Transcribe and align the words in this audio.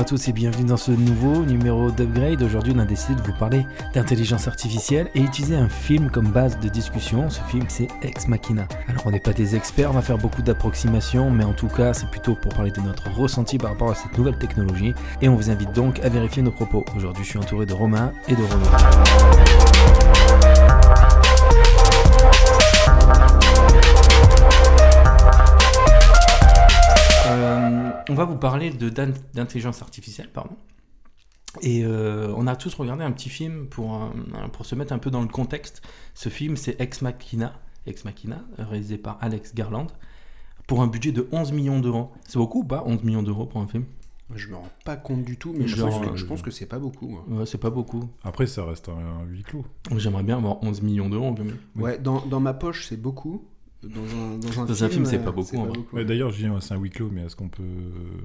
à 0.00 0.04
tous 0.04 0.28
et 0.28 0.32
bienvenue 0.32 0.64
dans 0.64 0.78
ce 0.78 0.92
nouveau 0.92 1.44
numéro 1.44 1.90
d'Upgrade. 1.90 2.42
Aujourd'hui, 2.42 2.72
on 2.74 2.78
a 2.78 2.86
décidé 2.86 3.16
de 3.16 3.20
vous 3.20 3.34
parler 3.34 3.66
d'intelligence 3.92 4.48
artificielle 4.48 5.10
et 5.14 5.20
utiliser 5.20 5.56
un 5.56 5.68
film 5.68 6.10
comme 6.10 6.28
base 6.28 6.58
de 6.58 6.70
discussion. 6.70 7.28
Ce 7.28 7.42
film, 7.50 7.66
c'est 7.68 7.86
Ex 8.00 8.26
Machina. 8.26 8.66
Alors, 8.88 9.02
on 9.04 9.10
n'est 9.10 9.20
pas 9.20 9.34
des 9.34 9.56
experts, 9.56 9.90
on 9.90 9.94
va 9.94 10.00
faire 10.00 10.16
beaucoup 10.16 10.40
d'approximations, 10.40 11.30
mais 11.30 11.44
en 11.44 11.52
tout 11.52 11.68
cas, 11.68 11.92
c'est 11.92 12.10
plutôt 12.10 12.34
pour 12.34 12.54
parler 12.54 12.70
de 12.70 12.80
notre 12.80 13.10
ressenti 13.10 13.58
par 13.58 13.72
rapport 13.72 13.90
à 13.90 13.94
cette 13.94 14.16
nouvelle 14.16 14.38
technologie. 14.38 14.94
Et 15.20 15.28
on 15.28 15.36
vous 15.36 15.50
invite 15.50 15.72
donc 15.72 16.00
à 16.00 16.08
vérifier 16.08 16.42
nos 16.42 16.50
propos. 16.50 16.82
Aujourd'hui, 16.96 17.22
je 17.22 17.28
suis 17.28 17.38
entouré 17.38 17.66
de 17.66 17.74
Romain 17.74 18.12
et 18.26 18.34
de 18.34 18.42
Renaud. 18.42 18.70
On 28.08 28.14
va 28.14 28.24
vous 28.24 28.36
parler 28.36 28.70
d'intelligence 28.70 29.82
artificielle, 29.82 30.30
pardon. 30.32 30.56
Et 31.62 31.84
euh, 31.84 32.32
on 32.36 32.46
a 32.46 32.54
tous 32.54 32.74
regardé 32.74 33.02
un 33.02 33.10
petit 33.10 33.28
film 33.28 33.66
pour, 33.66 34.08
pour 34.52 34.66
se 34.66 34.74
mettre 34.76 34.92
un 34.92 34.98
peu 34.98 35.10
dans 35.10 35.22
le 35.22 35.28
contexte. 35.28 35.82
Ce 36.14 36.28
film, 36.28 36.56
c'est 36.56 36.80
Ex 36.80 37.02
Machina, 37.02 37.54
Ex 37.86 38.04
Machina, 38.04 38.44
réalisé 38.56 38.98
par 38.98 39.18
Alex 39.20 39.54
Garland, 39.54 39.88
pour 40.68 40.80
un 40.82 40.86
budget 40.86 41.10
de 41.10 41.28
11 41.32 41.50
millions 41.52 41.80
d'euros. 41.80 42.12
C'est 42.28 42.38
beaucoup 42.38 42.60
ou 42.60 42.64
pas 42.64 42.84
11 42.86 43.02
millions 43.02 43.22
d'euros 43.24 43.46
pour 43.46 43.60
un 43.60 43.66
film? 43.66 43.84
Je 44.32 44.46
me 44.46 44.54
rends 44.54 44.68
pas 44.84 44.94
compte 44.94 45.24
du 45.24 45.36
tout, 45.36 45.52
mais 45.52 45.66
je, 45.66 45.74
Genre, 45.74 45.88
pense 45.90 46.00
que, 46.06 46.12
euh, 46.12 46.16
je 46.16 46.24
pense 46.24 46.40
que 46.40 46.52
c'est 46.52 46.66
pas 46.66 46.78
beaucoup. 46.78 47.08
moi. 47.08 47.24
Ouais, 47.28 47.46
C'est 47.46 47.58
pas 47.58 47.70
beaucoup. 47.70 48.08
Après, 48.22 48.46
ça 48.46 48.64
reste 48.64 48.88
un, 48.88 48.92
un 48.92 49.24
huis 49.24 49.42
clos. 49.42 49.64
J'aimerais 49.96 50.22
bien 50.22 50.36
avoir 50.36 50.62
11 50.62 50.82
millions 50.82 51.08
d'euros. 51.08 51.34
Ouais, 51.74 51.98
dans, 51.98 52.24
dans 52.26 52.38
ma 52.38 52.54
poche, 52.54 52.86
c'est 52.86 52.96
beaucoup. 52.96 53.44
Dans 53.82 53.88
un, 54.02 54.36
dans 54.38 54.60
un 54.60 54.64
Dans 54.66 54.74
film, 54.74 54.90
film, 54.90 55.04
c'est 55.06 55.18
euh, 55.18 55.24
pas 55.24 55.32
beaucoup, 55.32 55.56
vrai. 55.56 55.72
Ouais, 55.92 56.04
D'ailleurs, 56.04 56.30
je 56.30 56.44
dis 56.44 56.48
ouais, 56.50 56.60
c'est 56.60 56.74
un 56.74 56.78
huis 56.78 56.90
clos, 56.90 57.08
mais 57.10 57.22
est-ce 57.22 57.34
qu'on 57.36 57.48
peut 57.48 57.62
euh, 57.62 58.20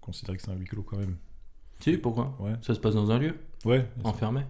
considérer 0.00 0.36
que 0.36 0.42
c'est 0.44 0.50
un 0.52 0.56
huis 0.56 0.66
clos 0.66 0.82
quand 0.82 0.96
même? 0.98 1.16
Si, 1.80 1.96
pourquoi? 1.96 2.36
Ouais. 2.38 2.52
Ça 2.62 2.74
se 2.74 2.80
passe 2.80 2.94
dans 2.94 3.10
un 3.10 3.18
lieu, 3.18 3.34
Ouais. 3.64 3.88
enfermé? 4.04 4.42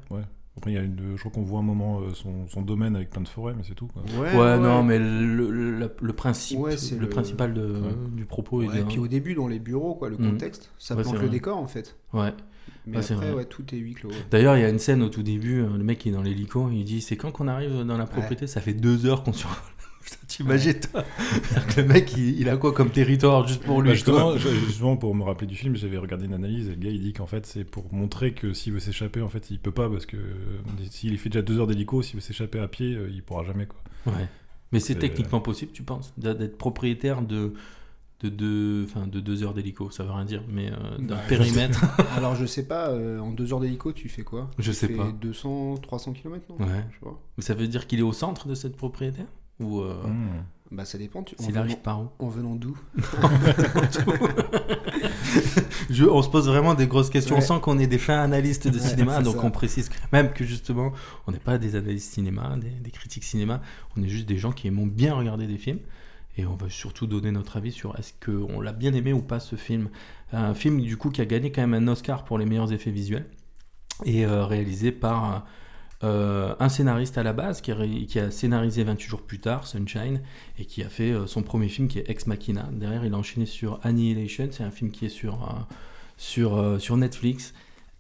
Après, 0.55 0.71
il 0.71 0.75
y 0.75 0.79
a 0.79 0.83
une, 0.83 1.15
je 1.17 1.21
crois 1.21 1.33
qu'on 1.33 1.41
voit 1.45 1.61
un 1.61 1.65
moment 1.65 2.01
euh, 2.01 2.13
son, 2.13 2.47
son 2.49 2.61
domaine 2.61 2.95
avec 2.95 3.09
plein 3.09 3.23
de 3.23 3.29
forêts, 3.29 3.55
mais 3.57 3.63
c'est 3.67 3.75
tout. 3.75 3.87
Quoi. 3.87 4.03
Ouais, 4.21 4.37
Ouais, 4.37 4.59
non, 4.59 4.83
mais 4.83 4.99
le, 4.99 5.51
le- 5.51 5.91
le 5.99 6.13
principe, 6.13 6.59
Ouais, 6.59 6.75
le, 6.93 6.99
le- 6.99 7.09
principal 7.09 7.55
de, 7.55 7.63
Ouais. 7.63 7.95
du 8.15 8.27
propos 8.27 8.61
est 8.63 8.69
Ouais, 8.69 8.81
et 8.81 8.83
de- 8.83 8.89
puis 8.89 8.99
au 8.99 9.09
début, 9.09 9.33
dans 9.35 9.49
les 9.49 9.59
bureaux, 9.59 9.95
quoi, 9.95 10.11
le 10.11 10.19
Mhm. 10.19 10.33
contexte, 10.33 10.71
ça 10.77 10.95
Ouais, 10.95 11.05
c'est 11.05 11.13
le 11.13 11.19
vrai. 11.21 11.29
décor 11.31 11.57
en 11.57 11.67
fait. 11.69 11.97
Ouais. 12.13 12.35
Mais 12.85 12.99
Ouais, 12.99 13.03
c'est 13.03 13.15
après, 13.15 13.29
vrai. 13.29 13.37
ouais, 13.37 13.45
tout 13.47 13.65
est 13.75 13.79
huis 13.79 13.95
clos. 13.95 14.11
ouais. 14.11 14.17
D'ailleurs, 14.31 14.59
il 14.59 14.61
y 14.61 14.65
a 14.65 14.69
une 14.69 14.79
scène 14.79 15.01
au 15.03 15.09
tout 15.09 15.23
début, 15.23 15.61
euh, 15.63 15.69
le 15.79 15.85
mec 15.85 16.01
qui 16.01 16.11
est 16.11 16.13
dans 16.13 16.21
l'hélico, 16.21 16.69
il 16.71 16.85
dit 16.85 17.01
c'est 17.01 17.17
quand 17.17 17.31
qu'on 17.33 17.49
arrive 17.49 17.85
dans 17.85 17.97
la 17.97 18.05
propriété 18.05 18.47
Ça 18.47 18.61
fait 18.61 18.75
deux 18.75 19.07
heures 19.07 19.23
qu'on 19.23 19.33
survole. 19.33 19.57
Putain, 20.03 20.17
t'imagines 20.27 20.81
toi 20.81 21.05
Le 21.77 21.85
mec, 21.85 22.13
il, 22.17 22.41
il 22.41 22.49
a 22.49 22.57
quoi 22.57 22.73
comme 22.73 22.91
territoire 22.91 23.47
juste 23.47 23.63
pour 23.63 23.81
lui 23.83 23.91
Bah, 23.91 23.95
justement, 23.95 24.31
quoi 24.33 24.37
je- 24.39 24.49
justement, 24.67 24.97
pour 24.97 25.15
me 25.15 25.23
rappeler 25.23 25.47
du 25.47 25.55
film, 25.57 25.77
j'avais 25.77 25.97
regardé 25.99 26.27
une 26.27 26.35
analyse 26.35 26.67
et 26.69 26.71
le 26.71 26.77
gars 26.77 26.91
il 26.91 27.01
dit 27.01 27.13
qu'en 27.13 27.27
fait 27.27 27.47
c'est 27.47 27.65
pour 27.65 27.93
montrer 27.93 28.33
que 28.35 28.53
s'il 28.53 28.73
veut 28.73 28.81
s'échapper, 28.81 29.21
en 29.23 29.29
fait 29.29 29.51
il 29.51 29.59
peut 29.59 29.71
pas 29.71 29.89
parce 29.89 30.07
que 30.07 30.17
euh, 30.17 30.59
s'il 30.91 31.17
fait 31.19 31.29
déjà 31.29 31.43
deux 31.43 31.59
heures 31.61 31.67
d'hélico, 31.69 32.03
s'il 32.03 32.17
veut 32.17 32.21
s'échapper 32.21 32.59
à 32.59 32.69
pied, 32.69 32.95
euh, 32.95 33.09
il 33.13 33.23
pourra 33.23 33.45
jamais 33.45 33.67
quoi. 33.67 33.81
Ouais. 34.07 34.29
Mais 34.73 34.81
c'est 34.81 34.95
C'est- 34.95 34.99
techniquement 34.99 35.41
possible, 35.41 35.71
tu 35.73 35.83
penses 35.83 36.13
D'être 36.17 36.57
propriétaire 36.59 37.23
de, 37.23 37.53
de, 38.23 38.29
deux, 38.29 38.85
enfin, 38.89 39.07
de 39.07 39.21
deux 39.21 39.43
heures 39.45 39.53
d'hélico, 39.55 39.91
ça 39.91 40.03
veut 40.03 40.11
rien 40.13 40.25
dire, 40.25 40.43
mais 40.49 40.71
euh, 40.73 40.99
d'un 40.99 41.17
Bah, 41.17 41.21
je 41.25 41.29
périmètre. 41.29 41.85
Alors, 42.17 42.35
je 42.37 42.47
sais 42.47 42.67
pas, 42.67 42.89
euh, 42.89 43.19
en 43.19 43.33
deux 43.33 43.53
heures 43.53 43.61
d'hélico, 43.61 43.93
tu 43.93 44.09
fais 44.09 44.23
quoi? 44.23 44.49
Je 44.59 44.71
Tu 44.71 44.77
sais 44.77 44.87
fais 44.89 44.95
pas. 44.95 45.13
200, 45.21 45.77
300 45.83 46.13
km, 46.15 46.45
non? 46.49 46.57
Ouais. 46.65 46.85
Je 46.91 46.95
sais 46.95 47.05
pas. 47.05 47.21
Ça 47.41 47.55
veut 47.55 47.69
dire 47.69 47.87
qu'il 47.87 47.99
est 47.99 48.03
au 48.03 48.13
centre 48.15 48.49
de 48.49 48.55
cette 48.55 48.77
propriété? 48.77 49.23
Ou 49.63 49.81
euh, 49.81 49.95
Hmm. 50.07 50.45
Bah, 50.71 50.87
ça 50.87 50.97
dépend. 50.97 51.23
Tu... 51.23 51.35
S'il 51.39 51.59
arrive 51.59 51.81
par 51.81 52.01
où 52.01 52.09
en 52.19 52.29
venant 52.31 52.55
d'où 52.55 52.75
Je- 55.91 56.05
on 56.05 56.23
se 56.23 56.29
pose 56.31 56.47
vraiment 56.49 56.75
des 56.75 56.87
grosses 56.87 57.11
questions. 57.11 57.37
Ouais. 57.37 57.43
On 57.43 57.47
sent 57.47 57.61
qu'on 57.63 57.79
est 57.79 57.87
des 57.87 57.99
fins 57.99 58.21
analystes 58.21 58.69
de 58.69 58.79
Ouais, 58.79 58.87
cinéma, 58.89 59.21
donc 59.23 59.37
ça. 59.37 59.45
on 59.45 59.51
précise 59.51 59.91
même 60.13 60.33
que 60.33 60.45
justement, 60.45 60.93
on 61.27 61.33
n'est 61.33 61.39
pas 61.39 61.59
des 61.59 61.77
analystes 61.77 62.13
cinéma, 62.13 62.57
des, 62.61 62.71
des 62.71 62.91
critiques 62.91 63.25
cinéma. 63.25 63.61
On 63.97 64.03
est 64.03 64.09
juste 64.09 64.29
des 64.29 64.39
gens 64.39 64.53
qui 64.53 64.69
aimons 64.69 64.87
bien 64.87 65.15
regarder 65.15 65.47
des 65.47 65.59
films. 65.59 65.81
Et 66.39 66.47
on 66.47 66.55
va 66.55 66.71
surtout 66.71 67.07
donner 67.07 67.31
notre 67.31 67.59
avis 67.59 67.73
sur 67.73 67.99
est-ce 67.99 68.13
qu'on 68.25 68.61
l'a 68.63 68.73
bien 68.73 68.95
aimé 68.95 69.13
ou 69.13 69.21
pas 69.21 69.39
ce 69.41 69.55
film. 69.57 69.91
Un 70.33 70.55
film 70.55 70.81
du 70.81 70.97
coup 70.97 71.11
qui 71.11 71.21
a 71.21 71.27
gagné 71.27 71.53
quand 71.53 71.61
même 71.67 71.75
un 71.75 71.89
Oscar 71.93 72.25
pour 72.25 72.39
les 72.39 72.47
meilleurs 72.47 72.73
effets 72.73 72.91
visuels 72.91 73.27
et 74.07 74.25
euh, 74.25 74.47
réalisé 74.47 74.93
par 74.93 75.35
euh, 75.35 75.39
un 76.03 76.69
scénariste 76.69 77.17
à 77.19 77.23
la 77.23 77.33
base 77.33 77.61
qui 77.61 77.71
a, 77.73 77.75
ré- 77.77 78.07
qui 78.07 78.19
a 78.19 78.31
scénarisé 78.31 78.83
28 78.85 79.09
jours 79.09 79.23
plus 79.23 79.39
tard, 79.41 79.67
Sunshine, 79.67 80.21
et 80.59 80.65
qui 80.65 80.83
a 80.83 80.89
fait 80.89 81.13
euh, 81.13 81.27
son 81.27 81.43
premier 81.43 81.69
film 81.69 81.89
qui 81.89 81.99
est 82.01 82.11
Ex 82.11 82.27
Machina. 82.27 82.69
Derrière, 82.73 83.05
il 83.05 83.15
a 83.15 83.17
enchaîné 83.17 83.47
sur 83.47 83.79
Annihilation, 83.83 84.49
c'est 84.51 84.65
un 84.65 84.71
film 84.71 84.91
qui 84.91 85.07
est 85.07 85.11
sur, 85.11 85.35
euh, 85.45 85.55
sur, 86.17 86.57
euh, 86.57 86.79
sur 86.79 86.97
Netflix. 86.97 87.55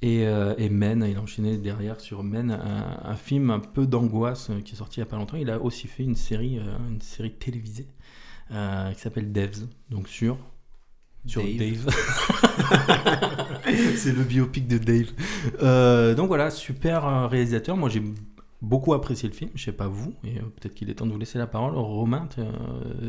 Et, 0.04 0.26
euh, 0.26 0.54
et 0.58 0.68
Men, 0.68 1.06
il 1.08 1.16
a 1.16 1.20
enchaîné 1.20 1.56
derrière 1.58 2.00
sur 2.00 2.24
Men, 2.24 2.50
un, 2.50 2.98
un 3.04 3.14
film 3.14 3.50
un 3.50 3.60
peu 3.60 3.86
d'angoisse 3.86 4.50
euh, 4.50 4.60
qui 4.60 4.74
est 4.74 4.76
sorti 4.78 4.98
il 4.98 5.04
n'y 5.04 5.08
a 5.08 5.10
pas 5.10 5.16
longtemps. 5.16 5.36
Il 5.36 5.48
a 5.48 5.60
aussi 5.60 5.86
fait 5.86 6.02
une 6.02 6.16
série, 6.16 6.58
euh, 6.58 6.76
une 6.90 7.00
série 7.00 7.30
télévisée 7.32 7.86
euh, 8.50 8.90
qui 8.92 9.00
s'appelle 9.00 9.30
Devs, 9.30 9.68
donc 9.90 10.08
sur, 10.08 10.36
sur 11.24 11.40
Dave. 11.44 11.56
Dave. 11.56 11.94
c'est 13.96 14.12
le 14.12 14.22
biopic 14.24 14.66
de 14.68 14.78
Dave. 14.78 15.10
Euh, 15.62 16.14
donc 16.14 16.28
voilà, 16.28 16.50
super 16.50 17.06
euh, 17.06 17.26
réalisateur. 17.26 17.76
Moi 17.76 17.88
j'ai 17.88 18.02
beaucoup 18.60 18.94
apprécié 18.94 19.28
le 19.28 19.34
film, 19.34 19.50
je 19.54 19.64
sais 19.64 19.72
pas 19.72 19.88
vous, 19.88 20.14
et 20.24 20.38
euh, 20.38 20.42
peut-être 20.42 20.74
qu'il 20.74 20.88
est 20.90 20.94
temps 20.94 21.06
de 21.06 21.12
vous 21.12 21.18
laisser 21.18 21.38
la 21.38 21.46
parole. 21.46 21.74
Romain, 21.76 22.28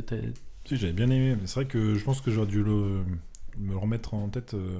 t'es- 0.06 0.34
Si, 0.66 0.78
j'avais 0.78 0.94
bien 0.94 1.10
aimé, 1.10 1.36
mais 1.40 1.46
c'est 1.48 1.56
vrai 1.56 1.66
que 1.66 1.96
je 1.96 2.04
pense 2.04 2.22
que 2.22 2.32
j'aurais 2.32 2.48
dû 2.48 2.64
le, 2.64 3.04
me 3.60 3.72
le 3.72 3.78
remettre 3.78 4.14
en 4.14 4.30
tête 4.30 4.54
euh, 4.54 4.80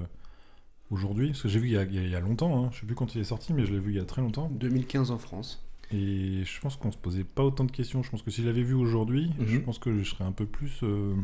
aujourd'hui, 0.90 1.28
parce 1.28 1.42
que 1.42 1.48
j'ai 1.48 1.58
vu 1.58 1.68
il 1.68 1.72
y 1.74 1.76
a, 1.78 1.84
il 1.84 2.08
y 2.10 2.20
longtemps, 2.20 2.64
hein. 2.64 2.70
je 2.72 2.80
sais 2.80 2.86
plus 2.86 2.94
quand 2.94 3.14
il 3.14 3.20
est 3.20 3.24
sorti, 3.24 3.52
mais 3.52 3.66
je 3.66 3.72
l'ai 3.72 3.78
vu 3.80 3.92
il 3.92 3.96
y 3.96 4.00
a 4.00 4.04
très 4.04 4.22
longtemps. 4.22 4.48
2015 4.52 5.10
en 5.10 5.18
France. 5.18 5.60
Et 5.92 6.42
je 6.44 6.60
pense 6.60 6.76
qu'on 6.76 6.90
se 6.90 6.96
posait 6.96 7.24
pas 7.24 7.44
autant 7.44 7.64
de 7.64 7.70
questions. 7.70 8.02
Je 8.02 8.10
pense 8.10 8.22
que 8.22 8.30
si 8.30 8.40
je 8.42 8.46
l'avais 8.46 8.62
vu 8.62 8.74
aujourd'hui, 8.74 9.30
Mhm. 9.38 9.46
je 9.46 9.58
pense 9.58 9.78
que 9.78 9.96
je 9.96 10.02
serais 10.08 10.24
un 10.24 10.32
peu 10.32 10.46
plus. 10.46 10.80
euh, 10.82 11.14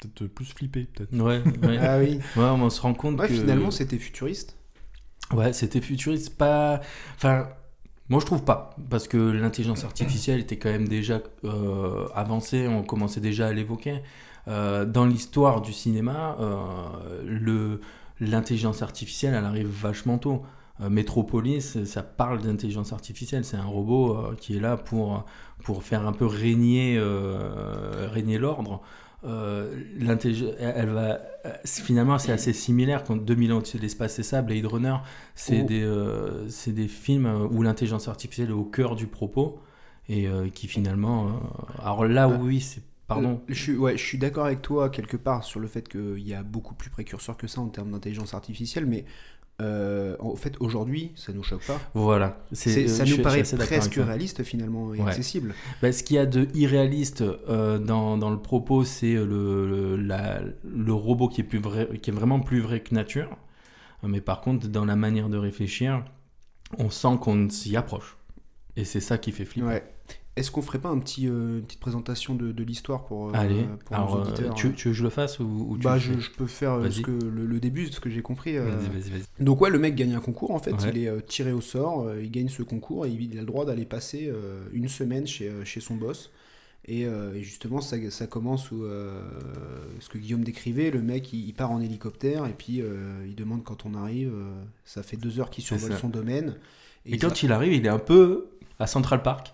peut-être 0.00 0.26
plus 0.26 0.44
flippé, 0.44 0.84
peut-être. 0.84 1.12
ouais, 1.12 1.42
ouais. 1.66 1.78
Ah 1.82 1.98
oui. 1.98 2.18
Ouais, 2.36 2.44
on 2.44 2.70
se 2.70 2.80
rend 2.80 2.94
compte 2.94 3.18
Ouais, 3.20 3.28
que 3.28 3.34
finalement, 3.34 3.70
c'était 3.70 3.98
futuriste. 3.98 4.56
Ouais, 5.32 5.52
c'était 5.52 5.80
futuriste, 5.80 6.36
pas. 6.36 6.80
Enfin, 7.16 7.48
moi 8.08 8.20
je 8.20 8.26
trouve 8.26 8.44
pas, 8.44 8.76
parce 8.88 9.08
que 9.08 9.16
l'intelligence 9.16 9.82
artificielle 9.84 10.38
était 10.40 10.56
quand 10.56 10.70
même 10.70 10.86
déjà 10.86 11.20
euh, 11.44 12.06
avancée, 12.14 12.68
on 12.68 12.82
commençait 12.84 13.20
déjà 13.20 13.48
à 13.48 13.52
l'évoquer. 13.52 14.02
Euh, 14.48 14.84
dans 14.84 15.04
l'histoire 15.04 15.60
du 15.60 15.72
cinéma, 15.72 16.36
euh, 16.38 17.22
le 17.24 17.80
l'intelligence 18.20 18.80
artificielle, 18.82 19.34
elle 19.34 19.44
arrive 19.44 19.66
vachement 19.68 20.18
tôt. 20.18 20.42
Metropolis, 20.78 21.84
ça 21.84 22.02
parle 22.02 22.42
d'intelligence 22.42 22.92
artificielle, 22.92 23.44
c'est 23.46 23.56
un 23.56 23.64
robot 23.64 24.16
euh, 24.16 24.34
qui 24.38 24.56
est 24.56 24.60
là 24.60 24.76
pour, 24.76 25.24
pour 25.64 25.82
faire 25.82 26.06
un 26.06 26.12
peu 26.12 26.26
régner, 26.26 26.96
euh, 26.98 28.08
régner 28.12 28.36
l'ordre. 28.38 28.82
Euh, 29.24 29.74
elle, 30.58 30.88
va, 30.90 31.18
euh, 31.46 31.52
finalement, 31.64 32.18
c'est 32.18 32.32
assez 32.32 32.52
similaire 32.52 33.02
quand 33.04 33.16
2000 33.16 33.52
ans 33.52 33.58
au-dessus 33.58 33.78
de 33.78 33.82
l'espace, 33.82 34.14
c'est 34.14 34.22
ça, 34.22 34.42
Blade 34.42 34.66
Runner, 34.66 34.96
c'est 35.34 35.62
Oh. 35.62 35.66
des, 35.66 35.82
euh, 35.82 36.48
des 36.66 36.88
films 36.88 37.48
où 37.50 37.62
l'intelligence 37.62 38.08
artificielle 38.08 38.50
est 38.50 38.52
au 38.52 38.64
cœur 38.64 38.94
du 38.94 39.06
propos 39.06 39.58
et 40.08 40.28
euh, 40.28 40.48
qui 40.48 40.68
finalement. 40.68 41.26
euh, 41.28 41.30
alors 41.82 42.06
là, 42.06 42.28
Ah. 42.30 42.38
oui, 42.40 42.60
c'est. 42.60 42.82
Pardon. 43.08 43.40
Euh, 43.48 43.54
Je 43.54 43.62
suis, 43.62 43.76
ouais, 43.76 43.96
je 43.96 44.04
suis 44.04 44.18
d'accord 44.18 44.46
avec 44.46 44.62
toi 44.62 44.90
quelque 44.90 45.16
part 45.16 45.44
sur 45.44 45.60
le 45.60 45.68
fait 45.68 45.88
qu'il 45.88 46.26
y 46.26 46.34
a 46.34 46.42
beaucoup 46.42 46.74
plus 46.74 46.90
précurseur 46.90 47.36
que 47.36 47.46
ça 47.46 47.60
en 47.60 47.68
termes 47.68 47.92
d'intelligence 47.92 48.34
artificielle, 48.34 48.84
mais 48.84 49.04
euh, 49.62 50.16
en 50.20 50.36
fait 50.36 50.54
aujourd'hui 50.60 51.12
ça 51.16 51.32
nous 51.32 51.42
choque 51.42 51.64
pas. 51.66 51.80
Voilà. 51.94 52.44
C'est, 52.52 52.84
euh, 52.84 52.88
ça 52.88 53.04
je 53.04 53.12
nous 53.12 53.16
je 53.18 53.22
paraît 53.22 53.40
avec 53.40 53.56
presque 53.66 53.94
réaliste 53.94 54.42
finalement 54.42 54.92
et 54.94 55.00
Ouais. 55.00 55.08
accessible. 55.08 55.54
Bah, 55.80 55.92
ce 55.92 56.02
qu'il 56.02 56.16
y 56.16 56.18
a 56.18 56.26
de 56.26 56.48
irréaliste 56.54 57.22
euh, 57.22 57.78
dans, 57.78 58.18
dans 58.18 58.30
le 58.30 58.38
propos, 58.38 58.84
c'est 58.84 59.14
le, 59.14 59.66
le, 59.66 59.96
la- 59.96 60.40
le 60.64 60.92
robot 60.92 61.28
qui 61.28 61.40
est, 61.40 61.44
plus 61.44 61.58
vrai, 61.58 61.88
qui 62.02 62.10
est 62.10 62.12
vraiment 62.12 62.40
plus 62.40 62.60
vrai 62.60 62.80
que 62.80 62.94
nature. 62.94 63.30
Euh, 64.04 64.08
Mais 64.08 64.20
par 64.20 64.40
contre, 64.42 64.68
dans 64.68 64.84
la 64.84 64.96
manière 64.96 65.28
de 65.30 65.38
réfléchir, 65.38 66.04
on 66.78 66.90
sent 66.90 67.16
qu'on 67.20 67.48
s'y 67.48 67.76
approche. 67.76 68.16
Et 68.76 68.84
c'est 68.84 69.00
ça 69.00 69.16
qui 69.16 69.32
fait 69.32 69.46
flipper. 69.46 69.66
Ouais. 69.68 69.84
Est-ce 70.36 70.50
qu'on 70.50 70.60
ferait 70.60 70.78
pas 70.78 70.90
un 70.90 70.98
petit, 70.98 71.26
euh, 71.28 71.58
une 71.58 71.62
petite 71.64 71.80
présentation 71.80 72.34
de, 72.34 72.52
de 72.52 72.62
l'histoire 72.62 73.04
pour, 73.06 73.28
euh, 73.28 73.32
Allez, 73.34 73.64
pour 73.86 73.96
alors, 73.96 74.16
nos 74.16 74.22
euh, 74.22 74.28
auditeurs 74.28 74.54
tu, 74.54 74.72
tu 74.74 74.88
veux 74.88 74.92
que 74.92 74.98
je 74.98 75.02
le 75.02 75.08
fasse 75.10 75.40
ou, 75.40 75.66
ou 75.70 75.78
tu 75.78 75.84
Bah, 75.84 75.98
je, 75.98 76.12
peux 76.36 76.46
faire 76.46 76.80
ce 76.92 77.00
que, 77.00 77.10
le, 77.10 77.46
le 77.46 77.58
début, 77.58 77.86
ce 77.86 78.00
que 78.00 78.10
j'ai 78.10 78.20
compris. 78.20 78.58
euh, 78.58 78.64
Vas-y, 78.66 78.88
vas-y, 78.90 79.10
vas-y. 79.12 79.44
Donc 79.44 79.62
ouais, 79.62 79.70
le 79.70 79.78
mec 79.78 79.94
gagne 79.94 80.14
un 80.14 80.20
concours 80.20 80.50
en 80.50 80.58
fait, 80.58 80.72
Ouais. 80.72 80.90
il 80.94 80.98
est 80.98 81.26
tiré 81.26 81.52
au 81.52 81.62
sort, 81.62 82.06
il 82.20 82.30
gagne 82.30 82.48
ce 82.48 82.62
concours 82.62 83.06
et 83.06 83.10
il 83.10 83.32
a 83.38 83.40
le 83.40 83.46
droit 83.46 83.64
d'aller 83.64 83.86
passer 83.86 84.30
une 84.72 84.88
semaine 84.88 85.26
chez, 85.26 85.50
chez 85.64 85.80
son 85.80 85.94
boss. 85.96 86.30
Et, 86.88 87.00
et 87.02 87.42
justement, 87.42 87.80
ça, 87.80 87.96
ça 88.10 88.26
commence 88.26 88.70
où 88.70 88.84
ce 90.00 90.08
que 90.10 90.18
Guillaume 90.18 90.44
décrivait, 90.44 90.90
le 90.90 91.00
mec 91.00 91.32
il, 91.32 91.46
il 91.48 91.54
part 91.54 91.70
en 91.72 91.80
hélicoptère 91.80 92.44
et 92.46 92.52
puis 92.52 92.82
il 93.26 93.34
demande 93.34 93.64
quand 93.64 93.86
on 93.86 93.94
arrive, 93.94 94.32
ça 94.84 95.02
fait 95.02 95.16
deux 95.16 95.40
heures 95.40 95.48
qu'il 95.50 95.64
survole 95.64 95.94
son 95.94 96.10
domaine. 96.10 96.56
Et 97.06 97.16
quand 97.18 97.42
il 97.42 97.52
arrive, 97.52 97.72
il 97.72 97.86
est 97.86 97.88
un 97.90 97.98
peu 98.00 98.48
à 98.78 98.86
Central 98.86 99.22
Park. 99.22 99.52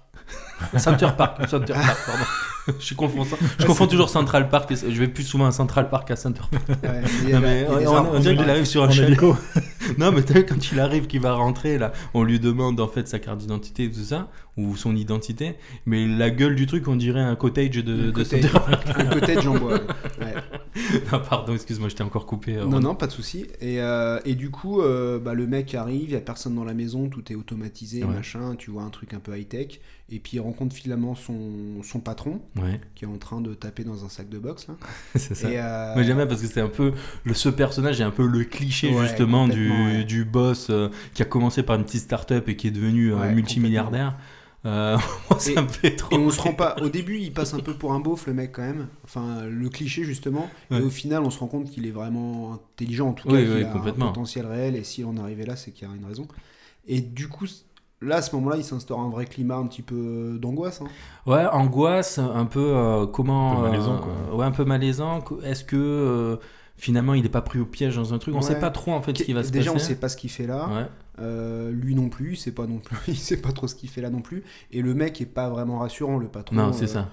Center 0.78 1.08
Park, 1.19 1.48
Center 1.48 1.72
Park, 1.74 1.98
pardon. 2.06 2.78
je 2.78 2.94
confonds, 2.94 3.24
ça- 3.24 3.36
je 3.58 3.66
confonds 3.66 3.86
toujours 3.88 4.08
Central 4.08 4.48
Park. 4.48 4.70
et- 4.70 4.76
Je 4.76 4.98
vais 4.98 5.08
plus 5.08 5.24
souvent 5.24 5.46
à 5.46 5.50
Central 5.50 5.90
Park 5.90 6.08
qu'à 6.08 6.16
Center 6.16 6.42
Park. 6.50 6.62
Ouais, 6.84 7.32
Non, 7.32 7.40
mais 7.40 7.66
on, 7.69 8.19
dirait 8.20 8.36
qu'il 8.36 8.48
arrive 8.48 8.64
sur 8.64 8.84
un 8.84 8.90
chalet. 8.90 9.19
Non, 9.98 10.12
mais 10.12 10.22
t'as 10.22 10.34
vu, 10.34 10.46
quand 10.46 10.70
il 10.70 10.78
arrive, 10.80 11.06
qu'il 11.08 11.20
va 11.20 11.34
rentrer, 11.34 11.76
là, 11.76 11.92
on 12.14 12.22
lui 12.22 12.38
demande 12.38 12.80
en 12.80 12.86
fait 12.88 13.08
sa 13.08 13.19
carte 13.19 13.38
d'identité 13.38 13.84
et 13.84 13.90
tout 13.90 14.04
ça, 14.04 14.28
ou 14.56 14.76
son 14.76 14.94
identité, 14.94 15.56
mais 15.86 16.06
la 16.06 16.30
gueule 16.30 16.54
du 16.54 16.66
truc, 16.66 16.86
on 16.88 16.96
dirait 16.96 17.20
un 17.20 17.34
cottage 17.34 17.70
de, 17.70 17.82
de 17.82 18.10
cottage. 18.12 18.42
Center 18.42 18.58
Park. 18.60 18.84
un 18.96 19.04
cottage 19.06 19.46
en 19.46 19.54
bois. 19.58 19.72
ouais. 19.75 19.80
Ouais. 20.20 20.34
Non, 21.12 21.20
pardon, 21.28 21.54
excuse-moi, 21.54 21.88
je 21.88 21.96
t'ai 21.96 22.02
encore 22.02 22.26
coupé. 22.26 22.56
euh, 22.56 22.64
Non, 22.64 22.80
non, 22.80 22.94
pas 22.94 23.06
de 23.06 23.12
souci. 23.12 23.46
Et, 23.60 23.80
euh, 23.80 24.19
et 24.24 24.34
du 24.34 24.50
coup, 24.50 24.80
euh, 24.80 25.19
bah, 25.19 25.34
le 25.34 25.46
mec 25.46 25.74
arrive, 25.74 26.04
il 26.04 26.08
n'y 26.10 26.14
a 26.16 26.20
personne 26.20 26.54
dans 26.54 26.64
la 26.64 26.74
maison, 26.74 27.08
tout 27.08 27.30
est 27.30 27.34
automatisé, 27.34 28.02
Ouais. 28.04 28.14
machin, 28.14 28.54
tu 28.56 28.70
vois 28.70 28.82
un 28.82 28.90
truc 28.90 29.12
un 29.14 29.20
peu 29.20 29.36
high-tech. 29.36 29.80
Et 30.10 30.19
puis 30.19 30.32
il 30.36 30.40
rencontre 30.40 30.74
finalement 30.74 31.14
son, 31.14 31.82
son 31.82 32.00
patron, 32.00 32.42
Ouais, 32.56 32.80
qui 32.94 33.04
est 33.04 33.08
en 33.08 33.16
train 33.16 33.40
de 33.40 33.54
taper 33.54 33.82
dans 33.84 34.04
un 34.04 34.08
sac 34.10 34.28
de 34.28 34.38
boxe. 34.38 34.69
Là. 34.69 34.74
c'est 35.14 35.34
ça. 35.34 35.92
Moi 35.94 36.02
j'aime 36.02 36.16
bien 36.19 36.26
parce 36.26 36.40
que 36.42 36.46
c'est 36.46 36.60
un 36.60 36.69
peu 36.69 36.92
le, 37.25 37.32
ce 37.34 37.48
personnage 37.48 38.00
est 38.00 38.04
un 38.04 38.10
peu 38.10 38.26
le 38.26 38.44
cliché 38.44 38.92
Ouais, 38.94 39.02
justement 39.06 39.48
du, 39.48 40.04
du 40.04 40.25
boss 40.25 40.70
qui 41.14 41.22
a 41.22 41.25
commencé 41.25 41.62
par 41.62 41.76
une 41.76 41.84
petite 41.84 42.02
start-up 42.02 42.48
et 42.48 42.56
qui 42.56 42.68
est 42.68 42.72
devenu 42.72 43.12
multimilliardaire. 43.34 44.16
Euh, 44.64 44.97
moi, 45.31 45.38
ça 45.41 45.50
Et- 45.50 45.56
me 45.56 45.67
fait 45.69 45.97
trop. 45.97 46.14
Et 46.14 46.19
on 46.19 46.31
se 46.31 46.41
rend 46.41 46.53
pas. 46.55 46.76
Au 46.82 46.88
début, 46.88 47.19
il 47.19 47.32
passe 47.32 47.53
un 47.55 47.61
peu 47.61 47.75
pour 47.75 47.93
un 47.93 48.00
beauf, 48.00 48.26
le 48.26 48.35
mec, 48.35 48.53
quand 48.53 48.62
même. 48.62 48.88
Enfin, 49.05 49.43
le 49.49 49.69
cliché, 49.69 50.05
justement. 50.05 50.49
Ouais. 50.70 50.79
Et 50.79 50.82
au 50.82 50.91
final, 50.91 51.23
on 51.25 51.31
se 51.31 51.38
rend 51.38 51.49
compte 51.49 51.70
qu'il 51.70 51.87
est 51.87 51.91
vraiment 51.91 52.55
intelligent, 52.55 53.09
en 53.09 53.12
tout 53.12 53.29
Oui, 53.29 53.35
cas, 53.44 53.50
oui, 53.50 53.56
qu'il 53.59 53.64
a 53.67 53.69
complètement. 53.70 54.05
un 54.06 54.09
potentiel 54.09 54.47
réel. 54.47 54.76
Et 54.76 54.85
s'il 54.85 55.05
en 55.06 55.17
arrivait 55.17 55.47
là, 55.47 55.56
c'est 55.56 55.70
qu'il 55.73 55.88
y 55.88 55.91
a 55.91 55.94
une 55.94 56.05
raison. 56.05 56.26
Et 56.87 57.00
du 57.00 57.29
coup, 57.29 57.47
là, 58.00 58.17
à 58.17 58.23
ce 58.23 58.35
moment-là, 58.37 58.56
il 58.56 58.64
s'instaure 58.64 59.00
un 59.00 59.11
vrai 59.11 59.26
climat 59.26 59.56
un 59.56 59.67
petit 59.67 59.82
peu 59.82 60.38
d'angoisse. 60.41 60.81
hein. 60.81 60.87
Ouais, 61.26 61.47
angoisse, 61.47 62.19
un 62.19 62.44
peu 62.47 62.61
euh, 62.75 63.06
comment. 63.06 63.53
Un 63.53 63.56
peu 63.56 63.62
malaisant, 63.70 63.94
euh, 63.94 63.99
quoi. 63.99 64.37
Ouais, 64.37 64.44
un 64.47 64.50
peu 64.53 64.64
malaisant. 64.64 65.25
Est-ce 65.44 65.64
que 65.64 65.76
euh, 65.76 66.37
finalement 66.76 67.14
il 67.14 67.23
n'est 67.23 67.29
pas 67.29 67.43
pris 67.43 67.59
au 67.61 67.64
piège 67.67 67.97
dans 67.97 68.14
un 68.14 68.19
truc? 68.19 68.35
On 68.35 68.38
Ouais. 68.38 68.43
sait 68.44 68.59
pas 68.59 68.70
trop 68.70 68.93
en 68.93 69.03
fait 69.03 69.17
ce 69.17 69.23
qui 69.25 69.32
va 69.32 69.43
se 69.44 69.50
Déjà, 69.53 69.70
on 69.70 69.75
passer. 69.75 69.87
sait 69.88 69.94
pas 69.97 70.09
ce 70.09 70.17
qu'il 70.17 70.31
fait 70.31 70.47
là. 70.47 70.69
Ouais. 70.69 70.87
Euh, 71.19 71.70
lui 71.70 71.94
non 71.94 72.09
plus, 72.09 72.32
il 72.32 72.37
sait 72.37 72.53
pas 72.53 72.67
non 72.67 72.79
plus, 72.79 72.97
il 73.09 73.17
sait 73.17 73.37
pas 73.37 73.53
trop 73.53 73.69
ce 73.69 73.75
qu'il 73.75 73.88
fait 73.88 74.00
là 74.00 74.11
non 74.11 74.23
plus. 74.23 74.43
Et 74.70 74.81
le 74.82 74.94
mec 74.94 75.20
est 75.20 75.26
pas 75.26 75.50
vraiment 75.50 75.79
rassurant, 75.79 76.17
le 76.19 76.29
patron. 76.29 76.56
Non, 76.56 76.73
c'est 76.73 76.85
euh, 76.85 76.88
ça. 76.88 77.09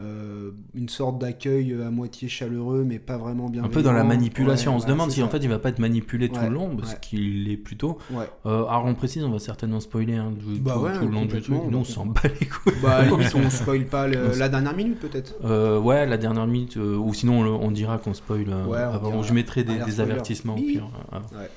euh, 0.00 0.50
une 0.74 0.88
sorte 0.88 1.20
d'accueil 1.20 1.72
à 1.80 1.88
moitié 1.88 2.28
chaleureux, 2.28 2.82
mais 2.84 2.98
pas 2.98 3.16
vraiment 3.16 3.48
bien. 3.48 3.62
Un 3.62 3.68
peu 3.68 3.80
dans 3.82 3.92
la 3.92 4.02
manipulation. 4.02 4.74
on 4.74 4.80
se 4.80 4.88
demande 4.88 5.12
si 5.12 5.22
en 5.22 5.28
fait 5.28 5.38
il 5.38 5.48
va 5.48 5.60
pas 5.60 5.68
être 5.68 5.78
manipulé 5.78 6.28
tout 6.28 6.40
Ouais, 6.40 6.48
le 6.48 6.54
long, 6.54 6.76
parce 6.76 6.96
qu'il 6.96 7.48
est 7.48 7.56
plutôt. 7.56 7.98
Alors 8.44 8.86
on 8.86 8.94
précise, 8.94 9.22
on 9.22 9.30
va 9.30 9.38
certainement 9.38 9.78
spoiler 9.78 10.16
hein, 10.16 10.32
du- 10.32 10.60
Bah 10.60 10.74
tout, 10.98 11.06
le 11.06 11.12
long 11.12 11.24
du 11.26 11.40
truc. 11.40 11.54
Nous 11.70 11.78
on 11.78 11.84
s'en 11.84 12.06
bat 12.06 12.22
les 12.40 12.46
couilles. 12.46 12.72
Bah, 12.82 13.04
limite, 13.04 13.34
on 13.36 13.48
spoil 13.50 13.84
pas 13.86 14.08
le- 14.08 14.36
la 14.36 14.48
dernière 14.48 14.74
minute 14.74 14.98
peut-être. 14.98 15.34
Ouais, 15.80 16.06
la 16.06 16.16
dernière 16.16 16.48
minute, 16.48 16.74
ou 16.74 17.14
sinon 17.14 17.38
on, 17.40 17.70
dira 17.70 17.98
qu'on 17.98 18.14
spoil. 18.14 18.48
Ouais, 18.48 18.54
on 18.66 18.74
avant. 18.74 19.10
dira. 19.10 19.22
je 19.22 19.32
mettrai 19.32 19.62
des, 19.62 20.00
avertissements 20.00 20.54
au 20.54 20.56
pire. 20.56 20.88
Ouais. 21.12 21.48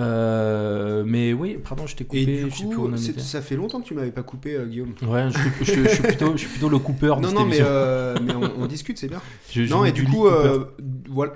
Euh, 0.00 1.02
mais 1.06 1.32
oui, 1.32 1.58
pardon, 1.62 1.86
je 1.86 1.94
t'ai 1.96 2.04
coupé. 2.04 2.22
Et 2.22 2.26
du 2.26 2.50
je 2.50 2.56
sais 2.56 2.64
plus 2.64 2.64
où 2.66 2.70
coup, 2.82 2.88
on 2.88 2.92
en 2.94 2.96
c'est- 2.96 3.10
était. 3.10 3.20
ça 3.20 3.42
fait 3.42 3.56
longtemps 3.56 3.80
que 3.80 3.86
tu 3.86 3.94
m'avais 3.94 4.10
pas 4.10 4.22
coupé, 4.22 4.54
euh, 4.54 4.66
Guillaume. 4.66 4.94
Ouais, 5.02 5.28
je, 5.30 5.38
suis- 5.38 5.74
je, 5.76 5.84
je 5.84 5.88
suis 5.94 6.02
plutôt, 6.02 6.32
je 6.32 6.38
suis 6.38 6.48
plutôt 6.48 6.68
le 6.68 6.78
coupeur 6.78 7.20
de 7.20 7.26
Non, 7.26 7.32
non, 7.32 7.44
mais, 7.44 7.58
euh, 7.60 8.16
mais 8.22 8.34
on, 8.34 8.62
on 8.62 8.66
discute, 8.66 8.98
c'est 8.98 9.08
bien. 9.08 9.20
Non, 9.68 9.84
et 9.84 9.92
du 9.92 10.04
coup, 10.04 10.26
voilà. 11.10 11.32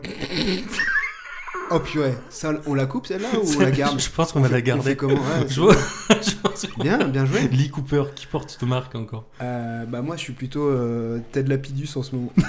oh 1.70 1.81
purée, 1.81 2.14
ça, 2.31 2.52
on 2.66 2.75
la 2.75 2.87
coupe 2.87 3.06
celle-là 3.06 3.28
ou 3.43 3.46
on 3.56 3.61
la 3.61 3.70
garde 3.70 4.00
Je 4.00 4.11
pense 4.11 4.32
qu'on 4.32 4.40
va 4.40 4.49
la 4.49 4.61
garder. 4.61 4.96
comment 4.96 5.14
Ouais, 5.14 5.46
Je, 5.49 5.60
vois- 5.60 5.75
je 6.08 6.34
pense 6.43 6.67
que- 6.67 6.82
Bien, 6.82 6.99
bien 7.08 7.26
joué. 7.26 7.49
Lee 7.49 7.70
Cooper 7.70 8.05
qui 8.14 8.26
porte 8.26 8.50
cette 8.50 8.62
marque 8.69 8.94
encore. 8.94 9.26
Euh, 9.43 9.84
bah 9.87 10.02
moi 10.02 10.17
je 10.17 10.20
suis 10.22 10.32
plutôt 10.32 10.67
euh, 10.69 11.19
Ted 11.32 11.49
Lapidus 11.49 11.88
en 11.96 12.02
ce 12.02 12.14
moment. 12.17 12.32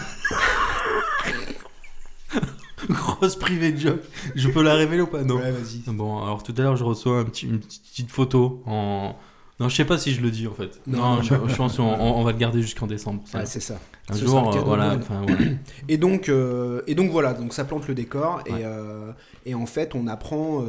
Grosse 2.89 3.35
privée 3.37 3.75
joke. 3.77 4.01
Je 4.35 4.49
peux 4.49 4.61
la 4.63 4.73
révéler 4.73 5.01
ou 5.01 5.07
pas? 5.07 5.23
Non. 5.23 5.35
Ouais, 5.37 5.51
vas-y. 5.51 5.79
Bon, 5.93 6.21
alors 6.23 6.43
tout 6.43 6.53
à 6.57 6.61
l'heure, 6.61 6.75
je 6.75 6.83
reçois 6.83 7.19
un 7.19 7.23
petit, 7.25 7.45
une 7.47 7.59
petite 7.59 8.11
photo 8.11 8.61
en. 8.65 9.15
Non, 9.57 9.69
je 9.69 9.75
sais 9.77 9.85
pas 9.85 9.97
si 9.97 10.11
je 10.13 10.19
le 10.19 10.31
dis 10.31 10.47
en 10.47 10.53
fait. 10.53 10.81
Non, 10.85 11.21
je, 11.21 11.33
je 11.47 11.55
pense 11.55 11.77
qu'on 11.77 11.83
on- 11.83 12.23
va 12.25 12.33
le 12.33 12.37
garder 12.37 12.61
jusqu'en 12.61 12.87
décembre. 12.87 13.21
ça. 13.25 13.39
Ouais, 13.39 13.45
c'est 13.45 13.61
ça. 13.61 13.79
un 14.09 14.13
ce 14.13 14.25
jour, 14.25 14.49
euh, 14.53 14.53
de 14.53 14.59
voilà. 14.59 14.99
Et 15.87 15.95
donc, 15.97 16.27
euh, 16.27 16.81
et 16.87 16.93
donc 16.95 17.09
voilà, 17.11 17.33
donc 17.33 17.53
ça 17.53 17.63
plante 17.63 17.87
le 17.87 17.95
décor 17.95 18.41
Ouais. 18.49 18.59
et, 18.59 18.65
euh, 18.65 19.13
et 19.45 19.55
en 19.55 19.65
fait 19.65 19.95
on 19.95 20.07
apprend 20.07 20.61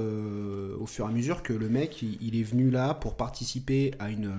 au 0.81 0.87
fur 0.87 1.05
et 1.07 1.09
à 1.09 1.11
mesure 1.11 1.43
que 1.43 1.53
le 1.53 1.69
mec 1.69 2.01
il, 2.03 2.17
il 2.21 2.39
est 2.39 2.45
venu 2.45 2.71
là 2.71 2.95
pour 2.95 3.17
participer 3.17 3.91
à 3.99 4.09
une 4.11 4.31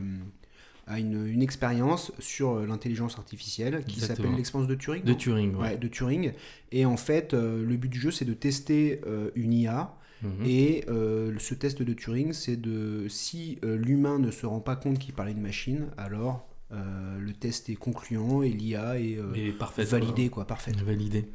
à 0.87 0.99
une, 0.99 1.27
une 1.27 1.41
expérience 1.41 2.11
sur 2.19 2.51
euh, 2.51 2.65
l'intelligence 2.65 3.17
artificielle 3.17 3.83
qui 3.85 3.99
s'appelle 3.99 4.35
l'expérience 4.35 4.69
de 4.69 4.75
Turing. 4.75 5.03
De 5.03 5.13
Turing, 5.13 5.55
ouais. 5.55 5.61
Ouais, 5.61 5.77
de 5.77 5.87
Turing. 5.87 6.33
Et 6.71 6.85
en 6.85 6.97
fait, 6.97 7.33
euh, 7.33 7.65
le 7.65 7.77
but 7.77 7.89
du 7.89 7.99
jeu, 7.99 8.11
c'est 8.11 8.25
de 8.25 8.33
tester 8.33 9.01
euh, 9.05 9.31
une 9.35 9.53
IA. 9.53 9.93
Mhm. 10.23 10.29
Et 10.45 10.85
euh, 10.87 11.35
ce 11.37 11.53
test 11.53 11.81
de 11.81 11.93
Turing, 11.93 12.33
c'est 12.33 12.59
de 12.59 13.07
si 13.07 13.59
l'humain 13.61 14.17
ne 14.17 14.31
se 14.31 14.45
rend 14.45 14.61
pas 14.61 14.75
compte 14.75 14.97
qu'il 14.97 15.13
parle 15.13 15.29
à 15.29 15.31
une 15.31 15.41
machine, 15.41 15.87
alors 15.97 16.47
le 16.71 17.31
test 17.31 17.69
est 17.69 17.75
concluant 17.75 18.41
et 18.41 18.49
l'IA 18.49 18.99
est 18.99 19.19
validée, 19.77 20.29
quoi, 20.29 20.45
parfaite. 20.45 20.81
Validé. 20.81 21.25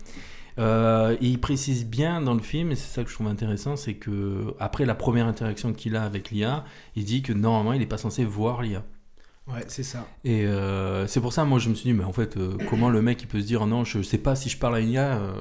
Euh, 0.58 1.16
et 1.20 1.26
il 1.26 1.40
précise 1.40 1.86
bien 1.86 2.20
dans 2.20 2.34
le 2.34 2.40
film, 2.42 2.72
et 2.72 2.76
c'est 2.76 2.94
ça 2.94 3.04
que 3.04 3.10
je 3.10 3.14
trouve 3.14 3.28
intéressant, 3.28 3.76
c'est 3.76 3.94
que 3.94 4.54
après 4.58 4.84
la 4.84 4.94
première 4.94 5.26
interaction 5.26 5.72
qu'il 5.72 5.96
a 5.96 6.04
avec 6.04 6.30
l'IA, 6.30 6.64
il 6.94 7.04
dit 7.04 7.22
que 7.22 7.32
normalement 7.32 7.72
il 7.72 7.80
n'est 7.80 7.86
pas 7.86 7.98
censé 7.98 8.24
voir 8.24 8.62
l'IA. 8.62 8.84
Ouais, 9.48 9.64
c'est 9.66 9.82
ça. 9.82 10.06
Et 10.24 10.46
euh, 10.46 11.06
c'est 11.08 11.20
pour 11.20 11.32
ça, 11.32 11.44
moi 11.44 11.58
je 11.58 11.68
me 11.68 11.74
suis 11.74 11.90
dit, 11.90 11.92
mais 11.92 12.04
en 12.04 12.12
fait, 12.12 12.36
euh, 12.36 12.56
comment 12.70 12.88
le 12.88 13.02
mec 13.02 13.20
il 13.22 13.26
peut 13.26 13.40
se 13.40 13.46
dire, 13.46 13.66
non, 13.66 13.84
je 13.84 14.00
sais 14.00 14.18
pas 14.18 14.36
si 14.36 14.48
je 14.48 14.56
parle 14.56 14.76
à 14.76 14.80
une 14.80 14.90
IA 14.90 15.16
euh, 15.18 15.32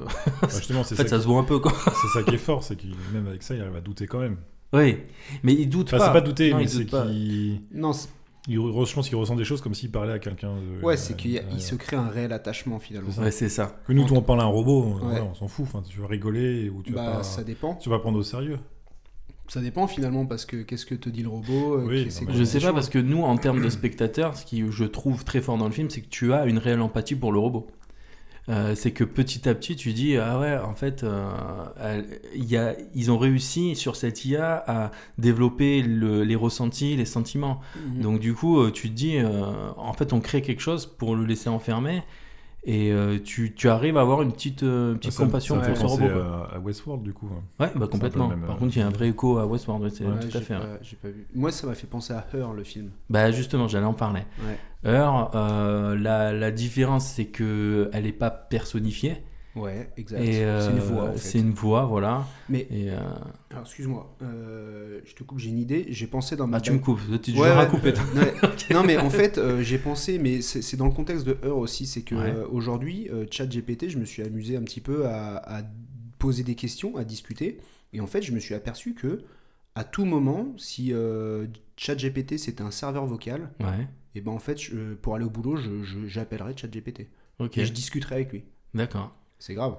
Bah, 0.42 0.48
justement, 0.50 0.84
c'est 0.84 0.96
En 0.96 0.98
fait, 0.98 1.04
ça, 1.08 1.18
ça 1.18 1.22
se 1.22 1.28
voit 1.28 1.40
un 1.40 1.44
peu 1.44 1.60
quoi. 1.60 1.72
c'est 2.02 2.08
ça 2.20 2.24
qui 2.24 2.34
est 2.36 2.40
fort, 2.40 2.64
c'est 2.64 2.76
qu'il 2.76 2.96
même 3.14 3.28
avec 3.28 3.44
ça, 3.44 3.54
il 3.54 3.62
arrive 3.62 3.76
à 3.76 3.82
douter 3.82 4.08
quand 4.08 4.20
même. 4.20 4.38
Oui, 4.74 4.98
mais 5.44 5.54
il 5.54 5.68
doute 5.70 5.88
Enfin, 5.90 5.98
pas. 5.98 6.06
c'est 6.08 6.14
pas 6.14 6.22
douter, 6.22 6.50
Non, 6.52 6.58
mais 6.58 6.64
il 6.64 6.70
c'est 6.70 6.86
qu'il. 6.86 7.62
Non, 7.74 7.94
c'est- 7.94 8.10
il 8.48 8.58
re- 8.58 8.88
je 8.88 8.94
pense 8.96 9.08
qu'il 9.08 9.18
ressent 9.18 9.36
des 9.36 9.44
choses 9.44 9.62
comme 9.62 9.76
s'il 9.76 9.92
parlait 9.92 10.14
à 10.14 10.20
quelqu'un. 10.20 10.54
de- 10.56 10.84
ouais, 10.84 10.98
c'est 10.98 11.16
qu'il 11.16 11.32
y 11.32 11.38
a- 11.38 11.44
euh, 11.44 11.52
il 11.54 11.62
se 11.62 11.76
crée 11.76 11.96
un 11.98 12.08
réel 12.10 12.34
attachement 12.34 12.80
finalement. 12.80 13.10
C'est 13.12 13.18
ça. 13.18 13.22
Ouais, 13.22 13.32
c'est 13.32 13.50
ça. 13.50 13.80
Que 13.86 13.94
nous, 13.94 14.04
tout, 14.06 14.16
on 14.16 14.24
parle 14.24 14.40
à 14.42 14.44
un 14.46 14.48
robot, 14.48 14.84
on, 15.00 15.08
Ouais. 15.10 15.14
ouais, 15.16 15.20
on 15.22 15.36
s'en 15.36 15.48
fout. 15.48 15.66
Enfin, 15.68 15.84
tu 15.88 16.00
vas 16.00 16.08
rigoler 16.08 16.70
ou 16.70 16.82
tu 16.82 16.92
vas 16.94 17.06
Bah, 17.06 17.12
pas. 17.18 17.24
ça 17.24 17.44
dépend. 17.44 17.76
Tu 17.76 17.90
vas 17.90 18.00
prendre 18.00 18.18
au 18.18 18.24
sérieux. 18.24 18.58
Ça 19.52 19.60
dépend 19.60 19.86
finalement 19.86 20.26
parce 20.26 20.46
que 20.46 20.56
qu'est-ce 20.56 20.86
que 20.86 20.96
te 20.96 21.10
dit 21.10 21.24
le 21.24 21.28
robot 21.28 21.74
euh, 21.80 21.86
Oui, 21.86 22.06
non, 22.06 22.28
mais 22.30 22.34
Je 22.34 22.44
sais 22.46 22.62
pas 22.62 22.72
parce 22.72 22.88
que 22.88 23.00
nous, 23.00 23.22
en 23.24 23.36
termes 23.36 23.62
de 23.62 23.68
spectateurs, 23.70 24.38
ce 24.38 24.46
qui 24.46 24.64
je 24.72 24.86
trouve 24.86 25.26
très 25.26 25.42
fort 25.42 25.58
dans 25.58 25.66
le 25.66 25.74
film, 25.74 25.90
c'est 25.90 26.00
que 26.00 26.08
tu 26.08 26.32
as 26.32 26.46
une 26.46 26.58
réelle 26.58 26.80
empathie 26.80 27.16
pour 27.16 27.34
le 27.34 27.40
robot. 27.40 27.68
Euh, 28.48 28.76
c'est 28.76 28.92
que 28.92 29.04
petit 29.04 29.50
à 29.50 29.54
petit, 29.54 29.76
tu 29.76 29.92
dis 29.92 30.16
ah 30.16 30.40
ouais, 30.40 30.58
en 30.58 30.74
fait, 30.74 31.04
euh, 31.04 31.30
elle- 31.84 32.22
y 32.34 32.56
a, 32.56 32.76
ils 32.96 33.12
ont 33.12 33.18
réussi 33.18 33.76
sur 33.76 33.98
cette 33.98 34.24
IA 34.24 34.64
à 34.68 34.92
développer 35.18 35.82
le- 35.84 36.24
les 36.24 36.38
ressentis, 36.38 36.96
les 36.96 37.04
sentiments. 37.04 37.60
Mhm. 37.76 38.02
Donc 38.04 38.20
du 38.22 38.34
coup, 38.34 38.58
euh, 38.58 38.72
tu 38.72 38.90
te 38.90 38.96
dis, 38.96 39.18
euh, 39.18 39.28
en 39.76 39.92
fait, 39.92 40.14
on 40.14 40.22
crée 40.22 40.42
quelque 40.42 40.62
chose 40.62 40.86
pour 40.86 41.14
le 41.14 41.26
laisser 41.26 41.50
enfermer, 41.50 42.04
et 42.64 42.92
euh, 42.92 43.18
tu, 43.24 43.54
tu 43.56 43.70
arrives 43.70 43.98
à 43.98 44.02
avoir 44.02 44.22
une 44.22 44.32
petite, 44.32 44.64
euh, 44.64 44.94
petite 44.96 45.12
Ça 45.14 45.24
me- 45.24 45.28
compassion 45.28 45.60
ça 45.62 45.68
pour 45.70 45.78
ce 45.78 45.84
robot. 45.86 46.08
quoi. 46.10 46.50
à, 46.52 46.56
à 46.56 46.60
Westworld, 46.60 47.04
du 47.04 47.14
coup. 47.14 47.28
hein. 47.32 47.42
Ouais, 47.60 47.72
bah 47.76 47.88
complètement. 47.88 48.28
même, 48.28 48.42
Par 48.42 48.56
euh, 48.56 48.60
contre, 48.60 48.76
il 48.76 48.80
y 48.80 48.82
a 48.84 48.88
un 48.88 48.92
vrai 48.92 49.10
écho 49.10 49.38
à 49.40 49.46
Westworld, 49.48 49.84
ouais, 49.84 49.90
c'est 49.90 50.06
Ouais, 50.06 50.20
tout 50.20 50.38
à 50.38 50.42
fait. 50.42 50.54
pas- 50.56 50.80
j'ai 50.82 50.96
pas 50.96 51.08
vu. 51.10 51.26
Moi, 51.34 51.52
ça 51.52 51.66
m'a 51.68 51.74
fait 51.76 51.88
penser 51.88 52.14
à 52.14 52.26
Her, 52.34 52.54
le 52.54 52.64
film. 52.64 52.92
Bah 53.10 53.32
justement, 53.32 53.68
j'allais 53.68 53.86
en 53.86 53.94
parler. 53.94 54.22
Ouais. 54.40 54.58
Euh, 54.86 55.96
la, 55.98 56.32
la 56.34 56.52
différence 56.52 57.06
c'est 57.06 57.26
que 57.26 57.90
elle 57.94 58.04
n'est 58.04 58.12
pas 58.12 58.30
personnifiée. 58.32 59.24
Ouais, 59.56 59.90
exact. 59.98 60.22
Euh, 60.22 60.62
c'est 60.62 60.72
une 60.72 60.80
voix. 60.80 61.10
En 61.10 61.12
fait. 61.14 61.18
C'est 61.18 61.40
une 61.40 61.52
voix, 61.52 61.86
voilà. 61.86 62.26
Mais 62.48 62.68
euh, 62.72 62.98
alors, 63.50 63.64
excuse-moi, 63.64 64.16
euh, 64.22 65.02
je 65.04 65.14
te 65.14 65.24
coupe. 65.24 65.40
J'ai 65.40 65.50
une 65.50 65.60
idée. 65.60 65.86
J'ai 65.90 66.08
pensé 66.08 66.36
dans 66.38 66.48
ma. 66.48 66.58
bah, 66.58 66.62
tu 66.62 66.72
me 66.72 66.80
coupes, 66.80 67.00
tu 67.22 67.32
Ouais, 67.34 67.56
ouais, 67.58 67.68
couper. 67.68 67.92
non, 68.16 68.22
mais- 68.70 68.74
non, 68.74 68.84
mais 68.84 68.98
en 68.98 69.10
fait, 69.10 69.40
j'ai 69.62 69.78
pensé, 69.78 70.20
mais 70.20 70.42
c'est 70.42 70.78
dans 70.78 70.86
le 70.86 70.94
contexte 70.94 71.26
de 71.26 71.38
Her 71.44 71.58
aussi, 71.58 71.86
c'est 71.86 72.02
que 72.04 72.16
Ouais. 72.16 72.34
aujourd'hui, 72.50 73.10
ChatGPT, 73.30 73.90
je 73.90 73.98
me 73.98 74.06
suis 74.06 74.24
amusé 74.24 74.56
un 74.56 74.64
petit 74.64 74.82
peu 74.82 75.06
à, 75.08 75.38
à 75.60 75.64
poser 76.18 76.44
des 76.44 76.56
questions, 76.56 76.96
à 76.98 77.04
discuter, 77.04 77.60
et 77.94 78.00
en 78.00 78.08
fait, 78.08 78.22
je 78.22 78.32
me 78.32 78.40
suis 78.40 78.54
aperçu 78.56 78.94
que 78.94 79.24
à 79.76 79.84
tout 79.84 80.06
moment, 80.06 80.54
si 80.58 80.94
ChatGPT 81.78 82.38
c'était 82.38 82.64
un 82.64 82.72
serveur 82.72 83.06
vocal, 83.06 83.52
et 84.16 84.22
ben 84.22 84.32
en 84.32 84.40
fait, 84.40 84.60
je- 84.62 84.94
pour 84.96 85.16
aller 85.16 85.26
au 85.26 85.30
boulot, 85.30 85.56
je- 85.58 85.84
je- 85.84 86.08
ChatGPT 86.08 87.08
ok, 87.40 87.58
et 87.58 87.66
je 87.66 87.72
discuterai 87.74 88.16
avec 88.16 88.32
lui. 88.32 88.44
d'accord. 88.74 89.16
C'est 89.42 89.54
grave. 89.56 89.76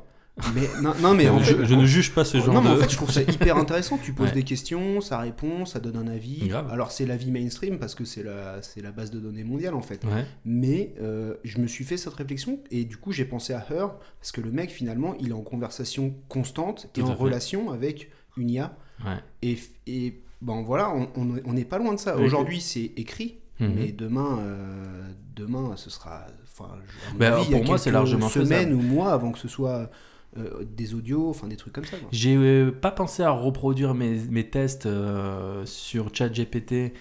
Mais 0.54 0.62
non, 0.81 0.95
non, 1.02 1.14
mais 1.14 1.28
en 1.28 1.38
je, 1.40 1.54
fait, 1.54 1.64
je 1.66 1.75
ne 1.75 1.85
juge 1.85 2.14
pas 2.14 2.25
ce 2.25 2.38
genre 2.38 2.54
non, 2.54 2.62
mais 2.62 2.71
de. 2.71 2.75
en 2.75 2.78
fait, 2.78 2.88
je 2.90 2.97
trouve 2.97 3.11
ça 3.11 3.21
hyper 3.21 3.59
intéressant. 3.59 3.99
Tu 3.99 4.14
poses 4.14 4.28
Ouais. 4.28 4.33
des 4.35 4.42
questions, 4.45 5.02
ça 5.02 5.19
répond, 5.19 5.66
ça 5.66 5.78
donne 5.78 5.97
un 5.97 6.07
avis. 6.09 6.49
Grave. 6.49 6.71
Alors, 6.73 6.90
c'est 6.90 7.04
l'avis 7.04 7.31
mainstream 7.31 7.78
parce 7.78 7.95
que 7.95 8.07
c'est 8.07 8.23
la, 8.23 8.62
c'est 8.62 8.81
la 8.81 8.92
base 8.92 9.11
de 9.11 9.21
données 9.21 9.45
mondiale 9.45 9.75
en 9.75 9.83
fait. 9.83 10.02
Ouais, 10.04 10.25
Mais 10.47 10.95
euh, 11.02 11.35
je 11.45 11.59
me 11.59 11.66
suis 11.66 11.85
fait 11.85 11.99
cette 11.99 12.14
réflexion 12.14 12.61
et 12.71 12.87
du 12.87 12.97
coup, 12.97 13.12
j'ai 13.12 13.26
pensé 13.26 13.52
à 13.52 13.59
Her 13.71 13.88
parce 14.21 14.33
que 14.33 14.40
le 14.40 14.50
mec, 14.50 14.71
finalement, 14.71 15.14
il 15.21 15.28
est 15.28 15.35
en 15.35 15.42
conversation 15.42 16.14
constante 16.31 16.87
et 16.97 17.00
Tout 17.02 17.09
en 17.09 17.14
relation 17.14 17.71
avec 17.71 18.11
une 18.38 18.49
IA. 18.49 18.75
ouais. 19.04 19.19
Et, 19.42 19.59
et 19.87 20.23
bon, 20.40 20.62
voilà, 20.62 20.95
on- 21.14 21.52
n'est 21.52 21.66
pas 21.66 21.76
loin 21.78 21.92
de 21.92 22.00
ça. 22.00 22.16
Aujourd'hui, 22.16 22.62
c'est 22.62 22.90
écrit. 22.97 23.37
Mhm. 23.61 23.73
Mais 23.76 23.92
demain, 23.92 24.38
euh, 24.40 25.02
demain, 25.37 25.73
ce 25.76 25.90
sera. 25.90 26.26
Enfin, 26.59 26.75
Bah, 27.16 27.37
avis, 27.37 27.50
pour 27.50 27.64
moi, 27.64 27.78
c'est 27.78 27.90
largement 27.90 28.28
semaines 28.28 28.49
faisable. 28.71 28.75
ou 28.75 28.82
mois 28.82 29.12
avant 29.12 29.32
que 29.32 29.38
ce 29.38 29.49
soit 29.49 29.90
euh, 30.37 30.64
des 30.64 30.94
audios, 30.94 31.28
enfin 31.30 31.47
des 31.47 31.56
trucs 31.56 31.73
comme 31.75 31.85
ça. 31.85 31.97
J'ai 32.11 32.37
euh, 32.37 32.71
pas 32.71 32.90
pensé 32.90 33.23
à 33.23 33.30
reproduire 33.30 33.94
mes, 33.94 34.16
mes 34.30 34.49
tests 34.49 34.87
euh, 34.87 35.64
sur 35.66 36.14
ChatGPT 36.14 36.92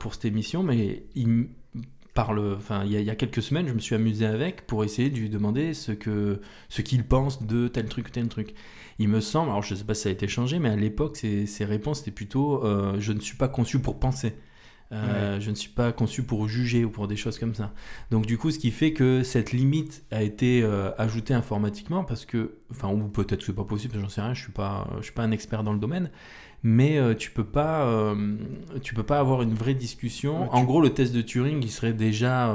pour 0.00 0.12
cette 0.14 0.26
émission, 0.26 0.62
mais 0.62 1.04
il 1.14 1.48
parle. 2.14 2.54
Enfin, 2.56 2.82
il 2.84 2.92
y, 2.92 2.96
a- 2.96 3.00
il 3.00 3.06
y 3.06 3.10
a 3.10 3.14
quelques 3.16 3.42
semaines, 3.42 3.66
je 3.68 3.72
me 3.72 3.78
suis 3.78 3.94
amusé 3.94 4.26
avec 4.26 4.66
pour 4.66 4.84
essayer 4.84 5.08
de 5.08 5.16
lui 5.18 5.30
demander 5.30 5.72
ce 5.72 5.92
que 5.92 6.40
ce 6.68 6.82
qu'il 6.82 7.04
pense 7.04 7.42
de 7.46 7.68
tel 7.68 7.86
truc 7.86 8.12
tel 8.12 8.28
truc. 8.28 8.54
Il 8.98 9.08
me 9.08 9.20
semble, 9.20 9.48
alors 9.50 9.62
je 9.62 9.74
sais 9.74 9.84
pas 9.84 9.94
si 9.94 10.02
ça 10.02 10.08
a 10.10 10.12
été 10.12 10.28
changé, 10.28 10.58
mais 10.58 10.68
à 10.68 10.76
l'époque, 10.76 11.16
ses, 11.16 11.46
ses 11.46 11.64
réponses 11.64 12.02
étaient 12.02 12.10
plutôt 12.10 12.62
je 12.98 13.12
ne 13.12 13.20
suis 13.20 13.36
pas 13.38 13.48
conçu 13.48 13.78
pour 13.78 13.98
penser. 13.98 14.34
Euh, 14.92 15.40
Je 15.40 15.50
ne 15.50 15.54
suis 15.54 15.70
pas 15.70 15.90
conçu 15.92 16.22
pour 16.22 16.48
juger 16.48 16.84
ou 16.84 16.90
pour 16.90 17.08
des 17.08 17.16
choses 17.16 17.38
comme 17.38 17.54
ça. 17.54 17.72
Donc 18.10 18.26
du 18.26 18.36
coup, 18.38 18.50
ce 18.50 18.58
qui 18.58 18.70
fait 18.70 18.92
que 18.92 19.22
cette 19.22 19.52
limite 19.52 20.04
a 20.10 20.22
été 20.22 20.62
euh, 20.62 20.90
ajoutée 20.98 21.34
informatiquement 21.34 22.04
parce 22.04 22.24
que, 22.26 22.56
enfin, 22.70 22.88
ou 22.88 23.08
peut-être 23.08 23.40
que 23.40 23.46
c'est 23.46 23.52
pas 23.54 23.64
possible, 23.64 23.96
j'en 24.00 24.08
sais 24.08 24.20
rien, 24.20 24.34
je 24.34 24.42
suis 24.42 24.52
pas, 24.52 24.86
je 24.98 25.04
suis 25.04 25.12
pas 25.12 25.22
un 25.22 25.30
expert 25.30 25.62
dans 25.64 25.72
le 25.72 25.78
domaine, 25.78 26.10
mais 26.62 26.98
euh, 26.98 27.14
tu 27.14 27.30
peux 27.30 27.42
pas, 27.44 28.14
tu 28.82 28.94
peux 28.94 29.02
pas 29.02 29.18
avoir 29.18 29.42
une 29.42 29.54
vraie 29.54 29.74
discussion. 29.74 30.42
Ouais, 30.42 30.48
En 30.52 30.62
gros, 30.62 30.80
le 30.80 30.90
test 30.90 31.12
de 31.14 31.22
Turing, 31.22 31.60
il 31.62 31.70
serait 31.70 31.92
déjà 31.94 32.52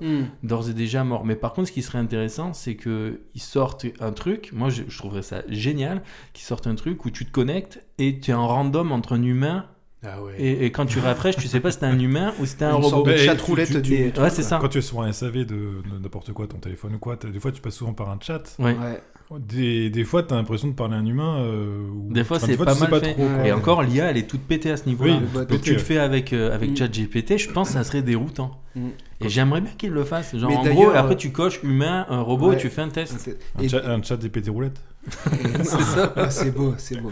Hmm. 0.00 0.24
d'ores 0.42 0.70
et 0.70 0.74
déjà 0.74 1.04
mort. 1.04 1.24
Mais 1.24 1.36
par 1.36 1.52
contre, 1.52 1.68
ce 1.68 1.72
qui 1.72 1.82
serait 1.82 1.98
intéressant, 1.98 2.52
c'est 2.54 2.74
que 2.74 3.20
ils 3.34 3.40
sortent 3.40 3.86
un 4.00 4.12
truc. 4.12 4.50
Moi, 4.52 4.68
je, 4.70 4.82
je 4.88 4.98
trouverais 4.98 5.22
ça 5.22 5.42
génial 5.48 6.02
qu'ils 6.32 6.44
sortent 6.44 6.66
un 6.66 6.74
truc 6.74 7.04
où 7.04 7.10
tu 7.10 7.24
te 7.26 7.30
connectes 7.30 7.84
et 7.98 8.18
tu 8.18 8.30
es 8.30 8.34
en 8.34 8.46
random 8.48 8.92
entre 8.92 9.12
un 9.14 9.22
humain 9.22 9.66
Ah 10.04 10.22
ouais. 10.22 10.34
et, 10.38 10.66
et 10.66 10.70
quand 10.72 10.86
tu 10.86 10.98
rafraîches, 11.00 11.36
tu 11.36 11.48
sais 11.48 11.58
pas 11.60 11.70
si 11.70 11.76
c'était 11.76 11.86
un 11.86 11.98
humain 11.98 12.32
ou 12.38 12.44
si 12.44 12.52
c'était 12.52 12.66
un 12.66 12.76
Une 12.76 12.82
sorte 12.82 12.94
robot. 12.94 13.06
de 13.10 13.14
Mais 13.16 13.18
chat 13.18 13.34
tu- 13.36 13.42
roulette 13.44 13.70
tu- 13.70 13.80
du. 13.80 13.94
Et- 13.94 14.10
truc, 14.10 14.24
ouais, 14.24 14.30
c'est 14.30 14.42
ça. 14.42 14.58
Quand 14.60 14.68
tu 14.68 14.78
es 14.78 14.82
sur 14.82 15.00
un 15.02 15.10
SAV 15.12 15.38
de, 15.38 15.44
de 15.44 15.82
n'importe 16.00 16.32
quoi, 16.32 16.46
ton 16.46 16.58
téléphone 16.58 16.94
ou 16.94 16.98
quoi, 16.98 17.16
t'as- 17.16 17.28
des 17.28 17.40
fois 17.40 17.50
tu 17.50 17.60
passes 17.60 17.74
souvent 17.74 17.92
par 17.94 18.10
un 18.10 18.18
chat. 18.20 18.54
Ouais. 18.58 18.76
Ouais. 18.76 19.00
Des, 19.40 19.90
des 19.90 20.04
fois, 20.04 20.22
tu 20.22 20.32
as 20.32 20.36
l'impression 20.36 20.68
de 20.68 20.74
parler 20.74 20.94
à 20.94 20.98
un 20.98 21.06
humain. 21.06 21.38
euh, 21.40 21.88
ou- 21.90 22.12
Des 22.12 22.22
fois, 22.22 22.36
enfin, 22.36 22.46
c'est 22.46 22.56
tu 22.56 22.64
pas 22.64 22.76
mal 22.76 23.00
fait. 23.00 23.14
trop. 23.14 23.26
Et 23.44 23.50
encore, 23.50 23.82
l'IA, 23.82 24.10
elle 24.10 24.18
est 24.18 24.28
toute 24.28 24.42
pétée 24.42 24.70
à 24.70 24.76
ce 24.76 24.86
niveau-là. 24.86 25.14
Oui, 25.20 25.26
Donc 25.34 25.48
pété, 25.48 25.60
tu 25.62 25.72
le 25.72 25.78
fais 25.78 25.98
avec, 25.98 26.32
euh, 26.32 26.54
avec 26.54 26.70
Mm. 26.70 26.76
ChatGPT, 26.76 27.36
je 27.38 27.50
pense 27.50 27.68
que 27.68 27.74
ça 27.74 27.82
serait 27.82 28.02
déroutant. 28.02 28.60
Mm. 28.76 28.88
Et 29.22 29.28
j'aimerais 29.28 29.62
bien 29.62 29.72
qu'il 29.76 29.90
le 29.90 30.04
fasse. 30.04 30.36
Genre, 30.36 30.48
Mais 30.48 30.56
en 30.70 30.74
gros, 30.74 30.90
après 30.90 31.16
tu 31.16 31.32
coches 31.32 31.58
humain, 31.64 32.06
un 32.08 32.20
robot, 32.20 32.50
Ouais. 32.50 32.54
et 32.54 32.58
tu 32.58 32.68
fais 32.68 32.82
un 32.82 32.88
test. 32.88 33.28
Un, 33.58 33.62
Et- 33.62 33.68
chat, 33.68 33.84
un 33.84 34.00
chat 34.00 34.16
des 34.16 34.28
pétés 34.28 34.50
roulettes. 34.50 34.80
c'est 35.64 35.64
ça. 35.82 36.12
c'est 36.30 36.54
beau, 36.54 36.74
c'est 36.78 37.00
beau. 37.00 37.10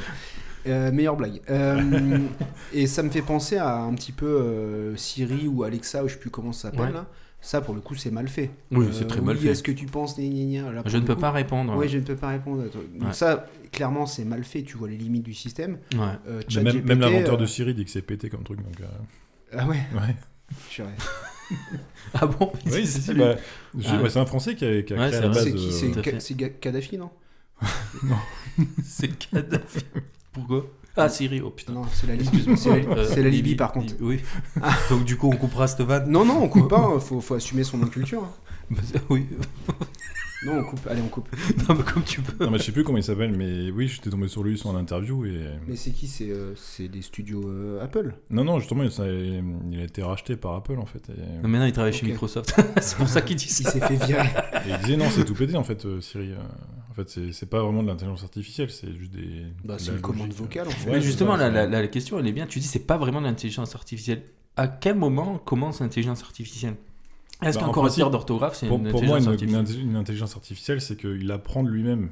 Euh, 0.67 0.91
meilleure 0.93 1.17
blague. 1.17 1.41
Euh, 1.51 2.19
et 2.73 2.87
ça 2.87 3.03
me 3.03 3.11
fait 3.11 3.23
penser 3.23 3.57
à 3.59 3.77
un 3.77 3.93
petit 3.95 4.13
peu 4.13 4.27
euh, 4.27 4.97
Siri 4.97 5.47
ou 5.49 5.63
Alexa, 5.63 6.03
ou 6.05 6.09
je 6.09 6.15
sais 6.15 6.19
plus 6.21 6.31
comment 6.31 6.53
ça 6.53 6.71
s'appelle. 6.71 6.81
Ouais. 6.87 6.93
là. 6.93 7.07
Ça, 7.41 7.61
pour 7.61 7.75
le 7.75 7.83
coup, 7.83 7.95
c'est 7.95 8.11
mal 8.11 8.27
fait. 8.29 8.51
Oui, 8.71 8.87
c'est 8.93 9.07
très 9.07 9.21
mal 9.21 9.37
fait. 9.37 9.49
Est-ce 9.49 9.63
que 9.63 9.73
tu 9.73 9.85
penses 9.85 10.17
gna, 10.19 10.27
gna, 10.27 10.63
gna 10.63 10.73
Là, 10.73 10.83
pour 10.83 10.91
Je 10.91 10.97
ne 10.97 11.03
peux 11.05 11.15
coup- 11.15 11.21
pas 11.21 11.31
répondre. 11.31 11.75
Oui, 11.77 11.91
je 11.91 11.99
ne 11.99 12.03
peux 12.03 12.17
pas 12.17 12.29
répondre. 12.29 12.63
à 12.63 12.69
toi. 12.69 12.81
Donc 12.99 13.09
Ouais. 13.09 13.13
ça, 13.13 13.47
clairement, 13.71 14.07
c'est 14.07 14.25
mal 14.25 14.45
fait. 14.45 14.63
Tu 14.63 14.79
vois 14.79 14.89
les 14.89 14.97
limites 14.97 15.25
du 15.25 15.35
système. 15.35 15.77
Ouais. 15.95 16.01
Euh, 16.27 16.41
même 16.87 17.01
l'inventeur 17.01 17.35
euh, 17.35 17.37
de 17.37 17.45
Siri 17.45 17.75
dit 17.75 17.85
que 17.85 17.91
c'est 17.91 18.01
pété 18.01 18.31
comme 18.31 18.45
truc. 18.45 18.61
Donc, 18.63 18.81
euh, 18.81 18.87
Ah 19.59 19.67
ouais. 19.67 19.77
Ah 22.15 22.27
bon 22.27 22.51
Oui, 22.73 22.89
bah, 23.15 23.35
Ah. 23.87 24.03
ouais, 24.03 24.09
c'est 24.09 24.19
un 24.19 24.25
Français 24.25 24.55
qui 24.55 24.65
a, 24.65 24.83
qui 24.83 24.95
a 24.95 24.97
Ouais, 24.99 25.09
créé 25.11 25.21
la 25.21 25.29
base. 25.29 25.45
C'est 25.71 26.43
euh, 26.43 26.49
Kadhafi, 26.61 26.97
non 26.97 27.11
C'est 28.83 29.09
Kadhafi. 29.19 29.85
Pourquoi 30.35 30.67
Ah, 30.97 31.09
Siri, 31.09 31.41
oh 31.41 31.51
putain. 31.51 31.73
Non, 31.73 31.83
c'est 31.93 32.07
la 32.07 32.17
Libye. 32.17 32.45
C'est 32.57 32.69
la, 32.69 32.77
Euh, 32.97 33.05
c'est 33.09 33.23
la 33.23 33.31
Libye, 33.31 33.55
par 33.57 33.73
contre. 33.73 33.95
Oui. 34.01 34.21
Donc 34.91 35.05
du 35.05 35.17
coup, 35.17 35.29
on 35.33 35.37
coupera 35.37 35.67
cette 35.67 35.81
vanne. 35.81 36.11
Non, 36.11 36.25
non, 36.25 36.43
on 36.43 36.49
coupe 36.49 36.69
pas. 36.69 36.79
hein. 36.81 37.01
Faut, 37.01 37.21
faut 37.21 37.35
assumer 37.35 37.65
son 37.65 37.83
inculture. 37.83 38.23
hein. 38.25 38.31
Bah, 38.71 38.81
oui. 39.11 39.27
Non, 40.47 40.59
on 40.59 40.65
coupe. 40.65 40.87
Allez, 40.91 41.01
on 41.03 41.09
coupe. 41.09 41.29
Non, 41.69 41.75
mais 41.75 41.83
comme 41.85 42.03
tu 42.03 42.21
peux. 42.21 42.45
Non, 42.45 42.51
mais 42.51 42.59
je 42.59 42.65
sais 42.65 42.73
plus 42.73 42.83
comment 42.85 42.99
il 42.99 43.05
s'appelle, 43.05 43.35
mais 43.37 43.71
oui, 43.71 43.89
j'étais 43.89 44.11
tombé 44.11 44.29
sur 44.29 44.43
lui, 44.43 44.59
son 44.59 44.77
interview. 44.77 45.25
Et... 45.25 45.41
Mais 45.67 45.77
c'est 45.77 45.91
qui? 45.93 46.07
C'est 46.07 46.29
euh, 46.31 46.55
c'est 46.55 46.89
des 46.89 47.01
studios 47.03 47.43
euh, 47.47 47.83
Apple. 47.83 48.15
Non, 48.31 48.45
non, 48.45 48.59
justement, 48.59 48.83
il, 48.83 48.91
ça- 48.91 49.07
il 49.09 49.81
a 49.81 49.85
été 49.85 50.03
racheté 50.03 50.37
par 50.37 50.55
Apple 50.55 50.79
en 50.79 50.85
fait. 50.87 51.03
Et, 51.11 51.43
Non, 51.43 51.49
Maintenant, 51.49 51.65
il 51.67 51.73
travaille 51.73 51.93
chez. 51.95 52.07
Microsoft. 52.07 52.55
c'est 52.83 52.97
pour 52.97 53.09
ça 53.09 53.23
qu'il 53.23 53.37
dit 53.37 53.47
Il 53.49 53.65
ça. 53.65 53.71
s'est 53.71 53.81
fait 53.81 53.97
virer. 54.07 54.27
et 54.67 54.71
il 54.71 54.79
disait 54.79 54.97
non, 54.99 55.07
c'est 55.11 55.25
tout 55.25 55.35
pété 55.35 55.57
en 55.57 55.65
fait, 55.65 55.85
euh, 55.87 56.01
Siri. 56.03 56.33
Euh, 56.99 57.03
en 57.03 57.05
fait, 57.05 57.33
c'est 57.33 57.49
pas 57.51 57.63
vraiment 57.63 57.83
de 57.83 57.89
l'intelligence 57.89 58.23
artificielle, 58.23 58.71
c'est 58.71 58.93
juste 58.95 59.13
des. 59.13 59.45
Bah, 59.65 59.77
c'est 59.79 59.93
une 59.93 60.01
commande 60.01 60.33
vocale 60.33 60.69
en 60.69 60.71
fait. 60.71 60.91
Ouais, 60.91 61.01
justement, 61.01 61.37
ça, 61.37 61.51
la, 61.51 61.65
c'est- 61.65 61.71
la- 61.71 61.83
la 61.83 61.89
question, 61.89 62.19
elle 62.19 62.27
est 62.27 62.33
bien. 62.33 62.47
Tu 62.47 62.59
dis, 62.61 62.67
c'est 62.67 62.87
pas 62.87 62.97
vraiment 62.97 63.21
de 63.21 63.27
l'intelligence 63.27 63.75
artificielle. 63.75 64.23
À 64.57 64.69
quel 64.69 64.97
moment 64.97 65.39
commence 65.39 65.81
l'intelligence 65.81 66.23
artificielle? 66.23 66.77
Est-ce 67.43 67.59
Bah, 67.59 67.65
correcteur 67.73 67.73
principe, 67.83 68.11
d'orthographe, 68.13 68.55
c'est 68.57 68.69
Pour, 68.69 68.79
une 68.79 68.89
pour 68.91 69.03
moi, 69.03 69.19
intelligence 69.19 69.43
une, 69.43 69.49
une 69.49 69.57
artificielle 69.57 69.89
une 69.91 69.97
intelligence 69.97 70.35
artificielle, 70.37 70.81
c'est 70.81 70.97
qu'il 70.97 71.31
apprend 71.33 71.63
de 71.65 71.69
lui-même. 71.69 72.11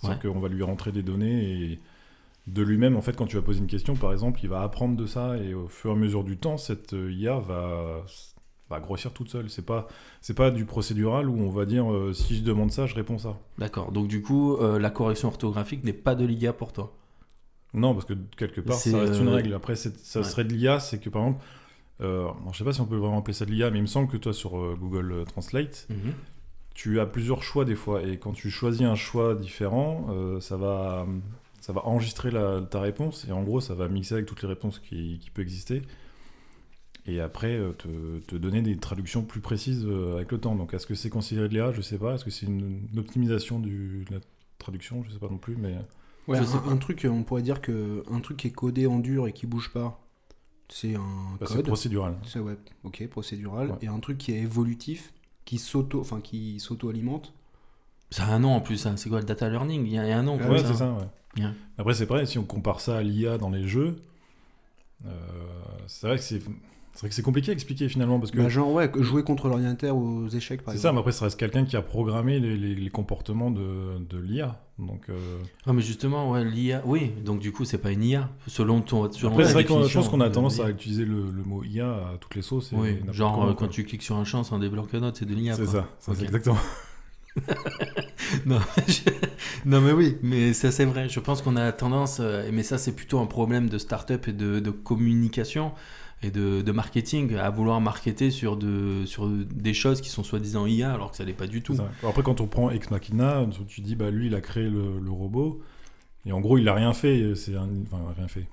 C'est-à-dire 0.00 0.32
qu'on 0.32 0.40
va 0.40 0.48
lui 0.48 0.62
rentrer 0.62 0.90
des 0.90 1.02
données 1.02 1.52
et 1.72 1.80
de 2.48 2.62
lui-même, 2.62 2.96
en 2.96 3.02
fait, 3.02 3.14
quand 3.16 3.26
tu 3.26 3.36
vas 3.36 3.42
poser 3.42 3.60
une 3.60 3.68
question, 3.68 3.94
par 3.94 4.12
exemple, 4.12 4.40
il 4.42 4.48
va 4.48 4.62
apprendre 4.62 4.96
de 4.96 5.06
ça 5.06 5.36
et 5.36 5.54
au 5.54 5.68
fur 5.68 5.90
et 5.90 5.92
à 5.92 5.96
mesure 5.96 6.24
du 6.24 6.38
temps, 6.38 6.56
cette 6.56 6.92
euh, 6.94 7.12
IA 7.12 7.38
va, 7.38 8.04
va 8.72 8.80
grossir 8.80 9.12
toute 9.12 9.28
seule. 9.30 9.48
C'est 9.50 9.64
pas, 9.64 9.86
c'est 10.20 10.34
pas 10.34 10.50
du 10.50 10.64
procédural 10.64 11.28
où 11.28 11.40
on 11.40 11.50
va 11.50 11.64
dire 11.64 11.90
euh, 11.92 12.12
si 12.12 12.36
je 12.36 12.42
demande 12.42 12.70
ça, 12.72 12.86
je 12.86 12.94
réponds 12.94 13.18
ça. 13.18 13.38
D'accord. 13.58 13.92
Donc 13.92 14.08
du 14.08 14.20
coup, 14.22 14.56
euh, 14.56 14.78
la 14.78 14.90
correction 14.90 15.28
orthographique 15.28 15.84
n'est 15.84 15.92
pas 15.92 16.14
de 16.14 16.24
l'IA 16.24 16.52
pour 16.52 16.72
toi. 16.72 16.92
Non, 17.74 17.94
parce 17.94 18.04
que 18.06 18.14
quelque 18.36 18.60
part, 18.60 18.76
C'est, 18.76 18.90
ça 18.90 18.98
reste 19.00 19.20
une 19.20 19.28
euh, 19.28 19.34
règle. 19.34 19.54
Après, 19.54 19.76
ça 19.76 19.88
ouais. 19.90 20.24
serait 20.24 20.44
de 20.44 20.52
l'IA, 20.52 20.78
c'est 20.80 20.98
que 20.98 21.08
par 21.08 21.22
exemple, 21.22 21.44
je 22.00 22.58
sais 22.58 22.64
pas 22.64 22.72
si 22.72 22.80
on 22.80 22.86
peut 22.86 22.96
vraiment 22.96 23.18
appeler 23.18 23.32
ça 23.34 23.44
de 23.46 23.50
l'IA, 23.52 23.70
mais 23.70 23.78
il 23.78 23.82
me 23.82 23.86
semble 23.86 24.08
que 24.08 24.16
toi, 24.16 24.32
sur 24.34 24.52
Google 24.76 25.24
Translate, 25.26 25.86
tu 26.74 26.98
as 27.00 27.06
plusieurs 27.06 27.42
choix 27.42 27.64
des 27.64 27.76
fois, 27.76 28.02
et 28.02 28.18
quand 28.18 28.32
tu 28.32 28.50
choisis 28.50 28.82
un 28.82 28.94
choix 28.96 29.34
différent, 29.34 30.08
ça 30.40 30.56
va 30.56 31.06
ça 31.60 31.72
va 31.72 31.86
enregistrer 31.86 32.32
la- 32.32 32.60
ta 32.60 32.80
réponse, 32.80 33.24
et 33.28 33.32
en 33.32 33.42
gros, 33.44 33.60
ça 33.60 33.74
va 33.74 33.86
mixer 33.88 34.14
avec 34.14 34.26
toutes 34.26 34.42
les 34.42 34.48
réponses 34.48 34.80
qui, 34.80 35.20
qui 35.20 35.30
peuvent 35.30 35.44
exister, 35.44 35.82
et 37.06 37.20
après 37.20 37.54
euh, 37.56 37.72
te, 37.72 38.18
te 38.20 38.36
donner 38.36 38.62
des 38.62 38.76
traductions 38.76 39.22
plus 39.22 39.40
précises 39.40 39.84
euh, 39.86 40.14
avec 40.16 40.30
le 40.32 40.38
temps. 40.38 40.54
Donc, 40.54 40.72
est-ce 40.74 40.86
que 40.86 40.94
c'est 40.94 41.10
considéré 41.10 41.48
de 41.48 41.54
l'IA 41.54 41.72
Je 41.72 41.80
sais 41.80 41.98
pas. 41.98 42.14
Est-ce 42.14 42.24
que 42.24 42.30
c'est 42.30 42.46
une, 42.46 42.88
une 42.92 42.98
optimisation 42.98 43.58
du, 43.58 44.04
de 44.08 44.14
la 44.14 44.20
traduction 44.58 45.02
Je 45.04 45.10
sais 45.10 45.18
pas 45.18 45.28
non 45.28 45.38
plus, 45.38 45.56
mais 45.56 45.76
Ouais, 46.28 46.36
Je 46.38 46.42
un, 46.42 46.46
sais 46.46 46.58
pas. 46.58 46.68
un 46.70 46.76
truc, 46.76 47.06
on 47.10 47.24
pourrait 47.24 47.42
dire 47.42 47.60
que 47.60 48.04
un 48.10 48.20
truc 48.20 48.36
qui 48.36 48.46
est 48.46 48.52
codé 48.52 48.86
en 48.86 49.00
dur 49.00 49.26
et 49.26 49.32
qui 49.32 49.46
bouge 49.46 49.72
pas, 49.72 50.00
c'est 50.68 50.94
un 50.94 51.00
bah, 51.40 51.46
c'est 51.48 51.56
code. 51.56 51.66
procédural. 51.66 52.16
C'est 52.24 52.38
ouais, 52.38 52.56
ok, 52.84 53.08
procédural. 53.08 53.70
Ouais. 53.72 53.76
Et 53.82 53.88
un 53.88 53.98
truc 53.98 54.18
qui 54.18 54.30
est 54.32 54.38
évolutif, 54.38 55.12
qui 55.44 55.58
s'auto, 55.58 56.00
enfin 56.00 56.20
qui 56.20 56.60
s'auto-alimente. 56.60 57.34
Ça 58.10 58.26
a 58.26 58.30
un 58.34 58.38
nom 58.38 58.52
en 58.54 58.60
plus. 58.60 58.86
hein. 58.86 58.96
C'est 58.96 59.08
quoi 59.08 59.18
le 59.18 59.24
data 59.26 59.48
learning? 59.48 59.84
Il 59.84 59.92
y 59.92 59.98
a 59.98 60.04
il 60.04 60.10
y 60.10 60.12
a 60.12 60.18
un 60.18 60.22
nom. 60.22 60.36
Ah 60.38 60.42
comme 60.44 60.52
Ouais, 60.52 60.58
ça. 60.60 60.68
c'est 60.68 60.74
ça, 60.74 60.92
ouais. 60.92 61.44
Après, 61.78 61.94
c'est 61.94 62.04
vrai, 62.04 62.24
si 62.26 62.38
on 62.38 62.44
compare 62.44 62.80
ça 62.80 62.98
à 62.98 63.02
l'IA 63.02 63.36
dans 63.38 63.50
les 63.50 63.66
jeux, 63.66 63.96
euh, 65.06 65.10
c'est 65.88 66.06
vrai 66.06 66.16
que 66.18 66.22
c'est 66.22 66.40
c'est 66.94 67.00
vrai 67.00 67.08
que 67.08 67.14
c'est 67.14 67.22
compliqué 67.22 67.50
à 67.50 67.54
expliquer 67.54 67.88
finalement 67.88 68.18
parce 68.20 68.30
que 68.30 68.38
Bah, 68.38 68.48
genre 68.48 68.70
ouais, 68.72 68.90
jouer 68.98 69.22
contre 69.22 69.48
l'ordinateur 69.48 69.96
aux 69.96 70.28
échecs 70.28 70.62
par 70.62 70.72
c'est 70.74 70.78
ça, 70.78 70.88
exemple. 70.88 70.94
mais 70.94 71.00
après, 71.00 71.12
ça 71.12 71.24
reste 71.24 71.38
quelqu'un 71.38 71.64
qui 71.64 71.76
a 71.76 71.82
programmé 71.82 72.38
les, 72.38 72.56
les- 72.56 72.74
les 72.74 72.90
comportements 72.90 73.50
de, 73.50 73.98
de 74.08 74.18
l'IA. 74.18 74.60
Donc, 74.78 75.08
euh, 75.08 75.38
Ah, 75.66 75.72
mais 75.72 75.82
justement, 75.82 76.30
ouais, 76.30 76.44
l'IA. 76.44 76.82
Oui, 76.84 77.12
donc 77.24 77.40
du 77.40 77.50
coup, 77.52 77.64
c'est 77.64 77.78
pas 77.78 77.92
une 77.92 78.02
IA. 78.04 78.28
Selon 78.46 78.80
ton. 78.82 79.10
Selon 79.12 79.30
après, 79.32 79.44
c'est 79.46 79.52
vrai 79.52 79.64
qu'on 79.64 79.82
je 79.84 79.94
pense 79.94 80.08
qu'on 80.08 80.20
a 80.20 80.28
tendance 80.30 80.60
à 80.60 80.68
utiliser 80.70 81.04
le, 81.04 81.30
le 81.30 81.42
mot 81.44 81.64
IA 81.64 81.88
à 81.90 82.18
toutes 82.20 82.34
les 82.34 82.42
sauces. 82.42 82.70
Oui, 82.72 82.96
genre 83.10 83.32
comment, 83.34 83.46
euh, 83.48 83.52
quoi. 83.54 83.66
quand 83.66 83.72
tu 83.72 83.84
cliques 83.84 84.02
sur 84.02 84.16
un 84.16 84.24
champ 84.24 84.44
sans 84.44 84.58
débloquer 84.58 84.98
un 84.98 85.02
autre, 85.04 85.18
c'est 85.18 85.24
de 85.26 85.34
l'IA. 85.34 85.54
C'est 85.54 85.66
ça, 85.66 85.88
ça, 85.98 86.12
exactement. 86.12 86.58
non, 88.46 88.58
je- 88.86 89.10
non, 89.64 89.80
mais 89.80 89.92
oui, 89.92 90.16
mais 90.22 90.52
ça 90.52 90.70
c'est 90.70 90.84
vrai. 90.84 91.08
Je 91.08 91.20
pense 91.20 91.42
qu'on 91.42 91.56
a 91.56 91.72
tendance, 91.72 92.18
euh, 92.20 92.48
mais 92.52 92.62
ça 92.62 92.76
c'est 92.78 92.92
plutôt 92.92 93.18
un 93.20 93.26
problème 93.26 93.68
de 93.68 93.78
start-up 93.78 94.28
et 94.28 94.32
de, 94.32 94.60
de 94.60 94.70
communication 94.70 95.72
et 96.22 96.30
de, 96.30 96.62
de 96.62 96.72
marketing, 96.72 97.34
à 97.36 97.50
vouloir 97.50 97.80
marketer 97.80 98.30
sur, 98.30 98.56
de, 98.56 99.04
sur 99.06 99.28
des 99.28 99.74
choses 99.74 100.00
qui 100.00 100.08
sont 100.08 100.22
soi-disant 100.22 100.66
IA 100.66 100.92
alors 100.92 101.10
que 101.10 101.16
ça 101.16 101.24
l'est 101.24 101.32
pas 101.32 101.48
du 101.48 101.62
tout. 101.62 101.76
Après, 102.06 102.22
quand 102.22 102.40
on 102.40 102.46
prend 102.46 102.70
Ex 102.70 102.90
Machina, 102.90 103.44
tu 103.66 103.80
dis, 103.80 103.96
bah 103.96 104.10
lui, 104.10 104.26
il 104.28 104.34
a 104.34 104.40
créé 104.40 104.70
le, 104.70 104.98
le 105.00 105.10
robot, 105.10 105.60
et 106.24 106.32
en 106.32 106.40
gros, 106.40 106.58
il 106.58 106.68
a 106.68 106.74
rien 106.74 106.92
fait. 106.92 107.34
C'est 107.34 107.56
un... 107.56 107.68
Enfin, 107.86 108.00
rien 108.16 108.28
fait. 108.28 108.46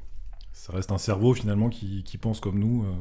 Ça 0.52 0.74
reste 0.74 0.92
un 0.92 0.98
cerveau 0.98 1.34
finalement 1.34 1.70
qui, 1.70 2.04
qui 2.04 2.18
pense 2.18 2.40
comme 2.40 2.60
nous. 2.60 2.84
euh. 2.84 2.92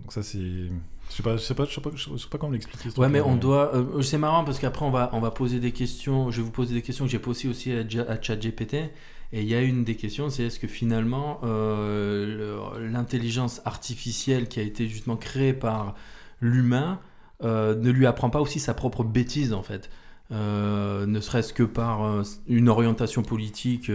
Donc 0.00 0.12
ça, 0.12 0.22
c'est. 0.22 0.38
Je 0.38 1.14
sais 1.14 1.22
pas, 1.22 1.36
je 1.36 1.42
sais 1.42 1.54
pas, 1.54 1.66
je 1.66 1.74
sais 1.74 1.80
pas, 1.80 1.90
je 1.94 2.16
sais 2.16 2.28
pas 2.28 2.38
comment 2.38 2.52
l'expliquer. 2.52 2.88
Ouais, 2.98 3.08
mais 3.08 3.20
on 3.20 3.36
doit. 3.36 3.74
euh, 3.76 4.02
c'est 4.02 4.18
marrant 4.18 4.42
parce 4.44 4.58
qu'après, 4.58 4.84
on 4.84 4.90
va, 4.90 5.10
on 5.12 5.20
va 5.20 5.30
poser 5.30 5.60
des 5.60 5.72
questions. 5.72 6.30
Je 6.30 6.38
vais 6.38 6.42
vous 6.44 6.50
poser 6.50 6.74
des 6.74 6.82
questions 6.82 7.04
que 7.04 7.10
j'ai 7.10 7.18
posées 7.18 7.48
aussi 7.48 7.70
à 7.72 8.20
ChatGPT. 8.20 8.90
Et 9.32 9.42
il 9.42 9.48
y 9.48 9.54
a 9.54 9.60
une 9.60 9.84
des 9.84 9.96
questions 9.96 10.30
c'est 10.30 10.44
est-ce 10.44 10.60
que 10.60 10.68
finalement, 10.68 11.40
euh, 11.44 12.78
l'intelligence 12.80 13.60
artificielle 13.64 14.48
qui 14.48 14.60
a 14.60 14.62
été 14.62 14.88
justement 14.88 15.16
créée 15.16 15.52
par 15.52 15.94
l'humain 16.40 17.00
euh, 17.42 17.74
ne 17.74 17.90
lui 17.90 18.06
apprend 18.06 18.30
pas 18.30 18.40
aussi 18.40 18.60
sa 18.60 18.72
propre 18.74 19.04
bêtise, 19.04 19.52
en 19.52 19.62
fait 19.62 19.90
Euh, 20.32 21.06
Ne 21.06 21.20
serait-ce 21.20 21.52
que 21.52 21.62
par 21.64 22.24
une 22.48 22.68
orientation 22.68 23.22
politique. 23.22 23.90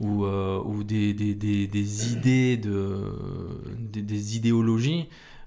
ou, 0.00 0.24
ou 0.24 0.82
des, 0.82 1.14
des, 1.14 1.34
des, 1.34 1.68
des 1.68 2.12
idées 2.12 2.56
de 2.56 2.96
des, 3.78 4.02
des 4.02 4.50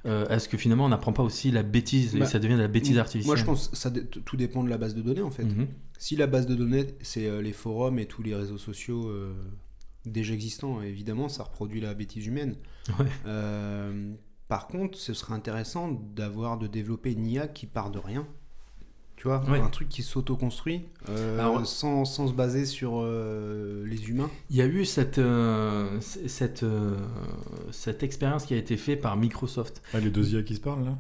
idéologies 0.06 0.34
est-ce 0.34 0.50
que 0.50 0.58
finalement 0.58 0.86
on 0.86 0.90
n'apprend 0.90 1.14
pas 1.14 1.24
aussi 1.24 1.52
la 1.52 1.64
bêtise 1.64 2.16
et 2.16 2.20
Bah, 2.20 2.26
ça 2.26 2.40
devient 2.40 2.56
de 2.56 2.62
la 2.62 2.68
bêtise 2.68 2.98
artificielle 2.98 3.28
Moi, 3.28 3.36
je 3.36 3.44
pense 3.44 3.70
que 3.70 3.78
ça, 3.78 3.92
tout 3.92 4.38
dépend 4.38 4.64
de 4.64 4.70
la 4.70 4.78
base 4.78 4.96
de 4.96 5.02
données 5.02 5.22
en 5.22 5.32
fait. 5.32 5.44
Mhm. 5.44 5.68
Si 5.98 6.16
la 6.16 6.28
base 6.28 6.46
de 6.46 6.56
données, 6.56 6.88
c'est 7.02 7.28
euh, 7.28 7.42
les 7.42 7.54
forums 7.54 8.00
et 8.00 8.06
tous 8.06 8.22
les 8.22 8.36
réseaux 8.36 8.58
sociaux 8.58 9.10
euh, 9.10 9.34
déjà 10.06 10.34
existants, 10.34 10.82
évidemment, 10.82 11.30
ça 11.30 11.44
reproduit 11.44 11.82
la 11.82 11.94
bêtise 11.94 12.26
humaine. 12.28 12.56
Ouais. 13.00 13.06
Euh, 13.26 14.14
par 14.48 14.68
contre, 14.68 14.98
ce 14.98 15.14
serait 15.14 15.34
intéressant 15.34 15.92
d'avoir, 15.92 16.58
de 16.58 16.68
développer 16.68 17.14
une 17.14 17.26
IA 17.26 17.48
qui 17.48 17.66
part 17.66 17.90
de 17.90 18.00
rien. 18.00 18.28
Tu 19.26 19.30
vois, 19.30 19.42
Ouais. 19.50 19.60
un 19.60 19.70
truc 19.70 19.90
qui 19.90 20.04
s'auto-construit 20.04 20.84
euh, 21.10 21.40
Alors- 21.40 21.66
sans, 21.66 22.06
sans 22.06 22.28
se 22.28 22.34
baser 22.34 22.64
sur 22.66 23.00
euh, 23.02 23.84
les 23.88 24.08
humains. 24.12 24.30
Il 24.52 24.56
y 24.56 24.62
a 24.62 24.68
eu 24.68 24.86
cette, 24.86 25.18
euh, 25.18 26.00
cette, 26.00 26.62
euh, 26.62 26.96
cette 27.72 28.04
expérience 28.04 28.46
qui 28.46 28.54
a 28.54 28.58
été 28.58 28.78
faite 28.78 29.02
par 29.02 29.18
Microsoft. 29.18 29.82
Ah, 29.96 30.00
les 30.00 30.12
deux 30.12 30.32
IA 30.36 30.44
qui 30.44 30.54
se 30.54 30.60
parlent 30.62 30.86
là? 30.86 30.98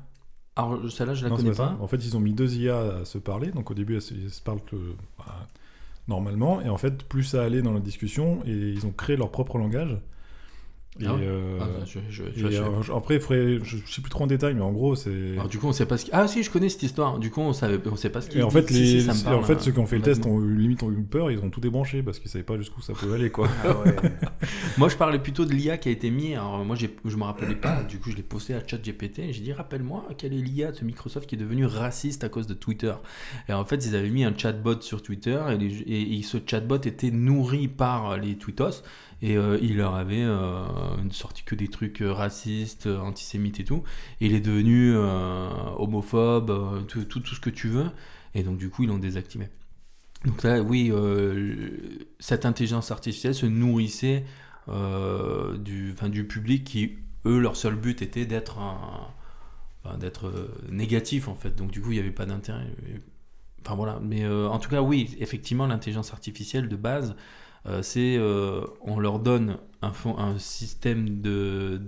Alors 0.56 0.92
celle-là 0.92 1.14
je 1.14 1.24
la 1.24 1.30
Non, 1.30 1.36
connais 1.36 1.52
pas. 1.52 1.78
En 1.80 1.86
fait, 1.88 1.98
ils 1.98 2.18
ont 2.18 2.20
mis 2.20 2.34
deux 2.34 2.56
IA 2.56 2.80
à 3.02 3.06
se 3.06 3.20
parler. 3.20 3.52
Donc 3.52 3.70
au 3.70 3.76
début, 3.76 3.94
elles 3.94 4.02
se, 4.02 4.16
elles 4.16 4.32
se 4.32 4.42
parlent 4.42 4.64
que, 4.66 4.76
bah, 5.20 5.48
normalement. 6.08 6.62
Et 6.62 6.70
en 6.70 6.78
fait, 6.80 7.04
plus 7.04 7.26
ça 7.26 7.44
allait 7.44 7.62
dans 7.62 7.74
la 7.74 7.80
discussion, 7.80 8.40
et 8.48 8.52
ils 8.54 8.88
ont 8.88 8.92
créé 8.92 9.18
leur 9.18 9.30
propre 9.30 9.60
langage. 9.60 9.96
Et, 10.98 11.06
Ah 11.08 11.14
ouais 11.14 11.20
euh, 11.24 11.58
Ah, 11.62 11.66
je- 11.86 12.00
je- 12.10 12.24
et, 12.24 12.58
euh, 12.58 12.96
après, 12.96 13.16
il 13.16 13.20
faudrait, 13.20 13.60
je, 13.64 13.76
sais 13.86 14.02
plus 14.02 14.10
trop 14.10 14.24
en 14.24 14.28
détail, 14.28 14.54
mais 14.54 14.62
en 14.62 14.72
gros, 14.72 14.96
c'est. 14.96 15.34
Alors, 15.34 15.50
du 15.50 15.60
coup 15.60 15.68
on 15.68 15.74
sait 15.74 15.86
pas 15.86 15.98
ce 15.98 16.06
qui... 16.06 16.12
Ah 16.14 16.26
si 16.28 16.42
je 16.42 16.50
connais 16.50 16.70
cette 16.70 16.84
histoire. 16.84 17.20
Du 17.20 17.32
coup 17.32 17.42
on 17.42 17.52
savait 17.52 17.80
on 17.92 17.98
sait 17.98 18.10
pas 18.10 18.22
ce 18.22 18.30
qui 18.30 18.38
Et 18.38 18.44
en 18.44 18.50
fait, 18.50 18.70
les, 18.72 19.04
parle, 19.26 19.36
en 19.36 19.44
fait, 19.44 19.60
ceux 19.60 19.72
qui 19.74 19.80
ont 19.80 19.86
fait 19.86 19.98
le 19.98 20.04
test 20.04 20.26
ont 20.26 20.42
eu, 20.42 20.56
limite 20.56 20.84
ont 20.84 20.92
eu 20.94 21.04
peur, 21.04 21.32
ils 21.32 21.40
ont 21.40 21.50
tout 21.50 21.60
débranché 21.60 22.02
parce 22.02 22.20
qu'ils 22.20 22.30
savaient 22.32 22.46
pas 22.46 22.58
jusqu'où 22.58 22.80
ça 22.82 22.94
pouvait 22.94 23.16
aller, 23.16 23.30
quoi. 23.30 23.50
Ah 23.66 23.76
ouais. 23.84 23.96
Moi, 24.78 24.88
je 24.88 24.96
parlais 24.96 25.20
plutôt 25.20 25.44
de 25.44 25.52
l'IA 25.54 25.78
qui 25.78 25.90
a 25.90 25.92
été 25.92 26.10
mis. 26.12 26.34
Alors, 26.34 26.64
moi, 26.64 26.76
je 26.78 27.16
me 27.18 27.24
rappelais 27.24 27.56
pas. 27.56 27.84
Du 27.84 28.00
coup, 28.00 28.10
je 28.12 28.16
l'ai 28.16 28.24
posté 28.24 28.54
à 28.54 28.66
ChatGPT. 28.66 29.32
J'ai 29.32 29.42
dit, 29.42 29.52
rappelle-moi, 29.54 30.08
quelle 30.18 30.34
est 30.34 30.38
l'IA 30.42 30.72
de 30.72 30.84
Microsoft 30.86 31.28
qui 31.28 31.36
est 31.36 31.38
devenu 31.38 31.66
raciste 31.66 32.24
à 32.24 32.30
cause 32.30 32.48
de 32.48 32.54
Twitter? 32.54 32.94
Et 33.50 33.54
en 33.54 33.66
fait, 33.66 33.86
ils 33.86 33.96
avaient 33.98 34.10
mis 34.10 34.24
un 34.24 34.34
chatbot 34.38 34.80
sur 34.82 35.02
Twitter 35.02 35.42
et, 35.52 35.58
les- 35.58 35.80
et- 35.82 36.18
et 36.20 36.24
ce 36.24 36.38
chatbot 36.46 36.78
était 36.78 37.12
nourri 37.12 37.68
par 37.68 38.18
les 38.18 38.38
tweetos. 38.38 38.82
Et 39.22 39.38
euh, 39.38 39.58
il 39.62 39.78
leur 39.78 39.96
avait 39.96 40.24
euh, 40.24 40.64
sorti 41.12 41.44
que 41.44 41.56
des 41.56 41.68
trucs 41.68 42.02
euh, 42.02 42.12
racistes, 42.12 42.88
antisémites 42.88 43.60
et 43.60 43.64
tout. 43.64 43.84
Et 44.20 44.28
il 44.28 44.34
est 44.34 44.42
devenu 44.42 44.96
homophobe, 45.78 46.86
tout, 46.88 47.06
tout, 47.06 47.20
tout 47.20 47.36
ce 47.36 47.40
que 47.40 47.50
tu 47.50 47.68
veux. 47.68 47.90
Et 48.34 48.44
donc, 48.44 48.58
du 48.58 48.70
coup, 48.70 48.84
ils 48.84 48.90
l'ont 48.90 48.98
désactivé. 48.98 49.50
Donc 50.26 50.44
là, 50.44 50.62
oui, 50.62 50.92
cette 52.20 52.46
intelligence 52.46 52.92
artificielle 52.92 53.36
se 53.36 53.46
nourrissait 53.46 54.26
du, 54.68 55.94
du 56.10 56.24
public 56.26 56.64
qui, 56.64 56.98
eux, 57.26 57.40
leur 57.40 57.56
seul 57.56 57.76
but 57.76 58.02
était 58.02 58.26
d'être 58.26 58.58
enfin, 58.58 59.98
d'être 59.98 60.50
négatif 60.72 61.28
en 61.28 61.36
fait. 61.36 61.56
Donc 61.56 61.70
du 61.70 61.80
coup, 61.82 61.92
il 61.92 61.96
n'y 61.96 62.00
avait 62.00 62.10
pas 62.10 62.26
d'intérêt. 62.26 62.66
Enfin 63.64 63.76
voilà. 63.76 64.00
Mais 64.02 64.28
en 64.28 64.58
tout 64.58 64.70
cas, 64.70 64.82
oui, 64.82 65.16
effectivement, 65.20 65.68
l'intelligence 65.68 66.12
artificielle 66.12 66.68
de 66.68 66.76
base, 66.76 67.16
c'est 67.82 68.16
euh, 68.18 68.62
on 68.82 69.00
leur 69.00 69.20
donne 69.20 69.58
un, 69.82 69.92
fond, 69.92 70.18
un 70.18 70.38
système 70.40 71.22
de 71.22 71.82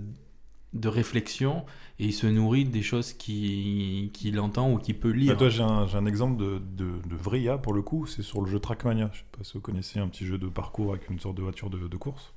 de 0.74 0.88
réflexion 0.88 1.64
et 1.98 2.04
il 2.04 2.12
se 2.12 2.26
nourrit 2.26 2.66
des 2.66 2.82
choses 2.82 3.14
qu'il 3.14 4.38
entend 4.38 4.70
ou 4.70 4.76
qu'il 4.76 4.98
peut 4.98 5.10
lire. 5.10 5.32
Bah, 5.32 5.38
toi, 5.38 5.48
j'ai 5.48 5.62
un, 5.62 5.86
j'ai 5.86 5.96
un 5.96 6.04
exemple 6.04 6.36
de, 6.36 6.58
de, 6.76 6.90
de 7.08 7.16
vrai 7.16 7.40
IA 7.40 7.56
pour 7.56 7.72
le 7.72 7.80
coup, 7.80 8.06
c'est 8.06 8.22
sur 8.22 8.42
le 8.42 8.50
jeu 8.50 8.58
Trackmania. 8.60 9.08
Je 9.12 9.18
sais 9.20 9.24
pas 9.32 9.42
si 9.44 9.54
vous 9.54 9.60
connaissez 9.60 9.98
un 9.98 10.08
petit 10.08 10.26
jeu 10.26 10.36
de 10.36 10.46
parcours 10.46 10.90
avec 10.92 11.08
une 11.08 11.18
sorte 11.18 11.36
de 11.36 11.42
voiture 11.42 11.70
de, 11.70 11.88
de 11.88 11.96
course. 11.96 12.34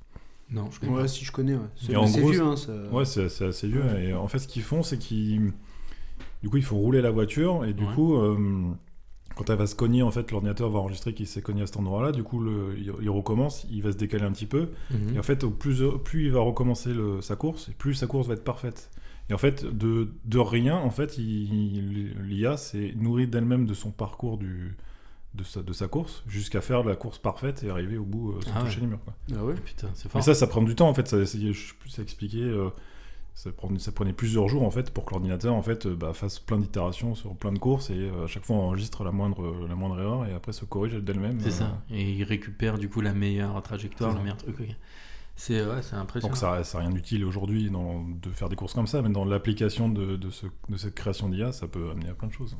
non, 0.50 0.70
je 0.70 0.80
connais 0.80 0.92
Ouais, 0.92 1.02
pas. 1.02 1.08
si 1.08 1.24
je 1.26 1.30
connais. 1.30 1.54
Ouais. 1.54 1.60
C'est 1.76 1.92
vieux, 1.92 2.42
hein, 2.42 2.56
ça. 2.56 2.72
Ouais, 2.90 3.04
c'est 3.04 3.26
assez 3.44 3.68
vieux. 3.68 3.84
Et 4.00 4.14
en 4.14 4.28
fait, 4.28 4.38
ce 4.38 4.48
qu'ils 4.48 4.62
font, 4.62 4.82
c'est 4.82 4.98
qu'ils. 4.98 5.52
Du 6.42 6.48
coup, 6.48 6.56
il 6.56 6.64
faut 6.64 6.76
rouler 6.76 7.02
la 7.02 7.10
voiture. 7.10 7.64
Et 7.66 7.74
du 7.74 7.84
Ouais. 7.84 7.94
coup, 7.94 8.16
euh, 8.16 8.72
quand 9.36 9.48
elle 9.50 9.56
va 9.58 9.66
se 9.66 9.74
cogner, 9.74 10.02
en 10.02 10.10
fait, 10.10 10.30
l'ordinateur 10.30 10.70
va 10.70 10.78
enregistrer 10.80 11.14
qu'il 11.14 11.26
s'est 11.26 11.42
cogné 11.42 11.62
à 11.62 11.66
cet 11.66 11.76
endroit-là. 11.76 12.12
Du 12.12 12.22
coup, 12.22 12.40
le, 12.40 12.74
il, 12.78 12.92
il 13.02 13.10
recommence, 13.10 13.66
il 13.70 13.82
va 13.82 13.92
se 13.92 13.96
décaler 13.96 14.24
un 14.24 14.32
petit 14.32 14.46
peu. 14.46 14.68
Mhm. 14.90 15.14
Et 15.14 15.18
en 15.18 15.22
fait, 15.22 15.44
au 15.44 15.50
plus, 15.50 15.82
plus 16.04 16.26
il 16.26 16.32
va 16.32 16.40
recommencer 16.40 16.92
le- 16.92 17.20
sa 17.22 17.36
course, 17.36 17.68
et 17.68 17.72
plus 17.72 17.94
sa 17.94 18.06
course 18.06 18.26
va 18.28 18.34
être 18.34 18.44
parfaite. 18.44 18.90
Et 19.30 19.34
en 19.34 19.38
fait, 19.38 19.64
de, 19.64 20.08
de 20.24 20.38
rien, 20.38 20.76
en 20.76 20.90
fait, 20.90 21.16
l'IA 21.16 22.56
s'est 22.56 22.92
nourrie 22.96 23.26
d'elle-même 23.26 23.66
de 23.66 23.74
son 23.74 23.90
parcours 23.90 24.36
du, 24.38 24.76
de, 25.34 25.44
sa, 25.44 25.62
de 25.62 25.72
sa 25.72 25.88
course, 25.88 26.22
jusqu'à 26.26 26.60
faire 26.60 26.82
la 26.84 26.96
course 26.96 27.18
parfaite 27.18 27.62
et 27.64 27.70
arriver 27.70 27.96
au 27.96 28.04
bout 28.04 28.32
euh, 28.32 28.40
sans 28.42 28.50
Ah 28.56 28.60
toucher 28.62 28.76
ouais. 28.76 28.80
les 28.82 28.86
murs. 28.88 29.00
Quoi. 29.04 29.14
Ah 29.38 29.44
ouais. 29.44 29.54
Putain, 29.54 29.88
c'est 29.94 30.08
fort. 30.10 30.18
Mais 30.18 30.22
ça, 30.22 30.34
ça 30.34 30.46
prend 30.46 30.62
du 30.62 30.74
temps, 30.74 30.88
en 30.88 30.94
fait. 30.94 31.06
Ça, 31.08 31.24
c'est- 31.24 31.52
je 31.52 31.68
sais 31.68 31.74
plus 31.78 31.88
s'expliquer. 31.90 32.42
euh, 32.42 32.68
ça, 33.34 33.50
prenait, 33.52 33.78
ça 33.78 33.92
prenait 33.92 34.12
plusieurs 34.12 34.48
jours, 34.48 34.62
en 34.62 34.70
fait, 34.70 34.90
pour 34.92 35.04
que 35.04 35.10
l'ordinateur, 35.12 35.54
en 35.54 35.62
fait, 35.62 35.86
euh, 35.86 35.94
bah, 35.96 36.12
fasse 36.12 36.38
plein 36.38 36.58
d'itérations 36.58 37.14
sur 37.14 37.34
plein 37.34 37.52
de 37.52 37.58
courses 37.58 37.90
et 37.90 37.94
euh, 37.94 38.24
à 38.24 38.26
chaque 38.26 38.44
fois 38.44 38.56
enregistre 38.56 39.04
la 39.04 39.12
moindre, 39.12 39.66
la 39.68 39.74
moindre 39.74 39.98
erreur 40.00 40.26
et 40.26 40.32
après 40.32 40.52
se 40.52 40.64
corrige 40.64 40.94
d'elle-même. 40.94 41.38
C'est 41.40 41.48
euh, 41.48 41.50
ça. 41.50 41.82
Et 41.90 42.10
il 42.12 42.24
récupère 42.24 42.78
du 42.78 42.88
coup 42.88 43.00
la 43.00 43.12
meilleure 43.14 43.60
trajectoire, 43.62 44.14
le 44.14 44.20
meilleur 44.22 44.36
truc. 44.36 44.56
C'est 45.34 45.64
ouais, 45.64 45.80
impressionnant. 45.92 46.34
Donc 46.34 46.36
ça, 46.36 46.62
ça 46.62 46.78
n'a 46.78 46.84
rien 46.84 46.92
d'utile 46.94 47.24
aujourd'hui 47.24 47.70
de 47.70 48.30
faire 48.30 48.50
des 48.50 48.56
courses 48.56 48.74
comme 48.74 48.86
ça, 48.86 49.00
mais 49.00 49.08
dans 49.08 49.24
l'application 49.24 49.88
de, 49.88 50.16
de, 50.16 50.30
ce- 50.30 50.46
de 50.68 50.76
cette 50.76 50.94
création 50.94 51.28
d'IA, 51.30 51.52
ça 51.52 51.66
peut 51.66 51.90
amener 51.90 52.10
à 52.10 52.14
plein 52.14 52.28
de 52.28 52.32
choses. 52.34 52.56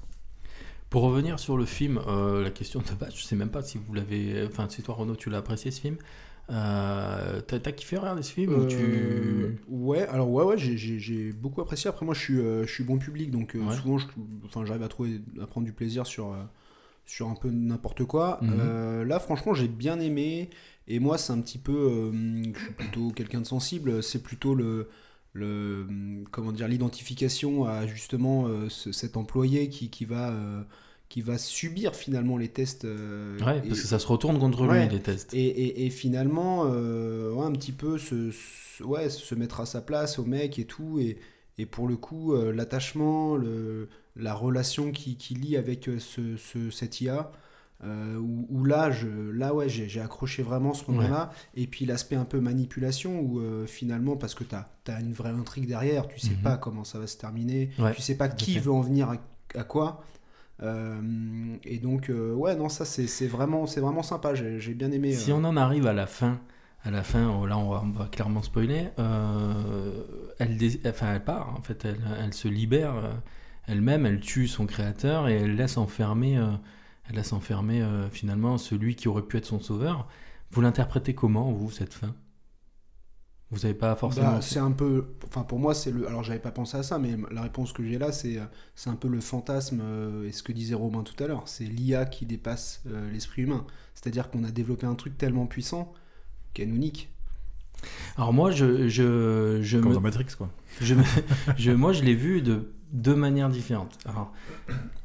Pour 0.88 1.02
revenir 1.02 1.38
sur 1.38 1.56
le 1.56 1.64
film, 1.66 2.00
euh, 2.06 2.42
la 2.42 2.50
question 2.50 2.80
de 2.80 2.94
base, 2.98 3.14
je 3.14 3.22
sais 3.22 3.36
même 3.36 3.50
pas 3.50 3.62
si 3.62 3.78
vous 3.78 3.92
l'avez. 3.94 4.46
Enfin, 4.46 4.66
c'est 4.68 4.82
toi 4.82 4.94
Renaud, 4.94 5.16
tu 5.16 5.30
l'as 5.30 5.38
apprécié 5.38 5.70
ce 5.70 5.80
film. 5.80 5.96
Euh, 6.50 7.40
T'as 7.46 7.58
t'as 7.60 7.72
kiffé 7.72 7.96
regarder 7.96 8.22
ce 8.22 8.32
film 8.32 8.52
ou 8.52 8.62
Euh, 8.64 8.66
tu... 8.66 9.58
Ouais, 9.68 10.06
alors 10.08 10.30
ouais, 10.30 10.44
ouais, 10.44 10.58
j'ai- 10.58 10.76
j'ai 10.76 10.98
j'ai 10.98 11.32
beaucoup 11.32 11.60
apprécié. 11.60 11.88
Après, 11.88 12.04
moi, 12.04 12.14
je 12.14 12.20
suis, 12.20 12.38
euh, 12.38 12.66
je 12.66 12.72
suis 12.72 12.84
bon 12.84 12.98
public, 12.98 13.30
donc 13.30 13.52
Ouais. 13.54 13.76
souvent, 13.76 13.98
je- 13.98 14.06
enfin, 14.44 14.64
j'arrive 14.64 14.82
à 14.82 14.88
trouver, 14.88 15.20
à 15.40 15.46
prendre 15.46 15.64
du 15.64 15.72
plaisir 15.72 16.06
sur, 16.06 16.34
sur 17.06 17.28
un 17.28 17.34
peu 17.34 17.50
n'importe 17.50 18.04
quoi. 18.04 18.38
Mhm. 18.42 19.02
Là, 19.04 19.18
franchement, 19.20 19.54
j'ai 19.54 19.68
bien 19.68 19.98
aimé. 20.00 20.50
Et 20.88 20.98
moi, 20.98 21.16
c'est 21.16 21.32
un 21.32 21.40
petit 21.40 21.58
peu, 21.58 22.10
je 22.54 22.58
suis 22.58 22.72
plutôt 22.74 23.10
quelqu'un 23.12 23.40
de 23.40 23.46
sensible. 23.46 24.02
C'est 24.02 24.22
plutôt 24.22 24.54
le, 24.54 24.88
le, 25.32 25.86
comment 26.32 26.52
dire, 26.52 26.68
l'identification 26.68 27.64
à 27.64 27.86
justement 27.86 28.46
ce- 28.68 28.92
cet 28.92 29.16
employé 29.16 29.68
qui, 29.68 29.88
qui 29.90 30.04
va, 30.04 30.34
qui 31.12 31.20
va 31.20 31.36
subir 31.36 31.94
finalement 31.94 32.38
les 32.38 32.48
tests. 32.48 32.86
euh, 32.86 33.38
Ouais, 33.44 33.58
et- 33.58 33.68
parce 33.68 33.82
que 33.82 33.86
ça 33.86 33.98
se 33.98 34.06
retourne 34.06 34.38
contre 34.38 34.66
Ouais. 34.66 34.86
lui, 34.86 34.94
les 34.96 35.02
tests. 35.02 35.34
et, 35.34 35.44
et- 35.46 35.84
et 35.84 35.90
finalement, 35.90 36.62
euh, 36.64 37.30
ouais, 37.34 37.44
un 37.44 37.52
petit 37.52 37.72
peu 37.72 37.98
se, 37.98 38.30
se- 38.30 38.82
ouais, 38.82 39.10
se 39.10 39.34
mettre 39.34 39.60
à 39.60 39.66
sa 39.66 39.82
place 39.82 40.18
au 40.18 40.24
mec 40.24 40.58
et 40.58 40.64
tout. 40.64 40.98
Et, 40.98 41.18
et 41.58 41.66
pour 41.66 41.86
le 41.86 41.96
coup, 41.98 42.32
euh, 42.32 42.50
l'attachement, 42.50 43.36
le, 43.36 43.90
la 44.16 44.32
relation 44.32 44.90
qui, 44.90 45.16
qui 45.18 45.34
lie 45.34 45.58
avec 45.58 45.86
euh, 45.86 45.98
ce, 45.98 46.38
ce- 46.38 46.70
cette 46.70 47.02
IA, 47.02 47.30
où, 47.84 48.46
où 48.48 48.64
là, 48.64 48.90
je, 48.90 49.08
là 49.32 49.52
ouais, 49.54 49.68
j'ai 49.68 49.88
j'ai 49.90 50.00
accroché 50.00 50.42
vraiment 50.42 50.72
ce 50.72 50.90
moment-là. 50.90 51.30
Et 51.56 51.66
puis 51.66 51.84
l'aspect 51.84 52.16
un 52.16 52.24
peu 52.24 52.40
manipulation, 52.40 53.20
où 53.20 53.42
finalement, 53.66 54.16
parce 54.16 54.34
que 54.34 54.44
tu 54.44 54.54
as, 54.54 55.00
une 55.00 55.12
vraie 55.12 55.30
intrigue 55.30 55.66
derrière, 55.66 56.06
tu 56.08 56.18
sais 56.18 56.30
Mhm. 56.30 56.42
pas 56.42 56.56
comment 56.56 56.84
ça 56.84 56.98
va 56.98 57.06
se 57.06 57.18
terminer, 57.18 57.68
tu 57.94 58.00
sais 58.00 58.14
pas 58.16 58.28
qui 58.30 58.58
veut 58.60 58.72
en 58.72 58.80
venir 58.80 59.10
à, 59.10 59.16
à 59.58 59.64
quoi. 59.64 60.04
Euh, 60.62 61.56
et 61.64 61.78
donc, 61.78 62.10
euh, 62.10 62.34
ouais, 62.34 62.54
non, 62.54 62.68
ça 62.68 62.84
c'est 62.84 63.06
c'est 63.06 63.26
vraiment, 63.26 63.66
c'est 63.66 63.80
vraiment 63.80 64.02
sympa. 64.02 64.34
J'ai 64.34 64.74
bien 64.74 64.92
aimé. 64.92 65.12
Si 65.12 65.32
euh, 65.32 65.36
on 65.36 65.44
en 65.44 65.56
arrive 65.56 65.86
à 65.86 65.92
la 65.92 66.06
fin, 66.06 66.40
à 66.84 66.90
la 66.90 67.02
fin, 67.02 67.28
oh, 67.28 67.46
là 67.46 67.58
on 67.58 67.70
va, 67.70 67.82
on 67.84 67.90
va 67.90 68.06
clairement 68.06 68.42
spoiler, 68.42 68.88
euh, 68.98 69.92
elle, 70.38 70.58
enfin, 70.86 71.14
elle 71.14 71.24
part, 71.24 71.56
en 71.56 71.62
fait, 71.62 71.84
elle, 71.84 72.00
elle 72.22 72.34
se 72.34 72.48
libère 72.48 72.94
euh, 72.96 73.12
elle-même, 73.66 74.06
elle 74.06 74.20
tue 74.20 74.48
son 74.48 74.66
créateur 74.66 75.28
et 75.28 75.34
elle 75.34 75.56
laisse 75.56 75.76
enfermer, 75.76 76.38
euh, 76.38 76.50
elle 77.08 77.16
laisse 77.16 77.32
enfermer 77.32 77.84
finalement 78.10 78.58
celui 78.58 78.94
qui 78.94 79.08
aurait 79.08 79.22
pu 79.22 79.36
être 79.38 79.46
son 79.46 79.60
sauveur. 79.60 80.06
Vous 80.50 80.60
l'interprétez 80.60 81.14
comment, 81.14 81.50
vous, 81.50 81.70
cette 81.70 81.94
fin? 81.94 82.14
Vous 83.52 83.58
n'avez 83.60 83.74
pas 83.74 83.94
forcément... 83.94 84.32
Bah, 84.32 84.40
c'est 84.40 84.58
un 84.58 84.72
peu, 84.72 85.08
enfin 85.26 85.42
pour 85.42 85.58
moi 85.58 85.74
c'est 85.74 85.90
le, 85.92 86.08
alors 86.08 86.22
j'avais 86.24 86.38
pas 86.40 86.50
pensé 86.50 86.76
à 86.78 86.82
ça, 86.82 86.98
mais 86.98 87.16
la 87.30 87.42
réponse 87.42 87.72
que 87.72 87.84
j'ai 87.84 87.98
là 87.98 88.10
c'est 88.10 88.38
euh, 88.38 88.44
c'est 88.74 88.88
un 88.90 88.96
peu 88.96 89.08
le 89.08 89.20
fantasme 89.20 89.80
euh, 89.82 90.26
et 90.26 90.32
ce 90.32 90.42
que 90.42 90.52
disait 90.52 90.74
Romain 90.74 91.02
tout 91.02 91.22
à 91.22 91.26
l'heure, 91.26 91.42
c'est 91.46 91.64
l'IA 91.64 92.06
qui 92.06 92.24
dépasse 92.26 92.82
euh, 92.88 93.10
l'esprit 93.12 93.42
humain. 93.42 93.66
C'est-à-dire 93.94 94.30
qu'on 94.30 94.42
a 94.44 94.50
développé 94.50 94.86
un 94.86 94.94
truc 94.94 95.18
tellement 95.18 95.46
puissant 95.46 95.92
qu'elle 96.54 96.70
nous 96.70 96.78
nique. 96.78 97.10
Alors 98.16 98.32
moi, 98.32 98.50
je, 98.52 98.88
je, 98.88 99.58
je 99.62 99.78
Comme 99.78 99.90
me... 99.90 99.94
dans 99.94 100.00
Matrix, 100.00 100.26
quoi. 100.38 100.48
Je, 100.80 100.94
me- 100.94 101.02
je- 101.56 101.72
moi, 101.72 101.92
je 101.92 102.02
l'ai 102.04 102.14
vu 102.14 102.40
de 102.40 102.72
deux 102.92 103.14
manières 103.16 103.48
différentes. 103.48 103.98
Alors, 104.06 104.32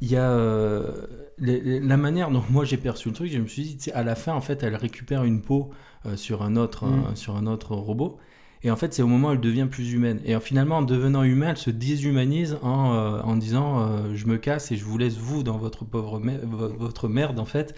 il 0.02 0.10
y 0.12 0.16
a 0.16 0.30
euh, 0.30 1.06
les- 1.40 1.80
la 1.80 1.98
manière 1.98 2.30
dont 2.32 2.44
moi 2.50 2.66
j'ai 2.66 2.78
perçu 2.78 3.10
le 3.10 3.16
truc. 3.16 3.32
Je 3.32 3.40
me 3.40 3.48
suis 3.48 3.64
dit, 3.76 3.92
à 3.92 4.04
la 4.04 4.16
fin, 4.16 4.34
en 4.34 4.42
fait, 4.42 4.62
elle 4.64 4.76
récupère 4.76 5.24
une 5.24 5.42
peau 5.42 5.72
euh, 6.06 6.16
sur 6.16 6.44
un 6.44 6.56
autre, 6.56 6.86
Mm. 6.86 7.06
euh, 7.12 7.16
sur 7.16 7.36
un 7.36 7.48
autre 7.48 7.76
robot. 7.76 8.20
Et 8.64 8.72
en 8.72 8.76
fait, 8.76 8.94
c'est 8.94 9.02
au 9.02 9.08
moment 9.08 9.30
où 9.30 9.32
elle 9.32 9.40
devient 9.40 9.68
plus 9.70 9.94
humaine. 9.94 10.20
Et 10.26 10.40
finalement, 10.40 10.78
en 10.78 10.82
devenant 10.82 11.24
humaine, 11.24 11.52
elle 11.52 11.58
se 11.58 11.70
déshumanise 11.70 12.58
en, 12.62 12.94
euh, 12.94 13.22
en 13.22 13.36
disant, 13.36 13.80
euh, 13.80 14.16
je 14.16 14.26
me 14.26 14.38
casse 14.38 14.72
et 14.72 14.78
je 14.78 14.84
vous 14.84 14.98
laisse 14.98 15.18
vous 15.18 15.44
dans 15.44 15.58
votre 15.58 15.86
pauvre 15.86 16.20
mer- 16.20 16.40
votre 16.44 17.08
merde, 17.08 17.40
en 17.40 17.46
fait. 17.46 17.76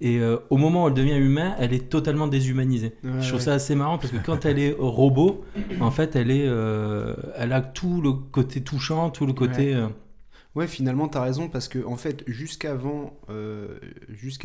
Et 0.00 0.18
euh, 0.18 0.38
au 0.50 0.56
moment 0.56 0.84
où 0.84 0.88
elle 0.88 0.94
devient 0.94 1.16
humain, 1.16 1.54
elle 1.60 1.72
est 1.72 1.88
totalement 1.88 2.26
déshumanisée. 2.26 2.94
Ouais, 3.04 3.10
je 3.20 3.28
trouve 3.28 3.40
ouais. 3.40 3.44
ça 3.44 3.52
assez 3.54 3.74
marrant 3.74 3.98
parce 3.98 4.12
que 4.12 4.16
quand 4.24 4.44
elle 4.46 4.58
est 4.58 4.74
robot, 4.78 5.44
en 5.80 5.90
fait, 5.90 6.16
elle 6.16 6.30
est, 6.30 6.48
elle 7.36 7.52
a 7.52 7.60
tout 7.60 8.00
le 8.00 8.12
côté 8.12 8.62
touchant, 8.62 9.10
tout 9.10 9.26
le 9.26 9.32
côté. 9.32 9.74
euh, 9.74 9.86
Ouais, 10.54 10.66
finalement, 10.66 11.08
t'as 11.08 11.22
raison, 11.22 11.48
parce 11.48 11.66
que, 11.68 11.82
en 11.86 11.96
fait, 11.96 12.24
jusqu'avant 12.26 13.16
euh, 13.30 13.78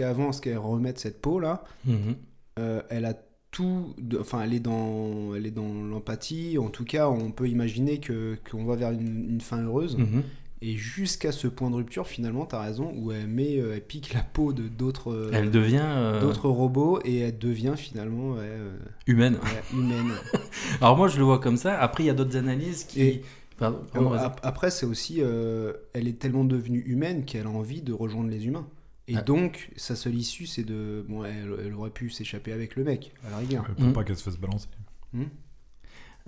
avant 0.04 0.32
ce 0.32 0.42
qu'elle 0.42 0.58
remette 0.58 1.00
cette 1.00 1.22
peau 1.22 1.40
là, 1.40 1.64
mhm. 1.86 2.16
euh, 2.60 2.82
elle 2.90 3.06
a 3.06 3.14
tout. 3.52 3.94
de- 3.98 4.18
Enfin, 4.20 4.42
elle 4.44 4.54
est 4.54 4.60
dans, 4.60 5.34
elle 5.36 5.46
est 5.46 5.52
dans 5.52 5.74
l'empathie. 5.74 6.58
En 6.58 6.70
tout 6.70 6.86
cas, 6.86 7.10
on 7.10 7.32
peut 7.32 7.48
imaginer 7.48 8.00
que 8.00 8.38
qu'on 8.50 8.66
va 8.66 8.76
vers 8.76 8.92
une, 8.92 9.30
une 9.30 9.42
fin 9.42 9.62
heureuse. 9.62 9.98
Mhm. 9.98 10.24
Et 10.64 10.76
jusqu'à 10.76 11.32
ce 11.32 11.48
point 11.48 11.70
de 11.70 11.76
rupture, 11.76 12.08
finalement, 12.08 12.48
t'as 12.48 12.60
raison, 12.62 12.92
où 12.98 13.12
elle 13.12 13.28
met, 13.28 13.60
euh, 13.60 13.74
elle 13.76 13.82
pique 13.86 14.12
la 14.16 14.24
peau 14.24 14.54
de 14.54 14.68
d'autres. 14.68 15.12
euh, 15.14 15.30
Elle 15.32 15.52
devient 15.52 15.84
euh, 15.84 16.20
d'autres 16.20 16.50
robots 16.50 17.00
et 17.06 17.20
elle 17.20 17.38
devient 17.38 17.76
finalement 17.78 18.32
ouais, 18.32 18.40
euh, 18.42 18.76
humaine. 19.06 19.36
ouais, 19.36 19.78
humaine. 19.80 20.12
Alors 20.82 20.98
moi, 20.98 21.10
je 21.10 21.18
le 21.20 21.24
vois 21.26 21.38
comme 21.40 21.58
ça. 21.58 21.80
Après, 21.80 22.04
il 22.04 22.08
y 22.08 22.10
a 22.10 22.14
d'autres 22.16 22.38
analyses 22.38 22.86
qui. 22.86 23.02
Et- 23.02 23.22
Pardon, 23.60 23.80
pardon, 23.92 24.12
Après, 24.44 24.70
c'est 24.70 24.86
aussi, 24.86 25.18
euh, 25.20 25.74
elle 25.94 26.08
est 26.08 26.20
tellement 26.20 26.44
devenue 26.44 26.84
humaine 26.86 27.26
qu'elle 27.26 27.48
a 27.48 27.50
envie 27.50 27.82
de 27.82 27.92
rejoindre 27.92 28.30
les 28.30 28.46
humains. 28.46 28.68
Et 29.10 29.16
Ah. 29.18 29.22
donc, 29.22 29.70
sa 29.78 29.96
seule 29.96 30.16
issue, 30.16 30.46
c'est 30.48 30.64
de. 30.64 31.06
Bon, 31.08 31.24
elle, 31.24 31.50
elle 31.66 31.74
aurait 31.74 31.90
pu 31.92 32.10
s'échapper 32.10 32.52
avec 32.52 32.76
le 32.76 32.84
mec, 32.84 33.14
à 33.26 33.30
la 33.30 33.38
rigueur. 33.38 33.64
Pour 33.64 33.86
Mm. 33.86 33.94
pas 33.94 34.04
qu'elle 34.04 34.18
se 34.18 34.24
fasse 34.24 34.38
balancer. 34.38 34.68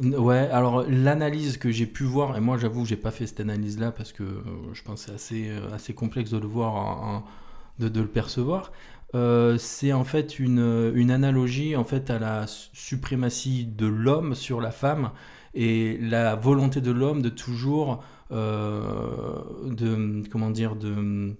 Ouais, 0.02 0.48
alors 0.54 0.86
l'analyse 0.88 1.58
que 1.58 1.72
j'ai 1.72 1.86
pu 1.86 2.06
voir, 2.06 2.38
et 2.38 2.40
moi 2.40 2.58
j'avoue 2.58 2.86
j'ai 2.86 2.96
pas 2.96 3.12
fait 3.12 3.28
cette 3.28 3.42
analyse-là 3.42 3.92
parce 3.92 4.14
que 4.14 4.24
euh, 4.24 4.42
je 4.72 4.82
pense 4.82 5.02
que 5.02 5.08
c'est 5.10 5.16
assez, 5.16 5.50
euh, 5.50 5.74
assez 5.74 5.94
complexe 5.94 6.30
de 6.32 6.38
le 6.38 6.48
voir, 6.48 6.74
en- 6.76 7.16
en- 7.18 7.26
de, 7.80 7.90
de 7.90 8.00
le 8.00 8.08
percevoir, 8.08 8.72
euh, 9.14 9.58
c'est 9.58 9.92
en 9.92 10.06
fait 10.06 10.40
une, 10.40 10.94
une 10.96 11.12
analogie 11.12 11.76
en 11.76 11.84
fait 11.84 12.10
à 12.10 12.18
la 12.18 12.48
su- 12.48 12.70
suprématie 12.72 13.66
de 13.66 13.88
l'homme 13.88 14.36
sur 14.36 14.62
la 14.62 14.72
femme 14.72 15.12
et 15.54 15.98
la 15.98 16.36
volonté 16.36 16.80
de 16.80 16.92
l'homme 16.92 17.22
de 17.22 17.28
toujours 17.30 18.02
euh, 18.32 19.42
de 19.66 20.24
comment 20.30 20.50
dire 20.50 20.78
de 20.78 21.36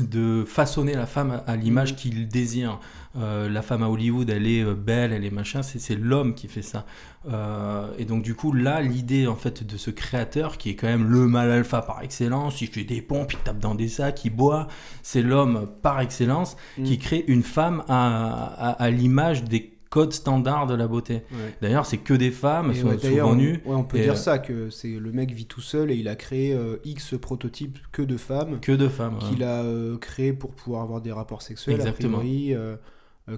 de 0.00 0.44
façonner 0.46 0.94
la 0.94 1.06
femme 1.06 1.42
à- 1.46 1.56
l'image 1.56 1.96
qu'il 1.96 2.28
désire. 2.28 2.78
Euh, 3.18 3.46
la 3.50 3.60
femme 3.60 3.82
à 3.82 3.90
Hollywood, 3.90 4.30
elle 4.30 4.46
est 4.46 4.62
euh, 4.64 4.72
belle, 4.74 5.12
elle 5.12 5.24
est 5.26 5.30
machin, 5.30 5.62
c'est 5.62 5.78
c'est 5.78 5.96
l'homme 5.96 6.34
qui 6.34 6.48
fait 6.48 6.62
ça. 6.62 6.86
Euh, 7.28 7.88
et 7.98 8.06
donc 8.06 8.22
du 8.22 8.34
coup, 8.34 8.52
là, 8.54 8.80
l'idée 8.80 9.26
en 9.26 9.36
fait 9.36 9.66
de 9.66 9.76
ce 9.76 9.90
créateur, 9.90 10.56
qui 10.56 10.70
est 10.70 10.76
quand 10.76 10.86
même 10.86 11.10
le 11.10 11.26
mal 11.28 11.50
alpha 11.50 11.82
par 11.82 12.00
excellence, 12.02 12.62
il 12.62 12.68
fait 12.68 12.84
des 12.84 13.02
pompes, 13.02 13.32
il 13.34 13.38
tape 13.40 13.58
dans 13.58 13.74
des 13.74 13.88
sacs, 13.88 14.24
il 14.24 14.30
boit, 14.30 14.66
c'est 15.02 15.20
l'homme 15.20 15.66
par 15.82 16.00
excellence, 16.00 16.56
Mm. 16.78 16.84
qui 16.84 16.98
crée 16.98 17.24
une 17.28 17.42
femme 17.42 17.82
à, 17.88 18.70
à, 18.70 18.70
à 18.82 18.90
l'image 18.90 19.44
des 19.44 19.71
codes 19.92 20.14
standards 20.14 20.66
de 20.66 20.74
la 20.74 20.88
beauté. 20.88 21.16
Ouais. 21.32 21.54
D'ailleurs, 21.60 21.84
c'est 21.84 21.98
que 21.98 22.14
des 22.14 22.30
femmes, 22.30 22.72
sont 22.74 22.88
ouais, 22.88 22.98
souvent 22.98 23.32
on, 23.32 23.34
nues, 23.34 23.60
ouais, 23.66 23.74
on 23.76 23.84
peut 23.84 23.98
dire 23.98 24.14
euh, 24.14 24.16
ça, 24.16 24.38
que 24.38 24.70
c'est 24.70 24.88
le 24.88 25.12
mec 25.12 25.32
vit 25.32 25.44
tout 25.44 25.60
seul 25.60 25.90
et 25.90 25.96
il 25.96 26.08
a 26.08 26.16
créé 26.16 26.54
euh, 26.54 26.78
X 26.86 27.14
prototypes 27.20 27.78
que 27.92 28.00
de 28.00 28.16
femmes 28.16 28.58
que 28.60 28.72
de 28.72 28.88
femmes. 28.88 29.18
qu'il 29.18 29.44
a 29.44 29.62
euh, 29.62 29.98
créé 29.98 30.32
pour 30.32 30.52
pouvoir 30.54 30.82
avoir 30.82 31.02
des 31.02 31.12
rapports 31.12 31.42
sexuels, 31.42 31.74
Exactement. 31.76 32.16
a 32.16 32.20
priori, 32.20 32.56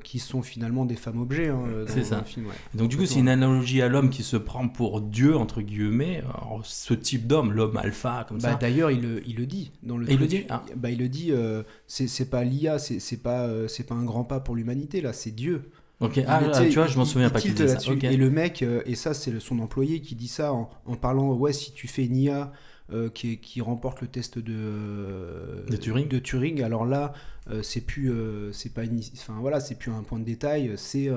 qui 0.04 0.18
sont 0.20 0.42
finalement 0.42 0.84
des 0.86 0.94
femmes 0.94 1.20
objets 1.20 1.48
hein, 1.48 1.64
C'est 1.88 2.04
ça. 2.04 2.22
film. 2.22 2.46
Et 2.72 2.78
donc 2.78 2.88
du 2.88 2.96
coup, 2.96 3.04
c'est 3.04 3.18
une 3.18 3.28
analogie 3.28 3.82
à 3.82 3.88
l'homme 3.88 4.08
qui 4.10 4.22
se 4.22 4.36
prend 4.36 4.68
pour 4.68 5.00
Dieu, 5.00 5.36
entre 5.36 5.60
guillemets. 5.60 6.20
Alors, 6.20 6.60
ce 6.64 6.94
type 6.94 7.26
d'homme, 7.26 7.52
l'homme 7.52 7.76
alpha, 7.76 8.24
comme 8.28 8.38
Bah, 8.38 8.52
ça. 8.52 8.54
D'ailleurs, 8.54 8.92
il, 8.92 9.02
le- 9.02 9.28
il 9.28 9.36
le 9.36 9.46
dit 9.46 9.72
dans 9.82 9.98
le 9.98 10.08
Et 10.08 10.14
il 10.14 10.20
le 10.20 10.26
dit 10.28 10.44
Ah. 10.48 10.62
Bah, 10.76 10.90
il 10.90 10.98
le 11.00 11.08
dit. 11.08 11.32
c'est 11.88 12.30
pas 12.30 12.44
l'IA, 12.44 12.78
c'est 12.78 13.22
pas 13.22 13.48
c'est 13.68 13.84
pas 13.86 13.94
un 13.96 14.04
grand 14.04 14.22
pas 14.24 14.38
pour 14.40 14.54
l'humanité 14.54 15.00
là, 15.00 15.12
c'est 15.12 15.32
Dieu. 15.32 15.68
Ok, 16.00 16.20
ah, 16.26 16.40
ah, 16.52 16.64
tu 16.66 16.74
vois, 16.74 16.86
je 16.86 16.98
m'en 16.98 17.04
souviens 17.04 17.30
pas 17.30 17.40
qu'il 17.40 17.54
là-dessus. 17.54 17.92
Ok. 17.92 18.04
Et 18.04 18.16
le 18.16 18.30
mec, 18.30 18.62
euh, 18.62 18.82
et 18.84 18.94
ça 18.94 19.14
c'est 19.14 19.38
son 19.40 19.58
employé 19.60 20.00
qui 20.00 20.14
dit 20.16 20.28
ça 20.28 20.52
en, 20.52 20.68
en 20.86 20.96
parlant, 20.96 21.32
ouais, 21.34 21.52
si 21.52 21.72
tu 21.72 21.86
fais 21.86 22.04
une 22.04 22.16
IA 22.16 22.52
euh, 22.92 23.08
qui, 23.08 23.60
remporte 23.60 24.00
le 24.02 24.08
test 24.08 24.38
de, 24.38 24.52
euh, 24.54 25.64
De 25.66 25.76
Turing. 25.76 26.08
de 26.08 26.18
Turing, 26.18 26.62
alors 26.62 26.84
là, 26.84 27.12
euh, 27.50 27.62
c'est 27.62 27.80
plus, 27.80 28.12
c'est 28.52 28.74
pas, 28.74 28.84
une- 28.84 29.00
enfin 29.14 29.36
voilà, 29.40 29.60
c'est 29.60 29.76
plus 29.76 29.92
un 29.92 30.02
point 30.02 30.18
de 30.18 30.24
détail, 30.24 30.72
c'est 30.76 31.08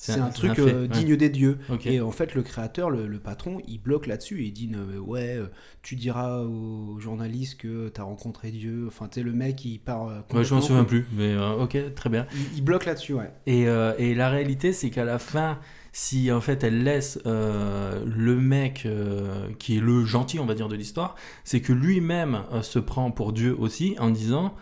c'est 0.00 0.20
un, 0.20 0.28
truc 0.30 0.54
fait, 0.54 0.60
euh, 0.62 0.82
ouais. 0.82 0.88
digne 0.88 1.16
des 1.16 1.28
dieux. 1.28 1.58
Et 1.84 2.00
en 2.00 2.12
fait, 2.12 2.36
le 2.36 2.42
créateur, 2.42 2.88
le, 2.88 3.08
le 3.08 3.18
patron, 3.18 3.58
il 3.66 3.78
bloque 3.80 4.06
là-dessus 4.06 4.42
et 4.42 4.46
il 4.46 4.52
dit 4.52 4.70
euh, 4.72 4.96
Ouais, 4.98 5.34
euh, 5.36 5.46
tu 5.82 5.96
diras 5.96 6.42
aux 6.42 7.00
journalistes 7.00 7.58
que 7.58 7.88
tu 7.88 8.00
as 8.00 8.04
rencontré 8.04 8.52
Dieu. 8.52 8.84
Enfin, 8.86 9.08
tu 9.08 9.18
sais, 9.18 9.24
le 9.24 9.32
mec, 9.32 9.64
il 9.64 9.78
part. 9.80 10.06
euh, 10.06 10.20
Ouais, 10.32 10.44
je 10.44 10.54
m'en 10.54 10.60
souviens 10.60 10.84
plus, 10.84 11.04
mais 11.16 11.32
euh, 11.34 11.54
ok, 11.64 11.76
très 11.96 12.10
bien. 12.10 12.26
Il, 12.32 12.58
il 12.58 12.62
bloque 12.62 12.84
là-dessus, 12.84 13.14
ouais. 13.14 13.32
Et, 13.46 13.66
euh, 13.66 13.92
et 13.98 14.14
la 14.14 14.28
réalité, 14.30 14.72
c'est 14.72 14.90
qu'à 14.90 15.04
la 15.04 15.18
fin, 15.18 15.58
si 15.92 16.30
en 16.30 16.40
fait 16.40 16.62
elle 16.62 16.84
laisse 16.84 17.18
euh, 17.26 18.04
le 18.06 18.36
mec 18.36 18.84
euh, 18.86 19.48
qui 19.58 19.78
est 19.78 19.80
le 19.80 20.04
gentil, 20.04 20.38
on 20.38 20.46
va 20.46 20.54
dire, 20.54 20.68
de 20.68 20.76
l'histoire, 20.76 21.16
c'est 21.42 21.60
que 21.60 21.72
lui-même 21.72 22.42
euh, 22.52 22.62
se 22.62 22.78
prend 22.78 23.10
pour 23.10 23.32
Dieu 23.32 23.56
aussi 23.58 23.96
en 23.98 24.10
disant 24.10 24.54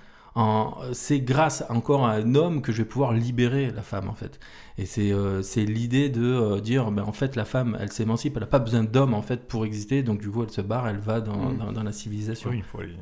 c'est 0.92 1.20
grâce 1.20 1.64
encore 1.70 2.06
à 2.06 2.12
un 2.12 2.34
homme 2.34 2.60
que 2.62 2.70
je 2.72 2.78
vais 2.82 2.88
pouvoir 2.88 3.12
libérer 3.12 3.70
la 3.70 3.82
femme 3.82 4.08
en 4.08 4.14
fait. 4.14 4.38
Et 4.78 4.84
c'est 4.84 5.10
euh, 5.12 5.42
c'est 5.42 5.64
l'idée 5.64 6.08
de 6.10 6.22
euh, 6.24 6.60
dire 6.60 6.90
ben, 6.90 7.02
en 7.04 7.12
fait 7.12 7.36
la 7.36 7.44
femme 7.46 7.76
elle 7.80 7.90
s'émancipe, 7.90 8.34
elle 8.36 8.42
n'a 8.42 8.46
pas 8.46 8.58
besoin 8.58 8.84
d'homme 8.84 9.14
en 9.14 9.22
fait 9.22 9.48
pour 9.48 9.64
exister, 9.64 10.02
donc 10.02 10.20
du 10.20 10.30
coup 10.30 10.42
elle 10.42 10.50
se 10.50 10.60
barre, 10.60 10.88
elle 10.88 10.98
va 10.98 11.20
dans, 11.20 11.36
Mm. 11.52 11.56
dans, 11.58 11.72
dans 11.72 11.82
la 11.82 11.92
civilisation. 11.92 12.50
Oui, 12.50 12.58
il 12.58 12.62
faut 12.64 12.80
aller. 12.80 12.94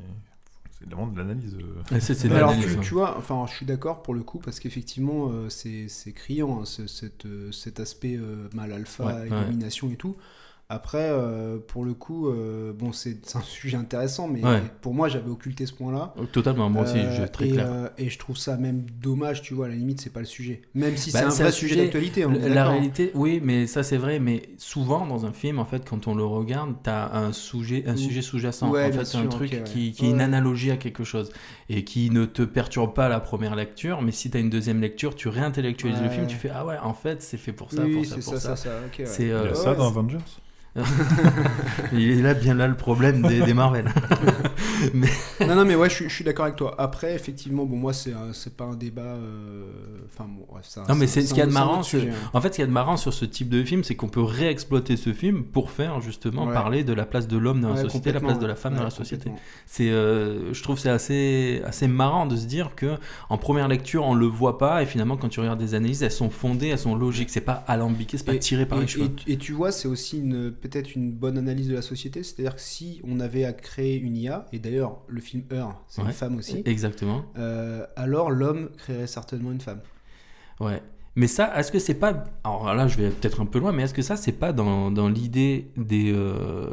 C'est 0.78 0.86
vraiment 0.88 1.06
de 1.06 1.18
l'analyse. 1.18 1.56
euh. 1.60 1.98
C'est- 2.00 2.14
c'est 2.14 2.28
de 2.28 2.32
Mais 2.32 2.38
alors, 2.38 2.50
l'analyse, 2.50 2.72
tu, 2.72 2.78
hein. 2.78 2.82
tu 2.82 2.94
vois, 2.94 3.16
enfin, 3.18 3.44
je 3.48 3.54
suis 3.54 3.66
d'accord 3.66 4.02
pour 4.02 4.12
le 4.14 4.22
coup, 4.22 4.38
parce 4.38 4.60
qu'effectivement, 4.60 5.30
euh, 5.30 5.48
c'est 5.48 5.86
c'est 5.88 6.12
criant, 6.12 6.60
hein, 6.60 6.64
ce- 6.64 6.86
cette, 6.86 7.26
euh, 7.26 7.50
cet 7.52 7.80
aspect 7.80 8.16
euh, 8.16 8.48
mal 8.54 8.70
alpha, 8.72 9.04
Ouais, 9.06 9.30
ouais. 9.30 9.42
élimination 9.42 9.88
et 9.90 9.96
tout. 9.96 10.14
Après, 10.70 11.10
euh, 11.10 11.58
pour 11.58 11.84
le 11.84 11.92
coup, 11.92 12.28
euh, 12.28 12.72
bon, 12.72 12.92
c'est 12.92 13.36
un 13.36 13.42
sujet 13.42 13.76
intéressant, 13.76 14.28
mais 14.28 14.42
Ouais. 14.42 14.62
pour 14.80 14.94
moi, 14.94 15.08
j'avais 15.08 15.28
occulté 15.28 15.66
ce 15.66 15.74
point-là. 15.74 16.14
Totalement, 16.32 16.70
moi 16.70 16.84
aussi, 16.84 16.96
Euh, 16.96 17.10
je, 17.26 17.30
très 17.30 17.46
et, 17.48 17.52
clair. 17.52 17.68
euh, 17.70 17.88
et 17.98 18.08
je 18.08 18.18
trouve 18.18 18.38
ça 18.38 18.56
même 18.56 18.86
dommage, 19.00 19.42
tu 19.42 19.52
vois, 19.52 19.66
à 19.66 19.68
la 19.68 19.74
limite, 19.74 20.00
c'est 20.00 20.08
pas 20.12 20.20
le 20.20 20.26
sujet. 20.26 20.62
Même 20.74 20.96
si 20.96 21.12
Bah, 21.12 21.18
c'est 21.18 21.24
un 21.26 21.28
vrai 21.28 21.44
un 21.48 21.50
sujet 21.50 21.68
sujet- 21.74 21.82
d'actualité. 21.84 22.22
est 22.22 22.48
La 22.48 22.66
hein. 22.66 22.70
réalité, 22.70 23.10
oui, 23.14 23.40
mais 23.44 23.66
ça 23.66 23.82
c'est 23.82 23.98
vrai, 23.98 24.18
mais 24.20 24.48
souvent 24.56 25.06
dans 25.06 25.26
un 25.26 25.32
film, 25.34 25.58
en 25.58 25.66
fait, 25.66 25.86
quand 25.88 26.08
on 26.08 26.14
le 26.14 26.24
regarde, 26.24 26.74
t'as 26.82 27.12
un 27.14 27.32
sujet, 27.32 27.84
un 27.86 27.96
sujet 27.96 28.22
sous-jacent, 28.22 28.70
Ouais, 28.70 28.86
en 28.86 28.90
fait, 28.92 29.00
un 29.00 29.04
sûr, 29.04 29.28
truc 29.28 29.52
ok, 29.52 29.58
ouais. 29.58 29.64
qui, 29.64 29.92
qui 29.92 30.06
est 30.06 30.10
une 30.10 30.22
analogie 30.22 30.70
à 30.70 30.78
quelque 30.78 31.04
chose 31.04 31.30
et 31.68 31.84
qui 31.84 32.08
ne 32.08 32.24
te 32.24 32.40
perturbe 32.42 32.94
pas 32.94 33.04
à 33.06 33.08
la 33.10 33.20
première 33.20 33.54
lecture, 33.54 34.00
mais 34.00 34.12
si 34.12 34.30
t'as 34.30 34.40
une 34.40 34.50
deuxième 34.50 34.80
lecture, 34.80 35.14
tu 35.14 35.28
réintellectualises 35.28 36.00
le 36.02 36.08
film, 36.08 36.26
tu 36.26 36.36
fais 36.36 36.50
ah 36.50 36.64
ouais, 36.64 36.78
en 36.82 36.94
fait, 36.94 37.20
c'est 37.22 37.36
fait 37.36 37.52
pour 37.52 37.70
ça, 37.70 37.84
Oui, 37.84 37.92
pour 37.96 38.06
ça, 38.06 38.14
c'est 38.16 38.24
pour 38.24 38.34
ça, 38.34 38.40
ça. 38.40 38.56
ça, 38.56 38.70
ça, 38.70 38.78
ok, 38.86 38.98
ouais. 39.00 39.06
C'est 39.06 39.24
Il 39.24 39.28
y 39.28 39.30
euh, 39.30 39.50
a 39.52 39.54
ça 39.54 39.74
dans 39.74 39.88
Avengers 39.88 40.16
il 41.92 42.10
est 42.10 42.22
là 42.22 42.34
bien 42.34 42.54
là 42.54 42.66
le 42.66 42.74
problème 42.76 43.22
des, 43.22 43.40
des 43.42 43.54
Marvel. 43.54 43.84
non, 45.40 45.54
non, 45.56 45.64
mais 45.64 45.74
ouais, 45.74 45.88
je, 45.88 45.94
suis- 45.94 46.08
je 46.08 46.14
suis 46.14 46.24
d'accord 46.24 46.44
avec 46.46 46.56
toi. 46.56 46.74
Après, 46.78 47.14
effectivement, 47.14 47.64
bon, 47.64 47.76
moi, 47.76 47.92
c'est 47.92 48.12
pas 48.56 48.64
un 48.64 48.74
débat. 48.74 49.02
euh, 49.02 49.64
Enfin, 50.06 50.28
bon, 50.28 50.46
ça. 50.62 50.84
Non, 50.88 50.94
mais 50.94 51.06
c'est 51.06 51.22
ce 51.22 51.28
qu'il 51.28 51.38
y 51.38 51.42
a 51.42 51.46
de 51.46 51.50
marrant, 51.52 51.82
sujet, 51.82 52.10
hein. 52.10 52.30
En 52.32 52.40
fait, 52.40 52.48
ce 52.48 52.54
qu'il 52.54 52.62
y 52.62 52.64
a 52.64 52.68
de 52.68 52.72
marrant 52.72 52.96
sur 52.96 53.12
ce 53.12 53.24
type 53.24 53.48
de 53.48 53.64
film, 53.64 53.82
c'est 53.84 53.94
qu'on 53.96 54.08
peut 54.08 54.22
réexploiter 54.22 54.96
ce 54.96 55.12
film 55.12 55.42
pour 55.44 55.70
faire 55.70 56.00
justement 56.00 56.46
Ouais. 56.46 56.52
parler 56.52 56.84
de 56.84 56.92
la 56.92 57.04
place 57.06 57.26
de 57.26 57.36
l'homme 57.36 57.60
dans 57.60 57.70
la 57.70 57.80
société, 57.82 58.12
la 58.12 58.20
place 58.20 58.38
de 58.38 58.46
la 58.46 58.54
femme 58.54 58.74
dans 58.76 58.84
la 58.84 58.90
société. 58.90 59.30
C'est, 59.66 59.90
euh, 59.90 60.52
je 60.52 60.62
trouve 60.62 60.78
c'est 60.78 60.90
assez, 60.90 61.62
assez 61.64 61.88
marrant 61.88 62.26
de 62.26 62.36
se 62.36 62.46
dire 62.46 62.74
que 62.76 62.96
en 63.28 63.38
première 63.38 63.66
lecture 63.68 64.04
on 64.04 64.14
le 64.14 64.26
voit 64.26 64.58
pas 64.58 64.82
et 64.82 64.86
finalement 64.86 65.16
quand 65.16 65.28
tu 65.28 65.40
regardes 65.40 65.58
des 65.58 65.74
analyses 65.74 66.02
elles 66.02 66.10
sont 66.12 66.30
fondées, 66.30 66.68
elles 66.68 66.78
sont 66.78 66.94
logiques, 66.96 67.30
c'est 67.30 67.40
pas 67.40 67.64
alambiqué, 67.66 68.18
c'est 68.18 68.24
pas 68.26 68.34
Et- 68.34 68.38
tiré 68.38 68.66
par 68.66 68.78
et, 68.78 68.82
les 68.82 68.86
cheveux. 68.88 69.10
et- 69.26 69.32
et 69.32 69.36
tu 69.38 69.52
vois, 69.52 69.72
c'est 69.72 69.88
aussi 69.88 70.18
une- 70.18 70.52
peut-être 70.68 70.94
une 70.94 71.12
bonne 71.12 71.36
analyse 71.38 71.68
de 71.68 71.74
la 71.74 71.82
société. 71.82 72.22
C'est-à-dire 72.22 72.54
que 72.56 72.60
si 72.60 73.00
on 73.04 73.20
avait 73.20 73.44
à 73.44 73.52
créer 73.52 73.96
une 73.98 74.16
IA, 74.16 74.46
et 74.52 74.58
d'ailleurs, 74.58 75.02
le 75.08 75.20
film 75.20 75.42
Heure, 75.52 75.82
c'est 75.88 76.00
Ouais. 76.00 76.08
une 76.08 76.12
femme 76.14 76.36
aussi, 76.36 76.62
Exactement. 76.64 77.24
euh, 77.36 77.86
alors 77.96 78.30
l'homme 78.30 78.70
créerait 78.78 79.06
certainement 79.06 79.52
une 79.52 79.60
femme. 79.60 79.80
Ouais. 80.60 80.80
Mais 81.16 81.26
ça, 81.28 81.52
est-ce 81.58 81.70
que 81.70 81.78
c'est 81.78 81.94
pas. 81.94 82.24
Alors 82.42 82.74
là, 82.74 82.88
je 82.88 82.96
vais 82.96 83.10
peut-être 83.10 83.40
un 83.40 83.46
peu 83.46 83.58
loin, 83.60 83.72
mais 83.72 83.82
est-ce 83.84 83.94
que 83.94 84.02
ça, 84.02 84.16
c'est 84.16 84.32
pas 84.32 84.52
dans, 84.52 84.90
dans 84.90 85.08
l'idée 85.08 85.70
des, 85.76 86.12
euh, 86.12 86.70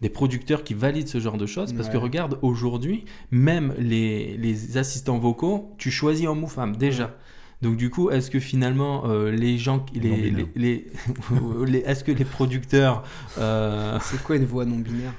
des 0.00 0.08
producteurs 0.08 0.64
qui 0.64 0.72
valident 0.74 1.08
ce 1.08 1.20
genre 1.20 1.36
de 1.36 1.44
choses? 1.46 1.72
Parce 1.74 1.88
que 1.90 1.98
regarde, 1.98 2.38
aujourd'hui, 2.42 3.04
même 3.30 3.74
les, 3.78 4.36
les 4.38 4.78
assistants 4.78 5.18
vocaux, 5.18 5.74
tu 5.78 5.90
choisis 5.90 6.26
homme 6.26 6.42
ou 6.44 6.48
femme, 6.48 6.76
déjà. 6.76 7.14
Donc 7.62 7.76
du 7.76 7.90
coup, 7.90 8.10
est-ce 8.10 8.30
que 8.30 8.40
finalement, 8.40 9.04
euh, 9.06 9.30
les 9.30 9.56
gens. 9.56 9.86
Les, 9.94 10.10
Non-binaire. 10.10 10.46
les, 10.56 10.62
les- 10.62 11.66
les- 11.66 11.78
est-ce 11.78 12.02
que 12.04 12.12
les 12.12 12.24
producteurs. 12.24 13.04
euh, 13.38 13.98
C'est 14.02 14.22
quoi 14.22 14.36
une 14.36 14.44
voix 14.44 14.64
non 14.64 14.76
binaire? 14.78 15.12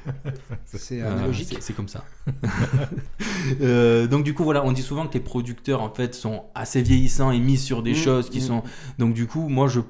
C'est 0.65 1.01
Euh, 1.01 1.11
analogique? 1.11 1.47
c'est- 1.51 1.61
C'est 1.61 1.73
comme 1.73 1.87
ça. 1.87 2.03
Euh, 3.61 4.07
donc 4.07 4.23
du 4.23 4.33
coup 4.33 4.43
voilà, 4.43 4.63
on 4.65 4.71
dit 4.71 4.81
souvent 4.81 5.05
que 5.07 5.13
les 5.13 5.19
producteurs 5.19 5.81
en 5.81 5.93
fait 5.93 6.15
sont 6.15 6.43
assez 6.55 6.81
vieillissants 6.81 7.31
et 7.31 7.39
mis 7.39 7.57
sur 7.57 7.83
des 7.83 7.91
Mm, 7.91 7.95
choses 7.95 8.29
qui 8.29 8.39
mm. 8.39 8.41
sont. 8.41 8.63
Donc 8.99 9.13
du 9.13 9.27
coup, 9.27 9.47
moi 9.49 9.67
je 9.67 9.81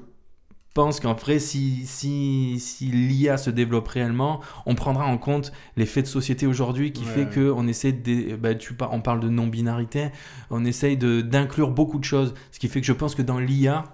pense 0.74 0.98
qu'en 0.98 1.14
vrai, 1.14 1.38
si, 1.38 1.86
si, 1.86 2.58
si 2.58 2.86
l'IA 2.86 3.36
se 3.36 3.48
développe 3.50 3.86
réellement, 3.88 4.40
on 4.66 4.74
prendra 4.74 5.06
en 5.06 5.16
compte 5.18 5.52
les 5.76 5.86
faits 5.86 6.04
de 6.04 6.10
société 6.10 6.46
aujourd'hui 6.46 6.92
qui 6.92 7.04
fait 7.04 7.26
que 7.26 7.52
on 7.52 7.66
essaie 7.68 7.92
de, 7.92 8.34
bah, 8.34 8.56
tu, 8.56 8.74
on 8.90 9.00
parle 9.00 9.20
de 9.20 9.28
non-binarité, 9.28 10.08
on 10.50 10.64
essaye 10.64 10.96
d'inclure 10.96 11.70
beaucoup 11.70 11.98
de 11.98 12.04
choses. 12.04 12.34
Ce 12.50 12.58
qui 12.58 12.66
fait 12.68 12.80
que 12.80 12.86
je 12.86 12.92
pense 12.92 13.14
que 13.14 13.22
dans 13.22 13.38
l'IA, 13.38 13.84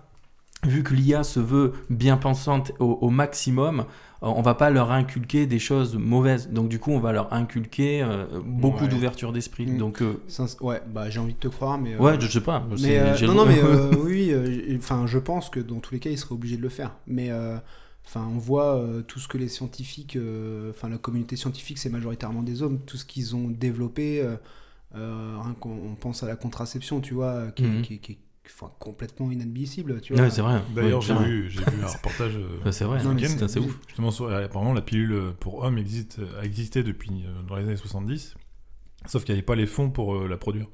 vu 0.67 0.83
que 0.83 0.95
l'IA 0.95 1.23
se 1.23 1.41
veut 1.41 1.73
bien 1.91 2.17
pensante 2.17 2.73
au, 2.79 3.11
maximum, 3.11 3.85
on 4.23 4.43
va 4.43 4.55
pas 4.55 4.71
leur 4.71 4.93
inculquer 4.93 5.47
des 5.47 5.59
choses 5.59 5.97
mauvaises. 5.97 6.51
Donc 6.51 6.69
du 6.69 6.79
coup, 6.79 6.91
on 6.93 7.01
va 7.01 7.13
leur 7.13 7.33
inculquer 7.33 8.03
euh, 8.03 8.27
beaucoup 8.45 8.87
d'ouverture 8.87 9.33
d'esprit. 9.33 9.67
Mm. 9.67 9.79
Donc 9.79 10.03
euh, 10.03 10.21
ouais, 10.61 10.83
bah 10.89 11.09
j'ai 11.09 11.21
envie 11.21 11.35
de 11.35 11.39
te 11.39 11.49
croire, 11.49 11.79
mais 11.79 11.97
ouais, 11.97 12.21
je 12.21 12.29
sais 12.29 12.41
pas. 12.41 12.67
Mais, 12.81 13.19
non, 13.23 13.35
non, 13.35 13.47
mais 13.47 13.61
oui, 13.99 14.35
enfin, 14.77 15.07
je 15.07 15.19
pense 15.19 15.49
que 15.49 15.61
dans 15.61 15.81
tous 15.81 15.95
les 15.95 16.01
cas, 16.01 16.11
ils 16.11 16.19
seraient 16.19 16.35
obligés 16.35 16.57
de 16.57 16.63
le 16.63 16.69
faire. 16.69 16.93
Mais 17.07 17.31
Enfin, 18.07 18.29
on 18.35 18.39
voit 18.39 18.83
tout 19.07 19.21
ce 19.21 19.29
que 19.29 19.39
les 19.39 19.49
scientifiques, 19.49 20.19
enfin 20.71 20.89
la 20.89 20.99
communauté 20.99 21.37
scientifique, 21.37 21.79
c'est 21.79 21.91
majoritairement 21.91 22.43
des 22.43 22.63
hommes. 22.63 22.81
Tout 22.81 22.97
ce 22.97 23.05
qu'ils 23.05 23.37
ont 23.37 23.49
développé, 23.49 24.27
on, 24.95 25.95
pense 26.01 26.23
à 26.23 26.27
la 26.27 26.37
contraception, 26.37 27.01
tu 27.01 27.15
vois, 27.15 27.53
qui, 27.53 27.63
mm. 27.63 27.83
qui, 27.83 27.99
qui, 28.01 28.19
enfin, 28.55 28.73
complètement 28.79 29.31
inadmissible. 29.31 30.01
Tu 30.01 30.15
vois. 30.15 30.23
Ouais, 30.23 30.31
c'est 30.31 30.43
vrai. 30.43 30.61
D'ailleurs, 30.75 31.01
j'ai 31.01 31.15
vu, 31.15 31.49
vu, 31.49 31.63
un 31.83 31.87
reportage. 31.87 32.37
Euh, 32.37 32.73
c'est 32.73 32.85
vrai, 32.85 33.01
c'est 33.49 33.61
ouf. 33.61 33.79
Justement, 33.87 34.11
sur, 34.11 34.33
apparemment, 34.33 34.73
la 34.73 34.83
pilule 34.83 35.33
pour 35.41 35.63
hommes 35.63 35.79
existe, 35.79 36.21
a 36.41 36.45
existé 36.45 36.83
depuis 36.83 37.25
euh, 37.25 37.43
dans 37.49 37.57
les 37.57 37.65
années 37.65 37.77
70, 37.77 38.35
sauf 39.07 39.25
qu'il 39.25 39.35
n'y 39.35 39.39
avait 39.39 39.47
pas 39.47 39.57
les 39.57 39.67
fonds 39.67 39.91
pour 39.91 40.15
euh, 40.15 40.29
la 40.29 40.37
produire. 40.37 40.67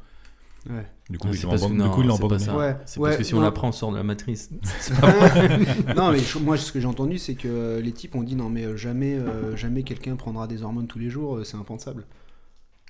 Ouais. 0.69 0.87
Du 1.09 1.19
coup, 1.19 1.29
ils 1.33 1.43
l'ont 1.43 1.53
abandonné. 1.53 2.45
C'est 2.87 3.01
parce 3.01 3.17
que 3.17 3.23
si 3.23 3.35
on 3.35 3.41
la 3.41 3.53
prend, 3.53 3.69
on 3.69 3.73
sort 3.73 3.93
de 3.93 3.97
la 3.97 4.03
matrice. 4.03 4.51
non, 5.97 6.11
mais 6.11 6.19
moi, 6.41 6.57
ce 6.57 6.73
que 6.73 6.81
j'ai 6.81 6.89
entendu, 6.89 7.19
c'est 7.19 7.37
que 7.37 7.81
les 7.81 7.93
types 7.93 8.17
ont 8.17 8.25
dit 8.25 8.35
non, 8.35 8.49
mais 8.49 8.77
jamais, 8.77 9.17
jamais 9.55 9.85
quelqu'un 9.85 10.17
prendra 10.17 10.49
des 10.49 10.63
hormones 10.63 10.89
tous 10.89 10.99
les 10.99 11.11
jours, 11.11 11.41
c'est 11.45 11.57
impensable. 11.57 12.05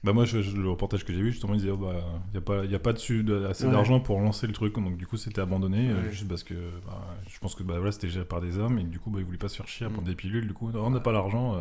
Bah 0.04 0.12
moi, 0.12 0.24
le 0.24 0.68
reportage 0.68 1.04
que 1.04 1.12
j'ai 1.12 1.20
vu, 1.20 1.32
justement, 1.32 1.54
il 1.54 1.60
disait, 1.60 1.70
il 1.70 1.72
oh, 1.72 1.78
n'y 1.78 1.86
bah, 1.86 2.36
a, 2.36 2.40
pas, 2.40 2.64
y 2.64 2.74
a 2.74 2.78
pas 2.78 2.92
dessus 2.92 3.24
assez 3.48 3.66
d'argent 3.66 3.98
pour 3.98 4.20
lancer 4.20 4.46
le 4.46 4.52
truc, 4.52 4.74
donc 4.74 4.96
du 4.96 5.06
coup, 5.06 5.16
c'était 5.16 5.40
abandonné, 5.40 5.88
euh, 5.88 6.10
juste 6.10 6.28
parce 6.28 6.42
que 6.44 6.54
bah, 6.86 7.00
je 7.28 7.38
pense 7.38 7.54
que 7.54 7.62
bah, 7.62 7.74
voilà, 7.78 7.92
c'était 7.92 8.08
géré 8.08 8.26
par 8.26 8.40
des 8.40 8.58
hommes, 8.58 8.78
et 8.78 8.84
du 8.84 8.98
coup, 8.98 9.10
bah, 9.10 9.18
ils 9.20 9.24
voulaient 9.24 9.38
pas 9.38 9.48
se 9.48 9.56
faire 9.56 9.68
chier 9.68 9.86
à 9.86 9.88
mm. 9.88 9.92
prendre 9.92 10.08
des 10.08 10.14
pilules, 10.14 10.46
du 10.46 10.52
coup, 10.52 10.70
on 10.74 10.90
n'a 10.90 11.00
pas 11.00 11.12
l'argent. 11.12 11.54
Euh. 11.54 11.60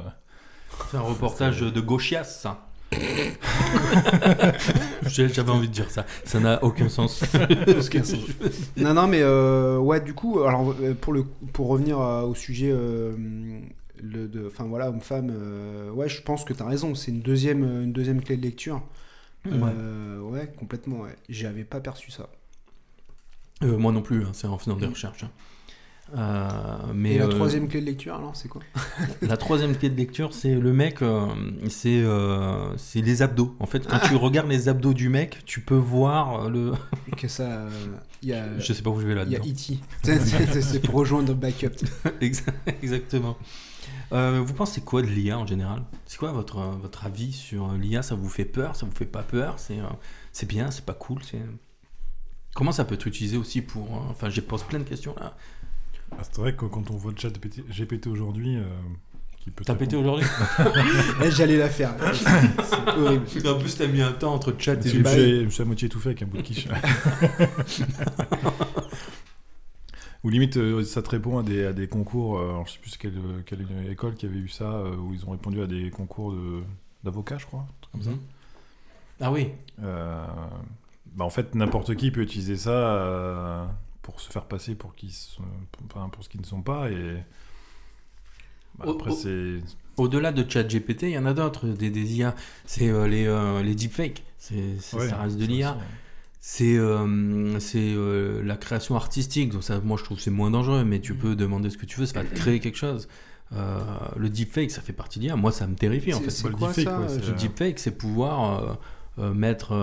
C'est 0.92 0.98
un 0.98 1.02
reportage 1.02 1.62
de 1.62 1.82
gauchias, 1.82 2.26
ça. 2.26 2.68
J'avais 5.08 5.50
envie 5.50 5.68
de 5.68 5.74
dire 5.74 5.90
ça. 5.90 6.06
Ça 6.24 6.40
n'a 6.40 6.64
aucun 6.64 6.88
sens. 6.90 7.24
non, 8.78 8.94
non, 8.94 9.08
mais 9.08 9.22
euh, 9.22 9.78
ouais, 9.78 10.02
du 10.02 10.14
coup, 10.14 10.42
alors 10.42 10.76
pour, 11.02 11.14
le, 11.14 11.24
pour 11.54 11.68
revenir 11.68 11.98
au 12.00 12.36
sujet 12.36 12.72
enfin 14.48 14.66
voilà, 14.66 14.90
homme-femme, 14.90 15.32
euh, 15.32 15.92
ouais, 15.92 16.10
je 16.10 16.22
pense 16.22 16.44
que 16.44 16.54
tu 16.54 16.62
as 16.62 16.66
raison, 16.66 16.96
c'est 16.96 17.12
une 17.12 17.22
deuxième, 17.22 17.64
une 17.64 17.94
deuxième 17.94 18.22
clé 18.22 18.38
de 18.38 18.42
lecture. 18.42 18.82
Euh, 19.48 20.20
ouais, 20.22 20.52
complètement, 20.58 21.02
ouais. 21.02 21.16
J'avais 21.30 21.64
pas 21.64 21.80
perçu 21.80 22.12
ça. 22.12 22.30
Euh, 23.64 23.78
moi 23.78 23.92
non 23.92 24.02
plus, 24.02 24.24
hein, 24.24 24.32
c'est 24.34 24.48
en 24.48 24.58
faisant 24.58 24.76
des 24.76 24.88
mm. 24.88 24.92
recherches. 24.92 25.26
Hein. 26.16 26.92
mais 26.94 27.14
Et 27.14 27.18
la 27.20 27.28
troisième 27.28 27.68
clé 27.68 27.82
de 27.82 27.86
lecture, 27.86 28.16
alors, 28.16 28.36
c'est 28.36 28.48
quoi? 28.48 28.62
La 29.22 29.38
troisième 29.38 29.76
clé 29.76 29.90
de 29.90 29.96
lecture, 29.96 30.34
c'est 30.34 30.56
le 30.56 30.74
mec, 30.74 31.00
c'est 31.70 32.04
c'est 32.78 33.02
les 33.02 33.22
abdos. 33.22 33.56
En 33.60 33.68
fait, 33.68 33.88
quand 33.88 34.00
tu 34.08 34.16
regardes 34.16 34.50
les 34.50 34.68
abdos 34.68 34.94
du 34.94 35.10
mec, 35.10 35.46
tu 35.46 35.62
peux 35.62 35.76
voir 35.76 36.50
le. 36.50 36.74
que 37.18 37.28
ça. 37.28 37.68
Y 38.24 38.34
a, 38.34 38.58
je 38.58 38.74
sais 38.74 38.82
pas 38.82 38.90
où 38.90 39.00
je 39.00 39.06
vais 39.06 39.14
là-dedans. 39.14 39.38
Il 39.44 39.50
y 39.50 40.10
a 40.10 40.16
E.T. 40.16 40.62
c'est 40.62 40.80
pour 40.80 40.96
rejoindre 40.96 41.36
backup. 41.36 41.76
Exactement. 42.20 43.38
Euh, 44.12 44.42
vous 44.46 44.54
pensez 44.54 44.82
quoi 44.82 45.02
de 45.02 45.08
l'IA 45.08 45.38
en 45.38 45.48
général? 45.48 45.84
C'est 46.06 46.18
quoi 46.18 46.32
votre, 46.32 46.60
votre 46.60 47.06
avis 47.06 47.34
sur 47.34 47.72
l'IA 47.74 48.02
Ça 48.02 48.16
vous 48.16 48.30
fait 48.30 48.46
peur? 48.46 48.76
Ça 48.76 48.86
vous 48.86 48.92
fait 48.92 49.06
pas 49.06 49.24
peur? 49.24 49.56
C'est 49.58 49.80
euh, 49.80 49.88
c'est 50.32 50.48
bien? 50.48 50.72
C'est 50.72 50.86
pas 50.86 50.94
cool? 50.94 51.22
Comment 52.54 52.72
ça 52.72 52.86
peut 52.86 52.96
être 52.96 53.08
utilisé 53.08 53.38
aussi 53.38 53.62
pour... 53.62 53.86
Euh, 53.86 54.12
enfin, 54.12 54.30
j'ai 54.30 54.42
posé 54.42 54.64
plein 54.68 54.80
de 54.80 54.84
questions 54.84 55.16
là. 55.20 55.36
Ah, 56.12 56.22
c'est 56.22 56.38
vrai 56.38 56.56
que 56.56 56.66
quand 56.66 56.92
on 56.92 56.96
voit 56.96 57.12
le 57.12 57.18
chat 57.18 57.32
GPT 57.32 58.08
aujourd'hui... 58.08 58.58
T'as 59.64 59.76
pété 59.76 59.96
aujourd'hui? 59.96 60.26
Eh, 61.24 61.32
J'allais 61.32 61.58
la 61.58 61.70
faire. 61.70 61.94
C'est 62.14 62.90
horrible. 62.98 63.48
En 63.48 63.60
plus, 63.60 63.76
t'as 63.76 63.88
mis 63.88 64.02
un 64.02 64.12
temps 64.12 64.34
entre 64.34 64.56
chat 64.58 64.74
et... 64.86 64.90
Je 64.90 65.00
me 65.46 65.50
suis 65.50 65.62
à 65.62 65.66
moitié 65.66 65.88
étouffé 65.88 66.10
avec 66.10 66.22
un 66.22 66.26
bout 66.26 66.38
de 66.38 66.42
quiche. 66.42 66.68
Ou 70.26 70.30
limite, 70.30 70.58
euh, 70.58 70.84
ça 70.84 71.04
te 71.04 71.10
répond 71.12 71.38
à 71.38 71.44
des, 71.44 71.68
à 71.68 71.72
des 71.72 71.88
concours, 71.88 72.40
euh, 72.40 72.50
alors 72.50 72.66
je 72.66 72.74
sais 72.74 72.80
plus 72.80 72.98
quelle, 72.98 73.14
quelle 73.46 73.64
école 73.92 74.16
qui 74.16 74.26
avait 74.26 74.40
eu 74.40 74.48
ça, 74.48 74.64
euh, 74.74 74.96
où 74.96 75.14
ils 75.14 75.24
ont 75.24 75.30
répondu 75.30 75.62
à 75.62 75.68
des 75.68 75.92
concours 75.92 76.34
d'avocats, 77.04 77.38
je 77.38 77.46
crois, 77.46 77.68
comme 77.92 78.02
ça. 78.02 78.10
Mhm. 78.10 78.18
Ah 79.22 79.32
oui. 79.32 79.50
bah 79.78 81.24
en 81.26 81.30
fait, 81.30 81.54
n'importe 81.54 81.96
qui 81.96 82.10
peut 82.10 82.24
utiliser 82.24 82.58
ça 82.58 83.70
pour 84.02 84.20
se 84.20 84.32
faire 84.32 84.46
passer 84.46 84.74
pour, 84.74 84.96
qui 84.96 85.12
sont, 85.12 85.44
pour 86.12 86.24
ce 86.24 86.30
qu'ils 86.30 86.42
ne 86.42 86.46
sont 86.46 86.64
pas. 86.64 86.90
Et 86.90 87.18
bah, 88.80 88.86
après, 88.90 89.12
c'est. 89.12 89.60
Au-delà 89.96 90.32
de 90.32 90.44
ChatGPT, 90.50 91.04
il 91.04 91.10
y 91.12 91.18
en 91.20 91.28
a 91.28 91.36
d'autres, 91.36 91.68
des, 91.68 91.92
des 91.92 92.18
IA. 92.18 92.34
C'est 92.66 92.92
les, 93.08 93.62
les 93.64 93.76
deepfakes. 93.76 94.24
C'est, 94.40 94.80
ça 94.80 95.18
reste 95.18 95.38
de 95.38 95.46
l'IA 95.46 95.78
c'est 96.48 96.78
euh, 96.78 97.60
c'est 97.60 97.80
euh, 97.80 98.44
la 98.44 98.56
création 98.56 98.96
artistique. 98.96 99.52
Donc 99.52 99.64
ça, 99.64 99.82
moi, 99.84 99.98
je 99.98 100.04
trouve 100.04 100.18
que 100.18 100.24
c'est 100.24 100.30
moins 100.30 100.52
dangereux, 100.52 100.84
mais 100.86 101.00
tu 101.00 101.14
mm. 101.14 101.18
peux 101.18 101.36
demander 101.36 101.72
ce 101.72 101.78
que 101.80 101.88
tu 101.88 102.00
veux, 102.00 102.06
ça 102.06 102.22
va 102.22 102.24
te 102.24 102.36
créer 102.36 102.60
quelque 102.60 102.78
chose. 102.78 103.08
Euh, 103.54 103.80
le 104.16 104.30
deepfake, 104.30 104.70
ça 104.70 104.82
fait 104.82 104.94
partie 104.94 105.18
de 105.18 105.24
l'IA. 105.24 105.36
Moi, 105.38 105.52
ça 105.52 105.66
me 105.66 105.74
terrifie 105.74 106.14
en 106.14 106.20
fait. 106.20 106.30
C'est 106.30 106.52
quoi 106.52 106.68
deepfake, 106.68 106.86
ça 106.86 107.32
Le 107.32 107.36
deepfake, 107.36 107.80
c'est 107.80 107.98
pouvoir 107.98 108.78
mettre 109.18 109.74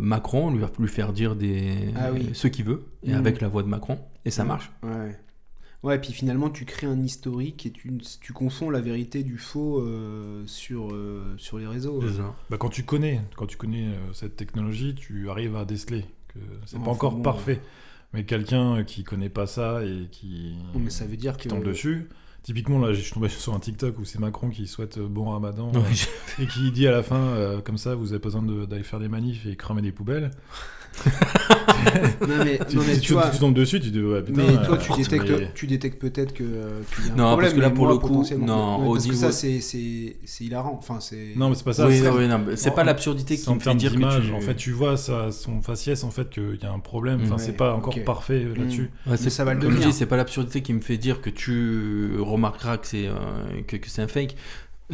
Macron, 0.00 0.50
lui, 0.50 0.64
lui 0.78 0.88
faire 0.88 1.12
dire 1.12 1.36
des, 1.36 1.92
ah 1.94 2.08
ce 2.32 2.48
qu'il 2.48 2.64
veut, 2.64 2.86
et 3.02 3.12
mm. 3.12 3.16
avec 3.16 3.42
la 3.42 3.48
voix 3.48 3.62
de 3.62 3.68
Macron, 3.68 3.98
et 4.24 4.30
ça 4.30 4.44
marche. 4.44 4.72
Ouais. 4.82 5.14
Ouais, 5.82 5.96
et 5.96 5.98
puis 5.98 6.12
finalement, 6.12 6.48
tu 6.48 6.64
crées 6.64 6.86
un 6.86 7.00
historique 7.02 7.66
et 7.66 7.70
tu, 7.72 7.92
tu 8.20 8.32
confonds 8.32 8.70
la 8.70 8.80
vérité 8.80 9.24
du 9.24 9.36
faux 9.36 9.80
euh, 9.80 10.44
sur, 10.46 10.92
euh, 10.92 11.34
sur 11.38 11.58
les 11.58 11.66
réseaux. 11.66 12.00
Bah, 12.50 12.56
quand 12.56 12.68
tu 12.68 12.84
connais, 12.84 13.20
quand 13.36 13.46
tu 13.46 13.56
connais 13.56 13.86
euh, 13.86 14.12
cette 14.12 14.36
technologie, 14.36 14.94
tu 14.94 15.28
arrives 15.28 15.56
à 15.56 15.64
déceler 15.64 16.04
que 16.28 16.38
c'est 16.66 16.78
pas 16.78 16.90
encore 16.90 17.20
parfait. 17.20 17.60
Mais 18.14 18.24
quelqu'un 18.24 18.84
qui 18.84 19.04
connaît 19.04 19.30
pas 19.30 19.46
ça 19.46 19.82
et 19.84 20.06
qui, 20.10 20.54
mais 20.74 20.90
ça 20.90 21.06
veut 21.06 21.16
dire 21.16 21.36
qui 21.36 21.48
tombe 21.48 21.64
dessus. 21.64 22.08
Typiquement, 22.42 22.78
là, 22.78 22.92
je 22.92 23.00
suis 23.00 23.12
tombé 23.12 23.28
sur 23.28 23.54
un 23.54 23.60
TikTok 23.60 23.98
où 23.98 24.04
c'est 24.04 24.18
Macron 24.18 24.50
qui 24.50 24.66
souhaite 24.66 24.98
bon 24.98 25.30
ramadan 25.30 25.72
et 26.38 26.46
qui 26.46 26.70
dit 26.72 26.86
à 26.86 26.90
la 26.90 27.02
fin, 27.02 27.60
comme 27.64 27.78
ça, 27.78 27.94
vous 27.94 28.12
avez 28.12 28.20
besoin 28.20 28.42
d'aller 28.42 28.82
faire 28.82 28.98
des 28.98 29.08
manifs 29.08 29.46
et 29.46 29.56
cramer 29.56 29.80
des 29.80 29.92
poubelles. 29.92 30.30
Non 32.20 32.44
mais, 32.44 32.58
tu, 32.68 32.76
non 32.76 32.82
mais 32.86 32.98
tu, 32.98 33.12
vois, 33.12 33.30
tu, 33.30 33.38
tombes 33.38 33.54
dessus, 33.54 33.80
tu 33.80 33.90
dis 33.90 34.02
ouais, 34.02 34.22
putain, 34.22 34.42
Mais 34.42 34.64
toi, 34.64 34.78
tu, 34.78 34.92
détectes, 34.92 35.30
mais... 35.30 35.50
tu 35.54 35.66
détectes 35.66 36.00
peut-être 36.00 36.32
que 36.32 36.44
qu'il 36.94 37.06
y 37.06 37.10
a 37.10 37.12
un 37.12 37.16
non, 37.16 37.24
problème. 37.30 37.38
parce 37.38 37.54
que 37.54 37.60
là, 37.60 37.70
pour 37.70 37.86
le 37.86 37.98
coup, 37.98 38.24
non, 38.38 38.88
ouais, 38.88 38.94
parce 38.94 39.06
que 39.06 39.14
ça, 39.14 39.32
c'est 39.32 40.16
hilarant. 40.40 40.76
Enfin, 40.78 41.00
c'est. 41.00 41.34
Non, 41.36 41.48
mais 41.48 41.54
c'est 41.54 41.64
pas 41.64 41.72
ça. 41.72 41.86
Oui, 41.86 42.00
oui, 42.14 42.28
non, 42.28 42.40
c'est 42.56 42.74
pas 42.74 42.84
l'absurdité 42.84 43.36
qui 43.36 43.50
me 43.50 43.60
fait 43.60 43.74
dire 43.74 43.92
que 43.92 44.20
tu... 44.20 44.32
En 44.32 44.40
fait, 44.40 44.54
tu 44.54 44.72
vois 44.72 44.96
ça, 44.96 45.32
son 45.32 45.62
faciès, 45.62 46.04
en 46.04 46.10
fait, 46.10 46.30
qu'il 46.30 46.58
y 46.62 46.66
a 46.66 46.72
un 46.72 46.78
problème. 46.78 47.20
Enfin, 47.24 47.38
c'est 47.38 47.56
pas 47.56 47.74
encore 47.74 47.94
parfait 48.04 48.44
euh, 48.44 48.54
là-dessus. 48.54 48.90
Mm. 49.06 49.16
Ça 49.16 49.44
va 49.44 49.54
le 49.54 49.60
devenir. 49.60 49.92
C'est 49.92 50.06
pas 50.06 50.16
l'absurdité 50.16 50.62
qui 50.62 50.72
me 50.72 50.80
fait 50.80 50.98
dire 50.98 51.20
que 51.20 51.30
tu 51.30 52.18
remarqueras 52.18 52.76
que 52.76 52.86
c'est 52.86 53.06
euh, 53.06 53.62
que 53.66 53.76
c'est 53.86 54.02
un 54.02 54.08
fake 54.08 54.36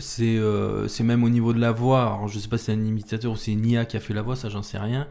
c'est 0.00 0.36
euh, 0.36 0.86
même 1.00 1.24
au 1.24 1.28
niveau 1.28 1.52
de 1.52 1.60
la 1.60 1.72
voix. 1.72 2.02
Alors, 2.02 2.28
je 2.28 2.38
sais 2.38 2.48
pas 2.48 2.58
si 2.58 2.66
c'est 2.66 2.72
un 2.72 2.84
imitateur 2.84 3.32
ou 3.32 3.36
c'est 3.36 3.52
une 3.52 3.66
IA 3.66 3.84
qui 3.84 3.96
a 3.96 4.00
fait 4.00 4.14
la 4.14 4.22
voix, 4.22 4.36
ça 4.36 4.48
j'en 4.48 4.62
sais 4.62 4.78
rien. 4.78 5.06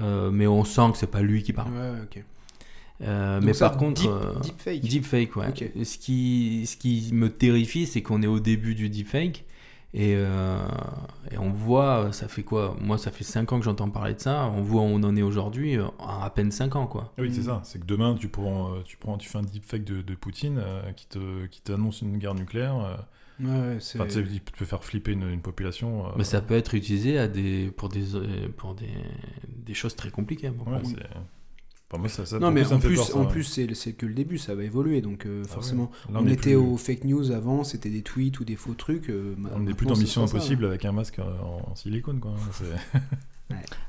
Euh, 0.00 0.30
mais 0.30 0.46
on 0.46 0.64
sent 0.64 0.92
que 0.92 0.98
c'est 0.98 1.06
pas 1.06 1.22
lui 1.22 1.42
qui 1.42 1.52
parle. 1.52 1.72
Euh, 3.02 3.40
mais 3.42 3.52
par 3.52 3.76
contre, 3.76 4.40
deep, 4.42 4.82
deepfake. 4.82 5.36
ouais. 5.36 5.52
Ce, 5.84 5.98
qui, 5.98 6.66
ce 6.66 6.76
qui 6.76 7.10
me 7.12 7.30
terrifie, 7.30 7.86
c'est 7.86 8.02
qu'on 8.02 8.22
est 8.22 8.26
au 8.26 8.40
début 8.40 8.74
du 8.74 8.88
deepfake 8.90 9.44
et, 9.92 10.14
euh, 10.16 10.62
et, 11.32 11.38
on 11.38 11.50
voit, 11.50 12.12
ça 12.12 12.28
fait 12.28 12.44
quoi? 12.44 12.76
Moi, 12.80 12.96
ça 12.96 13.10
fait 13.10 13.24
5 13.24 13.52
ans 13.52 13.58
que 13.58 13.64
j'entends 13.64 13.90
parler 13.90 14.14
de 14.14 14.20
ça. 14.20 14.46
On 14.54 14.62
voit 14.62 14.82
où 14.82 14.84
on 14.84 15.02
en 15.02 15.16
est 15.16 15.22
aujourd'hui 15.22 15.78
en 15.80 16.20
à 16.22 16.30
peine 16.30 16.52
5 16.52 16.76
ans, 16.76 16.86
quoi. 16.86 17.12
Oui, 17.18 17.32
c'est 17.32 17.42
ça. 17.42 17.60
C'est 17.64 17.80
que 17.80 17.86
demain, 17.86 18.14
tu 18.14 18.28
prends, 18.28 18.70
tu 18.84 18.96
prends, 18.96 19.18
tu 19.18 19.28
fais 19.28 19.38
un 19.38 19.42
deepfake 19.42 19.84
de, 19.84 20.02
de 20.02 20.14
Poutine 20.14 20.62
qui 20.94 21.06
te, 21.06 21.46
qui 21.46 21.60
t'annonce 21.62 22.02
une 22.02 22.18
guerre 22.18 22.34
nucléaire. 22.34 23.04
Ouais, 23.42 23.76
enfin, 23.76 24.06
il 24.08 24.40
peut 24.40 24.64
faire 24.64 24.84
flipper 24.84 25.12
une, 25.12 25.40
population. 25.40 26.04
Mais 26.16 26.24
ça 26.24 26.40
peut 26.40 26.54
être 26.54 26.74
utilisé 26.74 27.18
à 27.18 27.28
des, 27.28 27.70
pour, 27.76 27.88
des, 27.88 28.04
pour 28.56 28.74
des, 28.74 28.88
des 29.48 29.74
choses 29.74 29.96
très 29.96 30.10
compliquées. 30.10 30.50
non, 32.40 32.50
mais 32.50 32.72
en 32.72 32.78
plus, 32.78 33.14
en 33.14 33.26
plus 33.26 33.44
c'est 33.74 33.92
que 33.92 34.06
le 34.06 34.14
début, 34.14 34.38
ça 34.38 34.54
va 34.54 34.64
évoluer. 34.64 35.00
Donc, 35.00 35.26
euh, 35.26 35.42
ah 35.44 35.52
forcément, 35.52 35.90
on, 36.12 36.26
était 36.26 36.54
aux 36.54 36.76
fake 36.76 37.04
news 37.04 37.30
avant, 37.32 37.64
c'était 37.64 37.90
des 37.90 38.02
tweets 38.02 38.40
ou 38.40 38.44
des 38.44 38.56
faux 38.56 38.74
trucs. 38.74 39.10
Euh, 39.10 39.34
on 39.54 39.60
n'est 39.60 39.74
plus 39.74 39.86
dans 39.86 39.96
Mission 39.96 40.24
Impossible 40.24 40.66
avec 40.66 40.84
un 40.84 40.92
masque 40.92 41.18
en, 41.18 41.74
silicone, 41.74 42.20
quoi. 42.20 42.34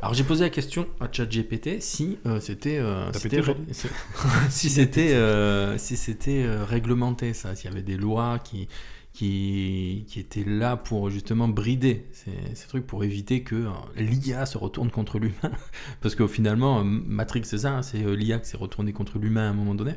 Alors 0.01 0.13
j'ai 0.13 0.23
posé 0.23 0.43
la 0.43 0.49
question 0.49 0.87
à 0.99 1.07
ChatGPT 1.11 1.81
si 1.81 2.17
euh, 2.25 2.39
c'était 2.39 2.79
euh, 2.79 3.11
si 4.49 4.69
c'était 4.69 5.13
euh, 5.13 5.77
si 5.77 5.97
c'était 5.97 6.43
euh, 6.43 6.65
réglementé 6.65 7.33
ça, 7.33 7.55
s'il 7.55 7.69
y 7.69 7.73
avait 7.73 7.83
des 7.83 7.97
lois 7.97 8.39
qui 8.39 8.67
qui, 9.13 10.05
qui 10.07 10.19
étaient 10.19 10.45
là 10.45 10.77
pour 10.77 11.09
justement 11.09 11.47
brider 11.49 12.05
ces, 12.13 12.31
ces 12.55 12.67
trucs 12.67 12.87
pour 12.87 13.03
éviter 13.03 13.43
que 13.43 13.55
euh, 13.55 13.69
l'IA 13.97 14.45
se 14.45 14.57
retourne 14.57 14.89
contre 14.89 15.19
l'humain 15.19 15.51
parce 16.01 16.15
que 16.15 16.25
finalement 16.27 16.79
euh, 16.79 16.83
Matrix 16.83 17.41
c'est 17.43 17.59
ça, 17.59 17.73
hein, 17.77 17.81
c'est 17.81 18.03
euh, 18.05 18.15
l'IA 18.15 18.39
qui 18.39 18.49
s'est 18.49 18.57
retournée 18.57 18.93
contre 18.93 19.19
l'humain 19.19 19.47
à 19.47 19.49
un 19.49 19.53
moment 19.53 19.75
donné. 19.75 19.93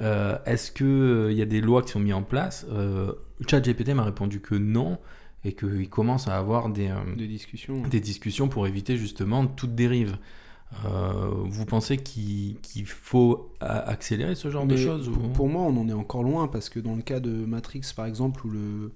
Euh, 0.00 0.36
Est-ce 0.46 0.72
que 0.72 0.84
euh, 0.84 1.32
il 1.32 1.38
y 1.38 1.42
a 1.42 1.46
des 1.46 1.60
lois 1.60 1.82
qui 1.82 1.92
sont 1.92 2.00
mises 2.00 2.14
en 2.14 2.22
place? 2.22 2.66
Euh, 2.70 3.12
ChatGPT 3.46 3.90
m'a 3.90 4.04
répondu 4.04 4.40
que 4.40 4.54
non 4.56 4.98
et 5.44 5.52
qu'il 5.54 5.88
commence 5.88 6.28
à 6.28 6.36
avoir 6.36 6.68
des 6.70 6.88
euh, 6.88 7.16
De 7.16 7.26
discussion. 7.26 7.82
des 7.82 8.00
discussions 8.00 8.48
pour 8.48 8.66
éviter 8.66 8.96
justement 8.96 9.46
toute 9.46 9.74
dérive. 9.74 10.16
Euh, 10.84 11.30
vous 11.44 11.64
pensez 11.66 11.96
qu'il 11.98 12.56
faut 12.86 13.52
accélérer 13.60 14.34
ce 14.34 14.50
genre 14.50 14.66
de 14.66 14.76
choses 14.76 15.08
ou... 15.08 15.12
pour, 15.34 15.48
moi, 15.48 15.62
on 15.62 15.76
en 15.76 15.88
est 15.88 15.92
encore 15.92 16.22
loin 16.22 16.48
parce 16.48 16.68
que 16.68 16.80
dans 16.80 16.94
le 16.96 17.02
cas 17.02 17.20
de 17.20 17.30
Matrix, 17.30 17.82
par 17.94 18.06
exemple, 18.06 18.46
où 18.46 18.50
le 18.50 18.92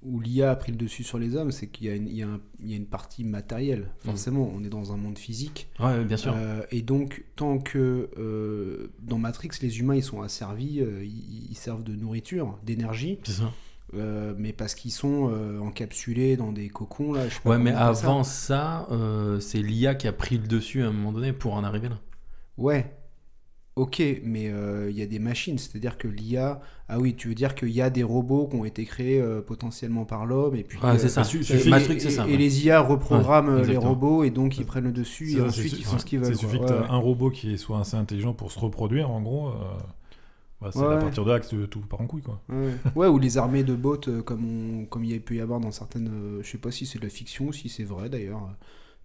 où 0.00 0.20
l'IA 0.20 0.52
a 0.52 0.54
pris 0.54 0.70
le 0.70 0.78
dessus 0.78 1.02
sur 1.02 1.18
les 1.18 1.34
hommes, 1.34 1.50
c'est 1.50 1.66
qu'il 1.66 1.88
y, 1.88 1.90
a 1.90 1.96
une- 1.96 2.06
y, 2.06 2.24
y 2.64 2.76
a 2.76 2.78
partie 2.88 3.24
matérielle. 3.24 3.90
Forcément, 3.98 4.48
on 4.54 4.62
est 4.62 4.68
dans 4.68 4.92
un 4.92 4.96
monde 4.96 5.18
physique. 5.18 5.68
Ouais, 5.80 6.04
bien 6.04 6.16
sûr. 6.16 6.34
Euh, 6.36 6.62
et 6.70 6.82
donc, 6.82 7.24
tant 7.34 7.58
que 7.58 8.08
euh, 8.16 8.92
dans 9.02 9.18
Matrix, 9.18 9.48
les 9.60 9.80
humains 9.80 9.96
ils 9.96 10.04
sont 10.04 10.22
asservis, 10.22 10.82
ils, 11.02 11.48
ils 11.50 11.56
servent 11.56 11.82
de 11.82 11.96
nourriture, 11.96 12.58
d'énergie, 12.64 13.18
C'est 13.24 13.32
ça. 13.32 13.52
Euh, 13.94 14.34
mais 14.36 14.52
parce 14.52 14.74
qu'ils 14.74 14.92
sont 14.92 15.30
euh, 15.32 15.58
encapsulés 15.60 16.36
dans 16.36 16.52
des 16.52 16.68
cocons 16.68 17.12
là. 17.12 17.28
Je 17.28 17.34
sais 17.34 17.40
pas 17.42 17.50
Ouais, 17.50 17.58
mais 17.58 17.72
ça. 17.72 17.86
avant 17.88 18.24
ça, 18.24 18.86
euh, 18.90 19.40
c'est 19.40 19.62
l'IA 19.62 19.94
qui 19.94 20.06
a 20.08 20.12
pris 20.12 20.38
le 20.38 20.46
dessus 20.46 20.82
à 20.82 20.88
un 20.88 20.92
moment 20.92 21.12
donné 21.12 21.32
pour 21.32 21.54
en 21.54 21.64
arriver 21.64 21.88
là. 21.88 21.98
Ouais. 22.56 22.94
Ok, 23.76 24.02
mais 24.24 24.48
euh, 24.50 24.90
il 24.90 24.98
y 24.98 25.02
a 25.02 25.06
des 25.06 25.20
machines, 25.20 25.56
c'est-à-dire 25.56 25.98
que 25.98 26.08
l'IA. 26.08 26.60
Ah 26.88 26.98
oui, 26.98 27.14
tu 27.14 27.28
veux 27.28 27.36
dire 27.36 27.54
qu'il 27.54 27.70
y 27.70 27.80
a 27.80 27.90
des 27.90 28.02
robots 28.02 28.48
qui 28.48 28.56
ont 28.56 28.64
été 28.64 28.84
créés 28.84 29.20
euh, 29.20 29.40
potentiellement 29.40 30.04
par 30.04 30.26
l'homme, 30.26 30.56
et 30.56 30.64
puis. 30.64 30.80
Euh, 30.82 30.98
c'est 30.98 31.08
ça. 31.08 31.22
su- 31.22 31.44
suffit- 31.44 31.68
et- 31.70 31.92
et- 31.92 32.10
ça. 32.10 32.26
Et 32.26 32.32
ouais. 32.32 32.36
les 32.36 32.66
IA 32.66 32.80
reprogramment 32.80 33.52
Ouais, 33.58 33.66
les 33.66 33.76
robots 33.76 34.24
et 34.24 34.30
donc 34.30 34.58
ils 34.58 34.66
prennent 34.66 34.82
le 34.84 34.90
dessus 34.92 35.30
et 35.30 35.36
Ça, 35.36 35.44
ensuite 35.44 35.78
ils 35.78 35.84
font 35.84 35.96
ce 35.96 36.04
qu'ils 36.04 36.18
veulent. 36.18 36.32
Il 36.32 36.36
suffit 36.36 36.58
ouais. 36.58 36.72
un 36.72 36.96
robot 36.96 37.30
qui 37.30 37.56
soit 37.56 37.78
assez 37.78 37.96
intelligent 37.96 38.34
pour 38.34 38.50
se 38.50 38.58
reproduire, 38.58 39.12
en 39.12 39.22
gros. 39.22 39.52
Bah, 40.60 40.70
c'est 40.72 40.78
Ouais, 40.80 40.94
à 40.94 40.98
partir 40.98 41.24
de 41.24 41.30
là 41.30 41.40
que 41.40 41.66
tout- 41.66 41.80
part 41.80 42.00
en 42.00 42.06
couille, 42.06 42.22
quoi. 42.22 42.40
Ouais. 42.48 42.74
ouais, 42.96 43.06
ou 43.08 43.18
les 43.18 43.38
armées 43.38 43.62
de 43.64 43.74
bots 43.74 44.00
euh, 44.08 44.22
comme, 44.22 44.44
on- 44.82 44.84
comme 44.86 45.04
il 45.04 45.12
y 45.12 45.14
a 45.14 45.20
peut 45.20 45.34
y 45.36 45.40
avoir 45.40 45.60
dans 45.60 45.70
certaines. 45.70 46.08
euh, 46.08 46.42
je 46.42 46.48
sais 46.50 46.58
pas 46.58 46.70
si 46.70 46.86
c'est 46.86 46.98
de 46.98 47.04
la 47.04 47.10
fiction 47.10 47.46
ou 47.46 47.52
si 47.52 47.68
c'est 47.68 47.84
vrai 47.84 48.08
d'ailleurs. 48.08 48.42
euh, 48.42 48.54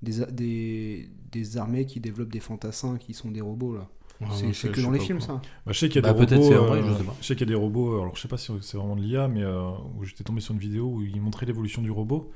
Des, 0.02 0.26
des, 0.32 1.10
des 1.32 1.58
armées 1.58 1.86
qui 1.86 2.00
développent 2.02 2.32
des 2.34 2.42
fantassins 2.42 2.98
qui 2.98 3.13
sont 3.13 3.32
des 3.32 3.39
robots 3.42 3.76
là. 3.76 3.88
Ouais, 4.22 4.28
c'est 4.54 4.70
que 4.72 4.82
dans 4.82 4.92
les 4.92 5.00
films 5.00 5.20
quoi. 5.20 5.28
ça. 5.28 5.34
Bah, 5.66 5.72
je 5.74 5.80
sais 5.80 5.88
qu'il 5.89 5.96
y 6.02 6.06
a 6.06 6.13
Bah, 6.13 6.20
des 6.20 6.26
peut-être 6.26 6.42
robots. 6.42 6.52
c'est 6.52 6.58
vrai, 6.58 6.80
euh, 6.80 7.04
je 7.22 7.26
sais 7.26 7.36
qu'il 7.36 7.48
y 7.48 7.50
a 7.52 7.56
des 7.56 7.60
robots. 7.62 8.02
Alors, 8.02 8.16
je 8.16 8.22
sais 8.22 8.28
pas 8.28 8.38
si 8.38 8.52
c'est 8.62 8.78
vraiment 8.78 8.96
de 8.98 9.02
l'IA, 9.02 9.28
mais 9.30 9.44
euh, 9.44 9.70
où 9.98 10.04
j'étais 10.04 10.24
tombé 10.26 10.42
sur 10.42 10.54
une 10.54 10.60
vidéo 10.60 10.88
où 10.88 11.02
il 11.04 11.22
montrait 11.22 11.46
l'évolution 11.46 11.82
du 11.82 11.89
robot. 11.92 12.32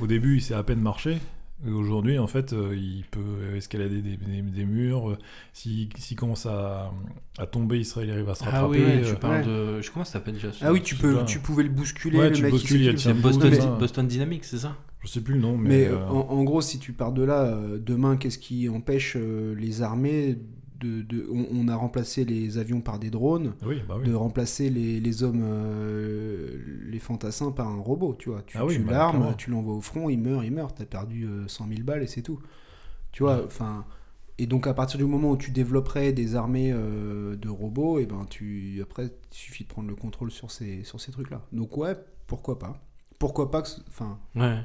Au 0.00 0.06
début, 0.08 0.36
il 0.36 0.42
sait 0.42 0.54
à 0.54 0.62
peine 0.64 0.80
marcher. 0.80 1.18
Aujourd'hui, 1.66 2.18
en 2.18 2.26
fait, 2.26 2.52
euh, 2.52 2.74
il 2.76 3.04
peut 3.10 3.54
escalader 3.56 4.02
des, 4.02 4.16
des- 4.16 4.42
des 4.42 4.64
murs. 4.64 5.10
euh, 5.10 5.18
S'il 5.52 5.88
commence 6.16 6.46
à, 6.46 6.92
à 7.38 7.46
tomber, 7.46 7.78
il, 7.78 7.84
serait, 7.84 8.04
il 8.06 8.10
arrive 8.10 8.28
à 8.28 8.34
se 8.34 8.42
Ah 8.44 8.50
rattraper. 8.50 8.84
oui, 8.84 8.90
euh, 9.04 9.10
tu 9.12 9.16
parles 9.16 9.40
ouais. 9.42 9.46
de. 9.76 9.80
Je 9.80 9.90
comment 9.90 10.04
ça 10.04 10.14
s'appelle 10.14 10.34
déjà 10.34 10.48
Ah 10.60 10.72
oui, 10.72 10.82
tu, 10.82 10.96
peux, 10.96 11.24
tu 11.24 11.38
pouvais 11.38 11.62
le 11.62 11.68
bousculer, 11.68 12.18
Ouais, 12.18 12.30
le 12.30 12.34
tu 12.36 12.42
mec 12.42 12.50
bouscules, 12.50 12.80
il 12.82 12.86
y 13.00 13.12
Boston. 13.14 13.78
Boston 13.78 14.06
Dynamics, 14.08 14.44
c'est 14.44 14.58
ça 14.58 14.76
Je 15.00 15.08
sais 15.08 15.20
plus 15.20 15.34
le 15.34 15.40
nom, 15.40 15.56
mais. 15.56 15.68
Mais 15.68 15.86
euh, 15.86 16.04
en, 16.08 16.28
en 16.30 16.42
gros, 16.44 16.60
si 16.62 16.78
tu 16.78 16.92
pars 16.92 17.12
de 17.12 17.22
là, 17.22 17.56
demain, 17.78 18.16
qu'est-ce 18.16 18.38
qui 18.38 18.68
empêche 18.68 19.16
euh, 19.16 19.54
les 19.56 19.82
armées 19.82 20.38
de, 20.82 21.02
de- 21.02 21.26
on, 21.32 21.46
on 21.52 21.68
a 21.68 21.76
remplacé 21.76 22.24
les 22.24 22.58
avions 22.58 22.80
par 22.80 22.98
des 22.98 23.10
drones, 23.10 23.54
oui, 23.64 23.82
bah 23.88 23.96
oui. 23.98 24.06
de 24.06 24.14
remplacer 24.14 24.70
les, 24.70 25.00
les 25.00 25.22
hommes, 25.22 25.42
euh, 25.42 26.58
les 26.86 26.98
fantassins 26.98 27.52
par 27.52 27.68
un 27.68 27.80
robot, 27.80 28.14
tu 28.18 28.30
vois. 28.30 28.42
Tu, 28.42 28.58
Ah 28.58 28.66
oui, 28.66 28.74
tu 28.74 28.82
bah, 28.82 28.92
l'armes, 28.92 29.34
tu 29.38 29.50
l'envoies 29.50 29.74
au 29.74 29.80
front, 29.80 30.08
il 30.10 30.18
meurt, 30.18 30.44
il 30.44 30.52
meurt. 30.52 30.76
T'as 30.76 30.84
perdu 30.84 31.24
euh, 31.26 31.46
100 31.48 31.68
000 31.68 31.80
balles 31.82 32.02
et 32.02 32.06
c'est 32.06 32.22
tout. 32.22 32.40
Tu 33.12 33.22
vois, 33.22 33.44
enfin... 33.44 33.84
Et 34.38 34.46
donc 34.46 34.66
à 34.66 34.74
partir 34.74 34.98
du 34.98 35.04
moment 35.04 35.32
où 35.32 35.36
tu 35.36 35.50
développerais 35.50 36.12
des 36.12 36.34
armées 36.36 36.72
euh, 36.74 37.36
de 37.36 37.48
robots, 37.50 37.98
et 38.00 38.06
ben 38.06 38.26
tu 38.28 38.80
après 38.82 39.04
il 39.06 39.10
suffit 39.36 39.64
de 39.64 39.68
prendre 39.68 39.88
le 39.88 39.94
contrôle 39.94 40.30
sur 40.30 40.50
ces 40.50 40.84
sur 40.84 41.00
ces 41.00 41.12
trucs 41.12 41.30
là. 41.30 41.42
Donc 41.52 41.76
ouais, 41.76 41.94
pourquoi 42.26 42.58
pas 42.58 42.80
Pourquoi 43.18 43.50
pas 43.50 43.60
que 43.62 43.68
enfin 43.88 44.18
Ouais. 44.34 44.58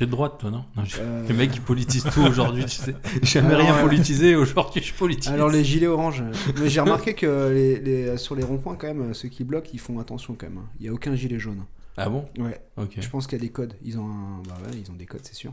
T'es 0.00 0.06
de 0.06 0.12
droite, 0.12 0.38
toi, 0.38 0.50
non, 0.50 0.64
euh, 0.98 1.28
Les 1.28 1.34
mecs, 1.34 1.54
ils 1.54 1.60
politisent 1.60 2.04
tout 2.10 2.22
aujourd'hui, 2.22 2.64
tu 2.64 2.70
sais. 2.76 2.94
J'ai 3.22 3.40
jamais 3.42 3.48
Alors, 3.48 3.60
rien 3.66 3.74
euh, 3.76 3.82
politisé, 3.82 4.34
aujourd'hui, 4.34 4.82
je 4.82 4.94
politise. 4.94 5.30
Alors 5.30 5.50
les 5.50 5.62
gilets 5.62 5.88
orange, 5.88 6.22
mais 6.58 6.70
j'ai 6.70 6.80
remarqué 6.80 7.12
que 7.12 7.50
les, 7.52 7.78
les- 7.80 8.16
sur 8.16 8.34
les 8.34 8.42
ronds-points 8.42 8.76
quand 8.76 8.86
même, 8.86 9.12
ceux 9.12 9.28
qui 9.28 9.44
bloquent, 9.44 9.68
ils 9.74 9.78
font 9.78 9.98
attention 9.98 10.34
quand 10.38 10.48
même. 10.48 10.56
hein. 10.56 10.68
Il 10.80 10.86
y 10.86 10.88
a 10.88 10.92
aucun 10.94 11.14
gilet 11.14 11.38
jaune. 11.38 11.66
Ah 11.98 12.08
bon? 12.08 12.24
Ouais, 12.38 12.58
je 12.98 13.08
pense 13.10 13.26
qu'il 13.26 13.36
y 13.36 13.42
a 13.42 13.44
des 13.44 13.52
codes. 13.52 13.74
Ils 13.84 13.98
ont 13.98 14.06
un... 14.06 14.42
bah 14.48 14.56
ouais, 14.64 14.78
ils 14.82 14.90
ont 14.90 14.94
des 14.94 15.04
codes, 15.04 15.20
c'est 15.22 15.34
sûr. 15.34 15.52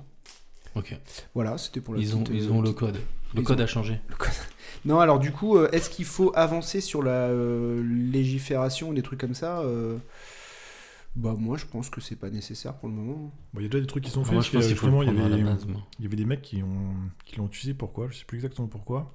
Ok. 0.75 0.97
Voilà, 1.35 1.57
c'était 1.57 1.81
pour 1.81 1.95
la 1.95 1.99
Ils 1.99 2.15
ont, 2.15 2.23
ils 2.31 2.47
euh, 2.47 2.51
ont 2.53 2.61
le 2.61 2.71
code. 2.71 2.99
Le 3.35 3.41
code 3.41 3.59
ont- 3.59 3.63
a 3.63 3.67
changé. 3.67 3.99
Non, 4.85 5.01
alors 5.01 5.19
du 5.19 5.31
coup, 5.31 5.59
est-ce 5.73 5.89
qu'il 5.89 6.05
faut 6.05 6.31
avancer 6.35 6.79
sur 6.79 7.03
la 7.03 7.11
euh, 7.11 7.83
légifération, 7.83 8.93
des 8.93 9.01
trucs 9.01 9.19
comme 9.19 9.33
ça 9.33 9.61
Bah 11.17 11.35
moi, 11.37 11.57
je 11.57 11.65
pense 11.65 11.89
que 11.89 11.99
c'est 11.99 12.15
pas 12.15 12.29
nécessaire 12.29 12.75
pour 12.75 12.87
le 12.89 12.93
moment. 12.95 13.31
Bon, 13.53 13.59
Il 13.59 13.63
y 13.63 13.65
a 13.65 13.69
déjà 13.69 13.81
des 13.81 13.87
trucs 13.87 14.03
qui 14.03 14.11
sont 14.11 14.23
faits. 14.23 14.33
Moi, 14.33 14.41
je 14.43 14.51
parce 14.51 14.53
pense 14.53 14.63
que, 14.65 14.67
qu'il 14.67 14.77
faut 14.77 14.85
le 14.87 14.91
justement, 14.93 15.03
il 15.03 15.09
y 15.09 15.11
prendre 15.13 15.25
à 15.25 15.29
la 15.29 15.35
avait- 15.35 15.43
base, 15.55 15.65
moi. 15.65 15.81
Il 15.99 16.03
y 16.03 16.07
avait 16.07 16.15
des 16.15 16.25
mecs 16.25 16.41
qui 16.43 16.61
ont 16.61 16.93
qui 17.25 17.37
l'ont 17.37 17.47
utilisé 17.47 17.73
pourquoi? 17.73 18.07
Je 18.11 18.17
sais 18.19 18.25
plus 18.25 18.37
exactement 18.37 18.67
pourquoi. 18.67 19.11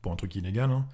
Pour 0.00 0.12
un 0.12 0.16
truc 0.16 0.34
illégal. 0.36 0.70
hein. 0.70 0.86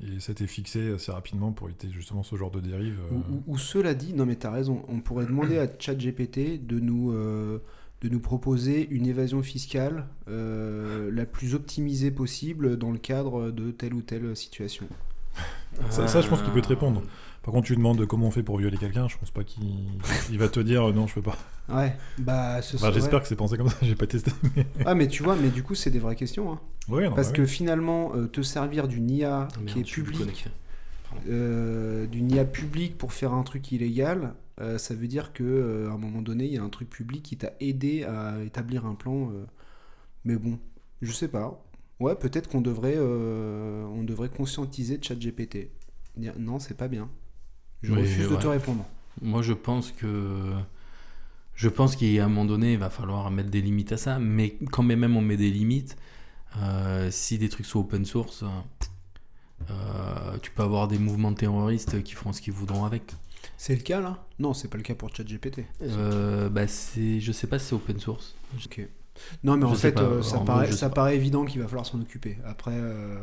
Et 0.00 0.20
ça 0.20 0.30
a 0.30 0.32
été 0.32 0.46
fixé 0.46 0.92
assez 0.92 1.10
rapidement 1.10 1.52
pour 1.52 1.68
éviter 1.68 1.88
justement 1.90 2.22
ce 2.22 2.36
genre 2.36 2.50
de 2.50 2.60
dérive. 2.60 2.98
euh. 3.00 3.14
Ou, 3.14 3.34
ou- 3.36 3.42
ou 3.54 3.58
cela 3.58 3.94
dit, 3.94 4.12
non 4.12 4.26
mais 4.26 4.36
t'as 4.36 4.50
raison, 4.50 4.84
on 4.88 5.00
pourrait 5.00 5.24
demander 5.26 5.58
à 5.58 5.66
ChatGPT 5.78 6.58
de 6.66 6.80
nous, 6.80 7.12
euh, 7.12 7.60
de 8.02 8.08
nous 8.10 8.20
proposer 8.20 8.86
une 8.90 9.06
évasion 9.06 9.42
fiscale 9.42 10.06
euh, 10.28 11.10
la 11.12 11.24
plus 11.24 11.54
optimisée 11.54 12.10
possible 12.10 12.76
dans 12.76 12.90
le 12.90 12.98
cadre 12.98 13.50
de 13.52 13.70
telle 13.70 13.94
ou 13.94 14.02
telle 14.02 14.36
situation. 14.36 14.86
Ça- 15.90 16.08
ça, 16.08 16.20
je 16.20 16.28
pense 16.28 16.42
qu'il 16.42 16.52
peut 16.52 16.62
te 16.62 16.68
répondre. 16.68 17.02
Par 17.42 17.52
contre, 17.52 17.66
tu 17.66 17.72
lui 17.74 17.78
demandes 17.78 18.04
comment 18.06 18.26
on 18.26 18.30
fait 18.30 18.42
pour 18.42 18.58
violer 18.58 18.76
quelqu'un, 18.76 19.08
je 19.08 19.16
pense 19.18 19.30
pas 19.30 19.44
qu'il 19.44 19.64
il 20.30 20.38
va 20.38 20.48
te 20.48 20.58
dire 20.60 20.88
euh, 20.88 20.92
non, 20.92 21.06
je 21.06 21.14
peux 21.14 21.22
pas. 21.22 21.36
Ouais, 21.68 21.96
bah 22.18 22.62
ce 22.62 22.78
serait- 22.78 22.92
J'espère 22.92 23.20
que 23.22 23.28
c'est 23.28 23.36
pensé 23.36 23.56
comme 23.56 23.68
ça, 23.68 23.76
j'ai 23.82 23.94
pas 23.94 24.06
testé. 24.06 24.30
Mais... 24.56 24.66
Ah 24.84 24.94
mais 24.94 25.08
tu 25.08 25.22
vois, 25.22 25.36
mais 25.36 25.50
du 25.50 25.62
coup 25.62 25.74
c'est 25.74 25.90
des 25.90 25.98
vraies 25.98 26.16
questions. 26.16 26.52
hein. 26.52 26.60
Ouais, 26.88 27.08
non, 27.08 27.14
Parce 27.14 27.28
bah 27.28 27.34
que 27.34 27.44
finalement, 27.44 28.12
euh, 28.14 28.26
te 28.26 28.42
servir 28.42 28.88
d'une 28.88 29.10
IA 29.10 29.48
Ah, 29.54 29.60
merde, 29.60 29.66
qui 29.66 29.80
est 29.80 29.84
publique, 29.84 30.46
euh, 31.28 32.06
d'une 32.06 32.30
IA 32.32 32.44
publique 32.44 32.98
pour 32.98 33.12
faire 33.12 33.32
un 33.32 33.42
truc 33.42 33.72
illégal, 33.72 34.34
euh, 34.60 34.78
ça 34.78 34.94
veut 34.94 35.08
dire 35.08 35.32
que 35.32 35.44
euh, 35.44 35.90
à 35.90 35.94
un 35.94 35.98
moment 35.98 36.22
donné, 36.22 36.46
il 36.46 36.52
y 36.52 36.58
a 36.58 36.62
un 36.62 36.68
truc 36.68 36.90
public 36.90 37.22
qui 37.22 37.36
t'a 37.36 37.52
aidé 37.60 38.04
à 38.04 38.42
établir 38.44 38.86
un 38.86 38.94
plan. 38.94 39.30
euh, 39.32 39.44
Mais 40.24 40.36
bon, 40.36 40.58
je 41.02 41.12
sais 41.12 41.28
pas. 41.28 41.64
Ouais, 42.00 42.14
peut-être 42.14 42.48
qu'on 42.48 42.60
devrait, 42.60 42.96
euh, 42.96 43.84
on 43.86 44.04
devrait 44.04 44.28
conscientiser 44.28 44.98
ChatGPT. 45.00 45.70
Dire 46.16 46.34
non, 46.38 46.58
c'est 46.58 46.76
pas 46.76 46.88
bien. 46.88 47.08
Je 47.82 47.92
Oui, 47.92 48.00
refuse 48.02 48.28
de 48.28 48.36
te 48.36 48.46
répondre. 48.46 48.84
Moi, 49.22 49.42
je 49.42 49.52
pense 49.52 49.92
que. 49.92 50.52
Je 51.54 51.70
pense 51.70 51.96
qu'à 51.96 52.06
un 52.06 52.28
moment 52.28 52.44
donné, 52.44 52.74
il 52.74 52.78
va 52.78 52.90
falloir 52.90 53.30
mettre 53.30 53.48
des 53.48 53.62
limites 53.62 53.92
à 53.92 53.96
ça. 53.96 54.18
Mais 54.18 54.56
quand 54.70 54.82
même 54.82 55.16
on 55.16 55.22
met 55.22 55.38
des 55.38 55.50
limites, 55.50 55.96
euh, 56.58 57.10
si 57.10 57.38
des 57.38 57.48
trucs 57.48 57.64
sont 57.64 57.80
open 57.80 58.04
source, 58.04 58.44
euh, 59.70 60.38
tu 60.42 60.50
peux 60.50 60.62
avoir 60.62 60.86
des 60.86 60.98
mouvements 60.98 61.32
terroristes 61.32 62.02
qui 62.02 62.12
feront 62.12 62.34
ce 62.34 62.42
qu'ils 62.42 62.52
voudront 62.52 62.84
avec. 62.84 63.14
C'est 63.56 63.74
le 63.74 63.80
cas 63.80 64.00
là? 64.00 64.26
Non, 64.38 64.52
c'est 64.52 64.68
pas 64.68 64.76
le 64.76 64.82
cas 64.82 64.94
pour 64.94 65.14
ChatGPT. 65.14 65.64
Euh, 65.80 66.50
bah 66.50 66.66
c'est, 66.66 67.20
je 67.20 67.32
sais 67.32 67.46
pas 67.46 67.58
si 67.58 67.68
c'est 67.68 67.74
open 67.74 67.98
source. 67.98 68.34
Ok. 68.54 68.86
Non, 69.44 69.56
mais 69.56 69.64
en 69.64 69.70
Je 69.70 69.76
fait, 69.76 69.92
pas, 69.92 70.02
euh, 70.02 70.20
en 70.20 70.22
ça, 70.22 70.38
paraît, 70.38 70.72
ça 70.72 70.88
évident 71.14 71.44
qu'il 71.44 71.60
va 71.60 71.66
falloir 71.68 71.86
s'en 71.86 72.00
occuper. 72.00 72.38
Après, 72.46 72.72
euh, 72.74 73.16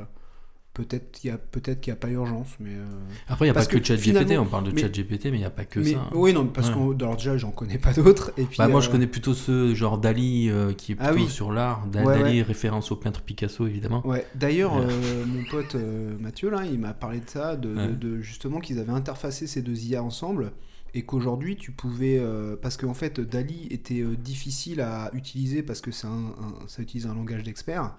peut-être 0.74 1.12
qu'il 1.12 1.30
y 1.30 1.34
a 1.34 1.38
qu'il 1.82 1.92
y 1.92 1.94
a 1.94 1.96
pas 1.96 2.10
urgence, 2.10 2.48
mais. 2.60 2.72
euh, 2.72 2.84
Après, 3.28 3.46
il 3.46 3.48
n'y 3.48 3.52
a 3.52 3.54
Parce 3.54 3.68
pas 3.68 3.74
que, 3.74 3.78
que 3.78 3.84
ChatGPT, 3.86 4.38
on 4.40 4.46
parle 4.46 4.72
de 4.72 4.78
ChatGPT, 4.78 5.26
mais 5.26 5.34
il 5.34 5.40
n'y 5.40 5.46
a 5.46 5.50
pas 5.52 5.66
que 5.66 5.80
mais- 5.80 5.92
ça. 5.94 6.00
hein. 6.00 6.10
Oui, 6.16 6.34
non, 6.34 6.48
parce 6.48 6.70
Ouais. 6.70 6.74
que 6.74 6.80
déjà, 7.16 7.38
j'en 7.38 7.52
connais 7.52 7.78
pas 7.78 7.94
d'autres. 7.94 8.32
Et 8.38 8.46
puis, 8.46 8.58
Bah, 8.58 8.68
moi, 8.68 8.82
je 8.82 8.90
connais 8.90 9.06
plutôt 9.08 9.34
ceux 9.36 9.76
genre 9.76 9.98
Dali 10.00 10.50
qui 10.78 10.94
est 10.94 10.96
Ah 11.00 11.10
plutôt 11.10 11.26
oui. 11.26 11.30
sur 11.32 11.52
l'art. 11.52 11.86
Ouais, 11.94 12.04
Dali, 12.20 12.38
ouais. 12.40 12.42
référence 12.42 12.92
au 12.92 12.96
peintre 12.96 13.22
Picasso, 13.22 13.68
évidemment. 13.68 14.06
Ouais. 14.08 14.26
D'ailleurs, 14.36 14.74
mon 14.76 15.44
pote 15.52 15.76
Mathieu 16.20 16.50
là, 16.50 16.64
il 16.66 16.80
m'a 16.80 16.94
parlé 16.94 17.20
de 17.20 17.30
ça, 17.30 17.56
de, 17.56 17.70
de- 17.70 17.76
Ouais. 17.78 17.88
de- 17.90 18.22
justement 18.22 18.60
qu'ils 18.60 18.80
avaient 18.80 18.92
interfacé 18.92 19.46
ces 19.48 19.62
deux 19.62 19.78
IA 19.86 20.02
ensemble 20.04 20.52
et 20.96 21.02
qu'aujourd'hui 21.04 21.56
tu 21.56 21.72
pouvais 21.72 22.18
euh, 22.20 22.56
parce 22.62 22.78
qu'en 22.78 22.94
fait 22.94 23.20
Dali 23.20 23.68
était 23.72 24.02
euh, 24.02 24.16
difficile 24.16 24.82
à 24.82 25.10
utiliser 25.14 25.64
parce 25.64 25.82
que 25.82 25.92
c'est 25.92 26.08
un, 26.08 26.12
un- 26.12 26.68
ça 26.68 26.82
utilise 26.82 27.08
un 27.08 27.16
langage 27.16 27.44
d'expert 27.44 27.96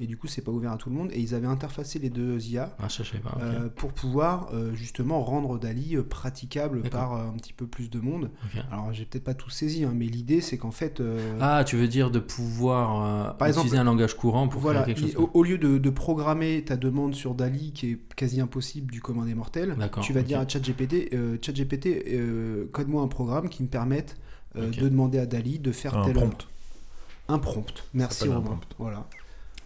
et 0.00 0.06
du 0.06 0.16
coup 0.16 0.26
c'est 0.26 0.42
pas 0.42 0.52
ouvert 0.52 0.72
à 0.72 0.76
tout 0.76 0.88
le 0.90 0.94
monde 0.96 1.10
et 1.12 1.20
ils 1.20 1.34
avaient 1.34 1.46
interfacé 1.46 1.98
les 1.98 2.10
deux 2.10 2.40
IA 2.46 2.74
Ah, 2.78 2.88
je 2.88 3.02
sais 3.02 3.18
pas. 3.18 3.36
euh, 3.40 3.68
pour 3.68 3.92
pouvoir 3.92 4.50
justement 4.74 5.22
rendre 5.22 5.58
Dali 5.58 5.96
praticable 6.08 6.82
par 6.88 7.14
un 7.14 7.32
petit 7.36 7.52
peu 7.52 7.66
plus 7.66 7.90
de 7.90 8.00
monde. 8.00 8.30
Ok. 8.44 8.62
Alors 8.70 8.92
j'ai 8.92 9.04
peut-être 9.04 9.24
pas 9.24 9.34
tout 9.34 9.50
saisi, 9.50 9.84
hein, 9.84 9.92
mais 9.94 10.06
l'idée 10.06 10.40
c'est 10.40 10.58
qu'en 10.58 10.70
fait, 10.70 11.02
Ah, 11.40 11.64
tu 11.66 11.76
veux 11.76 11.88
dire 11.88 12.10
de 12.10 12.18
pouvoir 12.20 13.36
Par 13.38 13.48
exemple, 13.48 13.66
utiliser 13.66 13.80
un 13.80 13.84
langage 13.84 14.14
courant 14.16 14.48
pour 14.48 14.60
voilà, 14.60 14.82
créer 14.82 14.94
quelque 14.94 15.06
il- 15.08 15.12
chose. 15.14 15.22
au, 15.34 15.38
au 15.40 15.42
lieu 15.42 15.58
de, 15.58 15.78
de 15.78 15.90
programmer 15.90 16.62
ta 16.64 16.76
demande 16.76 17.14
sur 17.14 17.34
Dali 17.34 17.72
qui 17.72 17.90
est 17.92 17.98
quasi 18.14 18.40
impossible 18.40 18.90
du 18.92 19.00
commun 19.00 19.24
des 19.24 19.34
mortels, 19.34 19.76
tu 20.02 20.12
vas 20.12 20.22
dire 20.22 20.40
à 20.40 20.48
ChatGPT, 20.48 21.10
ChatGPT, 21.42 21.86
euh, 22.36 22.68
code-moi 22.72 23.02
un 23.02 23.08
programme 23.08 23.48
qui 23.48 23.62
me 23.62 23.68
permette 23.68 24.16
euh, 24.56 24.70
de 24.70 24.88
demander 24.88 25.18
à 25.18 25.26
Dali 25.26 25.58
de 25.58 25.72
faire 25.72 25.96
Un 25.96 26.04
tel 26.04 26.14
prompt. 26.14 26.48
un 27.28 27.38
prompt. 27.38 27.84
Merci 27.94 28.28
Romain. 28.28 28.42
prompt. 28.42 28.66
Voilà. 28.78 29.06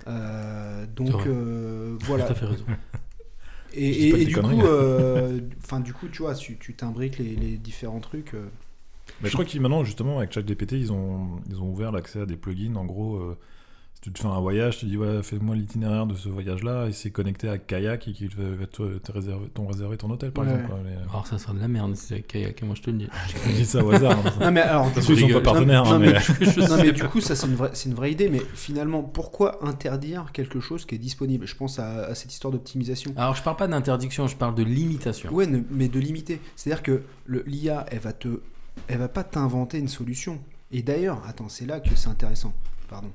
Euh, 0.06 0.86
donc 0.86 1.26
euh, 1.26 1.96
voilà. 2.02 2.26
as 2.26 2.34
fait 2.34 2.46
raison. 2.46 2.64
Et, 3.72 4.24
du 4.24 4.36
coup, 4.36 4.62
euh, 4.62 5.40
enfin 5.62 5.80
du 5.80 5.92
coup, 5.92 6.08
tu 6.08 6.22
vois, 6.22 6.34
tu 6.34 6.74
t'imbriques 6.74 7.18
les, 7.18 7.36
les 7.36 7.56
différents 7.56 8.00
trucs. 8.00 8.32
Mais 9.22 9.28
je 9.28 9.32
crois 9.32 9.44
qu'ils 9.44 9.60
maintenant, 9.60 9.84
justement, 9.84 10.18
avec 10.18 10.32
ChatGPT, 10.32 10.72
ils 10.72 10.92
ont, 10.92 11.40
ils 11.48 11.60
ont 11.60 11.70
ouvert 11.70 11.92
l'accès 11.92 12.20
à 12.20 12.26
des 12.26 12.36
plugins. 12.36 12.76
En 12.76 12.84
gros, 12.84 13.36
tu 14.00 14.10
te 14.12 14.18
fais 14.18 14.26
un 14.28 14.40
voyage, 14.40 14.78
tu 14.78 14.86
dis 14.86 14.96
ouais, 14.96 15.22
fais-moi 15.22 15.54
l'itinéraire 15.54 16.06
de 16.06 16.14
ce 16.14 16.28
voyage-là, 16.30 16.86
et 16.88 16.92
c'est 16.92 17.10
connecté 17.10 17.48
à 17.50 17.58
Kayak 17.58 18.08
et 18.08 18.12
qui 18.12 18.28
va 18.28 18.44
va 18.58 18.66
te, 18.66 18.96
te 18.98 19.12
réserver, 19.12 19.48
ton, 19.52 19.66
réserver 19.66 19.98
ton 19.98 20.08
hôtel, 20.10 20.30
par 20.32 20.44
Ouais. 20.46 20.50
exemple. 20.52 20.68
quoi. 20.70 20.78
Mais, 20.82 20.92
euh, 20.92 21.08
Alors, 21.10 21.26
ça 21.26 21.36
sera 21.38 21.52
de 21.52 21.60
la 21.60 21.68
merde 21.68 21.94
si 21.96 22.06
c'est 22.06 22.14
avec 22.14 22.28
Kayak, 22.28 22.62
moi 22.62 22.74
je 22.76 22.82
te 22.82 22.90
le 22.90 22.96
dis. 22.96 23.08
je 23.46 23.52
dis 23.52 23.66
ça 23.66 23.84
au 23.84 23.90
hasard. 23.90 24.12
hein. 24.24 24.32
Non 24.40 24.50
mais 24.52 24.62
alors, 24.62 24.90
Parce 24.92 25.04
qu'ils 25.04 25.18
sont 25.20 25.28
pas 25.28 25.40
partenaires. 25.42 25.84
Non, 25.84 25.92
hein, 25.92 25.98
mais- 25.98 26.12
mais- 26.40 26.66
non 26.68 26.76
mais 26.78 26.92
du 26.92 27.04
coup 27.04 27.20
ça 27.20 27.36
c'est 27.36 27.46
une 27.46 27.56
vraie 27.56 27.70
c'est 27.74 27.88
une 27.90 27.94
vraie 27.94 28.10
idée 28.12 28.28
mais 28.30 28.40
finalement 28.54 29.02
pourquoi 29.02 29.62
interdire 29.66 30.32
quelque 30.32 30.60
chose 30.60 30.86
qui 30.86 30.94
est 30.94 30.98
disponible? 30.98 31.46
Je 31.46 31.54
pense 31.56 31.78
à, 31.78 32.04
à 32.06 32.14
cette 32.14 32.32
histoire 32.32 32.52
d'optimisation 32.52 33.12
Alors, 33.16 33.34
je 33.34 33.42
parle 33.42 33.56
pas 33.56 33.68
d'interdiction, 33.68 34.26
je 34.28 34.36
parle 34.36 34.54
de 34.54 34.62
limitation. 34.62 35.30
ouais 35.32 35.46
mais 35.70 35.88
de 35.88 35.98
limiter 36.00 36.40
c'est 36.56 36.70
à 36.72 36.74
dire 36.76 36.82
que 36.82 37.02
le 37.26 37.42
l'IA 37.46 37.84
elle 37.90 37.98
va 37.98 38.12
te 38.14 38.40
elle 38.88 38.98
va 38.98 39.08
pas 39.08 39.24
t'inventer 39.24 39.78
une 39.78 39.88
solution 39.88 40.38
et 40.72 40.82
d'ailleurs 40.82 41.20
attends 41.28 41.48
c'est 41.50 41.66
là 41.66 41.80
que 41.80 41.94
c'est 41.96 42.08
intéressant 42.08 42.54
pardon 42.88 43.10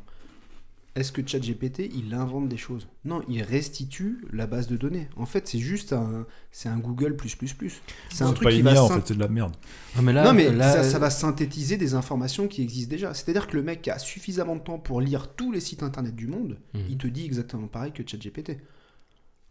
est-ce 0.96 1.12
que 1.12 1.22
ChatGPT 1.26 1.92
il 1.94 2.14
invente 2.14 2.48
des 2.48 2.58
choses? 2.58 2.88
Non 3.04 3.22
il 3.28 3.42
restitue 3.44 4.24
la 4.32 4.48
base 4.48 4.68
de 4.68 4.78
données 4.78 5.10
en 5.18 5.26
fait 5.26 5.48
c'est 5.48 5.60
juste 5.60 5.94
un 5.94 6.26
c'est 6.52 6.70
un 6.70 6.78
Google 6.78 7.16
plus 7.16 7.36
plus 7.36 7.54
plus 7.54 7.82
c'est 8.10 8.24
un 8.24 8.32
truc 8.34 8.48
pas 8.48 8.52
qui 8.52 8.62
va 8.62 8.82
en 8.82 8.88
fait, 8.88 9.02
c'est 9.06 9.14
de 9.14 9.20
la 9.20 9.28
merde. 9.28 9.56
Mais 10.02 10.14
là, 10.14 10.24
non, 10.24 10.34
mais 10.34 10.52
là, 10.52 10.72
ça, 10.72 10.84
ça 10.84 11.00
va 11.00 11.10
synthétiser 11.10 11.78
des 11.78 11.94
informations 11.94 12.48
qui 12.48 12.62
existent 12.62 12.90
déjà. 12.90 13.14
C'est-à-dire 13.14 13.48
que 13.48 13.56
le 13.56 13.64
mec 13.64 13.82
qui 13.82 13.90
a 13.92 14.00
suffisamment 14.00 14.56
de 14.56 14.62
temps 14.62 14.80
pour 14.80 15.00
lire 15.02 15.30
tous 15.36 15.52
les 15.52 15.60
sites 15.60 15.84
internet 15.84 16.16
du 16.16 16.28
monde, 16.28 16.58
Mhm. 16.74 16.82
il 16.90 16.98
te 16.98 17.08
dit 17.08 17.26
exactement 17.26 17.68
pareil 17.68 17.92
que 17.92 18.04
ChatGPT. 18.06 18.58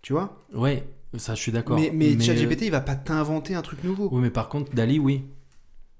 Tu 0.02 0.12
vois? 0.12 0.44
Ouais, 0.54 0.86
ça 1.16 1.34
je 1.34 1.40
suis 1.40 1.52
d'accord. 1.52 1.78
Mais, 1.78 1.90
mais 1.94 2.18
ChatGPT, 2.20 2.62
il 2.62 2.70
va 2.70 2.80
pas 2.82 2.94
t'inventer 2.94 3.54
un 3.54 3.62
truc 3.62 3.82
nouveau. 3.84 4.08
Oui, 4.12 4.20
mais 4.20 4.30
par 4.30 4.48
contre, 4.48 4.74
Dali, 4.74 4.98
oui. 4.98 5.22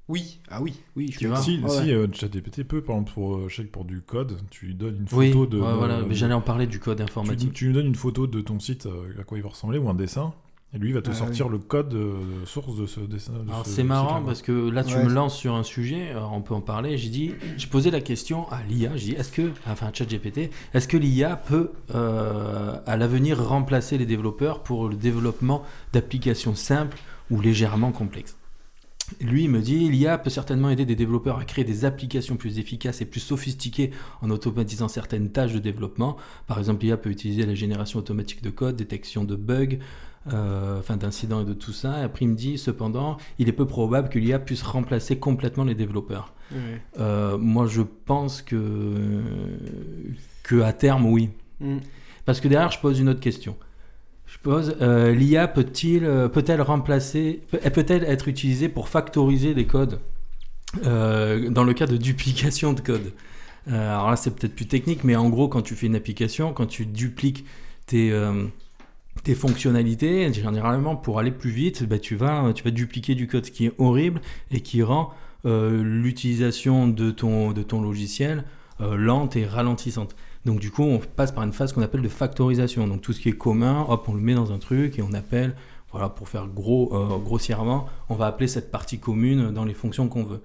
Oui, 0.09 0.40
ah 0.50 0.61
oui, 0.61 0.74
oui, 0.96 1.07
je 1.07 1.12
Tu 1.12 1.18
suis 1.18 1.26
vois. 1.26 1.36
Si, 1.40 1.59
Ouais, 1.61 1.68
si 1.70 1.76
ouais. 1.86 1.92
euh, 1.92 2.07
ChatGPT 2.12 2.62
peut, 2.64 2.82
par 2.82 2.96
exemple, 2.96 3.12
pour, 3.14 3.36
euh, 3.36 3.46
je 3.48 3.57
sais 3.57 3.64
que 3.64 3.70
pour 3.70 3.86
du 3.86 4.02
code, 4.02 4.36
tu 4.50 4.66
lui 4.66 4.74
donnes 4.74 4.96
une 5.11 5.18
Oui, 5.18 5.28
photo 5.32 5.46
de. 5.46 5.59
ouais, 5.59 5.74
voilà, 5.76 6.00
de- 6.02 6.05
mais 6.05 6.14
j'allais 6.14 6.34
en 6.34 6.42
parler 6.42 6.66
du 6.66 6.78
code 6.78 7.00
informatique. 7.00 7.55
tu 7.55 7.66
lui 7.68 7.72
donnes 7.74 7.86
une 7.86 7.94
photo 7.94 8.26
de 8.26 8.40
ton 8.42 8.61
site, 8.61 8.84
euh, 8.86 9.18
à 9.18 9.24
quoi 9.24 9.38
il 9.38 9.42
va 9.42 9.48
ressembler, 9.48 9.78
ou 9.78 9.88
un 9.88 9.94
dessin, 9.94 10.34
et 10.74 10.78
lui 10.78 10.90
il 10.90 10.92
va 10.92 11.00
te 11.00 11.09
Ah, 11.11 11.14
sortir 11.14 11.48
le 11.48 11.57
code 11.59 11.94
euh, 11.94 12.16
source 12.44 12.76
de 12.76 12.84
ce 12.86 13.00
dessin. 13.00 13.32
de 13.32 13.48
Alors 13.50 13.64
ce 13.64 13.70
c'est 13.72 13.82
marrant 13.84 14.20
parce 14.22 14.42
que 14.42 14.52
là 14.68 14.84
tu 14.84 14.94
Ouais. 14.96 15.05
me 15.05 15.09
lances 15.11 15.38
sur 15.38 15.55
un 15.55 15.62
sujet, 15.62 16.12
on 16.30 16.42
peut 16.42 16.52
en 16.52 16.61
parler. 16.61 16.98
J'ai 16.98 17.09
dit, 17.09 17.32
j'ai 17.57 17.68
posé 17.68 17.90
la 17.90 18.02
question 18.02 18.46
à 18.52 18.62
l'IA. 18.62 18.94
J'ai 18.96 19.12
dit, 19.12 19.16
est-ce 19.16 19.32
que, 19.32 19.52
enfin 19.66 19.90
ChatGPT, 19.90 20.50
est-ce 20.74 20.86
que 20.86 20.98
l'IA 20.98 21.36
peut 21.36 21.70
euh, 21.94 22.76
à 22.84 22.96
l'avenir 22.98 23.42
remplacer 23.42 23.96
les 23.96 24.07
développeurs 24.07 24.62
pour 24.64 24.86
le 24.90 24.96
développement 24.96 25.62
d'applications 25.94 26.55
simples 26.55 26.98
ou 27.30 27.40
légèrement 27.40 27.90
complexes? 27.90 28.36
Lui 29.20 29.48
me 29.48 29.61
dit, 29.61 29.90
l'IA 29.90 30.16
peut 30.16 30.30
certainement 30.30 30.70
aider 30.70 30.86
des 30.86 30.96
développeurs 30.96 31.38
à 31.38 31.44
créer 31.44 31.64
des 31.64 31.84
applications 31.84 32.36
plus 32.36 32.59
efficaces 32.59 33.02
et 33.02 33.05
plus 33.05 33.20
sophistiquées 33.20 33.90
en 34.22 34.30
automatisant 34.30 34.88
certaines 34.88 35.30
tâches 35.30 35.52
de 35.52 35.59
développement. 35.59 36.16
Par 36.46 36.59
exemple, 36.59 36.84
l'IA 36.84 36.96
peut 36.96 37.11
utiliser 37.11 37.44
la 37.44 37.55
génération 37.55 37.98
automatique 37.98 38.42
de 38.42 38.50
code, 38.50 38.76
détection 38.76 39.24
de 39.24 39.36
bugs, 39.36 39.78
euh, 40.32 40.78
enfin 40.78 40.96
d'incidents 40.96 41.42
et 41.42 41.44
de 41.44 41.52
tout 41.52 41.72
ça. 41.72 42.00
Et 42.00 42.02
après, 42.02 42.24
il 42.24 42.28
me 42.28 42.34
dit, 42.34 42.57
cependant, 42.57 43.18
il 43.38 43.48
est 43.48 43.52
peu 43.52 43.66
probable 43.66 44.09
que 44.09 44.18
l'IA 44.18 44.38
puisse 44.38 44.62
remplacer 44.62 45.18
complètement 45.18 45.64
les 45.64 45.74
développeurs. 45.74 46.32
Euh, 46.98 47.36
moi, 47.36 47.66
je 47.66 47.82
pense 47.82 48.40
que, 48.40 49.20
que 50.42 50.62
à 50.62 50.72
terme, 50.72 51.07
oui. 51.07 51.30
Mm. 51.61 51.78
Parce 52.24 52.40
que 52.40 52.48
derrière, 52.48 52.70
je 52.70 52.80
pose 52.80 53.00
une 53.00 53.09
autre 53.09 53.20
question. 53.20 53.57
Je 54.35 54.39
pose, 54.41 54.76
euh, 54.80 55.14
l'IA 55.14 55.45
euh, 55.45 56.28
peut-elle 56.28 56.61
remplacer, 56.61 57.41
peut- 57.53 57.61
elle 57.62 57.70
peut-elle 57.70 58.03
être 58.03 58.26
utilisée 58.26 58.68
pour 58.68 58.89
factoriser 58.89 59.55
des 59.55 59.64
codes 59.64 60.01
euh, 60.85 61.49
dans 61.51 61.62
le 61.62 61.72
cas 61.72 61.87
de 61.87 61.97
duplication 61.97 62.72
de 62.72 62.80
code 62.80 63.12
Alors 63.68 64.11
là, 64.11 64.16
c'est 64.16 64.35
peut-être 64.35 64.57
plus 64.57 64.66
technique, 64.66 65.05
mais 65.05 65.14
en 65.14 65.28
gros, 65.28 65.47
quand 65.47 65.62
tu 65.62 65.76
fais 65.76 65.87
une 65.87 65.95
application, 65.95 66.53
quand 66.53 66.66
tu 66.66 66.85
dupliques 66.85 67.45
tes, 67.87 68.12
fonctionnalités, 69.37 70.32
généralement, 70.32 70.97
pour 70.97 71.20
aller 71.20 71.30
plus 71.30 71.53
vite, 71.53 71.85
bah, 71.85 72.01
tu, 72.01 72.16
vas, 72.16 72.53
dupliquer 72.53 73.14
du 73.14 73.28
code, 73.28 73.45
qui 73.45 73.66
est 73.66 73.72
horrible 73.78 74.20
et 74.51 74.61
qui 74.62 74.82
rend 74.82 75.14
l'utilisation 75.45 76.89
de 76.89 77.12
ton, 77.12 77.80
logiciel 77.80 78.43
lente 78.80 79.37
et 79.37 79.47
ralentissante. 79.47 80.16
Donc 80.45 80.61
du 80.61 80.70
coup, 80.70 80.82
on 80.82 80.99
passe 80.99 81.32
par 81.32 81.45
une 81.45 81.53
phase 81.53 81.72
qu'on 81.72 81.82
appelle 81.82 82.03
de 82.03 82.09
factorisation. 82.09 82.86
Donc 82.86 83.01
tout 83.01 83.12
ce 83.12 83.20
qui 83.20 83.28
est 83.30 83.36
commun, 83.36 83.86
hop, 83.88 84.09
on 84.09 84.14
le 84.14 84.20
met 84.20 84.34
dans 84.34 84.53
un 84.53 84.59
truc 84.59 84.99
et 84.99 85.03
on 85.03 85.12
appelle, 85.12 85.55
voilà, 85.90 86.09
pour 86.09 86.28
faire 86.28 86.47
gros, 86.49 86.95
euh, 86.95 87.18
grossièrement, 87.18 87.86
on 88.09 88.14
va 88.14 88.26
appeler 88.26 88.49
cette 88.49 88.70
partie 88.70 88.99
commune 88.99 89.53
dans 89.53 89.64
les 89.64 89.74
fonctions 89.74 90.09
qu'on 90.09 90.24
veut. 90.24 90.42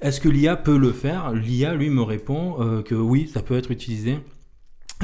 Est-ce 0.00 0.20
que 0.20 0.28
l'IA 0.28 0.56
peut 0.56 0.78
le 0.78 0.92
faire? 0.92 1.32
L'IA, 1.32 1.74
lui, 1.74 1.90
me 1.90 2.02
répond 2.02 2.56
euh, 2.60 2.82
que 2.82 2.94
oui, 2.94 3.28
ça 3.28 3.42
peut 3.42 3.56
être 3.56 3.70
utilisé 3.70 4.18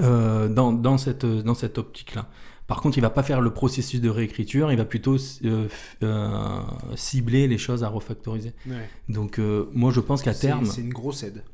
euh, 0.01 0.49
dans, 0.49 0.72
dans 0.72 0.97
cette, 0.97 1.26
dans 1.26 1.55
cette 1.55 1.78
optique-là. 1.78 2.28
Par 2.66 2.80
contre, 2.80 2.99
il 2.99 3.01
va 3.01 3.11
pas 3.11 3.22
faire 3.22 3.40
le 3.40 3.53
processus 3.53 4.01
de 4.01 4.09
réécriture, 4.09 4.72
il 4.72 4.78
va 4.78 4.84
plutôt 4.84 5.16
euh, 5.44 5.68
euh, 6.03 6.61
cibler 6.97 7.47
les 7.47 7.59
choses 7.59 7.84
à 7.84 7.88
refactoriser. 7.88 8.55
Ouais. 8.66 8.88
Donc 9.09 9.38
euh, 9.38 9.68
moi, 9.72 9.92
je 9.92 10.01
pense 10.01 10.22
qu'à 10.22 10.34
terme... 10.34 10.64
c'est 10.64 10.80
une 10.80 10.92
grosse 10.92 11.22
aide. 11.22 11.44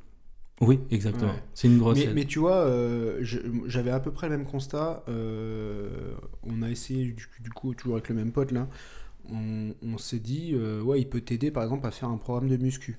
Oui, 0.61 0.80
exactement. 0.90 1.32
Ouais. 1.32 1.42
C'est 1.55 1.66
une 1.68 1.78
grosse 1.78 1.98
Mais, 1.98 2.05
aide. 2.07 2.14
mais 2.14 2.24
tu 2.24 2.38
vois, 2.38 2.57
euh, 2.66 3.18
j'avais 3.66 3.90
à 3.90 3.98
peu 4.00 4.12
près 4.12 4.28
le 4.28 4.36
même 4.38 4.46
constat. 4.46 5.03
euh, 5.09 6.14
on 6.44 6.62
a 6.62 6.70
essayé, 6.70 7.07
du, 7.12 7.28
du 7.40 7.50
coup, 7.50 7.74
toujours 7.74 7.96
avec 7.96 8.09
le 8.09 8.14
même 8.14 8.32
pote 8.32 8.53
là, 8.53 8.68
on, 9.30 9.74
on 9.82 9.98
s'est 9.98 10.20
dit, 10.20 10.53
euh, 10.55 10.82
ouais, 10.82 11.00
il 11.00 11.09
peut 11.09 11.20
t'aider 11.20 11.50
par 11.50 11.64
exemple 11.64 11.86
à 11.86 11.90
faire 11.90 12.09
un 12.09 12.18
programme 12.18 12.48
de 12.48 12.57
muscu. 12.57 12.98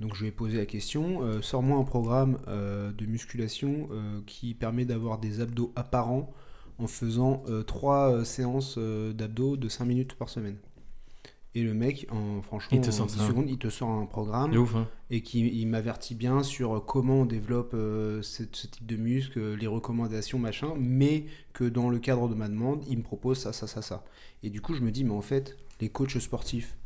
Donc 0.00 0.14
je 0.14 0.22
lui 0.22 0.28
ai 0.28 0.32
posé 0.32 0.58
la 0.58 0.66
question, 0.66 1.20
sors-moi 1.42 1.78
un 1.78 1.84
programme 1.84 2.38
de 2.46 3.06
musculation 3.06 3.88
qui 4.26 4.52
permet 4.54 4.84
d'avoir 4.84 5.18
des 5.18 5.40
abdos 5.40 5.72
apparents 5.74 6.34
en 6.78 6.86
faisant 6.86 7.44
3 7.66 8.24
séances 8.26 8.78
d'abdos 8.78 9.56
de 9.56 9.68
5 9.70 9.86
minutes 9.86 10.14
par 10.14 10.28
semaine. 10.28 10.58
Et 11.56 11.62
le 11.62 11.72
mec, 11.72 12.06
en, 12.12 12.42
franchement, 12.42 12.76
Il 12.76 12.82
te 12.82 12.90
en 12.90 12.92
sort 12.92 13.06
10 13.06 13.16
ça. 13.16 13.26
secondes, 13.26 13.48
il 13.48 13.56
te 13.56 13.70
sort 13.70 13.88
un 13.88 14.04
programme 14.04 14.54
ouf, 14.54 14.74
hein. 14.76 14.86
et 15.08 15.22
qui 15.22 15.40
il 15.48 15.66
m'avertit 15.66 16.14
bien 16.14 16.42
sur 16.42 16.84
comment 16.84 17.22
on 17.22 17.24
développe 17.24 17.72
euh, 17.72 18.20
ce, 18.20 18.42
ce 18.52 18.66
type 18.66 18.84
de 18.84 18.96
muscle, 18.96 19.54
les 19.54 19.66
recommandations, 19.66 20.38
machin, 20.38 20.74
mais 20.78 21.24
que 21.54 21.64
dans 21.64 21.88
le 21.88 21.98
cadre 21.98 22.28
de 22.28 22.34
ma 22.34 22.48
demande, 22.48 22.84
il 22.90 22.98
me 22.98 23.02
propose 23.02 23.38
ça, 23.38 23.54
ça, 23.54 23.66
ça, 23.66 23.80
ça. 23.80 24.04
Et 24.42 24.50
du 24.50 24.60
coup, 24.60 24.74
je 24.74 24.82
me 24.82 24.90
dis, 24.90 25.02
mais 25.02 25.14
en 25.14 25.22
fait, 25.22 25.56
les 25.80 25.88
coachs 25.88 26.18
sportifs 26.18 26.76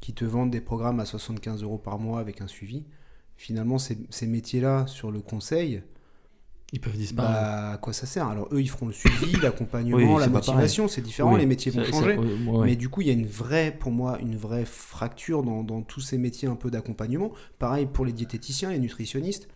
qui 0.00 0.12
te 0.14 0.24
vendent 0.24 0.50
des 0.50 0.60
programmes 0.60 0.98
à 0.98 1.04
75 1.04 1.62
euros 1.62 1.78
par 1.78 2.00
mois 2.00 2.18
avec 2.18 2.40
un 2.40 2.48
suivi, 2.48 2.82
finalement, 3.36 3.78
ces, 3.78 3.98
ces 4.10 4.26
métiers-là, 4.26 4.88
sur 4.88 5.12
le 5.12 5.20
conseil, 5.20 5.82
Ils 6.72 6.80
peuvent 6.80 6.96
disparaître. 6.96 7.32
bah, 7.32 7.70
à 7.72 7.76
quoi 7.78 7.92
ça 7.94 8.04
sert? 8.06 8.26
Alors, 8.26 8.48
eux, 8.52 8.60
ils 8.60 8.68
feront 8.68 8.86
le 8.86 8.92
suivi, 8.92 9.32
l'accompagnement, 9.42 9.96
Oui, 9.96 10.20
la 10.20 10.28
motivation, 10.28 10.86
c'est 10.86 11.00
différent, 11.00 11.32
Oui, 11.32 11.40
les 11.40 11.46
métiers 11.46 11.72
vont 11.72 11.82
changer. 11.84 12.16
ouais. 12.18 12.64
Mais 12.66 12.76
du 12.76 12.88
coup, 12.90 13.00
il 13.00 13.06
y 13.06 13.10
a 13.10 13.14
une 13.14 13.26
vraie, 13.26 13.74
pour 13.78 13.90
moi, 13.90 14.18
une 14.20 14.36
vraie 14.36 14.66
fracture 14.66 15.42
dans, 15.42 15.62
dans 15.62 15.80
tous 15.82 16.00
ces 16.02 16.18
métiers 16.18 16.46
un 16.48 16.56
peu 16.56 16.70
d'accompagnement. 16.70 17.32
Pareil 17.58 17.86
pour 17.86 18.04
les 18.04 18.12
diététiciens, 18.12 18.70
les 18.70 18.78
nutritionnistes. 18.78 19.48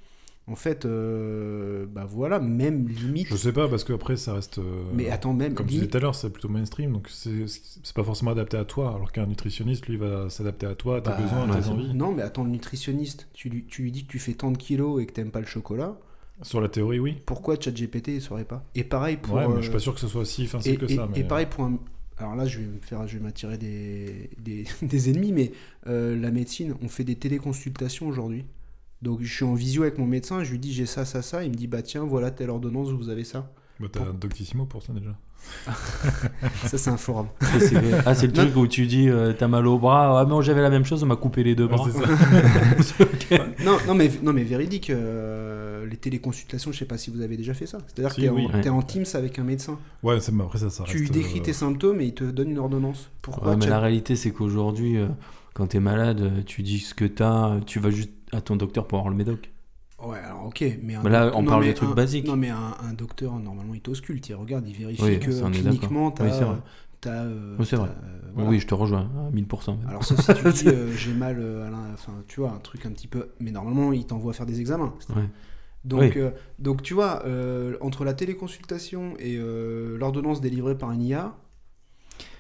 En 0.49 0.57
fait, 0.57 0.87
euh, 0.87 1.87
bah 1.89 2.05
voilà, 2.09 2.41
même 2.41 2.89
limite. 2.89 3.29
Je 3.29 3.37
sais 3.37 3.53
pas, 3.53 3.69
parce 3.69 3.85
qu'après, 3.85 4.17
ça 4.17 4.35
reste. 4.35 4.59
euh, 4.59 4.83
Mais 4.93 5.09
attends, 5.09 5.35
même 5.35 5.55
Comme 5.55 5.67
tu 5.67 5.71
disais 5.75 5.81
limite. 5.83 5.93
tout 5.93 5.99
à 5.99 6.01
l'heure, 6.01 6.15
c'est 6.17 6.31
plutôt 6.31 6.49
mainstream, 6.49 6.93
donc 6.93 7.09
c'est 7.11 7.45
pas 7.95 8.03
forcément 8.03 8.33
adapté 8.33 8.57
à 8.57 8.65
toi, 8.65 8.93
alors 8.97 9.13
qu'un 9.13 9.27
nutritionniste, 9.27 9.87
lui, 9.87 9.99
va 9.99 10.31
s'adapter 10.31 10.67
à 10.67 10.75
toi, 10.75 10.97
à 10.97 11.01
tes 11.01 11.11
Bah, 11.11 11.19
besoins, 11.21 11.49
à 11.49 11.61
tes 11.61 11.69
envies. 11.69 11.95
Non, 11.95 12.11
mais 12.13 12.23
attends, 12.23 12.43
le 12.43 12.51
nutritionniste, 12.51 13.29
tu 13.35 13.51
lui, 13.51 13.67
tu 13.67 13.83
lui 13.83 13.93
dis 13.93 14.05
que 14.05 14.11
tu 14.11 14.19
fais 14.19 14.33
tant 14.35 14.51
de 14.51 14.57
kilos 14.59 15.01
et 15.01 15.07
que 15.07 15.13
t'aimes 15.13 15.31
pas 15.31 15.41
le 15.41 15.47
chocolat. 15.47 15.97
Sur 16.43 16.61
la 16.61 16.69
théorie, 16.69 16.99
oui. 16.99 17.17
Pourquoi 17.27 17.59
ChatGPT 17.59 18.09
ne 18.09 18.21
saurait 18.21 18.45
pas? 18.45 18.65
Et 18.75 18.85
pareil 18.85 19.17
pour. 19.17 19.35
ouais, 19.35 19.47
mais 19.47 19.55
je 19.55 19.59
euh, 19.59 19.63
suis 19.63 19.71
pas 19.73 19.79
sûr 19.79 19.95
que 19.95 20.01
ce 20.01 20.09
soit 20.09 20.25
si 20.25 20.47
facile 20.47 20.79
que 20.79 20.87
et- 20.87 20.97
ça. 20.97 21.09
Mais... 21.11 21.21
et 21.21 21.25
pareil 21.25 21.47
pour 21.47 21.65
un. 21.65 21.79
alors 22.19 22.37
là, 22.37 22.47
je 22.47 22.59
vais 22.59 22.67
me 22.67 22.81
faire, 22.81 23.07
je 23.07 23.17
vais 23.19 23.23
m'attirer 23.25 23.59
des, 23.59 24.31
des, 24.39 24.65
des 24.83 25.11
ennemis, 25.11 25.33
mais 25.33 25.53
euh, 25.87 26.19
la 26.19 26.31
médecine, 26.31 26.75
on 26.83 26.89
fait 26.89 27.05
des 27.05 27.17
téléconsultations 27.17 28.07
aujourd'hui. 28.07 28.45
Donc 29.03 29.21
je 29.23 29.33
suis 29.33 29.45
en 29.45 29.55
visio 29.55 29.83
avec 29.83 29.99
mon 29.99 30.07
médecin, 30.07 30.45
je 30.45 30.53
lui 30.53 30.61
dis 30.61 30.73
j'ai 30.73 30.87
ça, 30.87 31.05
ça, 31.05 31.23
ça, 31.23 31.45
il 31.45 31.51
me 31.51 31.57
dit 31.57 31.67
bah 31.67 31.83
tiens, 31.83 32.05
voilà 32.05 32.31
telle 32.31 32.51
ordonnance, 32.51 32.91
vous 32.91 33.09
avez 33.09 33.25
ça. 33.25 33.53
Bah, 33.81 33.89
t'as 33.91 34.05
un 34.05 34.15
Doctissimo 34.15 34.65
pour 34.65 34.83
ça 34.83 34.93
déjà. 34.93 35.19
Ça, 36.67 36.79
c'est 36.79 36.91
un 36.91 36.97
forum. 36.97 37.29
Ah, 38.07 38.15
c'est 38.15 38.27
le 38.27 38.33
truc 38.33 38.57
où 38.57 38.67
tu 38.67 38.87
dis 38.87 39.09
euh, 39.09 39.33
t'as 39.33 39.49
mal 39.49 39.67
au 39.67 39.79
bras. 39.79 40.21
Ah, 40.21 40.27
mais 40.29 40.43
j'avais 40.43 40.63
la 40.63 40.71
même 40.71 40.85
chose, 40.85 41.03
on 41.03 41.07
m'a 41.07 41.17
coupé 41.17 41.43
les 41.45 41.55
deux 41.55 41.67
Ouais, 41.67 41.71
bras. 41.77 41.89
ça. 41.91 43.39
non, 43.65 43.77
non, 43.87 43.95
mais, 43.95 44.11
non, 44.23 44.33
mais 44.33 44.43
véridique, 44.45 44.91
euh, 44.91 45.87
les 45.87 45.97
téléconsultations, 45.97 46.73
je 46.73 46.79
sais 46.79 46.85
pas 46.85 46.99
si 46.99 47.11
vous 47.11 47.21
avez 47.23 47.37
déjà 47.37 47.55
fait 47.55 47.67
ça. 47.67 47.79
C'est-à-dire 47.87 48.15
que 48.15 48.21
t'es 48.21 48.29
oui. 48.29 48.49
en, 48.71 48.79
en 48.79 48.83
Teams 48.83 49.05
avec 49.15 49.39
un 49.39 49.45
médecin. 49.45 49.79
Ouais, 50.03 50.21
ça, 50.21 50.33
après 50.41 50.59
ça, 50.59 50.71
ça 50.71 50.85
tu 50.85 51.07
décris 51.07 51.41
euh, 51.41 51.43
tes 51.43 51.53
symptômes 51.53 52.01
et 52.01 52.07
il 52.07 52.15
te 52.15 52.25
donne 52.25 52.51
une 52.51 52.59
ordonnance. 52.59 53.11
Pourquoi 53.23 53.51
Ouais, 53.51 53.57
mais 53.57 53.67
la 53.67 53.79
réalité, 53.81 54.17
c'est 54.17 54.31
qu'aujourd'hui, 54.33 54.97
euh, 54.99 55.07
quand 55.55 55.69
t'es 55.69 55.81
malade, 55.81 56.45
tu 56.47 56.63
dis 56.63 56.81
ce 56.81 56.95
que 56.95 57.05
t'as, 57.05 57.61
tu 57.67 57.79
vas 57.79 57.91
juste 57.91 58.11
à 58.33 58.41
ton 58.41 58.57
docteur 58.57 58.87
pour 58.87 58.99
avoir 58.99 59.11
le 59.11 59.17
médoc. 59.19 59.52
Ouais, 60.05 60.19
alors 60.19 60.47
ok, 60.47 60.65
mais 60.83 60.95
un 60.97 61.03
Mais 61.03 61.11
là, 61.11 61.31
on 61.35 61.43
non, 61.43 61.51
parle 61.51 61.63
mais 61.63 61.69
de 61.69 61.73
trucs 61.75 61.91
un- 61.91 61.95
basiques. 61.95 62.27
Non, 62.27 62.37
mais 62.37 62.49
un, 62.51 62.75
un 62.83 62.93
docteur, 62.93 63.39
normalement, 63.39 63.75
il 63.75 63.81
t'ausculte, 63.81 64.29
il 64.29 64.35
regarde, 64.35 64.67
il 64.67 64.75
vérifie 64.75 65.03
Oui, 65.05 65.19
que 65.21 65.31
ça, 65.31 65.49
cliniquement, 65.51 66.11
t'as. 66.11 66.25
Oui, 66.25 66.31
c'est 66.33 66.45
vrai. 66.45 66.57
euh, 66.57 66.61
t'as, 67.01 67.23
euh, 67.25 67.57
Oui, 67.59 67.67
c'est 67.67 67.77
t'as, 67.77 67.83
vrai. 67.83 67.91
euh, 67.91 68.21
voilà. 68.35 68.51
Oui, 68.51 68.59
je 68.61 68.67
te 68.67 68.75
rejoins 68.75 69.11
à 69.27 69.31
1000%. 69.31 69.77
même. 69.77 69.89
Alors, 69.89 70.05
sauf 70.05 70.19
si 70.21 70.33
tu 70.33 70.45
dis 70.49 70.71
euh, 70.71 70.95
j'ai 70.97 71.15
mal 71.15 71.39
euh, 71.39 71.67
à 71.67 71.71
l'in- 71.71 71.93
Enfin, 71.95 72.15
tu 72.27 72.41
vois, 72.41 72.51
un 72.51 72.59
truc 72.59 72.85
un 72.87 72.91
petit 72.91 73.09
peu. 73.09 73.29
Mais 73.41 73.51
normalement, 73.53 73.93
il 73.93 74.07
t'envoie 74.07 74.33
faire 74.33 74.47
des 74.47 74.61
examens. 74.61 74.95
Ouais. 75.15 75.23
Donc, 75.85 76.01
Oui. 76.01 76.13
euh, 76.17 76.31
donc 76.59 76.83
tu 76.83 76.95
vois, 76.95 77.25
euh, 77.27 77.77
entre 77.81 78.05
la 78.05 78.15
téléconsultation 78.15 79.15
et 79.19 79.37
euh, 79.39 79.97
l'ordonnance 79.99 80.41
délivrée 80.41 80.79
par 80.79 80.93
une 80.93 81.03
IA, 81.03 81.37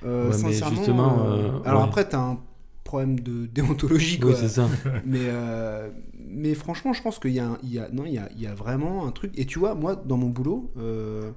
euh, 0.05 0.31
Ouais, 0.31 0.39
sincèrement. 0.39 0.77
justement, 0.77 1.19
euh, 1.25 1.49
euh, 1.49 1.61
alors 1.65 1.83
ouais. 1.83 1.89
après, 1.89 2.09
t'as 2.09 2.21
un 2.21 2.39
problème 2.85 3.21
de 3.21 3.47
déontologie, 3.47 4.19
quoi. 4.21 4.31
Oui, 4.31 4.37
c'est 4.37 4.49
ça. 4.49 4.69
mais, 5.05 5.27
euh, 5.29 5.91
mais 6.29 6.55
franchement, 6.55 6.93
je 6.93 7.03
pense 7.03 7.19
qu'il 7.19 7.33
y 7.33 7.41
a, 7.41 7.47
un- 7.47 7.59
il 7.63 7.73
y 7.73 7.79
a, 7.79 7.89
non, 7.91 8.05
il 8.05 8.13
y 8.15 8.19
a, 8.19 8.29
il 8.35 8.41
y 8.41 8.47
a 8.47 8.55
vraiment 8.55 9.07
un 9.07 9.13
truc. 9.13 9.33
Et 9.39 9.47
tu 9.47 9.59
vois, 9.59 9.75
moi, 9.75 9.97
dans 9.97 10.17
mon 10.17 10.29
boulot, 10.29 10.71
euh, 10.79 11.31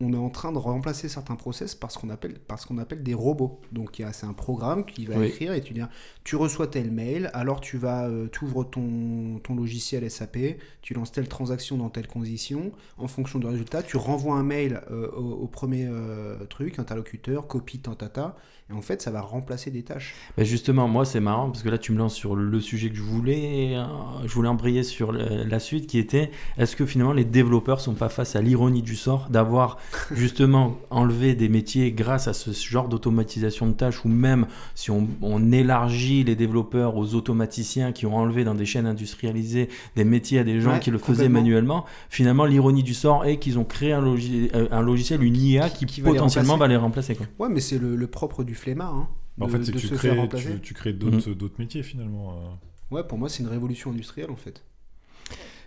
on 0.00 0.12
est 0.12 0.16
en 0.16 0.30
train 0.30 0.52
de 0.52 0.58
remplacer 0.58 1.08
certains 1.08 1.34
process 1.34 1.74
par 1.74 1.90
ce 1.90 1.98
qu'on 1.98 2.08
appelle, 2.08 2.38
par 2.38 2.60
ce 2.60 2.66
qu'on 2.68 2.78
appelle 2.78 3.02
des 3.02 3.14
robots. 3.14 3.60
Donc, 3.72 3.98
il 3.98 4.02
y 4.02 4.04
a- 4.04 4.12
c'est 4.12 4.26
un 4.26 4.32
programme 4.32 4.84
qui 4.84 5.06
va 5.06 5.16
Oui. 5.18 5.26
écrire 5.26 5.52
et 5.54 5.60
tu 5.60 5.74
dis, 5.74 5.80
tu 6.22 6.36
reçois 6.36 6.68
tel 6.68 6.92
mail, 6.92 7.30
alors 7.34 7.60
tu 7.60 7.78
vas, 7.78 8.06
euh, 8.08 8.28
tu 8.30 8.44
ouvres 8.44 8.62
ton, 8.62 9.40
ton 9.42 9.56
logiciel 9.56 10.04
SAP, 10.08 10.58
tu 10.82 10.94
lances 10.94 11.10
telle 11.10 11.26
transaction 11.26 11.76
dans 11.76 11.90
telle 11.90 12.06
condition. 12.06 12.70
En 12.96 13.08
fonction 13.08 13.40
du 13.40 13.46
résultat, 13.46 13.82
tu 13.82 13.96
renvoies 13.96 14.36
un 14.36 14.44
mail 14.44 14.82
euh, 14.92 15.08
au, 15.16 15.32
au 15.32 15.46
premier 15.48 15.86
euh, 15.90 16.44
truc, 16.46 16.78
interlocuteur, 16.78 17.48
copie, 17.48 17.80
tantata. 17.80 18.36
Et 18.70 18.74
en 18.74 18.82
fait, 18.82 19.00
ça 19.00 19.10
va 19.10 19.22
remplacer 19.22 19.70
des 19.70 19.82
tâches. 19.82 20.14
Bah, 20.36 20.44
justement, 20.44 20.88
moi, 20.88 21.06
c'est 21.06 21.20
marrant 21.20 21.48
parce 21.48 21.62
que 21.62 21.70
là, 21.70 21.78
tu 21.78 21.90
me 21.92 21.96
lances 21.98 22.14
sur 22.14 22.36
le 22.36 22.60
sujet 22.60 22.90
que 22.90 22.96
je 22.96 23.02
voulais. 23.02 23.72
euh, 23.76 23.84
je 24.26 24.32
voulais 24.34 24.48
embrayer 24.48 24.82
sur 24.82 25.10
la 25.12 25.58
suite 25.58 25.86
qui 25.86 25.98
était 25.98 26.30
est-ce 26.58 26.76
que 26.76 26.84
finalement 26.84 27.14
les 27.14 27.24
développeurs 27.24 27.80
sont 27.80 27.94
pas 27.94 28.10
face 28.10 28.36
à 28.36 28.42
l'ironie 28.42 28.82
du 28.82 28.94
sort 28.94 29.28
d'avoir 29.30 29.78
justement 30.10 30.76
enlevé 30.90 31.34
des 31.34 31.48
métiers 31.48 31.92
grâce 31.92 32.28
à 32.28 32.34
ce 32.34 32.50
genre 32.52 32.88
d'automatisation 32.88 33.66
de 33.68 33.72
tâches 33.72 34.04
ou 34.04 34.08
même 34.08 34.46
si 34.74 34.90
on, 34.90 35.08
on 35.22 35.50
élargit 35.50 36.22
les 36.24 36.36
développeurs 36.36 36.96
aux 36.96 37.14
automaticiens 37.14 37.92
qui 37.92 38.04
ont 38.04 38.16
enlevé 38.16 38.44
dans 38.44 38.54
des 38.54 38.66
chaînes 38.66 38.86
industrialisées 38.86 39.70
des 39.96 40.04
métiers 40.04 40.40
à 40.40 40.44
des 40.44 40.60
gens 40.60 40.72
Ouais, 40.72 40.80
qui 40.80 40.90
le 40.90 40.98
faisaient 40.98 41.30
manuellement, 41.30 41.86
finalement, 42.10 42.44
l'ironie 42.44 42.82
du 42.82 42.92
sort 42.92 43.24
est 43.24 43.38
qu'ils 43.38 43.58
ont 43.58 43.64
créé 43.64 43.92
un, 43.92 44.04
euh, 44.04 44.68
un 44.70 44.82
logiciel, 44.82 45.22
une 45.22 45.36
IA 45.36 45.70
qui, 45.70 45.86
Qui- 45.86 45.94
qui 45.94 46.00
va 46.02 46.10
les 46.10 46.16
potentiellement 46.16 46.52
remplacer. 46.54 46.68
va 46.68 46.68
les 46.68 46.76
remplacer. 46.76 47.14
Quoi. 47.14 47.26
Ouais, 47.38 47.48
mais 47.50 47.60
c'est 47.60 47.78
le, 47.78 47.96
le 47.96 48.06
propre 48.06 48.44
du 48.44 48.54
flemmard. 48.58 48.94
Hein, 48.94 49.08
Bah, 49.38 49.46
en 49.46 49.48
fait, 49.48 49.64
c'est 49.64 49.70
de 49.72 49.76
que 49.76 49.80
tu 49.80 49.86
se 49.88 49.94
faire 49.94 50.10
crées, 50.12 50.20
remplacer. 50.20 50.54
tu, 50.56 50.60
tu 50.60 50.74
crées 50.74 50.92
Mm. 50.92 50.98
d'autres 50.98 51.30
d'autres 51.30 51.56
métiers 51.58 51.82
finalement. 51.82 52.32
euh. 52.32 52.94
Ouais, 52.94 53.04
pour 53.04 53.18
moi, 53.18 53.28
c'est 53.28 53.42
une 53.42 53.48
révolution 53.48 53.90
industrielle 53.90 54.30
en 54.30 54.36
fait. 54.36 54.62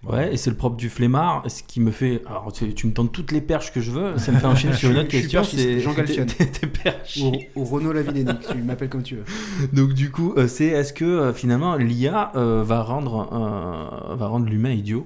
Ouais, 0.03 0.33
et 0.33 0.37
c'est 0.37 0.49
le 0.49 0.55
propre 0.57 0.77
du 0.77 0.89
flemmard, 0.89 1.43
ce 1.47 1.61
qui 1.61 1.79
me 1.79 1.91
fait. 1.91 2.23
Alors, 2.25 2.51
tu, 2.51 2.73
tu 2.73 2.87
me 2.87 2.91
tentes 2.91 3.11
toutes 3.11 3.31
les 3.31 3.39
perches 3.41 3.71
que 3.71 3.81
je 3.81 3.91
veux, 3.91 4.17
ça 4.17 4.31
me 4.31 4.39
fait 4.39 4.47
enchaîner 4.47 4.73
sur 4.81 4.89
une 4.89 4.97
autre 4.97 5.09
question. 5.09 5.43
C'est 5.43 5.79
Jean 5.79 5.93
Galfienne. 5.93 6.25
T'es-. 6.25 7.21
Au, 7.21 7.61
au 7.61 7.63
Renault 7.65 7.93
Lavillénic, 7.93 8.39
tu 8.51 8.57
m'appelles 8.63 8.89
comme 8.89 9.03
tu 9.03 9.17
veux. 9.17 9.25
Donc, 9.73 9.93
du 9.93 10.09
coup, 10.09 10.33
euh, 10.37 10.47
c'est 10.47 10.65
est-ce 10.65 10.91
que 10.93 11.05
euh, 11.05 11.33
finalement 11.33 11.75
l'IA 11.75 12.31
euh, 12.35 12.63
va 12.63 12.81
rendre, 12.81 13.29
euh, 13.31 14.15
va 14.15 14.25
rendre 14.27 14.47
l'humain 14.47 14.71
idiot? 14.71 15.05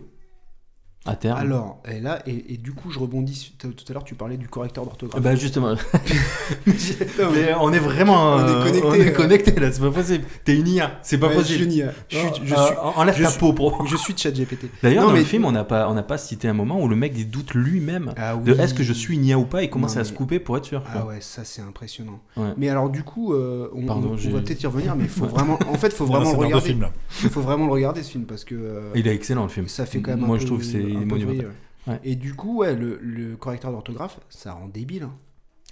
À 1.05 1.15
terme 1.15 1.37
Alors, 1.39 1.81
et 1.91 1.99
là, 1.99 2.19
et, 2.25 2.53
et 2.53 2.57
du 2.57 2.71
coup, 2.73 2.89
je 2.91 2.97
rebondis. 2.99 3.35
sur- 3.35 3.51
Tout 3.57 3.85
à 3.89 3.93
l'heure, 3.93 4.03
tu 4.03 4.15
parlais 4.15 4.37
du 4.37 4.47
correcteur 4.47 4.85
d'orthographe. 4.85 5.21
Bah, 5.21 5.35
justement. 5.35 5.75
Mais 6.67 7.53
on 7.59 7.71
est 7.73 7.79
vraiment. 7.79 8.35
On 8.35 8.39
est 8.39 8.49
euh, 8.51 8.63
connecté, 8.63 8.83
on 8.87 8.93
est 8.93 9.07
euh. 9.09 9.11
connecté, 9.11 9.51
là, 9.59 9.71
c'est 9.71 9.81
pas 9.81 9.91
possible. 9.91 10.23
T'es 10.43 10.55
une 10.55 10.67
IA, 10.67 10.99
c'est 11.03 11.17
pas 11.17 11.27
ouais, 11.27 11.35
possible. 11.35 11.59
Je, 11.59 11.63
suis 11.63 11.65
une 11.65 11.77
IA. 11.87 11.91
Je 12.09 12.17
suis, 12.17 12.27
je 12.45 12.53
Euh, 12.53 12.65
suis, 12.65 12.75
enlève 12.95 13.15
je 13.17 13.23
ta 13.23 13.29
suis- 13.29 13.39
peau 13.39 13.53
pour. 13.53 13.85
je 13.87 13.95
suis 13.97 14.17
ChatGPT. 14.17 14.65
D'ailleurs, 14.83 15.05
dans 15.07 15.13
mais- 15.13 15.19
le 15.19 15.25
film, 15.25 15.45
on 15.45 15.51
n'a 15.51 15.63
pas, 15.63 15.89
on 15.89 15.93
n'a 15.93 16.03
pas 16.03 16.17
cité 16.17 16.47
un 16.47 16.53
moment 16.53 16.81
où 16.81 16.87
le 16.87 16.95
mec 16.95 17.13
il 17.15 17.29
doute 17.29 17.53
lui-même 17.53 18.13
Ah 18.17 18.35
de 18.35 18.53
est-ce 18.53 18.73
que 18.73 18.83
je 18.83 18.93
suis 18.93 19.15
une 19.15 19.25
IA 19.25 19.37
ou 19.37 19.45
pas 19.45 19.63
et 19.63 19.69
commence 19.69 19.95
Non, 19.95 20.01
à 20.01 20.05
se 20.05 20.13
couper 20.13 20.39
pour 20.39 20.57
être 20.57 20.65
sûr. 20.65 20.81
quoi. 20.83 21.01
Ah 21.03 21.05
ouais, 21.05 21.17
ça 21.21 21.43
c'est 21.43 21.61
impressionnant. 21.61 22.19
Ouais. 22.37 22.49
Mais 22.57 22.69
alors 22.69 22.89
du 22.89 23.03
coup, 23.03 23.33
euh, 23.33 23.69
on, 23.75 23.85
Pardon, 23.85 24.09
on- 24.09 24.13
on 24.13 24.17
j'ai- 24.17 24.31
va 24.31 24.39
peut-être 24.41 24.61
y 24.63 24.67
revenir, 24.67 24.95
mais 24.95 25.03
il 25.05 25.09
faut 25.09 25.25
vraiment, 25.25 25.59
en 25.69 25.75
fait, 25.75 25.93
faut 25.93 26.05
vraiment 26.05 26.31
le 26.31 26.37
regarder. 26.37 26.75
Il 27.23 27.29
faut 27.29 27.41
vraiment 27.41 27.65
le 27.67 27.71
regarder 27.71 28.03
ce 28.03 28.11
film 28.11 28.25
parce 28.25 28.43
que 28.43 28.91
Il 28.95 29.07
est 29.07 29.13
excellent 29.15 29.43
le 29.43 29.49
film. 29.49 29.67
ça 29.67 29.85
fait 29.85 29.99
quand 30.01 30.11
même. 30.11 30.23
un 30.23 30.27
Moi, 30.27 30.37
je 30.39 30.45
trouve 30.45 30.59
que 30.59 30.65
c'est 30.65 30.94
monumental. 31.03 31.47
ouais. 31.47 31.93
Ouais. 31.93 31.99
Et 32.03 32.15
du 32.15 32.33
coup, 32.33 32.57
ouais, 32.59 32.75
le, 32.75 32.99
le 33.01 33.35
correcteur 33.35 33.71
d'orthographe, 33.71 34.19
ça 34.29 34.53
rend 34.53 34.67
débile. 34.67 35.03
hein. 35.03 35.13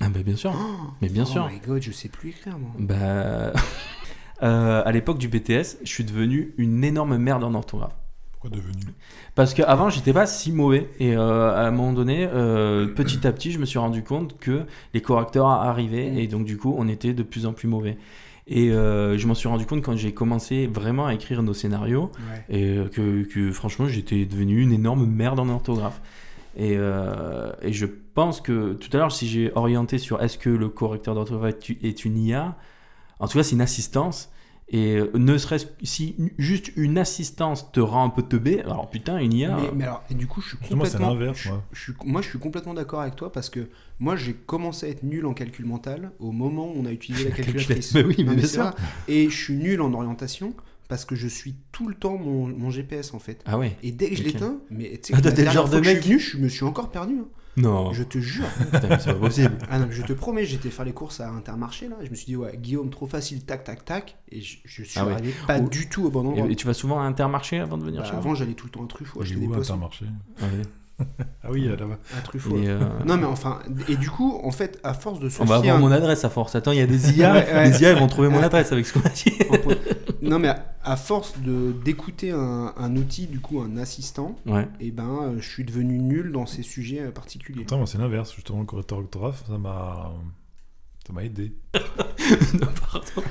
Ah 0.02 0.10
bah 0.10 0.22
bien 0.24 0.36
sûr. 0.36 0.54
Mais 1.02 1.10
bien 1.10 1.24
oh 1.24 1.32
sûr. 1.32 1.48
my 1.48 1.60
god, 1.60 1.82
je 1.82 1.92
sais 1.92 2.10
plus 2.10 2.30
écrire 2.30 2.58
moi. 2.60 2.72
Bah, 2.80 3.54
euh, 4.44 4.82
à 4.86 4.92
l'époque 4.92 5.18
du 5.18 5.28
BTS, 5.28 5.78
je 5.84 5.90
suis 5.90 6.04
devenu 6.04 6.54
une 6.58 6.84
énorme 6.84 7.18
merde 7.18 7.44
en 7.44 7.54
orthographe. 7.54 7.96
Pourquoi 8.34 8.50
devenu? 8.50 8.82
Parce 9.36 9.54
qu'avant, 9.54 9.90
j'étais 9.90 10.12
pas 10.14 10.26
si 10.26 10.52
mauvais. 10.52 10.90
Et 11.00 11.16
euh, 11.16 11.52
à 11.56 11.66
un 11.68 11.72
moment 11.72 11.94
donné, 11.94 12.28
euh, 12.32 12.88
petit 12.88 13.26
à 13.26 13.32
petit, 13.32 13.52
je 13.52 13.60
me 13.60 13.66
suis 13.66 13.80
rendu 13.80 14.04
compte 14.04 14.38
que 14.40 14.64
les 14.94 15.02
correcteurs 15.02 15.48
arrivaient. 15.48 16.22
Et 16.22 16.28
donc, 16.28 16.44
du 16.46 16.58
coup, 16.58 16.76
on 16.78 16.88
était 16.88 17.14
de 17.14 17.24
plus 17.24 17.46
en 17.46 17.54
plus 17.54 17.68
mauvais. 17.68 17.98
Et 18.48 18.72
euh, 18.72 19.18
je 19.18 19.28
m'en 19.28 19.36
suis 19.36 19.48
rendu 19.48 19.66
compte 19.66 19.82
quand 19.82 19.96
j'ai 19.96 20.14
commencé 20.14 20.68
vraiment 20.68 21.06
à 21.06 21.14
écrire 21.14 21.42
nos 21.44 21.54
scénarios. 21.54 22.12
Ouais. 22.18 22.46
Et 22.50 22.78
euh, 22.78 22.88
que, 22.90 23.24
que, 23.24 23.52
franchement, 23.52 23.88
j'étais 23.88 24.26
devenu 24.26 24.62
une 24.62 24.74
énorme 24.74 25.06
merde 25.06 25.40
en 25.40 25.50
orthographe. 25.50 26.02
Et, 26.56 26.76
euh, 26.78 27.52
et 27.62 27.74
je 27.74 27.86
pense 27.86 28.42
que 28.42 28.74
tout 28.74 28.90
à 28.94 28.98
l'heure, 28.98 29.12
si 29.12 29.28
j'ai 29.28 29.52
orienté 29.56 29.98
sur 29.98 30.22
est-ce 30.22 30.38
que 30.38 30.50
le 30.50 30.70
correcteur 30.70 31.16
d'orthographe 31.16 31.56
est 31.82 32.06
une 32.06 32.18
IA, 32.18 32.56
en 33.20 33.28
tout 33.28 33.38
cas, 33.38 33.44
c'est 33.44 33.56
une 33.56 33.62
assistance. 33.62 34.30
Et 34.70 34.96
euh, 34.96 35.12
ne 35.16 35.38
serait-ce 35.38 35.68
si 35.84 36.16
une- 36.18 36.32
juste 36.38 36.72
une 36.78 36.98
assistance 36.98 37.72
te 37.72 37.80
rend 37.80 38.06
un 38.06 38.10
peu 38.10 38.24
teubé, 38.24 38.62
alors 38.62 38.90
putain, 38.90 39.18
une 39.20 39.34
IA. 39.34 39.56
Mais, 39.56 39.70
mais 39.76 39.84
alors, 39.84 40.04
et 40.10 40.14
du 40.16 40.26
coup, 40.26 40.42
je 40.42 40.50
suis 40.50 40.58
Moi, 40.58 40.86
c'est 40.88 40.94
complètement. 40.98 41.10
l'inverse, 41.14 41.38
je- 41.40 41.50
moi. 41.50 41.64
je 41.74 41.82
suis- 41.82 41.94
moi, 42.06 42.22
je 42.22 42.30
suis 42.30 42.40
complètement 42.40 42.74
d'accord 42.74 43.02
avec 43.02 43.16
toi 43.16 43.32
parce 43.32 43.50
que 43.50 43.68
moi, 44.00 44.16
j'ai 44.16 44.34
commencé 44.34 44.86
à 44.88 44.90
être 44.90 45.04
nul 45.04 45.26
en 45.26 45.34
calcul 45.34 45.66
mental 45.66 46.12
au 46.20 46.32
moment 46.32 46.68
où 46.72 46.74
on 46.78 46.86
a 46.86 46.92
utilisé 46.92 47.26
la 47.26 47.32
calculatrice. 47.36 47.94
Mais 47.94 48.04
oui, 48.04 48.16
mais 48.20 48.24
Non, 48.24 48.34
bien 48.34 48.42
c'est 48.42 48.54
sûr. 48.54 48.64
vrai. 48.64 48.74
Et 49.10 49.30
je 49.30 49.36
suis 49.36 49.56
nul 49.56 49.82
en 49.82 49.94
orientation 49.94 50.56
parce 50.88 51.06
que 51.06 51.16
je 51.16 51.28
suis 51.28 51.56
tout 51.72 51.88
le 51.88 51.96
temps 51.96 52.18
mon, 52.18 52.48
mon 52.48 52.70
GPS 52.72 53.14
en 53.14 53.20
fait. 53.20 53.42
Ah 53.46 53.58
ouais 53.60 53.76
Et 53.84 53.92
dès 53.92 54.10
que 54.10 54.16
je 54.16 54.24
l'éteins, 54.24 54.58
mais 54.72 54.92
tu 55.04 55.14
sais, 55.14 55.14
Ah, 55.18 55.22
que 55.22 55.42
le 55.42 55.50
genre 55.52 55.68
fois 55.70 55.76
de 55.80 55.82
que 55.82 55.88
je 55.90 55.94
mec- 55.94 56.02
suis 56.04 56.10
venu, 56.14 56.20
je 56.20 56.38
me 56.38 56.48
suis 56.50 56.64
encore 56.64 56.90
perdu. 56.90 57.16
hein. 57.20 57.28
Non, 57.56 57.94
Je 57.94 58.04
te 58.04 58.18
jure. 58.18 58.46
putain, 58.72 58.88
mais 58.90 59.00
c'est 59.00 59.14
pas 59.14 59.20
possible. 59.20 59.58
Ah 59.70 59.78
non, 59.80 59.86
mais 59.88 59.94
je 59.94 60.02
te 60.02 60.14
promets, 60.14 60.44
j'étais 60.46 60.70
faire 60.72 60.86
les 60.86 60.94
courses 60.94 61.20
à 61.20 61.30
Intermarché 61.30 61.88
là. 61.88 61.98
et 62.02 62.06
Je 62.06 62.12
me 62.12 62.16
suis 62.16 62.26
dit, 62.26 62.36
ouais, 62.36 62.58
Guillaume, 62.58 62.90
trop 62.90 63.06
facile, 63.08 63.44
tac, 63.46 63.64
tac, 63.64 63.86
tac. 63.86 64.18
Et 64.30 64.42
je, 64.42 64.58
je 64.66 64.84
suis 64.84 65.00
Ah 65.00 65.06
ouais. 65.06 65.14
arrivé 65.14 65.34
pas 65.46 65.60
Ou- 65.60 65.70
du 65.70 65.88
tout 65.90 66.06
au 66.06 66.10
bon 66.10 66.26
endroit. 66.28 66.48
Et, 66.48 66.52
et 66.54 66.56
tu 66.56 66.66
vas 66.66 66.74
souvent 66.74 67.00
à 67.02 67.04
Intermarché 67.04 67.60
avant 67.60 67.78
de 67.78 67.84
venir 67.84 68.00
Bah, 68.02 68.06
chez 68.06 68.12
moi 68.14 68.20
avant, 68.22 68.36
j'allais 68.36 68.54
tout 68.54 68.66
le 68.66 68.72
temps 68.72 68.84
à 68.84 68.88
Truffaut 68.88 69.22
J'ai 69.24 69.32
acheter 69.34 69.40
des 69.42 69.48
où 69.48 69.52
poissons. 69.52 69.74
Intermarché 69.74 70.06
Ouais. 70.42 70.62
Ah 71.44 71.48
oui, 71.52 71.68
là-bas. 71.68 71.98
À 72.18 72.22
Truffaut. 72.22 72.58
Et, 72.58 72.68
euh, 72.70 72.80
Non, 73.06 73.18
mais 73.18 73.26
enfin, 73.26 73.60
et 73.90 73.96
du 73.96 74.10
coup, 74.10 74.40
en 74.44 74.52
fait, 74.52 74.80
à 74.84 74.94
force 74.94 75.20
de 75.20 75.30
se 75.30 75.42
On 75.42 75.46
va 75.46 75.56
avoir 75.56 75.76
à- 75.76 75.80
mon 75.80 75.92
adresse 75.92 76.24
à 76.26 76.30
force. 76.30 76.56
Attends, 76.56 76.72
il 76.72 76.78
y 76.78 76.82
a 76.82 76.86
des 76.88 77.12
IA. 77.18 77.34
Ouais, 77.34 77.54
ouais. 77.54 77.70
Les 77.70 77.82
IA, 77.82 77.92
ils 77.94 78.00
vont 78.00 78.08
trouver 78.08 78.30
mon 78.30 78.42
adresse 78.42 78.72
avec 78.72 78.86
ce 78.86 78.94
qu'on 78.94 79.06
a 79.06 79.10
dit. 79.10 79.34
non, 80.22 80.40
mais 80.40 80.48
à, 80.50 80.66
à 80.84 80.96
force 80.96 81.34
de 81.40 81.74
d'écouter 81.84 82.32
un, 82.32 82.74
un 82.78 82.96
outil, 82.96 83.28
du 83.28 83.40
coup, 83.40 83.60
un 83.62 83.78
assistant, 83.78 84.36
Ouais. 84.46 84.68
et 84.80 84.92
ben, 84.92 85.20
euh, 85.24 85.36
je 85.40 85.48
suis 85.50 85.64
devenu 85.66 86.00
nul 86.00 86.32
dans 86.32 86.46
ces 86.46 86.64
sujets 86.64 87.02
euh, 87.02 87.12
particuliers. 87.12 87.66
Moi, 87.72 87.86
c'est 87.88 87.98
l'inverse. 87.98 88.34
Justement, 88.34 88.60
le 88.60 88.66
correcteur 88.66 89.00
orthographe, 89.00 89.44
ça 89.48 89.58
m'a. 89.58 90.12
Ça 91.06 91.14
m'a 91.14 91.24
aidé. 91.24 91.54
Non, 92.54 92.68
pardon. 92.92 93.28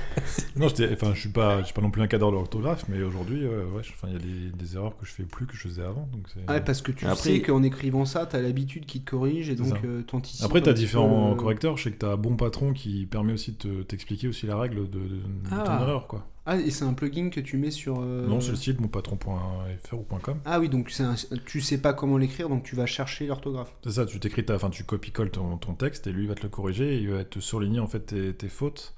Non, 0.57 0.69
j'étais- 0.69 0.93
enfin, 0.93 1.15
je 1.15 1.21
suis 1.21 1.29
pas, 1.31 1.61
je 1.61 1.65
suis 1.67 1.73
pas 1.75 1.81
non 1.81 1.91
plus 1.91 2.03
un 2.03 2.07
cadre 2.07 2.31
de 2.31 2.37
l'orthographe, 2.37 2.85
mais 2.89 3.03
aujourd'hui, 3.03 3.45
euh, 3.45 3.65
ouais, 3.71 3.83
je- 3.83 3.93
enfin, 3.93 4.09
il 4.09 4.13
y 4.13 4.17
a 4.17 4.19
des, 4.19 4.51
des 4.57 4.77
erreurs 4.77 4.97
que 4.99 5.07
je 5.07 5.13
fais 5.13 5.23
plus 5.23 5.47
que 5.47 5.55
je 5.57 5.63
faisais 5.63 5.83
avant. 5.83 6.07
Donc 6.13 6.27
c'est- 6.33 6.41
Ouais, 6.51 6.61
parce 6.61 6.83
que 6.83 6.93
tu 6.93 7.07
Après- 7.07 7.17
sais 7.17 7.41
qu'en 7.41 7.63
écrivant 7.63 8.05
ça, 8.05 8.27
t'as 8.27 8.41
l'habitude 8.43 8.85
qui 8.85 9.01
te 9.01 9.11
corrige 9.11 9.49
et 9.49 9.55
donc 9.55 9.73
euh, 9.85 10.03
t'anticipes. 10.03 10.45
Après, 10.45 10.61
t'as 10.61 10.73
petit 10.73 10.81
différents 10.83 11.33
euh, 11.33 11.35
correcteurs. 11.37 11.79
Je 11.79 11.85
sais 11.85 11.93
que 11.93 11.97
t'as 11.99 12.13
un 12.13 12.17
bon 12.17 12.37
patron 12.37 12.75
qui 12.75 13.07
permet 13.07 13.33
aussi 13.33 13.53
de 13.53 13.57
te- 13.57 13.83
t'expliquer 13.83 14.29
aussi 14.29 14.47
la 14.47 14.59
règle 14.59 14.91
de, 14.91 14.99
de- 14.99 14.99
de 15.09 15.23
Ah. 15.51 15.63
ton 15.65 15.73
erreur, 15.81 16.07
quoi. 16.09 16.27
Ah, 16.45 16.57
et 16.57 16.71
c'est 16.73 16.85
un 16.85 16.93
plugin 16.95 17.31
que 17.31 17.39
tu 17.41 17.57
mets 17.57 17.71
sur. 17.71 18.01
euh, 18.01 18.27
Non, 18.27 18.41
c'est 18.41 18.51
le 18.51 18.57
site 18.57 18.81
monpatron.fr 18.81 19.95
ou 19.95 20.03
.com. 20.21 20.41
Ah 20.45 20.59
oui, 20.59 20.69
donc 20.69 20.93
un- 20.99 21.15
tu 21.47 21.61
sais 21.61 21.79
pas 21.81 21.93
comment 21.95 22.19
l'écrire, 22.19 22.49
donc 22.49 22.65
tu 22.65 22.75
vas 22.75 22.87
chercher 22.87 23.27
l'orthographe. 23.27 23.73
C'est 23.85 23.93
ça, 23.93 24.07
tu 24.07 24.19
t'écris 24.19 24.45
ta, 24.45 24.57
enfin 24.57 24.69
tu 24.71 24.83
copies-colles 24.85 25.31
ton, 25.31 25.57
ton 25.59 25.75
texte 25.75 26.07
et 26.09 26.13
lui 26.13 26.23
il 26.25 26.29
va 26.29 26.35
te 26.35 26.43
le 26.43 26.49
corriger 26.49 26.97
et 26.97 26.99
il 27.01 27.11
va 27.11 27.25
te 27.25 27.39
surligner 27.39 27.79
en 27.79 27.87
fait 27.87 28.01
tes, 28.01 28.35
tes 28.35 28.49
fautes. 28.49 28.95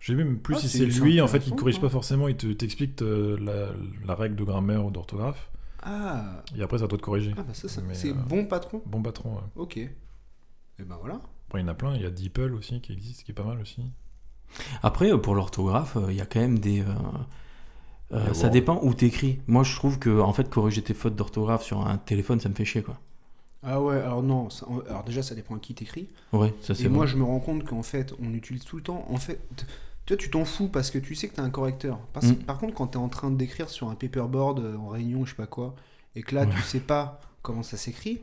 Je 0.00 0.08
sais 0.12 0.16
même 0.16 0.38
plus 0.38 0.56
Ah, 0.56 0.60
si 0.60 0.68
c'est- 0.68 0.86
lui 0.86 1.20
en 1.20 1.28
fait 1.28 1.46
ne 1.46 1.54
corrige 1.54 1.76
ça. 1.76 1.80
pas 1.82 1.90
forcément, 1.90 2.26
il 2.26 2.36
te 2.36 2.46
t'explique 2.52 3.00
euh, 3.02 3.38
la, 3.40 3.68
la 4.06 4.14
règle 4.16 4.34
de 4.34 4.42
grammaire 4.44 4.84
ou 4.84 4.90
d'orthographe 4.90 5.48
Ah, 5.82 6.42
et 6.58 6.62
après 6.62 6.78
c'est 6.78 6.84
à 6.84 6.88
toi 6.88 6.98
de 6.98 7.02
corriger. 7.02 7.34
ah 7.36 7.42
bah 7.44 7.54
ça, 7.54 7.68
ça- 7.68 7.82
c'est 7.92 8.10
euh, 8.10 8.14
bon 8.14 8.46
patron. 8.46 8.82
Bon 8.86 9.00
patron. 9.02 9.34
ouais. 9.34 9.42
Ok. 9.56 9.76
Et 9.76 9.90
ben 10.78 10.96
voilà. 11.00 11.20
Après, 11.48 11.60
il 11.60 11.62
y 11.62 11.64
en 11.66 11.68
a 11.68 11.74
plein, 11.74 11.94
il 11.94 12.02
y 12.02 12.06
a 12.06 12.10
DeepL 12.10 12.52
aussi 12.54 12.80
qui 12.80 12.92
existe, 12.92 13.22
qui 13.24 13.30
est 13.30 13.34
pas 13.34 13.44
mal 13.44 13.60
aussi. 13.60 13.82
Après, 14.82 15.12
euh, 15.12 15.18
pour 15.18 15.34
l'orthographe, 15.34 15.96
euh, 15.96 16.10
il 16.10 16.16
y 16.16 16.20
a 16.20 16.26
quand 16.26 16.40
même 16.40 16.58
des. 16.58 16.80
euh, 18.12 18.28
Mais 18.28 18.34
ça 18.34 18.48
bon. 18.48 18.52
dépend 18.52 18.80
où 18.82 18.94
t'écris. 18.94 19.38
Moi, 19.46 19.62
je 19.62 19.74
trouve 19.76 19.98
que 19.98 20.20
en 20.20 20.32
fait, 20.32 20.48
corriger 20.50 20.82
tes 20.82 20.94
fautes 20.94 21.16
d'orthographe 21.16 21.62
sur 21.64 21.86
un 21.86 21.96
téléphone, 21.98 22.40
ça 22.40 22.48
me 22.48 22.54
fait 22.54 22.64
chier, 22.64 22.82
quoi. 22.82 22.98
Ah 23.62 23.80
ouais, 23.82 23.96
alors 24.00 24.22
non, 24.22 24.48
ça- 24.48 24.66
alors 24.88 25.04
déjà 25.04 25.22
ça 25.22 25.34
dépend 25.34 25.54
à 25.54 25.58
qui 25.58 25.74
t'écris. 25.74 26.08
Ouais, 26.32 26.54
ça 26.62 26.74
c'est 26.74 26.84
Et 26.84 26.88
moi 26.88 27.04
je 27.06 27.16
me 27.16 27.24
rends 27.24 27.40
compte 27.40 27.64
qu'en 27.64 27.82
fait 27.82 28.14
on 28.22 28.32
utilise 28.32 28.64
tout 28.64 28.76
le 28.76 28.82
temps, 28.82 29.04
en 29.10 29.18
fait, 29.18 29.38
tu 30.06 30.14
vois, 30.14 30.16
tu 30.16 30.30
t'en 30.30 30.46
fous 30.46 30.68
parce 30.68 30.90
que 30.90 30.98
tu 30.98 31.14
sais 31.14 31.28
que 31.28 31.34
t'as 31.34 31.42
un 31.42 31.50
correcteur. 31.50 31.98
Par, 32.14 32.24
Mm. 32.24 32.36
par 32.36 32.58
contre 32.58 32.72
quand 32.74 32.86
t'es 32.88 32.96
en 32.96 33.10
train 33.10 33.30
d'écrire 33.30 33.68
sur 33.68 33.90
un 33.90 33.94
paperboard 33.96 34.60
en 34.78 34.88
réunion, 34.88 35.26
je 35.26 35.30
sais 35.30 35.36
pas 35.36 35.46
quoi, 35.46 35.74
et 36.16 36.22
que 36.22 36.34
là 36.34 36.46
tu 36.46 36.58
sais 36.62 36.80
pas 36.80 37.20
comment 37.42 37.62
ça 37.62 37.76
s'écrit, 37.76 38.22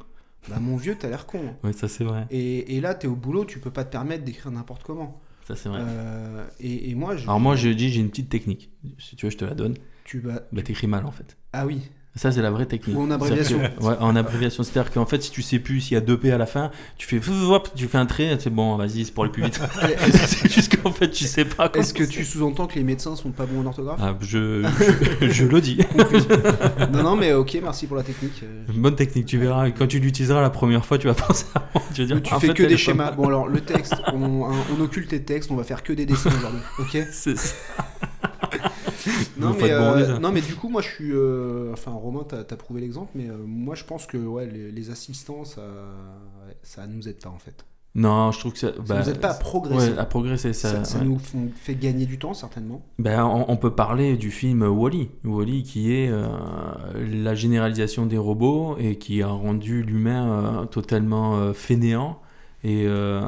bah 0.50 0.58
mon 0.60 0.76
vieux 0.76 0.98
t'as 1.00 1.08
l'air 1.10 1.28
con. 1.28 1.40
hein. 1.50 1.56
Ouais, 1.64 1.74
ça 1.74 1.88
c'est 1.88 2.04
vrai. 2.04 2.26
Et, 2.32 2.76
et 2.76 2.82
là 2.82 2.96
t'es 2.96 3.08
au 3.08 3.16
boulot, 3.16 3.46
tu 3.46 3.60
peux 3.60 3.70
pas 3.72 3.84
te 3.84 3.92
permettre 3.92 4.24
d'écrire 4.24 4.52
n'importe 4.52 4.82
comment. 4.84 5.22
Ça 5.48 5.56
c'est 5.56 5.70
vrai. 5.70 5.80
Euh, 5.82 6.45
et, 6.60 6.89
et 6.89 6.95
moi 6.95 7.16
je... 7.16 7.24
Alors 7.24 7.39
moi, 7.39 7.56
je 7.56 7.70
dis, 7.70 7.89
j'ai 7.89 8.02
une 8.02 8.10
petite 8.10 8.28
technique. 8.28 8.70
Si 9.00 9.16
tu 9.16 9.26
veux, 9.26 9.30
je 9.30 9.38
te 9.38 9.45
la 9.45 9.56
donne. 9.56 9.76
Tu 10.04 10.20
vas... 10.20 10.41
Bah, 10.52 10.62
t'écris 10.62 10.88
mal 10.88 11.06
en 11.06 11.12
fait. 11.12 11.38
Ah 11.54 11.66
oui, 11.66 11.84
Ça, 12.18 12.32
c'est 12.32 12.41
la 12.41 12.51
vraie 12.51 12.65
technique. 12.65 12.97
Ou 12.97 13.01
en 13.03 13.11
abréviation. 13.11 13.59
C'est-à-dire 13.59 13.78
que- 13.80 13.84
ouais, 13.84 13.95
en 13.99 14.15
abréviation. 14.15 14.63
C'est-à-dire 14.63 14.91
qu'en 14.91 15.05
fait, 15.05 15.22
si 15.24 15.32
tu 15.32 15.41
sais 15.41 15.59
plus 15.59 15.80
s'il 15.82 15.93
y 15.93 15.97
a 15.97 16.01
deux 16.01 16.18
P 16.18 16.32
à 16.32 16.38
la 16.38 16.45
fin, 16.45 16.72
tu 16.97 17.07
fais 17.07 17.22
hop, 17.49 17.70
tu 17.76 17.88
fais 17.88 17.97
un 17.97 18.05
trait, 18.05 18.36
c'est 18.39 18.49
bon, 18.49 18.76
vas-y, 18.76 19.05
c'est 19.05 19.13
pour 19.13 19.24
aller 19.24 19.32
plus 19.32 19.43
vite. 19.43 19.59
c'est 20.28 20.51
juste 20.51 20.78
qu'en 20.82 20.91
fait, 20.91 21.09
tu 21.11 21.26
sais 21.26 21.45
pas. 21.45 21.72
est-ce 21.76 21.93
que 21.93 22.03
tu 22.03 22.26
sous-entends 22.26 22.68
que 22.68 22.76
les 22.76 22.84
médecins 22.84 23.15
sont 23.15 23.32
pas 23.32 23.45
bons 23.45 23.61
en 23.61 23.65
orthographe 23.68 23.99
Ah, 24.01 24.15
je, 24.22 24.68
je, 25.22 25.30
je 25.30 25.45
le 25.45 25.61
dis. 25.61 25.78
Non, 26.91 27.03
non, 27.03 27.15
mais 27.15 27.34
ok, 27.34 27.57
merci 27.61 27.86
pour 27.88 27.97
la 27.97 28.03
technique. 28.03 28.43
Bonne 28.74 28.95
technique, 28.95 29.26
tu 29.26 29.38
verras. 29.38 29.70
Quand 29.72 29.88
tu 29.88 29.99
l'utiliseras 29.99 30.41
la 30.41 30.49
première 30.49 30.86
fois, 30.86 30.97
tu 30.97 31.07
vas 31.07 31.13
penser 31.13 31.45
à 31.55 31.63
moi. 31.74 31.84
Tu 31.93 32.01
vas 32.01 32.07
dire, 32.07 32.22
Tu 32.24 32.34
en 32.34 32.39
fais 32.39 32.47
fait, 32.47 32.53
que 32.53 32.63
des 32.63 32.78
schémas. 32.78 33.11
Bon 33.11 33.28
alors 33.28 33.47
le 33.47 33.61
texte, 33.61 33.95
on, 34.13 34.43
on 34.78 34.82
occulte 34.82 35.11
les 35.11 35.24
textes, 35.24 35.51
on 35.51 35.55
va 35.55 35.63
faire 35.63 35.84
que 35.84 35.93
des 35.93 36.05
dessins 36.05 36.30
aujourd'hui. 36.36 36.61
Ok 36.80 36.97
C'est 37.11 37.38
ça. 37.38 37.53
non 39.38 39.54
mais, 39.54 39.72
euh, 39.72 40.20
non 40.20 40.32
mais 40.32 40.41
du 40.41 40.56
coup 40.56 40.70
moi 40.70 40.82
je 40.82 40.89
suis... 40.89 41.12
euh, 41.12 41.72
enfin 41.74 41.91
Romain 41.91 42.26
t'as 42.28 42.39
as 42.39 42.58
prouvé 42.58 42.82
l'exemple 42.82 43.12
mais 43.16 43.30
euh, 43.30 43.38
moi 43.45 43.76
je 43.76 43.84
pense 43.84 44.06
que 44.06 44.18
ouais, 44.18 44.45
les, 44.48 44.72
les 44.72 44.89
assistants 44.89 45.45
ça, 45.45 45.64
ça 46.64 46.88
nous 46.88 47.08
aide 47.08 47.22
pas 47.22 47.30
en 47.30 47.39
fait. 47.39 47.66
Non, 47.98 48.32
je 48.32 48.39
trouve 48.39 48.54
que 48.54 48.60
ça. 48.60 48.68
Ça 48.68 48.82
bah, 48.88 49.00
nous 49.00 49.10
aide 49.10 49.20
pas 49.20 49.32
à 49.32 49.34
progresser. 49.34 49.91
Ouais, 49.91 49.98
à 49.98 50.06
progresser, 50.06 50.54
ça. 50.54 50.70
ça 50.70 50.84
ça 50.84 51.00
ouais. 51.00 51.06
nous 51.06 51.20
fait 51.56 51.74
gagner 51.74 52.06
du 52.06 52.20
temps 52.20 52.36
certainement. 52.36 52.84
Ben, 53.00 53.26
on, 53.26 53.45
on 53.48 53.58
peut 53.58 53.74
parler 53.74 54.18
du 54.18 54.30
film 54.30 54.62
Wally. 54.62 55.10
Wally 55.24 55.64
qui 55.64 55.91
est 55.91 56.08
euh, 56.10 56.28
la 56.95 57.34
généralisation 57.34 58.06
des 58.06 58.20
robots 58.20 58.78
et 58.78 58.98
qui 58.98 59.24
a 59.24 59.28
rendu 59.28 59.82
l'humain 59.82 60.30
euh, 60.30 60.66
totalement 60.66 61.38
euh, 61.38 61.54
fainéant 61.54 62.20
et 62.70 62.84
euh, 62.86 63.22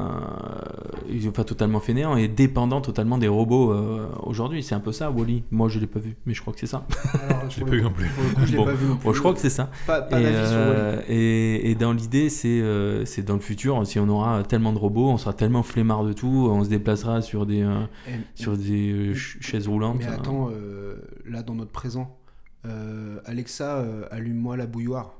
et- 1.09 1.27
enfin 1.29 1.43
totalement 1.43 1.79
fainéant 1.79 2.17
et 2.17 2.27
dépendant 2.27 2.81
totalement 2.81 3.17
des 3.17 3.27
robots 3.27 3.71
euh, 3.71 4.07
aujourd'hui. 4.23 4.63
C'est 4.63 4.75
un 4.75 4.79
peu 4.79 4.91
ça 4.91 5.09
Wally. 5.11 5.43
Moi 5.51 5.69
je 5.69 5.79
l'ai 5.79 5.87
pas 5.87 5.99
vu, 5.99 6.15
mais 6.25 6.33
je 6.33 6.41
crois 6.41 6.53
que 6.53 6.59
c'est 6.59 6.67
ça. 6.67 6.85
Alors, 7.29 7.49
Je 7.49 7.59
l'ai 7.63 7.65
pas 7.69 7.75
eu 7.77 7.81
non 7.81 7.91
plus. 7.91 8.09
Je 8.45 8.51
l'ai 8.51 8.57
Bon. 8.57 8.65
pas 8.65 8.73
vu 8.73 8.85
non 8.87 8.95
plus. 8.97 9.05
Bon, 9.05 9.13
je 9.13 9.19
crois 9.19 9.33
que 9.33 9.39
c'est 9.39 9.49
ça. 9.49 9.69
Pas, 9.87 10.01
pas 10.01 10.19
et, 10.19 10.23
d'avis 10.23 10.47
sur 10.49 10.57
Wall-E. 10.57 10.73
euh, 10.75 11.01
et, 11.07 11.71
et 11.71 11.75
dans 11.75 11.93
l'idée, 11.93 12.29
c'est 12.29 12.47
euh, 12.61 13.05
c'est 13.05 13.21
dans 13.23 13.35
le 13.35 13.39
futur, 13.39 13.85
si 13.87 13.99
on 13.99 14.09
aura 14.09 14.43
tellement 14.43 14.73
de 14.73 14.77
robots, 14.79 15.09
on 15.09 15.17
sera 15.17 15.33
tellement 15.33 15.63
flemmard 15.63 16.03
de 16.03 16.13
tout, 16.13 16.47
on 16.51 16.63
se 16.63 16.69
déplacera 16.69 17.21
sur 17.21 17.45
des, 17.45 17.61
euh, 17.63 17.83
Et- 18.07 18.11
sur 18.41 18.57
des 18.57 18.91
euh, 18.91 19.13
ch- 19.13 19.37
chaises 19.41 19.67
roulantes. 19.67 19.97
Mais 19.99 20.05
hein. 20.07 20.15
attends, 20.19 20.49
euh, 20.51 20.95
là 21.25 21.43
dans 21.43 21.55
notre 21.55 21.71
présent, 21.71 22.17
euh, 22.65 23.19
Alexa, 23.25 23.77
euh, 23.77 24.03
allume-moi 24.11 24.57
la 24.57 24.65
bouilloire. 24.65 25.13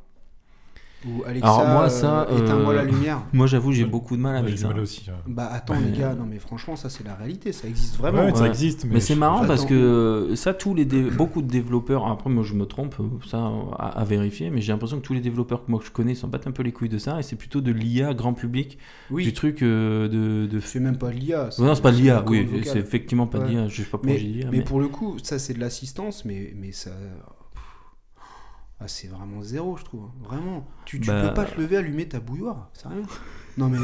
Ou 1.08 1.24
Alexa, 1.26 1.48
Alors, 1.48 1.66
moi, 1.70 1.84
euh, 1.86 1.90
ça, 1.90 2.28
éteins-moi 2.30 2.74
euh, 2.74 2.76
la 2.76 2.84
lumière. 2.84 3.22
Moi, 3.32 3.48
j'avoue, 3.48 3.72
j'ai 3.72 3.84
Ouais. 3.86 3.90
beaucoup 3.90 4.18
de 4.18 4.22
mal 4.22 4.36
avec 4.36 4.50
J'ai 4.50 4.56
du 4.58 4.62
ça. 4.64 4.68
mal 4.68 4.80
aussi. 4.80 5.10
ouais. 5.10 5.16
Bah 5.28 5.48
attends 5.50 5.76
Ouais. 5.76 5.80
les 5.92 5.98
gars, 5.98 6.14
non 6.14 6.26
mais 6.30 6.40
franchement 6.40 6.76
ça 6.76 6.90
c'est 6.90 7.06
la 7.06 7.16
réalité, 7.16 7.54
ça 7.54 7.68
existe 7.70 7.96
vraiment. 7.96 8.26
Ouais, 8.26 8.36
ça 8.36 8.42
Ouais. 8.42 8.50
existe, 8.50 8.84
mais, 8.84 8.96
Mais 8.96 9.00
c'est 9.00 9.14
je- 9.14 9.20
marrant 9.20 9.46
parce 9.46 9.66
que 9.66 10.32
ça, 10.36 10.54
tous 10.54 10.74
les 10.76 10.84
dé- 10.84 11.10
beaucoup 11.10 11.42
de 11.42 11.48
développeurs, 11.48 12.06
après 12.08 12.30
moi 12.30 12.44
je 12.44 12.54
me 12.54 12.66
trompe, 12.66 12.96
ça 13.30 13.38
à, 13.78 14.00
à 14.02 14.04
vérifier, 14.04 14.50
mais 14.50 14.60
j'ai 14.60 14.74
l'impression 14.74 14.98
que 14.98 15.04
tous 15.06 15.14
les 15.14 15.22
développeurs 15.22 15.64
que 15.66 15.72
moi 15.72 15.80
que 15.80 15.86
je 15.86 15.92
connais 15.92 16.16
s'en 16.16 16.28
battent 16.28 16.48
un 16.48 16.52
peu 16.52 16.64
les 16.64 16.74
couilles 16.74 16.90
de 16.90 16.98
ça 16.98 17.18
et 17.18 17.24
c'est 17.24 17.38
plutôt 17.38 17.62
de 17.62 17.72
l'IA 17.72 18.14
grand 18.14 18.34
public, 18.34 18.78
du 19.10 19.14
Oui, 19.16 19.32
truc 19.34 19.62
euh, 19.62 20.10
de. 20.10 20.48
de... 20.48 20.60
c'est 20.60 20.82
même 20.82 20.98
pas 20.98 21.12
de 21.12 21.16
l'IA. 21.18 21.46
Ouais, 21.46 21.66
non, 21.66 21.76
c'est 21.76 21.82
pas 21.82 21.92
de 21.92 21.98
l'IA, 21.98 22.24
oui, 22.28 22.40
commande 22.44 22.58
vocale. 22.60 22.74
c'est 22.74 22.80
effectivement 22.80 23.28
pas 23.28 23.38
de 23.40 23.44
Ouais. 23.46 23.50
l'IA, 23.52 23.68
je 23.70 23.76
sais 23.78 23.84
pas 23.84 23.92
pourquoi 23.98 24.12
Mais, 24.12 24.18
j'ai 24.20 24.26
dit 24.28 24.34
l'IA, 24.34 24.50
mais 24.52 24.58
mais- 24.58 24.64
pour 24.66 24.82
le 24.82 24.90
coup, 24.90 25.16
ça 25.24 25.40
c'est 25.40 25.54
de 25.54 25.60
l'assistance, 25.62 26.26
mais, 26.26 26.54
mais 26.60 26.74
ça. 26.74 26.92
Ah, 28.82 28.88
c'est 28.88 29.08
vraiment 29.08 29.42
zéro, 29.42 29.76
je 29.78 29.84
trouve. 29.84 30.04
hein. 30.06 30.12
Vraiment. 30.24 30.66
Tu, 30.86 31.00
tu 31.00 31.08
Bah- 31.08 31.28
peux 31.28 31.34
pas 31.34 31.46
te 31.46 31.60
lever, 31.60 31.78
allumer 31.78 32.08
ta 32.08 32.20
bouilloire. 32.20 32.70
Sérieux 32.74 33.04
Non, 33.58 33.68
mais. 33.70 33.78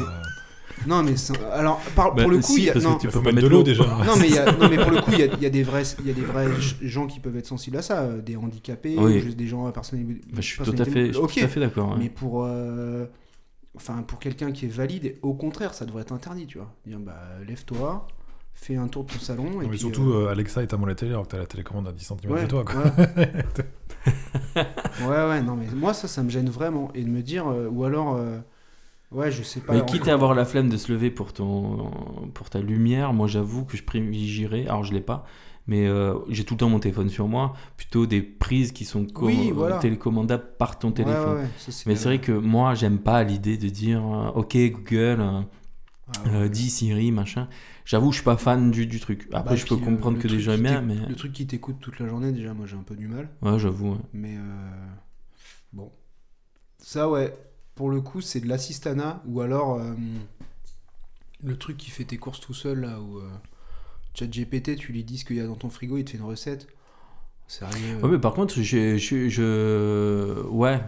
Non, 0.86 1.02
mais. 1.02 1.16
c'est- 1.16 1.38
Alors, 1.52 1.80
par- 1.94 2.14
Bah, 2.14 2.22
pour 2.22 2.30
le 2.30 2.38
coup, 2.38 2.42
si, 2.44 2.60
il 2.60 2.64
y 2.64 2.70
a. 2.70 2.72
parce 2.72 2.84
que 2.84 2.90
non, 2.90 2.96
tu 2.98 3.08
peux 3.08 3.20
mettre 3.20 3.40
de 3.40 3.46
l'eau 3.46 3.62
déjà. 3.62 3.84
Non 4.06 4.16
mais, 4.18 4.28
il 4.28 4.34
y 4.34 4.38
a- 4.38 4.52
non, 4.52 4.68
mais 4.70 4.76
pour 4.78 4.90
le 4.90 5.00
coup, 5.02 5.10
il 5.12 5.18
y 5.18 5.22
a, 5.22 5.26
il 5.26 5.42
y 5.42 5.46
a 5.46 5.50
des 5.50 5.62
vrais, 5.62 5.82
il 6.00 6.06
y 6.06 6.10
a 6.10 6.14
des 6.14 6.22
vrais 6.22 6.48
gens 6.82 7.06
qui 7.06 7.20
peuvent 7.20 7.36
être 7.36 7.46
sensibles 7.46 7.76
à 7.76 7.82
ça, 7.82 8.00
euh, 8.02 8.20
des 8.22 8.36
handicapés, 8.36 8.96
Oui. 8.98 9.16
ou 9.16 9.18
juste 9.20 9.36
des 9.36 9.46
gens 9.46 9.66
à 9.66 9.72
personnalité. 9.72 10.20
Bah, 10.30 10.36
je 10.40 10.46
suis 10.46 10.62
tout 10.62 10.74
à 10.78 10.84
fait, 10.84 11.60
d'accord. 11.60 11.90
ouais. 11.92 11.96
mais 11.98 12.08
pour, 12.10 12.44
euh, 12.44 13.06
enfin, 13.76 14.02
pour 14.02 14.18
quelqu'un 14.18 14.50
qui 14.52 14.64
est 14.66 14.70
valide, 14.70 15.16
au 15.22 15.34
contraire, 15.34 15.74
ça 15.74 15.84
devrait 15.86 16.02
être 16.02 16.12
interdit, 16.12 16.46
tu 16.46 16.58
vois. 16.58 16.72
Dire, 16.86 16.98
bah, 17.00 17.20
lève-toi, 17.46 18.06
fais 18.56 18.76
un 18.76 18.88
tour 18.88 19.04
de 19.04 19.12
ton 19.12 19.18
salon. 19.20 19.60
et 19.60 19.64
mais 19.64 19.68
puis, 19.68 19.78
surtout, 19.78 20.10
euh, 20.10 20.26
euh, 20.26 20.32
Alexa 20.32 20.62
éteins-moi 20.62 20.88
la 20.88 20.94
télé 20.94 21.12
alors 21.12 21.24
que 21.24 21.32
t'as 21.32 21.38
la 21.38 21.46
télécommande 21.46 21.86
à 21.88 21.92
10 21.92 22.04
cm 22.04 22.32
ouais, 22.32 22.42
de 22.42 22.46
toi. 22.48 22.64
Quoi. 22.64 22.82
ouais. 22.84 23.32
ouais, 24.56 25.28
ouais, 25.28 25.42
non, 25.42 25.56
mais 25.56 25.66
moi, 25.74 25.92
ça, 25.94 26.08
ça 26.08 26.22
me 26.22 26.30
gêne 26.30 26.48
vraiment. 26.48 26.90
Et 26.94 27.02
de 27.02 27.08
me 27.08 27.22
dire, 27.22 27.46
euh, 27.48 27.68
ou 27.68 27.84
alors, 27.84 28.14
euh, 28.16 28.38
ouais, 29.12 29.30
je 29.30 29.42
sais 29.42 29.60
pas. 29.60 29.74
Mais 29.74 29.84
quitte 29.84 30.02
encore- 30.02 30.08
à 30.10 30.14
avoir 30.14 30.34
la 30.34 30.44
flemme 30.44 30.68
de 30.68 30.76
se 30.76 30.90
lever 30.92 31.10
pour, 31.10 31.32
ton, 31.32 31.90
pour 32.34 32.50
ta 32.50 32.60
lumière, 32.60 33.12
moi 33.12 33.26
j'avoue 33.26 33.64
que 33.64 33.76
je 33.76 33.82
privilégierais, 33.82 34.66
alors 34.66 34.84
je 34.84 34.92
l'ai 34.94 35.00
pas, 35.00 35.24
mais 35.66 35.86
euh, 35.86 36.14
j'ai 36.28 36.44
tout 36.44 36.54
le 36.54 36.58
temps 36.58 36.68
mon 36.68 36.78
téléphone 36.78 37.08
sur 37.08 37.26
moi, 37.28 37.54
plutôt 37.76 38.06
des 38.06 38.22
prises 38.22 38.72
qui 38.72 38.84
sont 38.84 39.04
co- 39.06 39.26
Oui, 39.26 39.50
voilà. 39.52 39.78
télécommandables 39.78 40.44
par 40.58 40.78
ton 40.78 40.92
téléphone. 40.92 41.34
ouais, 41.36 41.40
ouais, 41.42 41.48
ça, 41.58 41.72
c'est 41.72 41.86
Mais 41.86 41.96
c'est 41.96 42.04
vrai 42.08 42.20
que 42.20 42.32
moi 42.32 42.74
j'aime 42.74 42.98
pas 42.98 43.22
l'idée 43.24 43.56
de 43.58 43.68
dire 43.68 44.02
ok 44.36 44.56
Google, 44.70 45.24
Ah, 46.08 46.12
ouais. 46.24 46.34
euh, 46.34 46.48
dis 46.48 46.70
Siri, 46.70 47.10
machin. 47.12 47.48
J'avoue, 47.84 48.12
je 48.12 48.16
suis 48.16 48.24
pas 48.24 48.36
fan 48.36 48.70
du, 48.70 48.86
du 48.86 49.00
truc. 49.00 49.28
Après, 49.32 49.54
Bah, 49.54 49.56
je 49.56 49.66
peux 49.66 49.76
comprendre 49.76 50.18
que 50.18 50.28
des 50.28 50.40
gens 50.40 50.52
aiment 50.52 50.86
mais 50.86 50.96
Le 51.08 51.14
truc 51.16 51.32
qui 51.32 51.46
t'écoute 51.46 51.76
toute 51.80 51.98
la 51.98 52.06
journée, 52.08 52.32
déjà, 52.32 52.54
moi, 52.54 52.66
j'ai 52.66 52.76
un 52.76 52.82
peu 52.82 52.94
du 52.96 53.08
mal. 53.08 53.28
ouais, 53.42 53.58
j'avoue. 53.58 53.92
ouais. 53.92 53.98
Mais 54.12 54.36
euh, 54.36 54.86
bon. 55.72 55.90
Ça, 56.78 57.10
ouais. 57.10 57.36
Pour 57.74 57.90
le 57.90 58.00
coup, 58.00 58.20
c'est 58.20 58.40
de 58.40 58.48
l'assistanat 58.48 59.22
ou 59.26 59.40
alors 59.40 59.74
euh, 59.80 59.94
le 61.42 61.56
truc 61.56 61.76
qui 61.76 61.90
fait 61.90 62.04
tes 62.04 62.16
courses 62.16 62.40
tout 62.40 62.54
seul, 62.54 62.80
là, 62.80 63.00
où 63.00 63.18
euh, 63.18 63.28
ChatGPT, 64.14 64.76
tu 64.76 64.92
lui 64.92 65.04
dis 65.04 65.18
ce 65.18 65.24
qu'il 65.24 65.36
y 65.36 65.40
a 65.40 65.46
dans 65.46 65.54
ton 65.56 65.70
frigo, 65.70 65.98
il 65.98 66.04
te 66.04 66.10
fait 66.10 66.18
une 66.18 66.24
recette. 66.24 66.68
Sérieux. 67.48 68.00
Ouais, 68.02 68.08
mais 68.10 68.18
par 68.18 68.34
contre, 68.34 68.54
je, 68.60 68.96
je, 68.96 69.28
je- 69.28 70.42
ouais, 70.48 70.80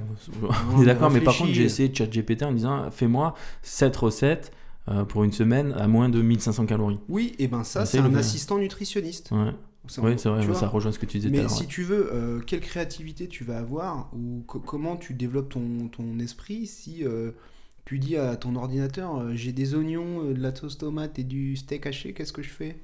on 0.72 0.82
est 0.82 0.86
d'accord, 0.86 1.10
mais 1.10 1.20
par 1.20 1.36
contre, 1.36 1.52
j'ai 1.52 1.64
essayé 1.64 1.94
ChatGPT 1.94 2.42
en 2.42 2.52
disant 2.52 2.90
fais-moi 2.90 3.34
cette 3.62 3.96
recette 3.96 4.52
euh, 4.90 5.04
pour 5.04 5.24
une 5.24 5.32
semaine 5.32 5.72
à 5.72 5.86
moins 5.88 6.08
de 6.08 6.20
1500 6.22 6.66
calories. 6.66 6.98
Oui, 7.08 7.34
et 7.38 7.48
ben 7.48 7.64
ça, 7.64 7.86
c'est 7.86 7.98
un 7.98 8.14
assistant 8.14 8.58
nutritionniste. 8.58 9.30
Ouais, 9.30 9.38
ouais 10.02 10.18
c'est 10.18 10.28
vrai, 10.28 10.54
ça 10.54 10.68
rejoint 10.68 10.92
ce 10.92 10.98
que 10.98 11.06
tu 11.06 11.18
disais 11.18 11.30
Mais 11.30 11.48
si 11.48 11.60
ouais. 11.62 11.66
tu 11.66 11.82
veux, 11.82 12.10
euh, 12.12 12.40
quelle 12.40 12.60
créativité 12.60 13.28
tu 13.28 13.44
vas 13.44 13.58
avoir 13.58 14.10
ou 14.14 14.42
co- 14.46 14.60
comment 14.60 14.96
tu 14.96 15.14
développes 15.14 15.50
ton, 15.50 15.88
ton 15.88 16.18
esprit 16.18 16.66
si 16.66 17.04
euh, 17.04 17.30
tu 17.84 17.98
dis 17.98 18.16
à 18.16 18.36
ton 18.36 18.56
ordinateur 18.56 19.18
euh, 19.18 19.32
j'ai 19.34 19.52
des 19.52 19.74
oignons, 19.74 20.24
de 20.24 20.40
la 20.40 20.54
sauce 20.54 20.78
tomate 20.78 21.18
et 21.18 21.24
du 21.24 21.56
steak 21.56 21.86
haché, 21.86 22.12
qu'est-ce 22.12 22.32
que 22.32 22.42
je 22.42 22.50
fais? 22.50 22.76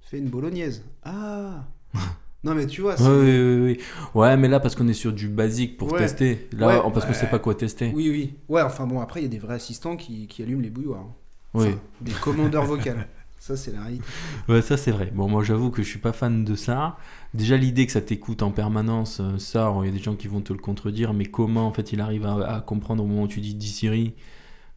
Fais 0.00 0.18
une 0.18 0.28
bolognaise. 0.28 0.82
Ah 1.04 1.64
Non 2.44 2.54
mais 2.56 2.66
tu 2.66 2.80
vois, 2.80 2.96
oui, 3.00 3.08
oui, 3.08 3.60
oui. 3.64 3.78
Ouais, 4.14 4.36
mais 4.36 4.48
là, 4.48 4.58
parce 4.58 4.74
qu'on 4.74 4.88
est 4.88 4.94
sur 4.94 5.12
du 5.12 5.28
basique 5.28 5.76
pour 5.76 5.92
Ouais. 5.92 5.98
tester. 5.98 6.48
Là, 6.52 6.66
Ouais, 6.66 6.90
parce 6.92 7.04
qu'on 7.06 7.12
ouais. 7.12 7.18
sait 7.18 7.28
pas 7.28 7.38
quoi 7.38 7.54
tester. 7.54 7.92
oui, 7.94 8.10
oui. 8.10 8.34
Ouais, 8.48 8.62
enfin 8.62 8.84
bon, 8.86 9.00
après 9.00 9.20
il 9.20 9.22
y 9.22 9.26
a 9.26 9.28
des 9.28 9.38
vrais 9.38 9.54
assistants 9.54 9.96
qui, 9.96 10.26
qui 10.26 10.42
allument 10.42 10.60
les 10.62 10.70
bouilloires. 10.70 11.06
Oui. 11.54 11.68
Enfin, 11.68 11.78
des 12.00 12.12
commandeurs 12.12 12.64
vocales. 12.64 13.06
Ça, 13.38 13.56
c'est 13.56 13.72
la 13.72 13.80
réalité. 13.82 14.04
Ouais, 14.48 14.62
ça 14.62 14.76
c'est 14.76 14.92
vrai. 14.92 15.10
Bon, 15.12 15.28
moi 15.28 15.42
j'avoue 15.42 15.70
que 15.70 15.82
je 15.82 15.88
suis 15.88 15.98
pas 15.98 16.12
fan 16.12 16.44
de 16.44 16.54
ça. 16.54 16.96
Déjà 17.34 17.56
l'idée 17.56 17.86
que 17.86 17.92
ça 17.92 18.00
t'écoute 18.00 18.42
en 18.42 18.52
permanence, 18.52 19.18
euh, 19.20 19.36
ça, 19.38 19.74
il 19.82 19.86
y 19.86 19.88
a 19.88 19.92
des 19.92 19.98
gens 19.98 20.14
qui 20.14 20.28
vont 20.28 20.40
te 20.40 20.52
le 20.52 20.60
contredire, 20.60 21.12
mais 21.12 21.24
comment 21.24 21.66
en 21.66 21.72
fait 21.72 21.92
il 21.92 22.00
arrive 22.00 22.24
à, 22.24 22.56
à 22.56 22.60
comprendre 22.60 23.02
au 23.02 23.06
moment 23.06 23.22
où 23.22 23.28
tu 23.28 23.40
dis 23.40 23.54
dis 23.54 23.68
Siri 23.68 24.14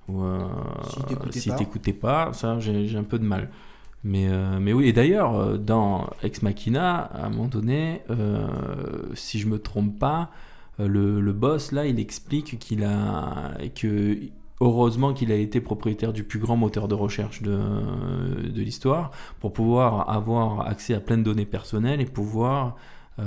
ou 0.07 0.23
euh, 0.23 0.39
S'il 0.89 1.03
t'écoutait 1.05 1.39
s'il 1.39 1.95
pas. 1.99 2.25
pas, 2.27 2.33
ça 2.33 2.59
j'ai 2.59 2.97
un 2.97 3.03
peu 3.03 3.19
de 3.19 3.25
mal. 3.25 3.49
Mais, 4.03 4.27
euh, 4.29 4.59
mais 4.59 4.71
oui, 4.71 4.87
et 4.87 4.93
d'ailleurs, 4.93 5.35
euh, 5.35 5.57
dans 5.57 6.07
Ex 6.21 6.43
Machina, 6.43 6.99
à 6.99 7.25
un 7.25 7.29
moment 7.29 7.47
donné, 7.47 8.03
euh, 8.11 8.47
si 9.15 9.39
je 9.39 9.47
me 9.47 9.57
trompe 9.57 9.97
pas, 9.97 10.29
le, 10.77 11.21
le 11.21 11.33
boss, 11.33 11.71
là, 11.71 11.87
il 11.87 11.99
explique 11.99 12.59
qu'il 12.59 12.83
a. 12.83 13.53
que 13.75 14.17
heureusement 14.61 15.13
qu'il 15.13 15.31
a 15.31 15.35
été 15.35 15.59
propriétaire 15.61 16.13
du 16.13 16.23
plus 16.23 16.39
grand 16.39 16.55
moteur 16.55 16.87
de 16.87 16.95
recherche 16.95 17.41
de, 17.41 17.59
de 18.49 18.61
l'histoire 18.61 19.11
pour 19.39 19.53
pouvoir 19.53 20.09
avoir 20.09 20.67
accès 20.67 20.93
à 20.93 20.99
plein 20.99 21.17
de 21.17 21.23
données 21.23 21.45
personnelles 21.45 22.01
et 22.01 22.05
pouvoir, 22.05 22.77
euh, 23.19 23.23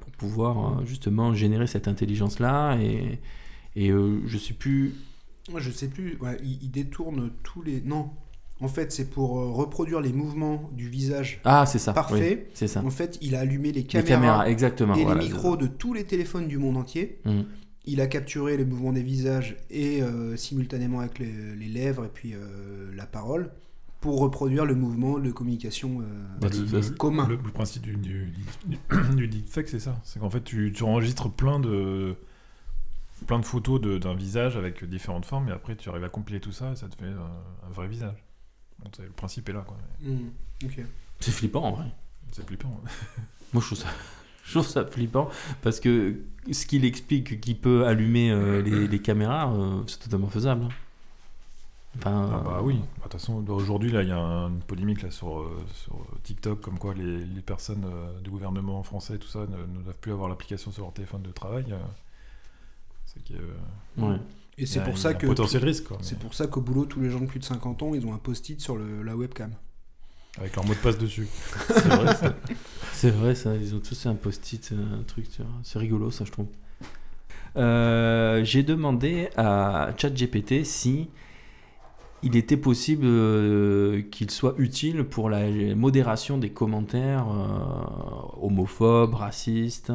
pour 0.00 0.10
pouvoir 0.12 0.58
euh, 0.80 0.84
justement 0.84 1.34
générer 1.34 1.66
cette 1.66 1.88
intelligence-là. 1.88 2.76
Et, 2.78 3.20
et 3.76 3.90
euh, 3.90 4.20
je 4.26 4.38
sais 4.38 4.54
plus. 4.54 4.94
Je 5.56 5.70
sais 5.70 5.88
plus. 5.88 6.16
Ouais, 6.20 6.36
il, 6.42 6.58
il 6.62 6.70
détourne 6.70 7.30
tous 7.42 7.62
les. 7.62 7.80
Non. 7.82 8.10
En 8.60 8.68
fait, 8.68 8.92
c'est 8.92 9.10
pour 9.10 9.38
euh, 9.40 9.50
reproduire 9.50 10.00
les 10.00 10.12
mouvements 10.12 10.70
du 10.72 10.88
visage. 10.88 11.40
Ah, 11.44 11.66
c'est 11.66 11.80
ça. 11.80 11.92
Parfait. 11.92 12.38
oui, 12.44 12.50
c'est 12.54 12.68
ça. 12.68 12.82
En 12.84 12.90
fait, 12.90 13.18
il 13.20 13.34
a 13.34 13.40
allumé 13.40 13.72
les 13.72 13.80
Les 13.82 13.84
caméras, 13.84 14.08
caméras, 14.14 14.48
exactement. 14.48 14.94
et 14.94 15.02
voilà, 15.04 15.20
les 15.20 15.26
micros 15.28 15.56
de 15.56 15.66
tous 15.66 15.92
les 15.92 16.04
téléphones 16.04 16.46
du 16.48 16.56
monde 16.56 16.76
entier. 16.76 17.18
Mm. 17.24 17.40
Il 17.86 18.00
a 18.00 18.06
capturé 18.06 18.56
les 18.56 18.64
mouvements 18.64 18.92
des 18.92 19.02
visages 19.02 19.56
et 19.70 20.02
euh, 20.02 20.36
simultanément 20.36 21.00
avec 21.00 21.18
les, 21.18 21.54
les 21.54 21.68
lèvres 21.68 22.04
et 22.06 22.08
puis 22.08 22.32
euh, 22.34 22.90
la 22.94 23.04
parole 23.06 23.50
pour 24.00 24.20
reproduire 24.20 24.64
le 24.66 24.74
mouvement 24.74 25.18
de 25.18 25.30
communication 25.30 26.00
euh, 26.00 26.04
Bah, 26.40 26.48
le, 26.50 26.90
commun. 26.96 27.26
le- 27.28 27.36
le 27.36 27.50
principe 27.50 27.82
du, 27.82 27.96
du, 27.96 28.32
du, 28.66 28.78
du 29.16 29.28
deepfake, 29.28 29.68
c'est 29.68 29.80
ça. 29.80 29.98
C'est 30.04 30.18
qu'en 30.20 30.30
fait, 30.30 30.42
tu, 30.44 30.72
tu 30.74 30.82
enregistres 30.82 31.30
plein 31.30 31.58
de, 31.60 32.14
plein 33.26 33.38
de 33.38 33.44
photos 33.46 33.80
de- 33.80 33.96
d'un 33.98 34.14
visage 34.14 34.56
avec 34.58 34.84
différentes 34.84 35.24
formes, 35.24 35.48
et 35.48 35.52
après, 35.52 35.74
tu 35.76 35.88
arrives 35.88 36.04
à 36.04 36.08
compiler 36.10 36.40
tout 36.40 36.52
ça, 36.52 36.72
et 36.72 36.76
ça 36.76 36.88
te 36.88 36.96
fait 36.96 37.06
un, 37.06 37.66
un 37.66 37.70
vrai 37.70 37.88
visage. 37.88 38.22
Le 38.98 39.08
principe 39.10 39.48
est 39.48 39.52
là, 39.54 39.64
quoi. 39.66 39.78
Mm, 40.02 40.66
ok. 40.66 40.80
C'est 41.20 41.30
flippant 41.30 41.62
en 41.64 41.72
vrai. 41.72 41.86
C'est 42.32 42.46
flippant. 42.46 42.78
Moi, 43.54 43.62
je 43.62 43.66
trouve 43.66 43.78
ça, 43.78 43.88
je 44.44 44.50
trouve 44.52 44.66
ça 44.68 44.84
flippant 44.84 45.30
parce 45.62 45.80
que 45.80 46.16
ce 46.52 46.66
qu'il 46.66 46.84
explique 46.84 47.40
qu'il 47.40 47.58
peut 47.58 47.86
allumer 47.86 48.30
euh, 48.30 48.62
les, 48.62 48.86
les 48.88 48.98
caméras, 49.02 49.52
euh, 49.52 49.82
c'est 49.86 49.98
totalement 50.00 50.28
faisable. 50.28 50.66
Enfin, 51.96 52.28
Ah 52.32 52.42
bah 52.44 52.56
euh, 52.58 52.62
oui, 52.62 52.74
Bah, 52.78 52.84
de 52.96 53.02
toute 53.02 53.12
façon, 53.12 53.40
bah, 53.40 53.52
aujourd'hui, 53.52 53.92
là, 53.92 54.02
il 54.02 54.08
y 54.08 54.12
a 54.12 54.18
un- 54.18 54.48
une 54.48 54.60
polémique 54.60 55.02
là, 55.02 55.10
sur, 55.12 55.38
euh, 55.38 55.64
sur 55.74 55.96
TikTok, 56.24 56.60
comme 56.60 56.78
quoi 56.78 56.92
les, 56.92 57.24
les 57.24 57.40
personnes 57.40 57.84
euh, 57.86 58.20
du 58.20 58.30
gouvernement 58.30 58.82
français, 58.82 59.16
tout 59.18 59.28
ça, 59.28 59.40
ne, 59.46 59.58
ne 59.78 59.82
doivent 59.82 59.98
plus 60.00 60.10
avoir 60.12 60.28
l'application 60.28 60.72
sur 60.72 60.82
leur 60.82 60.92
téléphone 60.92 61.22
de 61.22 61.30
travail. 61.30 61.66
euh, 61.72 61.76
c'est 63.06 63.22
ouais. 63.98 64.18
Et 64.58 64.66
c'est 64.66 64.82
pour 64.84 64.98
ça 64.98 65.14
que 65.14 65.26
potentiel 65.26 65.64
risque, 65.64 65.84
quoi, 65.88 65.98
c'est 66.00 66.16
mais 66.16 66.20
pour 66.22 66.34
ça 66.34 66.46
qu'au 66.46 66.60
boulot, 66.60 66.84
tous 66.86 67.00
les 67.00 67.10
gens 67.10 67.20
de 67.20 67.26
plus 67.26 67.40
de 67.40 67.44
50 67.44 67.82
ans, 67.82 67.94
ils 67.94 68.06
ont 68.06 68.14
un 68.14 68.18
post-it 68.18 68.60
sur 68.60 68.76
le- 68.76 69.02
la 69.02 69.16
webcam. 69.16 69.52
Avec 70.38 70.56
leur 70.56 70.64
mot 70.64 70.74
de 70.74 70.78
passe 70.78 70.98
dessus. 70.98 71.28
C'est 71.68 71.88
vrai, 71.88 72.14
ça. 72.14 72.34
C'est 72.92 73.10
vrai, 73.10 73.34
ça. 73.34 73.54
Ils 73.54 73.74
ont 73.74 73.80
tous 73.80 74.06
un 74.06 74.14
post-it, 74.14 74.72
un 74.72 75.02
truc. 75.04 75.28
tu 75.30 75.42
vois. 75.42 75.50
C'est 75.62 75.78
rigolo, 75.78 76.10
ça, 76.10 76.24
je 76.24 76.32
trouve. 76.32 76.46
Euh, 77.56 78.42
J'ai 78.44 78.62
demandé 78.62 79.28
à 79.36 79.90
ChatGPT 79.96 80.64
si 80.64 81.08
il 82.24 82.36
était 82.36 82.56
possible 82.56 83.04
euh, 83.06 84.02
qu'il 84.10 84.30
soit 84.30 84.54
utile 84.56 85.04
pour 85.04 85.28
la 85.28 85.46
modération 85.76 86.38
des 86.38 86.48
commentaires 86.50 87.26
euh, 87.28 88.46
homophobes, 88.46 89.14
racistes, 89.14 89.92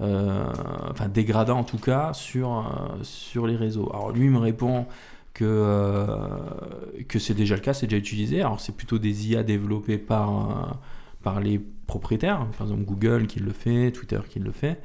euh, 0.00 0.44
enfin 0.90 1.08
dégradants 1.08 1.58
en 1.58 1.64
tout 1.64 1.78
cas, 1.78 2.12
sur, 2.12 2.70
sur 3.02 3.48
les 3.48 3.56
réseaux. 3.56 3.90
Alors 3.92 4.12
lui 4.12 4.26
il 4.26 4.30
me 4.30 4.38
répond 4.38 4.86
que, 5.34 5.44
euh, 5.44 6.16
que 7.08 7.18
c'est 7.18 7.34
déjà 7.34 7.54
le 7.54 7.60
cas, 7.60 7.74
c'est 7.74 7.86
déjà 7.86 7.98
utilisé. 7.98 8.40
Alors 8.40 8.60
c'est 8.60 8.76
plutôt 8.76 8.98
des 8.98 9.30
IA 9.30 9.42
développées 9.42 9.98
par, 9.98 10.50
euh, 10.50 10.74
par 11.22 11.40
les 11.40 11.60
propriétaires, 11.86 12.46
par 12.58 12.66
exemple 12.66 12.84
Google 12.84 13.26
qui 13.26 13.40
le 13.40 13.52
fait, 13.52 13.92
Twitter 13.92 14.20
qui 14.28 14.38
le 14.38 14.52
fait. 14.52 14.80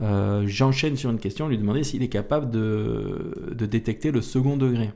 Euh, 0.00 0.44
J'enchaîne 0.46 0.96
sur 0.96 1.10
une 1.10 1.18
question, 1.18 1.48
lui 1.48 1.58
demander 1.58 1.84
s'il 1.84 2.02
est 2.02 2.08
capable 2.08 2.50
de, 2.50 3.52
de 3.52 3.66
détecter 3.66 4.10
le 4.10 4.22
second 4.22 4.56
degré. 4.56 4.90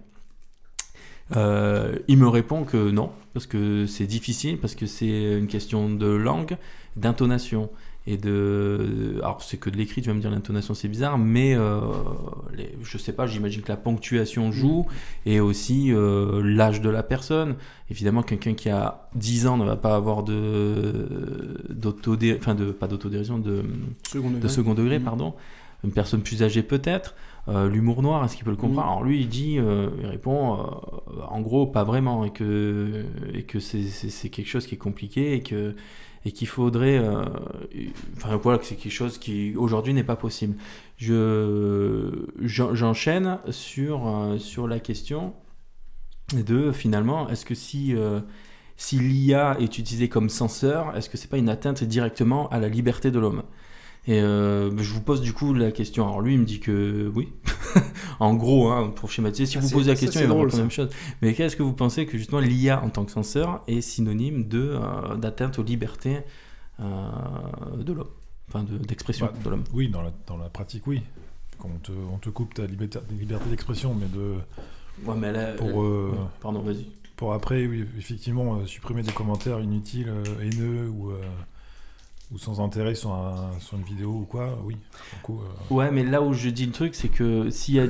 Il 1.34 2.18
me 2.18 2.28
répond 2.28 2.64
que 2.64 2.90
non, 2.90 3.10
parce 3.32 3.46
que 3.46 3.86
c'est 3.86 4.06
difficile, 4.06 4.58
parce 4.58 4.74
que 4.74 4.84
c'est 4.84 5.38
une 5.38 5.46
question 5.46 5.88
de 5.88 6.06
langue, 6.06 6.58
d'intonation 6.96 7.70
et 8.06 8.16
de. 8.16 9.18
Alors 9.22 9.42
c'est 9.42 9.56
que 9.58 9.70
de 9.70 9.76
l'écrit, 9.76 10.02
tu 10.02 10.08
vas 10.08 10.14
me 10.14 10.20
dire 10.20 10.30
l'intonation 10.30 10.74
c'est 10.74 10.88
bizarre, 10.88 11.18
mais 11.18 11.54
euh, 11.54 11.80
les- 12.56 12.74
je 12.82 12.98
sais 12.98 13.12
pas, 13.12 13.26
j'imagine 13.26 13.62
que 13.62 13.68
la 13.68 13.76
ponctuation 13.76 14.50
joue 14.52 14.86
et 15.26 15.38
aussi 15.40 15.92
euh, 15.92 16.42
l'âge 16.44 16.80
de 16.80 16.90
la 16.90 17.02
personne. 17.02 17.54
Évidemment, 17.90 18.22
quelqu'un 18.22 18.54
qui 18.54 18.70
a 18.70 19.08
10 19.14 19.46
ans 19.46 19.56
ne 19.56 19.64
va 19.64 19.76
pas 19.76 19.94
avoir 19.94 20.22
de 20.22 21.58
d'autodé, 21.70 22.36
enfin 22.38 22.54
de 22.54 22.72
pas 22.72 22.88
d'autodérision, 22.88 23.38
de 23.38 23.62
Second 24.06 24.28
degré. 24.30 24.40
de 24.42 24.48
second 24.48 24.74
degré, 24.74 24.98
Mhm. 24.98 25.04
pardon. 25.04 25.34
Une 25.84 25.90
personne 25.92 26.22
plus 26.22 26.42
âgée 26.44 26.62
peut-être. 26.62 27.14
Euh, 27.48 27.68
L'humour 27.68 28.02
noir, 28.02 28.24
est-ce 28.24 28.36
qu'il 28.36 28.44
peut 28.44 28.50
le 28.52 28.56
comprendre? 28.56 28.86
Mhm. 28.86 28.92
Alors 28.92 29.04
lui, 29.04 29.20
il 29.20 29.28
dit, 29.28 29.58
euh, 29.58 29.88
il 30.00 30.06
répond, 30.06 30.54
euh, 30.54 31.22
en 31.28 31.40
gros, 31.40 31.66
pas 31.66 31.82
vraiment, 31.82 32.24
et 32.24 32.30
que, 32.30 33.04
et 33.34 33.42
que 33.42 33.58
c'est 33.58 34.28
quelque 34.28 34.46
chose 34.48 34.66
qui 34.68 34.76
est 34.76 34.78
compliqué, 34.78 35.34
et 35.34 35.40
que 35.40 35.74
et 36.24 36.32
qu'il 36.32 36.48
faudrait, 36.48 36.98
euh, 36.98 37.24
enfin 38.16 38.36
voilà, 38.36 38.58
que 38.58 38.64
c'est 38.66 38.76
quelque 38.76 38.92
chose 38.92 39.18
qui 39.18 39.54
aujourd'hui 39.56 39.94
n'est 39.94 40.04
pas 40.04 40.16
possible. 40.16 40.56
Je 40.98 42.10
j'en- 42.40 42.74
j'enchaîne 42.74 43.38
sur 43.50 44.06
euh, 44.06 44.38
sur 44.38 44.68
la 44.68 44.80
question 44.80 45.34
de 46.34 46.72
finalement, 46.72 47.28
est-ce 47.28 47.44
que 47.44 47.54
si 47.54 47.94
euh, 47.94 48.20
si 48.76 48.98
l'IA 48.98 49.56
est 49.60 49.78
utilisée 49.78 50.08
comme 50.08 50.28
censeur, 50.28 50.96
est-ce 50.96 51.10
que 51.10 51.16
c'est 51.18 51.28
pas 51.30 51.38
une 51.38 51.48
atteinte 51.50 51.84
directement 51.84 52.48
à 52.50 52.58
la 52.60 52.68
liberté 52.68 53.10
de 53.10 53.18
l'homme? 53.18 53.42
Et 54.08 54.20
euh, 54.20 54.76
je 54.78 54.92
vous 54.94 55.00
pose 55.00 55.20
du 55.20 55.32
coup 55.32 55.54
la 55.54 55.70
question. 55.70 56.04
Alors 56.06 56.20
lui, 56.22 56.34
il 56.34 56.40
me 56.40 56.44
dit 56.44 56.58
que 56.58 57.10
oui. 57.14 57.28
en 58.20 58.34
gros, 58.34 58.68
hein, 58.70 58.92
pour 58.96 59.10
schématiser, 59.10 59.46
si 59.46 59.58
Ah, 59.58 59.60
vous 59.60 59.70
posez 59.70 59.90
la 59.90 59.96
question, 59.96 60.20
il 60.20 60.26
va 60.26 60.34
répondre 60.34 60.52
la 60.52 60.58
même 60.58 60.70
chose. 60.72 60.88
Mais 61.22 61.34
qu'est-ce 61.34 61.54
que 61.54 61.62
vous 61.62 61.72
pensez 61.72 62.06
que 62.06 62.18
justement 62.18 62.40
l'IA 62.40 62.82
en 62.82 62.88
tant 62.90 63.04
que 63.04 63.12
censeur 63.12 63.62
est 63.68 63.80
synonyme 63.80 64.48
de 64.48 64.72
euh, 64.74 65.14
d'atteinte 65.16 65.58
aux 65.60 65.62
libertés 65.62 66.18
euh, 66.80 66.84
de 67.76 67.92
l'homme, 67.92 68.08
enfin 68.48 68.64
de- 68.64 68.78
d'expression 68.78 69.26
Bah, 69.26 69.32
de 69.44 69.50
l'homme 69.50 69.64
Oui, 69.72 69.88
dans 69.88 70.02
la, 70.02 70.10
dans 70.26 70.36
la 70.36 70.48
pratique, 70.48 70.86
oui. 70.88 71.02
Quand 71.58 71.68
on 71.72 71.78
te, 71.78 71.92
on 72.12 72.18
te 72.18 72.28
coupe 72.28 72.54
ta 72.54 72.66
liberté, 72.66 72.98
liberté 73.16 73.48
d'expression, 73.50 73.94
mais 73.94 74.06
de, 74.06 74.34
Ouais, 75.06 75.14
mais 75.16 75.30
là, 75.32 75.52
pour, 75.52 75.74
ouais, 75.76 76.10
pardon, 76.40 76.60
vas-y. 76.60 76.86
pour 77.16 77.32
après, 77.34 77.66
oui, 77.66 77.84
effectivement, 77.98 78.66
supprimer 78.66 79.02
des 79.02 79.12
commentaires 79.12 79.60
inutiles, 79.60 80.12
haineux 80.42 80.88
ou, 80.88 81.12
ou 82.32 82.38
sans 82.38 82.60
intérêt 82.60 82.94
sur, 82.94 83.12
un- 83.12 83.52
sur 83.60 83.76
une 83.76 83.84
vidéo 83.84 84.10
ou 84.10 84.24
quoi, 84.24 84.58
oui. 84.64 84.76
Coup, 85.22 85.40
euh, 85.40 85.74
Ouais, 85.74 85.90
mais 85.90 86.02
là 86.04 86.22
où 86.22 86.32
je 86.32 86.48
dis 86.48 86.66
le 86.66 86.72
truc, 86.72 86.94
c'est 86.94 87.08
que 87.08 87.50
s'il 87.50 87.74
y 87.74 87.80
a 87.80 87.86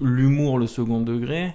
l'humour, 0.00 0.58
le 0.58 0.66
second 0.66 1.00
degré, 1.00 1.54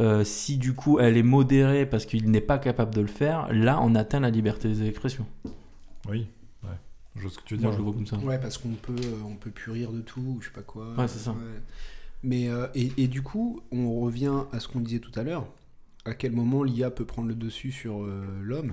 euh, 0.00 0.24
si 0.24 0.58
du 0.58 0.74
coup 0.74 0.98
elle 1.00 1.16
est 1.16 1.22
modérée 1.24 1.86
parce 1.86 2.06
qu'il 2.06 2.30
n'est 2.30 2.40
pas 2.40 2.58
capable 2.58 2.94
de 2.94 3.00
le 3.00 3.06
faire, 3.08 3.52
là 3.52 3.80
on 3.82 3.94
atteint 3.94 4.20
la 4.20 4.30
liberté 4.30 4.68
d'expression. 4.68 5.26
oui, 6.08 6.26
ouais. 6.64 6.70
Je 7.16 7.22
vois 7.22 7.30
ce 7.30 7.38
que 7.38 7.44
tu 7.44 7.56
veux 7.56 7.62
Moi 7.62 7.70
dire. 7.70 7.78
je 7.78 7.78
le 7.84 7.90
vois 7.90 7.94
comme 7.94 8.06
ça. 8.06 8.16
Ouais, 8.18 8.38
parce 8.38 8.58
qu'on 8.58 8.74
peut, 8.74 8.94
euh, 8.94 9.14
on 9.26 9.34
peut 9.34 9.50
plus 9.50 9.72
rire 9.72 9.92
de 9.92 10.00
tout, 10.00 10.20
ou 10.20 10.40
je 10.40 10.46
sais 10.46 10.52
pas 10.52 10.62
quoi. 10.62 10.86
Ouais, 10.96 11.08
c'est 11.08 11.18
ça. 11.18 11.34
Mais 12.22 12.48
euh, 12.48 12.66
et, 12.74 12.92
et 12.96 13.08
du 13.08 13.22
coup, 13.22 13.60
on 13.72 14.00
revient 14.00 14.42
à 14.52 14.60
ce 14.60 14.68
qu'on 14.68 14.80
disait 14.80 14.98
tout 15.00 15.12
à 15.18 15.22
l'heure. 15.22 15.46
À 16.04 16.14
quel 16.14 16.32
moment 16.32 16.62
l'IA 16.62 16.90
peut 16.90 17.04
prendre 17.04 17.28
le 17.28 17.34
dessus 17.34 17.70
sur 17.72 18.02
euh, 18.02 18.24
l'homme? 18.42 18.72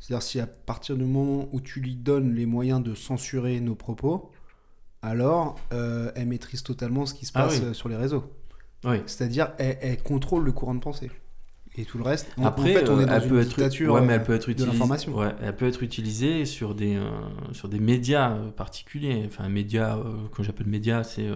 C'est-à-dire 0.00 0.22
si 0.22 0.40
à 0.40 0.46
partir 0.46 0.96
du 0.96 1.04
moment 1.04 1.48
où 1.52 1.60
tu 1.60 1.80
lui 1.80 1.94
donnes 1.96 2.34
les 2.34 2.46
moyens 2.46 2.82
de 2.82 2.94
censurer 2.94 3.60
nos 3.60 3.74
propos, 3.74 4.30
alors 5.02 5.56
euh, 5.72 6.10
elle 6.14 6.28
maîtrise 6.28 6.62
totalement 6.62 7.06
ce 7.06 7.14
qui 7.14 7.26
se 7.26 7.32
Ah 7.34 7.44
passe 7.44 7.58
oui. 7.60 7.66
euh, 7.66 7.72
sur 7.74 7.88
les 7.88 7.96
réseaux. 7.96 8.24
Oui. 8.84 8.98
C'est-à-dire 9.06 9.50
elle, 9.58 9.78
elle 9.80 10.02
contrôle 10.02 10.44
le 10.44 10.52
courant 10.52 10.74
de 10.74 10.80
pensée. 10.80 11.10
Et 11.76 11.84
tout 11.84 11.98
le 11.98 12.02
reste, 12.04 12.28
en, 12.36 12.44
Après, 12.44 12.62
en 12.76 12.80
fait, 12.80 12.88
on 12.88 12.98
euh, 12.98 13.02
est 13.02 13.06
dans 13.06 13.12
elle 13.14 13.22
une 13.22 13.28
peut 13.28 13.38
être, 13.40 13.48
dictature 13.48 13.94
ouais, 13.94 14.00
mais 14.00 14.14
elle 14.14 14.24
peut 14.24 14.34
être 14.34 14.46
de 14.46 14.52
utilisée. 14.52 14.72
l'information. 14.72 15.14
Ouais, 15.16 15.32
elle 15.40 15.54
peut 15.54 15.68
être 15.68 15.82
utilisée 15.84 16.44
sur 16.44 16.74
des 16.74 16.96
euh, 16.96 17.08
sur 17.52 17.68
des 17.68 17.78
médias 17.78 18.36
particuliers. 18.56 19.22
Enfin, 19.26 19.44
un 19.44 19.48
média, 19.48 19.96
euh, 19.96 20.16
quand 20.34 20.42
j'appelle 20.42 20.66
média, 20.66 21.04
c'est 21.04 21.28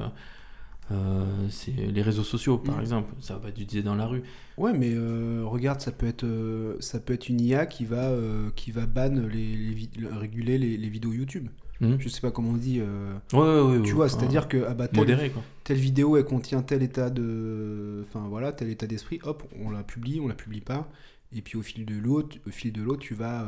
euh, 0.90 1.24
c'est 1.48 1.70
les 1.72 2.02
réseaux 2.02 2.24
sociaux, 2.24 2.58
par 2.58 2.76
Mm. 2.78 2.80
exemple. 2.80 3.14
Ça 3.20 3.36
va 3.38 3.48
utilisé 3.48 3.82
dans 3.82 3.94
la 3.94 4.06
rue. 4.06 4.22
Ouais, 4.58 4.72
mais 4.72 4.92
euh, 4.92 5.42
regarde, 5.44 5.80
ça 5.80 5.92
peut 5.92 6.06
être 6.06 6.24
euh, 6.24 6.76
ça 6.80 7.00
peut 7.00 7.14
être 7.14 7.28
une 7.28 7.40
IA 7.40 7.66
qui 7.66 7.84
va 7.84 8.10
qui 8.56 8.70
va 8.72 8.86
ban 8.86 9.10
les, 9.28 9.88
réguler 10.10 10.58
les, 10.58 10.76
les 10.76 10.88
vidéos 10.88 11.12
YouTube. 11.12 11.48
Hmm. 11.80 11.96
Je 11.98 12.08
sais 12.08 12.20
pas 12.20 12.30
comment 12.30 12.50
on 12.50 12.56
dit. 12.56 12.80
Ouais, 12.80 13.38
ouais, 13.38 13.60
ouais, 13.60 13.76
tu 13.82 13.88
ouais, 13.88 13.92
vois, 13.92 14.06
enfin, 14.06 14.18
c'est-à-dire 14.18 14.46
que 14.48 14.64
ah 14.68 14.74
bah, 14.74 14.86
telle, 14.88 15.00
modéré 15.00 15.30
quoi. 15.30 15.42
telle 15.64 15.78
vidéo 15.78 16.16
elle 16.16 16.24
contient 16.24 16.62
tel 16.62 16.82
état 16.82 17.10
de, 17.10 18.04
enfin 18.06 18.26
voilà, 18.28 18.52
tel 18.52 18.68
état 18.68 18.86
d'esprit. 18.86 19.18
Hop, 19.24 19.42
on 19.64 19.70
la 19.70 19.82
publie, 19.82 20.20
on 20.20 20.28
la 20.28 20.34
publie 20.34 20.60
pas. 20.60 20.88
Et 21.34 21.40
puis 21.42 21.56
au 21.56 21.62
fil 21.62 21.84
de 21.86 21.94
l'autre, 21.94 22.36
au 22.46 22.50
fil 22.50 22.72
de 22.72 22.82
l'autre, 22.82 23.00
tu 23.00 23.14
vas 23.14 23.46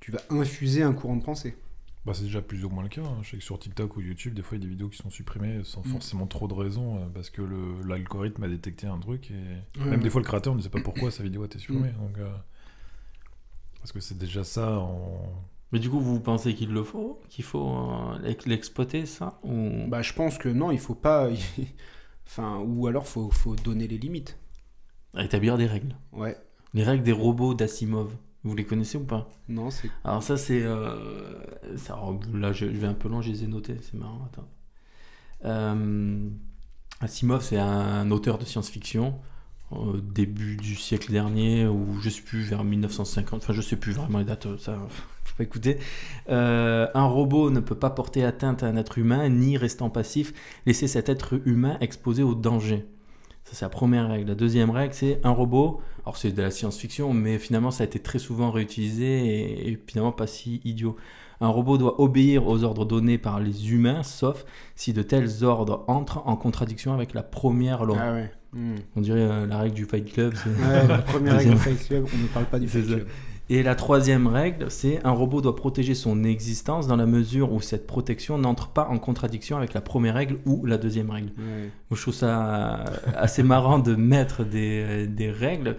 tu 0.00 0.10
vas 0.12 0.20
infuser 0.30 0.82
un 0.82 0.92
courant 0.92 1.16
de 1.16 1.22
pensée. 1.24 1.56
Bah, 2.06 2.12
c'est 2.14 2.22
déjà 2.22 2.40
plus 2.40 2.64
ou 2.64 2.68
moins 2.70 2.84
le 2.84 2.88
cas. 2.88 3.02
hein. 3.02 3.18
Je 3.22 3.30
sais 3.30 3.36
que 3.36 3.42
sur 3.42 3.58
TikTok 3.58 3.96
ou 3.96 4.00
YouTube, 4.00 4.32
des 4.32 4.40
fois, 4.42 4.56
il 4.56 4.60
y 4.60 4.64
a 4.64 4.66
des 4.66 4.70
vidéos 4.70 4.88
qui 4.88 4.96
sont 4.98 5.10
supprimées 5.10 5.62
sans 5.64 5.80
Mm. 5.80 5.88
forcément 5.90 6.26
trop 6.28 6.46
de 6.48 6.54
raisons, 6.54 6.98
euh, 6.98 7.06
parce 7.12 7.30
que 7.30 7.42
le- 7.42 7.82
l'algorithme 7.86 8.44
a 8.44 8.48
détecté 8.48 8.86
un 8.86 8.98
truc, 8.98 9.30
et 9.32 9.34
Ouais, 9.34 9.84
même 9.86 9.90
ouais. 9.94 9.96
des 9.98 10.10
fois, 10.10 10.20
le 10.20 10.26
créateur 10.26 10.54
ne 10.54 10.62
sait 10.62 10.68
pas 10.70 10.80
pourquoi 10.80 11.10
sa 11.10 11.22
vidéo 11.24 11.42
a 11.42 11.46
été 11.46 11.58
supprimée. 11.58 11.90
Mm. 11.90 12.06
Donc, 12.06 12.18
euh, 12.18 12.30
Parce 13.78 13.92
que 13.92 14.00
c'est 14.00 14.18
déjà 14.18 14.42
ça 14.44 14.78
en... 14.78 15.20
Mais 15.72 15.78
du 15.78 15.88
coup, 15.90 16.00
vous 16.00 16.18
pensez 16.20 16.54
qu'il 16.54 16.72
le 16.72 16.82
faut 16.82 17.20
Qu'il 17.28 17.44
faut 17.44 17.68
euh, 17.68 18.18
l'ex- 18.20 18.46
l'exploiter, 18.46 19.04
ça 19.06 19.38
ou... 19.44 19.86
Bah, 19.88 20.02
je 20.02 20.12
pense 20.12 20.38
que 20.38 20.48
non, 20.48 20.70
il 20.72 20.78
faut 20.78 20.94
pas. 20.96 21.28
enfin, 22.26 22.58
ou 22.64 22.86
alors 22.88 23.06
faut, 23.06 23.30
faut 23.30 23.54
donner 23.56 23.86
les 23.88 23.98
limites. 23.98 24.38
Établir 25.18 25.56
des 25.56 25.66
règles. 25.66 25.94
Ouais. 26.12 26.36
Les 26.74 26.82
règles 26.82 27.02
des 27.04 27.12
robots 27.12 27.54
d'Asimov. 27.54 28.12
Vous 28.46 28.54
les 28.54 28.64
connaissez 28.64 28.96
ou 28.96 29.04
pas? 29.04 29.28
Non, 29.48 29.70
c'est. 29.70 29.90
Alors 30.04 30.22
ça 30.22 30.36
c'est... 30.36 30.62
euh, 30.62 31.36
alors, 31.88 32.20
là 32.32 32.52
je, 32.52 32.64
vais 32.66 32.86
un 32.86 32.94
peu 32.94 33.08
long, 33.08 33.20
je 33.20 33.30
les 33.32 33.42
ai 33.42 33.48
notés, 33.48 33.76
c'est 33.82 33.94
marrant. 33.94 34.20
Attends. 34.26 34.48
Euh, 35.44 36.28
Asimov 37.00 37.42
c'est 37.42 37.58
un 37.58 38.08
auteur 38.12 38.38
de 38.38 38.44
science-fiction 38.44 39.18
au 39.72 39.96
début 39.96 40.56
du 40.56 40.76
siècle 40.76 41.10
dernier 41.10 41.66
ou 41.66 41.98
je 42.00 42.08
sais 42.08 42.22
plus 42.22 42.42
vers 42.42 42.62
1950, 42.62 43.42
enfin 43.42 43.52
je 43.52 43.60
sais 43.60 43.74
plus 43.74 43.92
vraiment 43.92 44.18
les 44.18 44.24
dates, 44.24 44.46
ça 44.58 44.78
faut 45.24 45.36
pas 45.36 45.42
écouter. 45.42 45.78
Euh, 46.28 46.86
un 46.94 47.04
robot 47.04 47.50
ne 47.50 47.58
peut 47.58 47.74
pas 47.74 47.90
porter 47.90 48.24
atteinte 48.24 48.62
à 48.62 48.68
un 48.68 48.76
être 48.76 48.96
humain 48.96 49.28
ni 49.28 49.56
restant 49.56 49.90
passif 49.90 50.32
laisser 50.66 50.86
cet 50.86 51.08
être 51.08 51.40
humain 51.46 51.78
exposé 51.80 52.22
au 52.22 52.36
danger. 52.36 52.86
Ça, 53.46 53.52
c'est 53.52 53.64
la 53.64 53.68
première 53.70 54.08
règle. 54.08 54.28
La 54.28 54.34
deuxième 54.34 54.70
règle, 54.70 54.92
c'est 54.92 55.20
un 55.24 55.30
robot. 55.30 55.80
Alors, 56.04 56.16
c'est 56.16 56.32
de 56.32 56.42
la 56.42 56.50
science-fiction, 56.50 57.12
mais 57.12 57.38
finalement, 57.38 57.70
ça 57.70 57.84
a 57.84 57.86
été 57.86 58.00
très 58.00 58.18
souvent 58.18 58.50
réutilisé 58.50 59.06
et, 59.06 59.70
et 59.70 59.82
finalement 59.86 60.10
pas 60.12 60.26
si 60.26 60.60
idiot. 60.64 60.96
Un 61.40 61.48
robot 61.48 61.78
doit 61.78 62.00
obéir 62.00 62.48
aux 62.48 62.64
ordres 62.64 62.84
donnés 62.84 63.18
par 63.18 63.38
les 63.40 63.70
humains, 63.70 64.02
sauf 64.02 64.44
si 64.74 64.92
de 64.92 65.02
tels 65.02 65.44
ordres 65.44 65.84
entrent 65.86 66.22
en 66.26 66.36
contradiction 66.36 66.92
avec 66.92 67.14
la 67.14 67.22
première 67.22 67.84
loi. 67.84 67.98
Ah 68.00 68.12
ouais. 68.14 68.30
Hmm. 68.52 68.76
On 68.96 69.00
dirait 69.00 69.20
euh, 69.20 69.46
la 69.46 69.58
règle 69.58 69.74
du 69.74 69.84
Fight 69.84 70.12
Club. 70.12 70.34
Ouais, 70.46 70.86
la 70.88 70.98
première 71.02 71.36
règle 71.36 71.52
du. 71.52 71.58
Fight 71.58 71.86
Club, 71.86 72.06
on 72.12 72.18
ne 72.18 72.26
parle 72.28 72.46
pas 72.46 72.58
du 72.58 72.66
Fight. 72.66 72.86
Club. 72.86 73.06
Et 73.48 73.62
la 73.62 73.76
troisième 73.76 74.26
règle, 74.26 74.70
c'est 74.70 75.04
un 75.06 75.12
robot 75.12 75.40
doit 75.40 75.54
protéger 75.54 75.94
son 75.94 76.24
existence 76.24 76.88
dans 76.88 76.96
la 76.96 77.06
mesure 77.06 77.52
où 77.52 77.60
cette 77.60 77.86
protection 77.86 78.38
n'entre 78.38 78.68
pas 78.68 78.88
en 78.88 78.98
contradiction 78.98 79.56
avec 79.56 79.72
la 79.72 79.80
première 79.80 80.14
règle 80.14 80.38
ou 80.46 80.66
la 80.66 80.78
deuxième 80.78 81.10
règle. 81.10 81.30
Je 81.92 82.00
trouve 82.00 82.14
ça 82.14 82.84
assez 83.16 83.44
marrant 83.44 83.78
de 83.78 83.94
mettre 83.94 84.44
des, 84.44 85.06
des 85.06 85.30
règles 85.30 85.76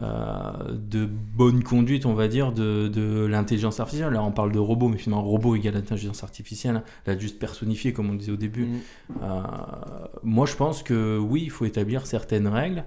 euh, 0.00 0.52
de 0.70 1.06
bonne 1.06 1.64
conduite, 1.64 2.06
on 2.06 2.14
va 2.14 2.28
dire, 2.28 2.52
de, 2.52 2.86
de 2.86 3.26
l'intelligence 3.26 3.80
artificielle. 3.80 4.12
Là, 4.12 4.22
on 4.22 4.30
parle 4.30 4.52
de 4.52 4.60
robot, 4.60 4.88
mais 4.88 4.96
finalement, 4.96 5.24
robot 5.24 5.56
égale 5.56 5.74
intelligence 5.76 6.22
artificielle. 6.22 6.76
hein. 6.76 6.84
Là, 7.04 7.18
juste 7.18 7.40
personnifié, 7.40 7.92
comme 7.92 8.10
on 8.10 8.12
le 8.12 8.18
disait 8.18 8.30
au 8.30 8.36
début. 8.36 8.66
Hmm. 8.66 8.78
Euh, 9.24 9.42
moi, 10.22 10.46
je 10.46 10.54
pense 10.54 10.84
que 10.84 11.18
oui, 11.18 11.42
il 11.42 11.50
faut 11.50 11.64
établir 11.64 12.06
certaines 12.06 12.46
règles. 12.46 12.84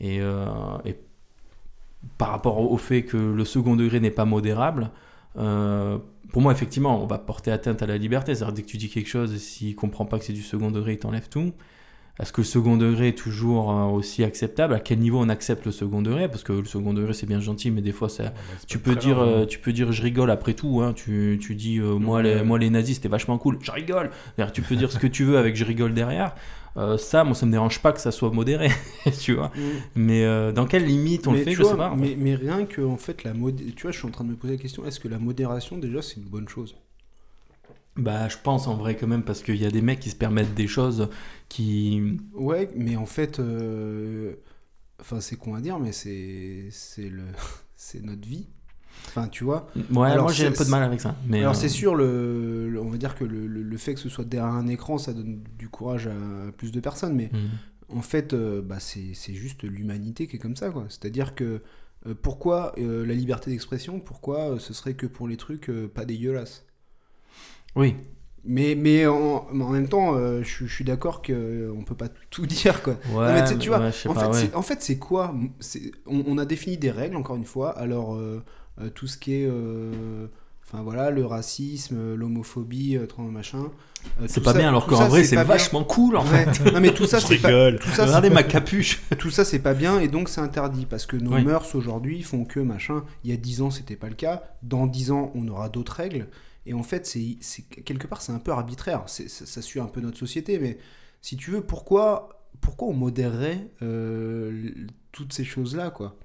Et, 0.00 0.20
euh, 0.20 0.44
et 0.84 0.96
par 2.18 2.30
rapport 2.30 2.70
au 2.70 2.76
fait 2.76 3.02
que 3.02 3.16
le 3.16 3.44
second 3.44 3.76
degré 3.76 4.00
n'est 4.00 4.10
pas 4.10 4.24
modérable, 4.24 4.90
euh, 5.36 5.98
pour 6.32 6.42
moi, 6.42 6.52
effectivement, 6.52 7.02
on 7.02 7.06
va 7.06 7.18
porter 7.18 7.50
atteinte 7.50 7.82
à 7.82 7.86
la 7.86 7.98
liberté. 7.98 8.34
C'est-à-dire, 8.34 8.54
dès 8.54 8.62
que 8.62 8.68
tu 8.68 8.76
dis 8.76 8.88
quelque 8.88 9.08
chose, 9.08 9.36
s'il 9.36 9.70
ne 9.70 9.74
comprend 9.74 10.06
pas 10.06 10.18
que 10.18 10.24
c'est 10.24 10.32
du 10.32 10.42
second 10.42 10.70
degré, 10.70 10.92
il 10.92 10.98
t'enlève 10.98 11.28
tout. 11.28 11.52
Est-ce 12.20 12.32
que 12.32 12.42
le 12.42 12.46
second 12.46 12.76
degré 12.76 13.08
est 13.08 13.18
toujours 13.18 13.70
euh, 13.70 13.84
aussi 13.86 14.24
acceptable? 14.24 14.74
À 14.74 14.80
quel 14.80 14.98
niveau 14.98 15.18
on 15.20 15.28
accepte 15.28 15.64
le 15.64 15.72
second 15.72 16.02
degré? 16.02 16.28
Parce 16.28 16.42
que 16.42 16.52
le 16.52 16.64
second 16.64 16.92
degré, 16.92 17.14
c'est 17.14 17.26
bien 17.26 17.40
gentil, 17.40 17.70
mais 17.70 17.80
des 17.80 17.92
fois, 17.92 18.08
ça, 18.08 18.32
tu 18.66 18.78
peux 18.78 18.94
dire, 18.94 19.18
euh, 19.18 19.42
hein. 19.42 19.46
tu 19.46 19.58
peux 19.58 19.72
dire, 19.72 19.90
je 19.92 20.02
rigole 20.02 20.30
après 20.30 20.54
tout. 20.54 20.80
Hein, 20.82 20.92
tu, 20.94 21.38
tu 21.40 21.54
dis, 21.54 21.78
euh, 21.78 21.96
moi, 21.96 22.22
les, 22.22 22.42
moi 22.42 22.58
les 22.58 22.70
nazis 22.70 22.96
c'était 22.96 23.08
vachement 23.08 23.38
cool. 23.38 23.58
Je 23.62 23.70
rigole. 23.70 24.10
Tu 24.52 24.62
peux 24.62 24.76
dire 24.76 24.92
ce 24.92 24.98
que 24.98 25.06
tu 25.06 25.24
veux 25.24 25.38
avec 25.38 25.56
je 25.56 25.64
rigole 25.64 25.94
derrière. 25.94 26.34
Euh, 26.76 26.96
ça, 26.96 27.24
moi, 27.24 27.34
ça 27.34 27.46
me 27.46 27.50
dérange 27.50 27.80
pas 27.80 27.92
que 27.92 28.00
ça 28.00 28.12
soit 28.12 28.30
modéré, 28.30 28.68
tu 29.20 29.34
vois. 29.34 29.48
Hmm. 29.48 29.80
Mais 29.96 30.24
euh, 30.24 30.52
dans 30.52 30.66
quelle 30.66 30.86
limite 30.86 31.26
on 31.26 31.32
mais, 31.32 31.38
le 31.38 31.44
fait, 31.44 31.52
je 31.52 31.62
vois, 31.62 31.70
sais 31.72 31.76
pas. 31.76 31.90
en 31.90 31.96
fait. 31.96 32.00
mais, 32.00 32.16
mais 32.16 32.34
rien 32.34 32.64
que 32.64 32.82
en 32.82 32.96
fait 32.96 33.24
la 33.24 33.34
modé... 33.34 33.72
tu 33.72 33.82
vois 33.82 33.90
je 33.90 33.98
suis 33.98 34.06
en 34.06 34.10
train 34.10 34.24
de 34.24 34.30
me 34.30 34.36
poser 34.36 34.54
la 34.54 34.62
question 34.62 34.84
est-ce 34.86 35.00
que 35.00 35.08
la 35.08 35.18
modération 35.18 35.78
déjà 35.78 36.00
c'est 36.00 36.16
une 36.16 36.28
bonne 36.28 36.48
chose? 36.48 36.76
Bah, 37.96 38.28
je 38.28 38.36
pense 38.42 38.66
en 38.66 38.76
vrai 38.76 38.96
quand 38.96 39.06
même 39.06 39.22
parce 39.24 39.42
qu'il 39.42 39.56
y 39.56 39.66
a 39.66 39.70
des 39.70 39.82
mecs 39.82 40.00
qui 40.00 40.10
se 40.10 40.16
permettent 40.16 40.54
des 40.54 40.66
choses 40.68 41.08
qui. 41.48 42.16
ouais 42.32 42.68
mais 42.74 42.96
en 42.96 43.06
fait 43.06 43.38
euh, 43.40 44.34
enfin 45.00 45.20
c'est 45.20 45.36
con 45.36 45.54
à 45.54 45.60
dire 45.60 45.78
mais 45.78 45.92
c'est 45.92 46.68
c'est 46.70 47.08
le 47.08 47.24
c'est 47.76 48.02
notre 48.02 48.26
vie 48.28 48.48
enfin 49.08 49.28
tu 49.28 49.44
vois 49.44 49.68
Ouais, 49.92 50.10
Alors, 50.10 50.24
moi 50.24 50.32
j'ai 50.32 50.46
un 50.46 50.52
peu 50.52 50.64
de 50.64 50.70
mal 50.70 50.82
avec 50.82 51.00
ça. 51.00 51.16
Mais 51.26 51.40
alors 51.40 51.54
euh, 51.54 51.56
c'est 51.56 51.68
sûr 51.68 51.94
le, 51.94 52.68
le- 52.70 52.80
on 52.80 52.90
va 52.90 52.98
dire 52.98 53.14
que 53.14 53.24
le, 53.24 53.46
le- 53.46 53.76
fait 53.78 53.94
que 53.94 54.00
ce 54.00 54.08
soit 54.08 54.24
derrière 54.24 54.52
un 54.52 54.68
écran 54.68 54.98
ça 54.98 55.12
donne 55.12 55.42
du 55.58 55.68
courage 55.68 56.06
à 56.08 56.52
plus 56.56 56.72
de 56.72 56.80
personnes 56.80 57.14
mais 57.14 57.30
hmm. 57.32 57.48
en 57.90 58.02
fait 58.02 58.34
euh, 58.34 58.62
bah, 58.62 58.80
c'est 58.80 59.14
c'est 59.14 59.34
juste 59.34 59.64
l'humanité 59.64 60.26
qui 60.26 60.36
est 60.36 60.38
comme 60.40 60.56
ça 60.56 60.70
quoi 60.70 60.86
c'est 60.90 61.04
à 61.06 61.10
dire 61.10 61.34
que 61.34 61.62
euh, 62.06 62.14
pourquoi 62.20 62.74
la 62.78 63.14
liberté 63.14 63.50
d'expression 63.50 64.00
pourquoi 64.00 64.58
ce 64.60 64.74
serait 64.74 64.94
que 64.94 65.06
pour 65.06 65.28
les 65.28 65.36
trucs 65.36 65.70
pas 65.94 66.04
dégueulasses? 66.04 66.66
Oui, 67.76 67.96
Mais, 68.44 68.74
mais 68.74 69.06
en, 69.06 69.46
même 69.52 69.88
temps, 69.88 70.14
euh, 70.14 70.42
je, 70.42 70.48
suis- 70.48 70.66
je 70.66 70.74
suis 70.74 70.84
d'accord 70.84 71.20
qu'on 71.22 71.84
peut 71.86 71.94
pas 71.94 72.08
tout 72.30 72.46
dire. 72.46 72.82
Quoi. 72.82 72.94
ouais, 73.12 73.26
Non, 73.28 73.32
mais 73.50 73.58
tu 73.58 73.68
vois, 73.68 73.78
ouais, 73.80 73.90
en, 74.06 74.14
pas, 74.14 74.20
fait, 74.20 74.26
ouais. 74.28 74.32
c'est- 74.34 74.54
en 74.54 74.62
fait, 74.62 74.82
c'est 74.82 74.98
quoi? 74.98 75.34
On, 76.06 76.22
on 76.26 76.38
a 76.38 76.44
défini 76.46 76.76
des 76.78 76.90
règles, 76.90 77.16
encore 77.16 77.36
une 77.36 77.44
fois. 77.44 77.70
Alors, 77.78 78.14
euh, 78.14 78.42
euh, 78.80 78.88
tout 78.90 79.06
ce 79.06 79.18
qui 79.18 79.34
est. 79.34 79.46
euh, 79.48 80.26
Enfin 80.72 80.84
voilà, 80.84 81.10
le 81.10 81.26
racisme, 81.26 81.96
euh, 81.98 82.14
l'homophobie, 82.16 82.96
euh, 82.96 83.04
machin. 83.28 83.72
euh, 84.20 84.26
C'est 84.28 84.40
pas 84.40 84.52
ça- 84.52 84.58
bien, 84.60 84.68
alors 84.68 84.86
qu'en 84.86 85.08
vrai, 85.08 85.24
c'est 85.24 85.34
bien. 85.34 85.42
vachement 85.44 85.82
cool 85.82 86.16
en 86.16 86.22
Ouais. 86.24 86.46
fait. 86.46 86.70
Non 86.72 86.80
mais 86.80 86.94
tout 86.94 87.06
ça, 87.06 87.18
c'est 87.18 87.38
pas. 87.38 87.48
rigole. 87.48 87.80
Tout 87.80 87.88
ça, 87.90 88.04
Regardez 88.06 88.30
ma 88.30 88.44
capuche. 88.44 89.02
tout 89.18 89.30
ça, 89.30 89.44
c'est 89.44 89.58
pas 89.58 89.74
bien 89.74 89.98
et 89.98 90.06
donc 90.06 90.28
c'est 90.28 90.40
interdit 90.40 90.86
parce 90.86 91.06
que 91.06 91.16
nos 91.16 91.32
Oui. 91.34 91.42
mœurs 91.44 91.74
aujourd'hui 91.74 92.22
font 92.22 92.44
que 92.44 92.60
machin. 92.60 93.02
Il 93.24 93.30
y 93.32 93.34
a 93.34 93.36
10 93.36 93.62
ans, 93.62 93.72
c'était 93.72 93.96
pas 93.96 94.08
le 94.08 94.14
cas. 94.14 94.44
Dans 94.62 94.86
10 94.86 95.10
ans, 95.10 95.32
on 95.34 95.48
aura 95.48 95.68
d'autres 95.70 95.94
règles. 95.96 96.28
Et 96.66 96.74
en 96.74 96.82
fait, 96.82 97.06
c'est 97.06 97.36
c'est- 97.40 97.62
quelque 97.62 98.06
part, 98.06 98.20
c'est 98.22 98.32
un 98.32 98.38
peu 98.38 98.52
arbitraire. 98.52 99.04
C'est- 99.06 99.28
Ça, 99.28 99.46
ça 99.46 99.62
suit 99.62 99.80
un 99.80 99.86
peu 99.86 100.00
notre 100.00 100.18
société. 100.18 100.58
Mais 100.58 100.78
si 101.22 101.36
tu 101.36 101.50
veux, 101.50 101.62
pourquoi, 101.62 102.46
pourquoi 102.60 102.88
on 102.88 102.92
modérerait 102.94 103.68
euh, 103.82 104.70
toutes 105.12 105.32
ces 105.32 105.44
choses-là, 105.44 105.90
quoi? 105.90 106.16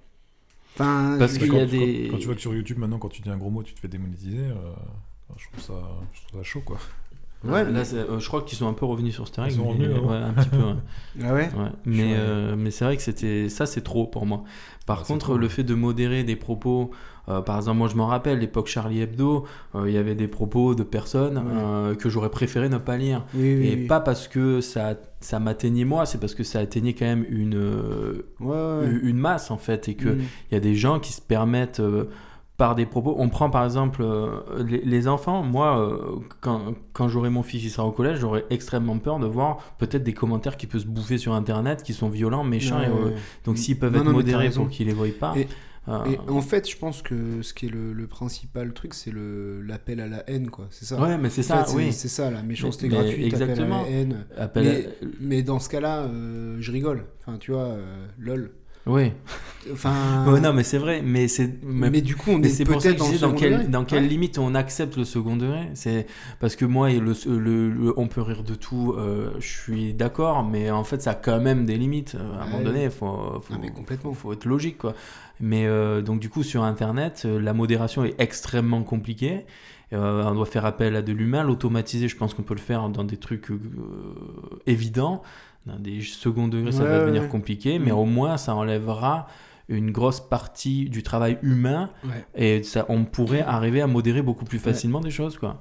Enfin, 0.75 1.15
Parce 1.17 1.37
qu'il 1.37 1.49
quand, 1.49 1.57
y 1.57 1.61
a 1.61 1.65
quand- 1.65 1.71
des- 1.71 2.07
quand 2.11 2.17
tu 2.17 2.25
vois 2.25 2.35
que 2.35 2.41
sur 2.41 2.53
YouTube, 2.53 2.77
maintenant, 2.77 2.99
quand 2.99 3.07
tu 3.09 3.21
dis 3.21 3.29
un 3.29 3.37
gros 3.37 3.49
mot, 3.49 3.63
tu 3.63 3.73
te 3.73 3.79
fais 3.79 3.87
démonétiser, 3.87 4.39
euh, 4.39 4.73
je, 5.37 5.45
trouve 5.47 5.63
ça, 5.63 5.89
je 6.13 6.21
trouve 6.27 6.39
ça 6.41 6.43
chaud, 6.43 6.61
quoi. 6.61 6.79
Ouais, 7.51 7.63
là, 7.63 7.69
mais- 7.71 7.93
euh, 7.97 8.19
je 8.19 8.27
crois 8.27 8.41
qu'ils 8.41 8.57
sont 8.57 8.67
un 8.67 8.73
peu 8.73 8.85
revenus 8.85 9.13
sur 9.13 9.25
cette 9.27 9.37
règle. 9.37 9.55
sont 9.55 9.63
mais- 9.63 9.85
revenus, 9.87 9.89
hein. 10.03 10.07
ouais, 10.09 10.17
un 10.17 10.33
petit 10.33 10.49
peu. 10.49 10.57
ouais. 10.57 10.75
Ah 11.23 11.33
ouais 11.33 11.49
Ouais, 11.57 11.69
mais, 11.85 12.13
euh, 12.17 12.55
mais 12.57 12.71
c'est 12.71 12.83
vrai 12.85 12.97
que 12.97 13.01
c'était 13.03 13.47
ça 13.49 13.65
c'est 13.65 13.81
trop 13.81 14.05
pour 14.07 14.25
moi. 14.25 14.43
Par 14.85 14.99
Ah, 15.01 15.07
contre, 15.07 15.37
le 15.37 15.47
fait 15.47 15.63
de 15.63 15.73
modérer 15.73 16.23
des 16.23 16.35
propos, 16.35 16.91
euh, 17.29 17.41
par 17.41 17.55
exemple, 17.57 17.77
moi 17.79 17.87
je 17.87 17.95
m'en 17.95 18.05
rappelle, 18.07 18.39
l'époque 18.39 18.67
Charlie 18.67 19.01
Hebdo, 19.01 19.45
euh, 19.73 19.85
il 19.89 19.93
y 19.95 19.97
avait 19.97 20.13
des 20.13 20.27
propos 20.27 20.75
de 20.75 20.83
personnes 20.83 21.37
Ouais. 21.37 21.43
euh, 21.55 21.95
que 21.95 22.09
j'aurais 22.09 22.29
préféré 22.29 22.69
ne 22.69 22.77
pas 22.77 22.97
lire. 22.97 23.23
Oui, 23.33 23.55
oui, 23.57 23.67
Et 23.67 23.75
oui. 23.75 23.87
pas 23.87 23.99
parce 23.99 24.27
que 24.27 24.61
ça, 24.61 24.93
ça 25.21 25.39
m'atteignait 25.39 25.85
moi, 25.85 26.05
c'est 26.05 26.19
parce 26.19 26.35
que 26.35 26.43
ça 26.43 26.59
atteignait 26.59 26.93
quand 26.93 27.05
même 27.05 27.25
une, 27.29 27.55
euh, 27.55 28.27
Ouais, 28.39 28.55
ouais. 28.55 28.99
une 29.01 29.17
masse 29.17 29.49
en 29.49 29.57
fait. 29.57 29.87
Et 29.89 29.95
qu'il 29.95 30.09
Mm. 30.11 30.21
y 30.51 30.55
a 30.55 30.59
des 30.59 30.75
gens 30.75 30.99
qui 30.99 31.13
se 31.13 31.21
permettent 31.21 31.79
euh, 31.79 32.05
par 32.57 32.75
des 32.75 32.85
propos. 32.85 33.15
On 33.17 33.27
prend 33.29 33.49
par 33.49 33.65
exemple 33.65 34.01
euh, 34.01 34.29
les, 34.65 34.79
les 34.81 35.07
enfants. 35.07 35.43
Moi, 35.43 35.77
euh, 35.79 36.19
quand, 36.41 36.73
quand 36.93 37.09
j'aurai 37.09 37.29
mon 37.29 37.43
fils 37.43 37.61
qui 37.61 37.69
sera 37.69 37.85
au 37.85 37.91
collège, 37.91 38.19
j'aurai 38.19 38.45
extrêmement 38.49 38.97
peur 38.97 39.19
de 39.19 39.25
voir 39.25 39.57
peut-être 39.77 40.03
des 40.03 40.13
commentaires 40.13 40.55
qui 40.57 40.65
peuvent 40.67 40.81
se 40.81 40.87
bouffer 40.87 41.17
sur 41.17 41.33
internet 41.33 41.83
qui 41.83 41.93
sont 41.93 42.09
violents, 42.09 42.43
méchants. 42.45 42.79
Ouais, 42.79 42.87
et, 42.87 42.89
ouais. 42.91 43.15
donc 43.43 43.57
s'ils 43.57 43.77
peuvent 43.77 43.91
Non, 43.93 43.99
être 43.99 44.05
non, 44.05 44.13
modérés 44.13 44.49
pour 44.51 44.69
qu'ils 44.69 44.87
les 44.87 44.93
voient 44.93 45.07
pas. 45.19 45.33
Et- 45.37 45.47
euh, 45.87 46.03
Et 46.05 46.17
en 46.31 46.41
fait, 46.41 46.67
je 46.67 46.75
pense 46.77 47.03
que 47.03 47.43
ce 47.43 47.53
qui 47.53 47.67
est 47.67 47.69
le, 47.69 47.93
le 47.93 48.07
principal 48.07 48.73
truc, 48.73 48.95
c'est 48.95 49.11
l'appel 49.13 49.99
à 49.99 50.07
la 50.07 50.27
haine, 50.27 50.49
quoi. 50.49 50.65
C'est 50.71 50.85
ça. 50.85 50.99
ouais, 50.99 51.15
mais 51.19 51.29
c'est 51.29 51.43
ça, 51.43 51.63
fait, 51.63 51.75
oui. 51.75 51.93
C'est 51.93 52.07
ça, 52.07 52.31
la 52.31 52.41
méchanceté 52.41 52.87
Mais- 52.87 52.95
gratuite, 52.95 53.33
appel 53.35 53.49
à 53.49 53.51
exactement. 53.51 53.81
la 53.83 53.89
haine. 53.89 54.25
Mais, 54.55 54.89
mais 55.19 55.43
dans 55.43 55.59
ce 55.59 55.69
cas-là, 55.69 56.09
je 56.59 56.71
rigole. 56.71 57.05
Enfin, 57.21 57.37
tu 57.37 57.51
vois, 57.51 57.75
lol. 58.17 58.49
Oui. 58.87 59.11
Enfin. 59.71 60.25
Ouais, 60.31 60.39
non, 60.39 60.53
mais 60.53 60.63
c'est 60.63 60.77
vrai. 60.77 61.01
Mais 61.03 61.27
c'est. 61.27 61.51
mais, 61.63 61.89
mais- 61.89 62.01
du 62.01 62.15
coup, 62.15 62.29
on 62.31 62.43
est 62.43 62.49
ça 62.49 62.63
peut-être 62.63 62.97
dans, 62.97 63.09
dans 63.09 63.29
dans 63.69 63.83
quelle 63.85 64.03
Ouais. 64.03 64.07
limite 64.07 64.37
on 64.37 64.53
accepte 64.53 64.95
le 64.95 65.05
second 65.05 65.37
degré. 65.37 65.69
C'est 65.73 66.05
parce 66.39 66.55
que 66.55 66.65
moi, 66.65 66.91
et 66.91 66.99
le, 66.99 67.13
le- 67.27 67.69
le- 67.71 67.93
on 67.99 68.07
peut 68.07 68.21
rire 68.21 68.43
de 68.43 68.53
tout. 68.53 68.93
euh, 68.95 69.31
je 69.39 69.47
suis 69.47 69.93
d'accord, 69.95 70.43
mais 70.43 70.69
en 70.69 70.83
fait, 70.83 71.01
ça 71.01 71.11
a 71.11 71.15
quand 71.15 71.39
même 71.41 71.65
des 71.65 71.77
limites. 71.77 72.13
Euh, 72.15 72.39
À 72.39 72.43
un 72.43 72.47
moment 72.47 72.63
donné, 72.63 72.83
il 72.83 72.91
faut, 72.91 73.07
faut, 73.41 73.53
Ah, 73.53 73.57
mais 73.59 73.71
complètement. 73.71 74.13
faut, 74.13 74.27
faut 74.29 74.33
être 74.33 74.45
logique, 74.45 74.77
quoi. 74.77 74.93
Mais 75.39 75.65
euh, 75.65 76.01
donc 76.03 76.19
du 76.19 76.29
coup, 76.29 76.43
sur 76.43 76.63
Internet, 76.63 77.25
la 77.25 77.53
modération 77.53 78.05
est 78.05 78.13
extrêmement 78.19 78.83
compliquée. 78.83 79.45
Euh, 79.93 80.23
on 80.25 80.35
doit 80.35 80.45
faire 80.45 80.65
appel 80.65 80.95
à 80.95 81.01
de 81.01 81.11
l'humain. 81.11 81.43
L'automatiser, 81.43 82.07
je 82.07 82.15
pense 82.17 82.33
qu'on 82.35 82.43
peut 82.43 82.53
le 82.55 82.59
faire 82.59 82.89
dans 82.89 83.03
des 83.03 83.17
trucs 83.17 83.49
euh, 83.49 83.59
évidents. 84.67 85.21
Dans 85.65 85.79
des 85.79 86.01
seconds 86.01 86.47
degrés, 86.47 86.71
ça 86.71 86.83
Ouais, 86.83 86.89
va 86.89 86.99
devenir 87.01 87.23
ouais. 87.23 87.27
compliqué, 87.29 87.79
mais 87.79 87.91
Mm. 87.91 87.95
au 87.97 88.05
moins, 88.05 88.37
ça 88.37 88.53
enlèvera 88.55 89.27
une 89.67 89.89
grosse 89.91 90.19
partie 90.21 90.89
du 90.89 91.01
travail 91.01 91.39
humain 91.41 91.89
Ouais. 92.03 92.25
et 92.35 92.61
ça, 92.63 92.85
on 92.89 93.03
pourrait 93.05 93.41
arriver 93.41 93.81
à 93.81 93.87
modérer 93.87 94.21
beaucoup 94.21 94.45
plus 94.45 94.59
facilement 94.59 94.99
des 95.01 95.09
choses, 95.09 95.37
quoi. 95.39 95.59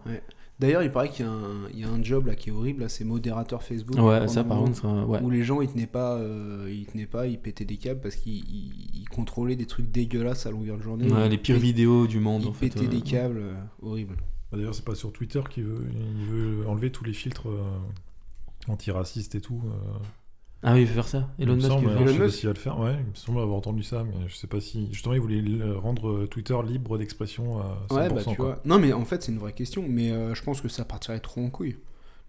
D'ailleurs, 0.61 0.83
il 0.85 0.91
paraît 0.93 1.09
qu'il 1.09 1.25
y, 1.25 1.29
a 1.29 1.33
un- 1.33 1.69
il 1.73 1.81
y 1.81 1.85
a 1.85 1.89
un 1.89 2.01
job 2.03 2.27
là 2.27 2.35
qui 2.37 2.51
est 2.51 2.53
horrible, 2.53 2.83
là, 2.83 2.89
c'est 2.89 3.03
modérateur 3.05 3.63
Facebook. 3.65 3.99
Ouais, 3.99 4.29
ça 4.29 4.45
par 4.45 4.59
contre, 4.59 4.87
ouais. 5.07 5.19
Où 5.21 5.29
les 5.31 5.43
gens 5.43 5.61
ils 5.63 5.69
tenaient 5.69 5.87
pas, 5.89 6.15
euh, 6.17 6.69
ils 6.71 6.87
tenaient 6.87 7.07
pas, 7.07 7.27
ils 7.27 7.39
pétaient 7.41 7.65
des 7.65 7.77
câbles 7.77 8.01
parce 8.01 8.15
qu'ils 8.15 8.45
ils- 8.49 8.91
ils 9.01 9.09
contrôlaient 9.09 9.57
des 9.57 9.67
trucs 9.67 9.91
dégueulasses 9.91 10.47
à 10.47 10.51
longueur 10.53 10.77
de 10.77 10.83
journée. 10.83 11.11
Ouais, 11.11 11.29
les 11.29 11.39
pires 11.39 11.59
vidéos 11.59 12.07
du 12.07 12.21
monde 12.21 12.43
Ils 12.43 12.49
en 12.49 12.53
fait. 12.53 12.69
pétaient 12.69 12.87
des 12.87 13.01
câbles, 13.01 13.39
euh, 13.41 13.55
horrible. 13.83 14.15
Bah, 14.53 14.59
D'ailleurs, 14.59 14.75
c'est 14.77 14.85
pas 14.85 14.95
sur 14.95 15.13
Twitter 15.13 15.41
qu'il 15.51 15.65
veut, 15.65 15.87
il 16.21 16.27
veut 16.27 16.69
enlever 16.69 16.91
tous 16.93 17.03
les 17.05 17.15
filtres 17.15 17.49
antiracistes 18.71 19.35
et 19.35 19.41
tout. 19.41 19.63
euh. 19.67 19.99
Ah 20.67 20.73
oui, 20.73 20.81
il 20.83 20.87
veut 20.87 20.95
faire 20.95 21.09
ça. 21.09 21.29
Il 21.39 21.45
Elon 21.45 21.57
Musk. 21.57 21.67
semble, 21.69 21.91
il 22.01 22.09
Elon 22.09 22.29
s'il 22.31 22.47
va 22.49 22.55
le 22.55 22.59
faire. 22.59 22.79
Ouais, 22.81 22.95
il 22.99 23.11
me 23.11 23.15
semble 23.15 23.39
avoir 23.41 23.57
entendu 23.59 23.83
ça, 23.83 24.03
mais 24.03 24.29
je 24.29 24.35
sais 24.35 24.47
pas 24.47 24.61
si. 24.61 24.89
Justement, 24.93 25.15
il 25.15 25.21
voulait 25.21 25.43
rendre 25.77 26.09
euh, 26.11 26.27
Twitter 26.27 26.57
libre 26.67 26.97
d'expression 26.97 27.59
à 27.61 27.83
100%. 27.91 27.95
Ouais, 27.97 28.09
bah 28.09 28.21
tu 28.27 28.37
quoi. 28.37 28.47
vois. 28.47 28.61
Non, 28.65 28.79
mais 28.79 28.93
en 28.95 29.05
fait, 29.05 29.23
c'est 29.23 29.33
une 29.33 29.39
vraie 29.39 29.53
question. 29.53 29.85
Mais 29.87 30.11
euh, 30.11 30.35
je 30.35 30.43
pense 30.43 30.61
que 30.63 30.69
ça 30.69 30.85
partirait 30.87 31.21
trop 31.21 31.45
en 31.45 31.51
couille. 31.51 31.77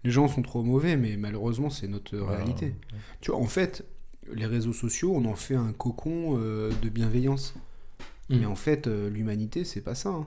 Les 0.04 0.10
gens 0.10 0.28
sont 0.28 0.42
trop 0.42 0.62
mauvais, 0.62 0.96
mais 0.98 1.16
malheureusement, 1.16 1.70
c'est 1.70 1.88
notre 1.88 2.16
Bah, 2.18 2.36
réalité. 2.36 2.74
Tu 3.22 3.30
vois, 3.30 3.40
en 3.40 3.46
fait, 3.46 3.86
les 4.32 4.44
réseaux 4.46 4.74
sociaux, 4.74 5.12
on 5.16 5.24
en 5.24 5.34
fait 5.34 5.54
un 5.56 5.72
cocon 5.72 6.36
euh, 6.38 6.70
de 6.82 6.88
bienveillance. 6.90 7.54
Mm. 8.28 8.36
Mais 8.40 8.46
en 8.46 8.54
fait, 8.56 8.86
euh, 8.86 9.08
l'humanité, 9.08 9.64
c'est 9.64 9.80
pas 9.80 9.94
ça. 9.94 10.10
hein. 10.10 10.26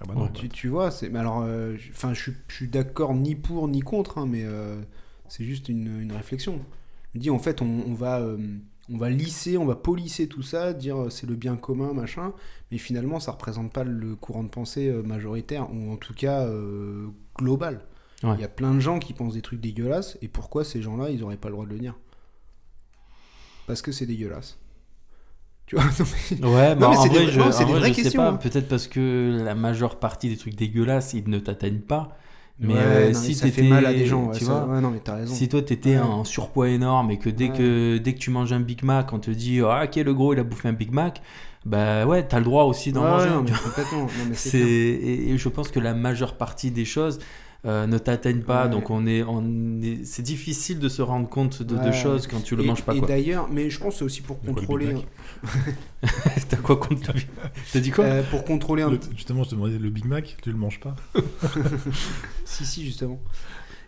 Ah 0.00 0.04
bah 0.08 0.14
non, 0.14 0.22
Ouais, 0.22 0.26
bah, 0.28 0.32
tu, 0.34 0.48
tu 0.48 0.68
vois, 0.68 0.90
c'est. 0.90 1.10
Mais 1.10 1.18
alors, 1.18 1.42
euh, 1.42 1.76
enfin, 1.90 2.14
je 2.14 2.22
suis- 2.22 2.36
je 2.48 2.54
suis 2.54 2.68
d'accord 2.68 3.14
ni 3.14 3.34
pour 3.34 3.68
ni 3.68 3.80
contre, 3.80 4.16
hein, 4.18 4.26
mais 4.26 4.42
euh, 4.44 4.80
c'est 5.28 5.44
juste 5.44 5.68
une, 5.68 6.00
une 6.02 6.12
réflexion. 6.12 6.60
Je 7.12 7.18
me 7.18 7.22
dis, 7.22 7.30
en 7.30 7.38
fait, 7.38 7.62
on, 7.62 7.84
on 7.86 7.94
va. 7.94 8.20
euh, 8.20 8.36
on 8.88 8.98
va 8.98 9.10
lisser, 9.10 9.58
on 9.58 9.64
va 9.66 9.74
polisser 9.74 10.28
tout 10.28 10.42
ça, 10.42 10.72
dire 10.72 10.96
euh, 10.96 11.10
c'est 11.10 11.26
le 11.26 11.34
bien 11.34 11.56
commun, 11.56 11.92
machin, 11.92 12.32
mais 12.70 12.78
finalement 12.78 13.18
ça 13.18 13.32
représente 13.32 13.72
pas 13.72 13.82
le 13.82 14.14
courant 14.14 14.44
de 14.44 14.48
pensée 14.48 14.86
euh, 14.88 15.02
majoritaire, 15.02 15.68
ou 15.74 15.92
en 15.92 15.96
tout 15.96 16.14
cas 16.14 16.42
euh, 16.46 17.08
global. 17.36 17.80
Il 18.22 18.28
Ouais. 18.28 18.38
y 18.40 18.44
a 18.44 18.48
plein 18.48 18.72
de 18.72 18.78
gens 18.78 19.00
qui 19.00 19.12
pensent 19.12 19.34
des 19.34 19.42
trucs 19.42 19.60
dégueulasses, 19.60 20.16
et 20.22 20.28
pourquoi 20.28 20.64
ces 20.64 20.82
gens-là, 20.82 21.10
ils 21.10 21.24
auraient 21.24 21.36
pas 21.36 21.48
le 21.48 21.54
droit 21.54 21.66
de 21.66 21.72
le 21.72 21.78
dire? 21.80 21.96
Parce 23.66 23.82
que 23.82 23.90
c'est 23.92 24.06
dégueulasse. 24.06 24.56
Tu 25.66 25.74
vois, 25.74 25.84
non, 25.98 26.04
mais- 26.30 26.46
Ouais, 26.46 26.74
Non, 26.76 26.90
mais 26.90 26.96
en 26.96 27.02
c'est 27.02 27.08
vrai, 27.08 27.26
des- 27.26 27.32
je, 27.32 27.40
non, 27.40 27.50
c'est 27.50 27.64
en 27.64 27.66
des 27.66 27.72
vrai, 27.72 27.90
vraies 27.90 27.92
je 28.04 28.08
sais 28.08 28.16
pas. 28.16 28.28
hein. 28.30 28.36
Peut-être 28.36 28.68
parce 28.68 28.86
que 28.86 29.40
la 29.44 29.54
majeure 29.56 29.98
partie 29.98 30.28
des 30.28 30.36
trucs 30.36 30.54
dégueulasses, 30.54 31.12
ils 31.14 31.28
ne 31.28 31.38
t'atteignent 31.40 31.80
pas. 31.80 32.16
Mais 32.58 32.72
Ouais, 32.72 32.80
euh, 32.80 33.12
non, 33.12 33.18
si 33.20 33.34
ça 33.34 33.48
fait 33.48 33.62
mal 33.64 33.84
à 33.84 33.92
des 33.92 34.06
gens, 34.06 34.30
tu 34.32 34.44
ça- 34.44 34.64
vois, 34.64 34.74
ouais, 34.76 34.80
non, 34.80 34.90
mais 34.90 35.00
t'as 35.04 35.16
raison. 35.16 35.34
si 35.34 35.46
toi 35.48 35.60
t'étais 35.60 35.96
Ouais. 35.96 35.98
en 35.98 36.24
surpoids 36.24 36.70
énorme 36.70 37.10
et 37.10 37.18
que 37.18 37.28
dès 37.28 37.50
que 37.50 37.98
dès 37.98 38.14
que 38.14 38.18
tu 38.18 38.30
manges 38.30 38.52
un 38.54 38.60
Big 38.60 38.82
Mac, 38.82 39.12
on 39.12 39.18
te 39.18 39.30
dit 39.30 39.60
ah 39.62 39.82
ok 39.84 39.96
le 39.96 40.14
gros 40.14 40.32
il 40.32 40.38
a 40.38 40.42
bouffé 40.42 40.68
un 40.68 40.72
Big 40.72 40.90
Mac, 40.90 41.20
bah 41.66 42.06
ouais 42.06 42.26
t'as 42.26 42.38
le 42.38 42.44
droit 42.46 42.64
aussi 42.64 42.92
d'en 42.92 43.02
manger. 43.02 43.28
non, 43.28 43.42
mais 43.42 43.50
complètement. 43.50 44.02
Non, 44.04 44.30
mais 44.30 44.58
et 44.58 45.36
je 45.36 45.48
pense 45.50 45.68
que 45.68 45.80
la 45.80 45.92
majeure 45.92 46.38
partie 46.38 46.70
des 46.70 46.86
choses 46.86 47.18
euh, 47.66 47.86
ne 47.86 47.98
t'atteignent 47.98 48.42
pas, 48.42 48.64
Ouais. 48.64 48.70
donc 48.70 48.90
on 48.90 49.06
est 49.06 49.22
on 49.22 49.80
est 49.82 50.04
c'est 50.04 50.22
difficile 50.22 50.78
de 50.78 50.88
se 50.88 51.02
rendre 51.02 51.28
compte 51.28 51.62
de, 51.62 51.74
de 51.74 51.80
Ouais. 51.80 51.92
choses 51.92 52.26
quand 52.26 52.40
tu 52.42 52.54
le 52.56 52.62
Et- 52.62 52.66
manges 52.66 52.82
pas 52.84 52.94
Et 52.94 52.98
quoi. 53.00 53.08
d'ailleurs, 53.08 53.48
mais 53.50 53.70
je 53.70 53.78
pense 53.80 53.94
que 53.94 53.98
c'est 53.98 54.04
aussi 54.04 54.20
pour 54.22 54.36
De 54.38 54.42
quoi, 54.42 54.48
le 54.50 54.54
Big 54.54 54.66
contrôler, 54.66 54.92
Mac 54.94 55.04
T'as 56.48 56.56
quoi 56.58 56.76
contre 56.76 57.12
le- 57.12 57.20
T'as 57.72 57.80
dit 57.80 57.90
quoi 57.90 58.04
euh, 58.04 58.22
pour 58.30 58.44
contrôler 58.44 58.82
un 58.82 58.90
le- 58.90 59.00
justement, 59.16 59.42
je 59.42 59.50
te 59.50 59.54
demandais 59.56 59.78
le 59.78 59.90
Big 59.90 60.04
Mac, 60.04 60.36
tu 60.42 60.50
le 60.50 60.56
manges 60.56 60.80
pas 60.80 60.94
Si, 62.44 62.64
si, 62.64 62.84
justement. 62.84 63.20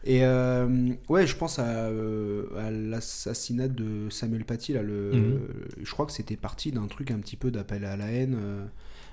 Et 0.05 0.25
euh, 0.25 0.91
ouais, 1.09 1.27
je 1.27 1.37
pense 1.37 1.59
à, 1.59 1.65
euh, 1.89 2.45
à 2.57 2.71
l'assassinat 2.71 3.69
de 3.69 4.09
Samuel 4.11 4.45
Paty. 4.45 4.73
Là, 4.73 4.83
le, 4.83 5.11
Mhm. 5.13 5.41
Je 5.83 5.91
crois 5.93 6.07
que 6.07 6.13
c'était 6.13 6.37
parti 6.37 6.73
d'un 6.73 6.87
truc 6.87 7.11
un 7.11 7.19
petit 7.19 7.37
peu 7.37 7.51
d'appel 7.51 7.85
à 7.85 7.97
la 7.97 8.11
haine. 8.11 8.37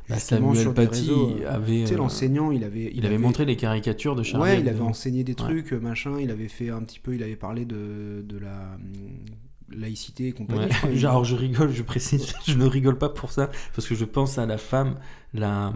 Euh, 0.09 0.13
Bah, 0.13 0.19
Samuel 0.19 0.73
Paty 0.73 0.99
réseaux, 1.01 1.35
euh, 1.41 1.55
avait 1.55 1.81
Tu 1.81 1.87
sais, 1.87 1.93
euh, 1.93 1.97
l'enseignant, 1.97 2.51
il 2.51 2.63
avait, 2.63 2.91
il 2.93 3.05
avait 3.05 3.17
montré 3.17 3.45
les 3.45 3.55
caricatures 3.55 4.15
de 4.15 4.23
Charlie 4.23 4.51
Ouais, 4.51 4.59
il 4.59 4.69
avait 4.69 4.81
enseigné 4.81 5.23
des 5.23 5.35
trucs, 5.35 5.73
euh, 5.73 5.79
machin. 5.79 6.19
Il 6.19 6.31
avait 6.31 6.47
fait 6.47 6.69
un 6.69 6.81
petit 6.81 6.99
peu, 6.99 7.15
il 7.15 7.23
avait 7.23 7.35
parlé 7.35 7.65
de, 7.65 8.23
de 8.27 8.37
la 8.37 8.77
laïcité 9.71 10.27
et 10.27 10.31
compagnie. 10.31 10.67
Ouais. 10.83 10.95
Genre, 10.95 11.23
je 11.25 11.35
rigole, 11.35 11.71
je 11.73 11.83
précise, 11.83 12.33
je 12.47 12.53
ne 12.55 12.65
rigole 12.65 12.97
pas 12.97 13.09
pour 13.09 13.31
ça, 13.31 13.49
parce 13.75 13.87
que 13.87 13.95
je 13.95 14.05
pense 14.05 14.37
à 14.37 14.45
la 14.45 14.57
femme, 14.57 14.95
la... 15.33 15.73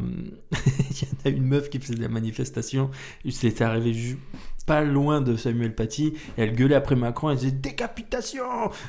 il 0.91 0.97
y 0.97 1.05
en 1.05 1.25
a 1.25 1.29
une 1.29 1.43
meuf 1.45 1.69
qui 1.69 1.79
faisait 1.79 1.95
de 1.95 2.01
la 2.01 2.07
manifestation, 2.09 2.91
c'était 3.29 3.63
arrivé 3.63 3.93
ju- 3.93 4.19
pas 4.65 4.83
loin 4.83 5.19
de 5.21 5.35
Samuel 5.35 5.73
Paty, 5.73 6.13
et 6.37 6.43
elle 6.43 6.55
gueulait 6.55 6.75
après 6.75 6.95
Macron, 6.95 7.31
elle 7.31 7.37
disait 7.37 7.51
décapitation 7.51 8.43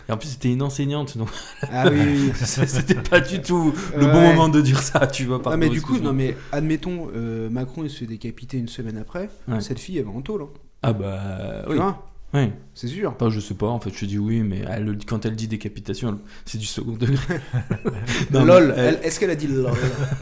Et 0.09 0.12
en 0.12 0.18
plus, 0.18 0.28
c'était 0.28 0.53
une 0.53 0.61
enseignante, 0.62 1.16
donc 1.16 1.28
Ah 1.72 1.88
oui, 1.90 2.30
c'était 2.34 2.94
pas 3.01 3.20
du 3.20 3.40
tout 3.40 3.72
le 3.96 4.07
bon 4.07 4.20
moment 4.20 4.48
de 4.51 4.61
dire 4.61 4.80
ça, 4.82 5.07
tu 5.07 5.24
vois. 5.24 5.38
Non, 5.38 5.42
pardon, 5.42 5.59
mais 5.59 5.70
du 5.70 5.80
coup, 5.80 5.98
non, 5.98 6.12
mais 6.12 6.36
admettons, 6.53 7.09
euh, 7.14 7.48
Macron 7.48 7.84
il 7.84 7.90
se 7.90 8.01
fait 8.01 8.07
décapiter 8.07 8.59
une 8.59 8.68
semaine 8.68 8.98
après. 8.98 9.30
Ouais. 9.48 9.61
Cette 9.62 9.78
fille, 9.78 9.96
elle 9.98 10.05
va 10.05 10.11
en 10.11 10.20
tôle. 10.20 10.42
hein. 10.42 10.48
Ah 10.82 10.92
bah, 10.92 11.62
Tu 11.64 11.70
oui, 11.72 11.76
vois? 11.76 12.10
Oui. 12.35 12.51
C'est 12.74 12.87
sûr. 12.87 13.14
Pas, 13.14 13.28
je 13.28 13.41
sais 13.41 13.55
pas, 13.55 13.66
en 13.66 13.78
fait, 13.81 13.91
je 13.95 14.07
dis 14.07 14.16
oui, 14.18 14.41
mais 14.41 14.62
elle, 14.66 14.97
quand 15.07 15.26
elle 15.26 15.37
dit 15.37 15.49
décapitation, 15.49 16.09
elle- 16.11 16.31
c'est 16.47 16.57
du 16.59 16.64
second 16.66 16.93
degré. 16.93 17.16
Non, 18.31 18.45
lol. 18.45 18.72
elle- 18.76 19.01
Est-ce 19.03 19.18
qu'elle 19.20 19.31
a 19.31 19.35
dit 19.37 19.49
lol 19.49 19.66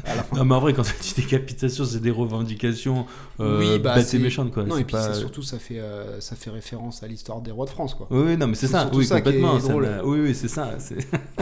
à 0.05 0.15
la 0.17 0.23
fin 0.23 0.37
Non, 0.37 0.45
mais 0.45 0.55
en 0.55 0.61
vrai, 0.61 0.73
quand 0.73 0.83
elle 0.83 1.01
dit 1.01 1.15
décapitation, 1.17 1.85
c'est 1.85 2.01
des 2.01 2.11
revendications 2.11 3.07
euh, 3.41 3.59
Oui, 3.61 3.79
bah, 3.79 3.95
bêtes 3.97 4.13
et 4.15 4.19
méchantes, 4.19 4.51
quoi. 4.53 4.65
Non, 4.65 4.75
C'est 4.77 4.81
et 4.81 4.85
puis 4.85 4.93
pas- 4.93 5.13
c'est 5.13 5.21
surtout, 5.21 5.43
ça 5.43 5.59
fait, 5.59 5.79
euh, 5.79 6.21
ça 6.21 6.35
fait 6.37 6.51
référence 6.51 7.03
à 7.03 7.07
l'histoire 7.07 7.41
des 7.43 7.51
rois 7.51 7.67
de 7.67 7.71
France, 7.71 7.95
quoi. 7.95 8.09
Oui, 8.11 8.23
oui, 8.29 8.37
non, 8.37 8.47
mais 8.49 8.55
c'est 8.55 8.67
C'est 8.67 8.73
ça, 8.73 8.91
oui, 8.93 9.05
ça 9.07 9.21
complètement. 9.21 9.61
ça 9.61 9.75
oui, 9.77 10.19
oui, 10.21 10.35
c'est 10.35 10.49
ça. 10.49 10.71
c'est- 10.79 10.97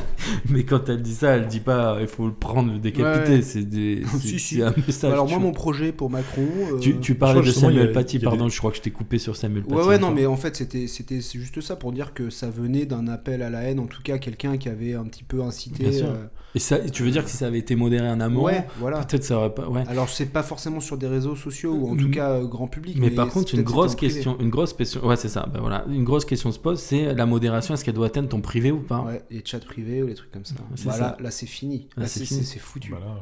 mais 0.50 0.64
quand 0.64 0.88
elle 0.88 1.02
dit 1.02 1.14
ça, 1.14 1.36
elle 1.36 1.46
dit 1.46 1.60
pas 1.60 1.98
il 2.00 2.08
faut 2.08 2.26
le 2.26 2.32
prendre, 2.34 2.72
le 2.72 2.78
décapiter. 2.78 3.30
Ouais, 3.30 3.36
ouais. 3.36 3.42
C'est 3.42 3.62
des... 3.62 4.02
C'est- 4.20 4.38
si. 4.38 4.62
un 4.62 4.74
message. 4.86 5.12
alors, 5.12 5.26
moi, 5.28 5.38
vois. 5.38 5.46
mon 5.46 5.52
projet 5.52 5.92
pour 5.92 6.10
Macron. 6.10 6.46
euh, 6.72 6.78
tu, 6.80 6.98
tu 6.98 7.14
parlais 7.14 7.40
de 7.40 7.50
Samuel 7.50 7.92
Paty, 7.92 8.18
pardon, 8.18 8.48
je 8.48 8.58
crois 8.58 8.70
que 8.72 8.76
je 8.76 8.82
t'ai 8.82 8.90
coupé 8.90 9.18
sur 9.18 9.36
Samuel 9.36 9.62
Paty. 9.62 9.74
Ouais, 9.74 9.84
ouais, 9.86 9.98
non, 9.98 10.10
mais 10.10 10.26
en 10.26 10.36
fait, 10.36 10.55
c'était 10.56 10.86
c'était 10.88 11.20
c'est 11.20 11.38
juste 11.38 11.60
ça 11.60 11.76
pour 11.76 11.92
dire 11.92 12.14
que 12.14 12.30
ça 12.30 12.50
venait 12.50 12.86
d'un 12.86 13.06
appel 13.08 13.42
à 13.42 13.50
la 13.50 13.62
haine, 13.62 13.78
en 13.78 13.86
tout 13.86 14.02
cas, 14.02 14.18
quelqu'un 14.18 14.56
qui 14.56 14.68
avait 14.68 14.94
un 14.94 15.04
petit 15.04 15.22
peu 15.24 15.42
incité. 15.42 15.84
Bien 15.88 15.92
sûr. 15.98 16.06
euh, 16.08 16.26
Et 16.54 16.58
ça, 16.58 16.78
tu 16.78 17.02
veux 17.02 17.10
dire 17.10 17.22
que 17.24 17.30
si 17.30 17.36
ça 17.36 17.46
avait 17.46 17.58
été 17.58 17.76
modéré 17.76 18.08
en 18.08 18.18
amont, 18.20 18.44
Ouais, 18.44 18.66
voilà. 18.78 19.04
peut-être 19.04 19.24
ça 19.24 19.38
aurait 19.38 19.54
pas. 19.54 19.68
Ouais. 19.68 19.84
Alors, 19.88 20.08
c'est 20.08 20.26
pas 20.26 20.42
forcément 20.42 20.80
sur 20.80 20.96
des 20.98 21.06
réseaux 21.06 21.36
sociaux 21.36 21.72
ou 21.74 21.90
en 21.92 21.96
tout 21.96 22.08
Mm. 22.08 22.10
cas 22.12 22.30
euh, 22.30 22.46
grand 22.46 22.66
public. 22.68 22.96
Mais 22.98 23.10
par 23.10 23.28
contre, 23.28 23.54
une 23.54 23.62
grosse 23.62 23.94
question, 23.94 24.36
une 24.40 24.50
grosse 24.50 24.72
question, 24.72 25.06
ouais, 25.06 25.16
c'est 25.16 25.28
ça. 25.28 25.46
Ben 25.52 25.60
voilà, 25.60 25.84
une 25.88 26.04
grosse 26.04 26.24
question 26.24 26.50
se 26.52 26.58
pose, 26.58 26.80
c'est 26.80 27.14
la 27.14 27.26
modération. 27.26 27.74
Est-ce 27.74 27.84
qu'elle 27.84 27.94
doit 27.94 28.06
atteindre 28.06 28.28
ton 28.28 28.40
privé 28.40 28.72
ou 28.72 28.80
pas? 28.80 29.00
Ouais, 29.02 29.22
les 29.30 29.42
chats 29.44 29.58
privés 29.60 30.02
ou 30.02 30.06
les 30.06 30.14
trucs 30.14 30.30
comme 30.32 30.44
ça. 30.44 30.54
Bah, 30.84 30.92
ça. 30.92 30.98
Là, 30.98 31.16
là 31.20 31.30
c'est 31.30 31.46
fini. 31.46 31.88
Là, 31.96 32.02
Là, 32.04 32.08
c'est 32.08 32.58
foutu. 32.58 32.90
Bah 32.92 32.98
là, 33.00 33.06
ouais. 33.12 33.20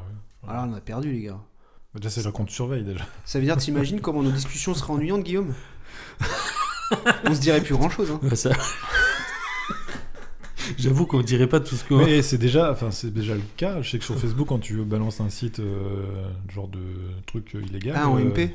Ah, 0.49 0.53
là, 0.55 0.69
on 0.71 0.75
a 0.75 0.81
perdu, 0.81 1.11
les 1.13 1.23
gars. 1.23 1.41
Déjà, 1.95 2.11
c'est 2.11 2.23
là 2.25 2.33
qu'on 2.33 2.45
te 2.45 2.51
surveille 2.53 2.83
déjà. 2.85 3.05
Ça 3.25 3.39
veut 3.39 3.45
dire, 3.45 3.57
t'imagines 3.57 4.01
comment 4.01 4.23
nos 4.23 4.33
discussions 4.33 4.75
seraient 4.75 4.93
ennuyantes, 4.93 5.23
Guillaume? 5.23 5.55
On 7.25 7.35
se 7.35 7.41
dirait 7.41 7.63
plus 7.63 7.75
grand 7.75 7.91
chose. 7.91 8.11
Hein. 8.11 8.21
Ouais, 8.23 8.37
ça- 8.37 8.53
J'avoue 10.79 11.05
qu'on 11.07 11.21
dirait 11.21 11.47
pas 11.47 11.61
tout 11.61 11.75
ce 11.77 11.85
qu'on. 11.85 11.99
Mais 12.05 12.23
c'est 12.23 12.39
déjà, 12.39 12.73
enfin, 12.73 12.91
c'est 12.91 13.13
déjà 13.13 13.35
le 13.35 13.43
cas. 13.57 13.83
Je 13.83 13.91
sais 13.91 13.99
que 13.99 14.05
sur 14.05 14.19
Facebook, 14.19 14.49
quand 14.49 14.59
tu 14.61 14.77
balances 14.83 15.21
un 15.21 15.29
site, 15.29 15.61
euh, 15.61 16.27
genre 16.53 16.69
de 16.69 16.81
truc 17.27 17.55
euh, 17.55 17.63
illégal. 17.63 17.95
Ah, 17.99 18.09
en 18.09 18.19
euh, 18.19 18.25
MP 18.31 18.55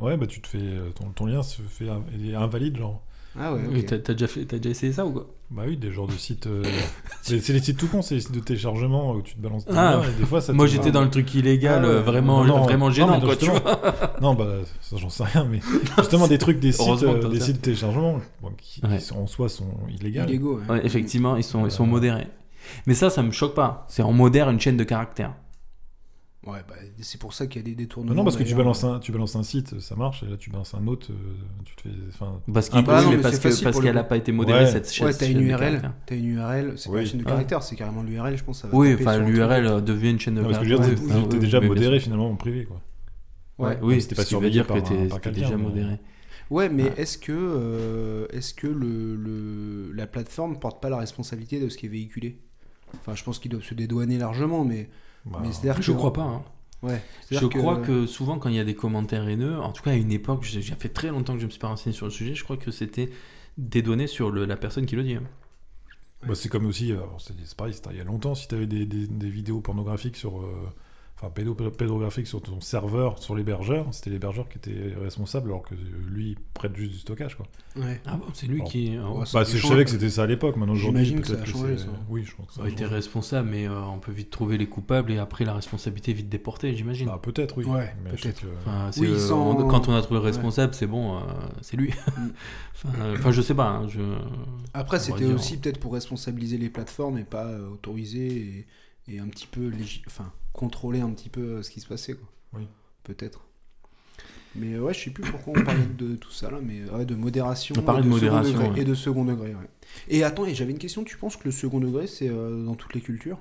Ouais, 0.00 0.16
bah 0.16 0.26
tu 0.26 0.40
te 0.40 0.48
fais. 0.48 0.58
Ton, 0.96 1.08
ton 1.10 1.26
lien 1.26 1.42
se 1.42 1.62
fait 1.62 1.86
il 2.18 2.30
est 2.30 2.34
invalide, 2.34 2.76
genre. 2.76 3.00
Ah 3.38 3.52
ouais, 3.54 3.82
t'as, 3.82 3.98
t'as 3.98 4.12
déjà 4.14 4.26
fait, 4.26 4.44
t'as 4.44 4.56
déjà 4.58 4.70
essayé 4.70 4.92
ça 4.92 5.04
ou 5.06 5.10
quoi? 5.12 5.26
Bah 5.50 5.62
oui, 5.66 5.76
des 5.76 5.92
genres 5.92 6.06
de 6.08 6.12
sites. 6.12 6.46
euh, 6.46 6.62
c'est 7.22 7.38
c'est 7.40 7.52
les 7.52 7.60
sites 7.60 7.76
tout 7.78 7.86
cons, 7.86 8.02
c'est 8.02 8.14
les 8.16 8.20
sites 8.20 8.32
de 8.32 8.40
téléchargement 8.40 9.12
où 9.14 9.22
tu 9.22 9.34
te 9.34 9.40
balances 9.40 9.64
Ah, 9.72 10.00
et 10.08 10.18
des 10.20 10.26
fois 10.26 10.40
ça 10.40 10.52
te- 10.52 10.56
Moi 10.56 10.66
j'étais 10.66 10.90
dans 10.90 11.02
le 11.02 11.10
truc 11.10 11.32
illégal, 11.34 11.82
Ah 11.84 11.88
ouais. 11.88 11.94
euh, 11.94 12.00
vraiment, 12.02 12.44
Non, 12.44 12.56
non, 12.58 12.62
vraiment 12.64 12.86
non, 12.86 12.90
gênant, 12.92 13.18
mais 13.20 13.24
quoi, 13.26 13.36
tu 13.36 13.44
justement- 13.46 13.60
vois. 13.62 14.12
Non, 14.20 14.34
bah 14.34 14.46
ça 14.80 14.96
j'en 14.96 15.08
sais 15.10 15.24
rien, 15.24 15.44
mais 15.50 15.60
justement 15.98 16.26
des 16.28 16.38
trucs, 16.38 16.58
des 16.60 16.72
sites, 16.72 16.86
Heureusement 16.88 17.12
que 17.12 17.18
euh, 17.18 17.22
t'as 17.22 17.28
des 17.28 17.38
ça. 17.40 17.46
sites 17.46 17.56
de 17.56 17.60
téléchargement 17.62 18.20
bon, 18.42 18.50
qui, 18.60 18.80
qui 18.80 18.86
Ouais. 18.86 18.98
sont- 18.98 19.18
en 19.18 19.26
soi 19.26 19.48
sont 19.48 19.68
illégaux. 19.88 20.22
Illégaux. 20.24 20.58
ouais. 20.68 20.74
Ouais, 20.76 20.86
effectivement, 20.86 21.36
ils 21.36 21.44
sont, 21.44 21.64
ils 21.66 21.70
sont 21.70 21.84
Euh. 21.84 21.88
modérés. 21.88 22.26
Mais 22.86 22.94
ça, 22.94 23.10
ça 23.10 23.22
me 23.22 23.30
choque 23.30 23.54
pas. 23.54 23.84
C'est 23.88 24.02
en 24.02 24.12
modère 24.12 24.50
une 24.50 24.58
chaîne 24.58 24.76
de 24.76 24.82
caractères. 24.84 25.34
Ouais, 26.46 26.60
bah, 26.68 26.74
c'est 27.00 27.20
pour 27.20 27.34
ça 27.34 27.46
qu'il 27.48 27.60
y 27.60 27.64
a 27.64 27.66
des 27.66 27.74
détournements. 27.74 28.14
non, 28.14 28.22
parce 28.24 28.36
que 28.36 28.44
tu 28.44 28.54
balances, 28.54 28.84
un, 28.84 29.00
tu 29.00 29.10
balances 29.10 29.34
un 29.34 29.42
site, 29.42 29.80
ça 29.80 29.96
marche, 29.96 30.22
et 30.22 30.26
là 30.26 30.36
tu 30.36 30.50
balances 30.50 30.74
un 30.74 30.86
autre, 30.86 31.08
euh, 31.10 31.14
tu 31.64 31.74
te 31.74 31.82
fais. 31.82 31.94
Enfin, 32.08 32.40
Parce, 32.54 32.68
qu'il 32.68 32.78
Ah, 32.78 32.82
bah 32.82 33.02
parce, 33.20 33.80
qu'elle 33.80 33.94
n'a 33.96 34.04
pas 34.04 34.16
été 34.16 34.30
modérée 34.30 34.60
Ouais. 34.64 34.70
cette 34.70 34.92
chaîne. 34.92 35.08
Ouais, 35.08 35.14
t'as 35.14 35.26
une 35.28 35.40
URL. 35.40 35.90
T'as 36.06 36.14
une 36.14 36.26
URL, 36.26 36.74
c'est 36.76 36.90
pas 36.90 37.00
une 37.00 37.06
chaîne 37.06 37.18
de 37.18 37.24
Ah. 37.26 37.30
caractères, 37.30 37.62
c'est 37.64 37.74
carrément 37.74 38.02
l'URL, 38.04 38.36
je 38.38 38.44
pense. 38.44 38.60
Ça 38.62 38.68
va 38.68 38.76
Oui, 38.76 38.94
enfin 38.94 39.18
l'URL 39.18 39.66
euh, 39.66 39.80
devient 39.80 40.10
une 40.10 40.20
chaîne 40.20 40.36
de 40.36 40.40
non, 40.42 40.46
parce 40.48 40.60
que 40.60 40.64
je 40.68 40.74
veux 40.74 40.78
caractères. 40.78 41.04
dire, 41.18 41.28
t'es- 41.28 41.38
déjà 41.38 41.60
modéré 41.60 41.98
finalement 42.00 42.30
en 42.30 42.36
privé, 42.36 42.64
quoi. 42.64 42.80
Ouais, 43.58 43.78
oui, 43.82 44.06
t'es 44.06 44.14
pas 44.14 44.24
surveillé 44.24 44.52
dire 44.52 44.66
par 44.66 44.82
t'es 44.82 45.30
déjà 45.32 45.56
mais- 45.56 45.62
modéré. 45.62 45.98
Ouais, 46.50 46.68
mais 46.68 46.92
est-ce 46.96 47.18
que, 47.18 47.32
euh, 47.34 48.26
est-ce 48.32 48.54
que 48.54 48.68
le, 48.68 49.16
le- 49.16 49.90
la 49.92 50.06
plateforme 50.06 50.60
porte 50.60 50.80
pas 50.80 50.90
la 50.90 50.98
responsabilité 50.98 51.58
de 51.58 51.68
ce 51.68 51.76
qui 51.76 51.86
est 51.86 51.88
véhiculé? 51.88 52.38
Enfin, 53.00 53.16
je 53.16 53.24
pense 53.24 53.40
qu'ils 53.40 53.50
doivent 53.50 53.64
se 53.64 53.74
dédouaner 53.74 54.16
largement, 54.16 54.64
mais, 54.64 54.88
Bah, 55.26 55.40
mais 55.42 55.52
c'est-à-dire 55.52 55.82
Je 55.82 55.92
crois 55.92 56.12
pas. 56.12 56.22
hein. 56.22 56.44
Ouais. 56.82 57.02
Je 57.30 57.46
crois 57.46 57.76
que 57.78 58.06
souvent, 58.06 58.38
quand 58.38 58.48
il 58.48 58.54
y 58.54 58.60
a 58.60 58.64
des 58.64 58.74
commentaires 58.74 59.26
haineux, 59.28 59.58
en 59.58 59.72
tout 59.72 59.82
cas 59.82 59.90
à 59.90 59.94
une 59.94 60.12
époque, 60.12 60.44
j'ai 60.44 60.62
fait 60.62 60.88
très 60.88 61.08
longtemps 61.08 61.34
que 61.34 61.40
je 61.40 61.46
me 61.46 61.50
suis 61.50 61.58
pas 61.58 61.68
renseigné 61.68 61.94
sur 61.94 62.06
le 62.06 62.12
sujet, 62.12 62.34
je 62.34 62.44
crois 62.44 62.56
que 62.56 62.70
c'était 62.70 63.10
dédonné 63.58 64.06
sur 64.06 64.30
le- 64.30 64.44
la 64.44 64.56
personne 64.56 64.86
qui 64.86 64.94
le 64.96 65.02
dit. 65.02 65.14
hein. 65.14 65.22
Bah, 66.26 66.34
c'est 66.34 66.48
comme 66.48 66.66
aussi, 66.66 66.92
euh, 66.92 66.98
c'est 67.18 67.56
pareil, 67.56 67.74
il 67.90 67.96
y 67.96 68.00
a 68.00 68.04
longtemps, 68.04 68.34
si 68.34 68.48
des, 68.48 68.66
des, 68.66 68.84
des 68.86 69.30
vidéos 69.30 69.60
pornographiques 69.60 70.16
sur, 70.16 70.40
euh, 70.40 70.72
enfin 71.18 71.28
pédo- 71.34 71.54
pédographique 71.54 72.26
sur 72.26 72.42
ton 72.42 72.60
serveur, 72.60 73.18
sur 73.22 73.34
l'hébergeur. 73.34 73.86
C'était 73.92 74.10
l'hébergeur 74.10 74.48
qui 74.48 74.58
était 74.58 74.92
responsable, 75.00 75.48
alors 75.48 75.62
que 75.62 75.74
lui 76.10 76.36
prête 76.52 76.76
juste 76.76 76.92
du 76.92 76.98
stockage. 76.98 77.36
Quoi. 77.36 77.46
Ouais. 77.76 78.00
Ah 78.06 78.16
bon, 78.16 78.26
c'est 78.34 78.46
lui 78.46 78.62
qui. 78.64 78.90
Ouais, 78.98 79.24
Bah, 79.32 79.44
je 79.44 79.56
savais 79.58 79.84
que 79.84 79.90
quoi. 79.90 79.98
c'était 79.98 80.10
ça 80.10 80.24
à 80.24 80.26
l'époque. 80.26 80.56
Maintenant 80.56 80.74
aujourd'hui, 80.74 81.04
J'imagine 81.06 81.20
que 81.22 81.36
ça 81.36 81.42
a 81.42 81.44
changé, 81.46 81.78
ça. 81.78 81.86
Oui, 82.10 82.22
je 82.24 82.34
pense 82.36 82.46
que 82.48 82.52
ça 82.54 82.60
a 82.62 82.64
a 82.64 82.68
été 82.68 82.82
changé. 82.84 82.94
responsable, 82.94 83.48
mais 83.50 83.66
euh, 83.66 83.80
on 83.84 83.98
peut 83.98 84.12
vite 84.12 84.30
trouver 84.30 84.58
les 84.58 84.66
coupables 84.68 85.10
et 85.10 85.18
après 85.18 85.44
la 85.46 85.54
responsabilité 85.54 86.10
est 86.10 86.14
vite 86.14 86.28
déportée, 86.28 86.74
j'imagine. 86.76 87.06
Bah, 87.06 87.18
peut-être, 87.22 87.56
oui. 87.56 87.64
Ouais, 87.64 87.94
peut-être. 88.10 88.42
que- 88.42 88.46
Enfin, 88.60 88.90
c'est, 88.92 89.00
Oui, 89.00 89.06
euh, 89.08 89.18
sans- 89.18 89.56
on- 89.58 89.66
quand 89.68 89.88
on 89.88 89.94
a 89.94 90.02
trouvé 90.02 90.20
le 90.20 90.24
responsable, 90.26 90.74
c'est 90.74 90.86
bon, 90.86 91.16
euh, 91.16 91.20
c'est 91.62 91.76
lui. 91.78 91.88
Mm. 91.90 92.28
enfin, 92.74 92.88
euh, 93.00 93.32
je 93.32 93.40
sais 93.40 93.54
pas. 93.54 93.68
hein, 93.68 93.88
je... 93.88 94.00
Après, 94.74 94.98
c'était 95.00 95.24
aussi 95.24 95.56
peut-être 95.56 95.80
pour 95.80 95.94
responsabiliser 95.94 96.58
les 96.58 96.68
plateformes 96.68 97.16
et 97.18 97.24
pas 97.24 97.46
euh, 97.46 97.70
autoriser 97.70 98.66
et, 99.08 99.14
et 99.14 99.18
un 99.18 99.28
petit 99.28 99.46
peu 99.46 99.68
légi- 99.70 100.02
enfin, 100.06 100.30
contrôler 100.56 101.00
un 101.00 101.10
petit 101.10 101.28
peu 101.28 101.40
euh, 101.40 101.62
ce 101.62 101.70
qui 101.70 101.80
se 101.80 101.86
passait. 101.86 102.14
Quoi. 102.14 102.28
Oui. 102.54 102.66
Peut-être. 103.04 103.46
Mais 104.56 104.74
euh, 104.74 104.80
ouais, 104.80 104.94
je 104.94 105.04
sais 105.04 105.10
plus 105.10 105.22
pourquoi 105.30 105.52
on 105.56 105.64
parlait 105.64 105.86
de 105.98 106.16
tout 106.16 106.30
ça 106.30 106.50
là, 106.50 106.58
mais 106.62 106.88
ouais, 106.90 107.04
de 107.04 107.14
modération. 107.14 107.74
On 107.78 107.82
parlait 107.82 108.02
de 108.02 108.06
second 108.06 108.16
modération, 108.16 108.58
degré, 108.58 108.70
ouais. 108.70 108.80
Et 108.80 108.84
de 108.84 108.94
second 108.94 109.24
degré, 109.24 109.54
ouais. 109.54 109.70
Et 110.08 110.24
attends, 110.24 110.46
et 110.46 110.54
j'avais 110.54 110.72
une 110.72 110.78
question, 110.78 111.04
tu 111.04 111.18
penses 111.18 111.36
que 111.36 111.44
le 111.44 111.52
second 111.52 111.78
degré 111.78 112.06
c'est 112.06 112.28
euh, 112.28 112.64
dans 112.64 112.74
toutes 112.74 112.94
les 112.94 113.02
cultures? 113.02 113.38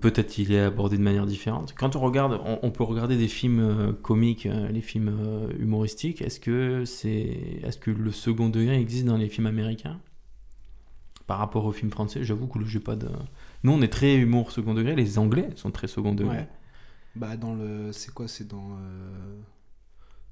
Peut-être 0.00 0.28
qu'il 0.28 0.50
est 0.50 0.60
abordé 0.60 0.96
de 0.96 1.02
manière 1.02 1.26
différente? 1.26 1.74
Quand 1.78 1.94
on 1.94 2.00
regarde, 2.00 2.40
on, 2.44 2.58
on 2.62 2.70
peut 2.70 2.82
regarder 2.82 3.16
des 3.16 3.28
films 3.28 3.60
euh, 3.60 3.92
comiques, 3.92 4.46
euh, 4.46 4.68
les 4.70 4.80
films 4.80 5.12
humoristiques. 5.60 6.22
Est-ce 6.22 6.40
que 6.40 6.84
c'est, 6.84 7.60
est-ce 7.62 7.78
que 7.78 7.90
le 7.90 8.10
second 8.10 8.48
degré 8.48 8.80
existe 8.80 9.04
dans 9.04 9.18
les 9.18 9.28
films 9.28 9.46
américains? 9.46 10.00
Par 11.26 11.38
rapport 11.38 11.66
aux 11.66 11.72
films 11.72 11.92
français 11.92 12.24
J'avoue 12.24 12.46
que 12.48 12.64
j'ai 12.64 12.80
pas 12.80 12.96
de. 12.96 13.10
Nous, 13.62 13.72
on 13.72 13.80
est 13.82 13.88
très 13.92 14.16
humour 14.16 14.52
second 14.52 14.74
degré. 14.74 14.94
Les 14.94 15.18
Anglais 15.18 15.50
sont 15.56 15.70
très 15.70 15.88
second 15.88 16.14
degré. 16.14 16.36
Ouais. 16.38 16.48
Bah 17.16 17.36
dans 17.36 17.54
le... 17.54 17.92
C'est 17.92 18.12
quoi 18.12 18.28
C'est 18.28 18.46
dans... 18.46 18.70
euh, 18.80 19.40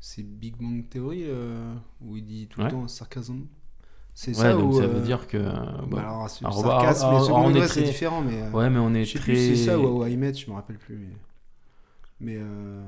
C'est 0.01 0.23
Big 0.23 0.57
Bang 0.57 0.89
Theory 0.89 1.25
euh, 1.27 1.75
où 2.01 2.17
il 2.17 2.25
dit 2.25 2.47
tout 2.49 2.61
Ouais. 2.61 2.67
le 2.67 2.71
temps 2.73 2.87
sarcasme 2.89 3.47
C'est 4.15 4.31
Ouais, 4.31 4.35
ça 4.37 4.53
donc 4.53 4.73
ou, 4.75 4.79
ça 4.79 4.85
euh, 4.85 4.87
veut 4.89 5.01
dire 5.01 5.27
que. 5.27 5.39
Bah, 5.39 5.85
bon. 5.89 5.97
alors, 5.99 6.31
c'est 6.31 6.45
sarcasme, 6.45 7.09
mais 7.13 7.21
second 7.21 7.51
degré, 7.51 7.69
c'est 7.69 7.83
différent, 7.83 8.23
mais... 8.23 8.43
euh, 8.43 8.51
Ouais, 8.53 8.71
mais 8.71 8.79
on 8.79 8.95
est 8.95 9.05
Je 9.05 9.13
sais 9.15 9.19
très. 9.19 9.35
c'est 9.35 9.57
ça 9.57 9.79
ou 9.79 10.03
à 10.03 10.09
I 10.09 10.17
Met, 10.17 10.35
je 10.35 10.49
me 10.49 10.55
rappelle 10.55 10.79
plus. 10.79 10.97
Mais, 10.97 11.17
mais, 12.21 12.37
euh, 12.39 12.83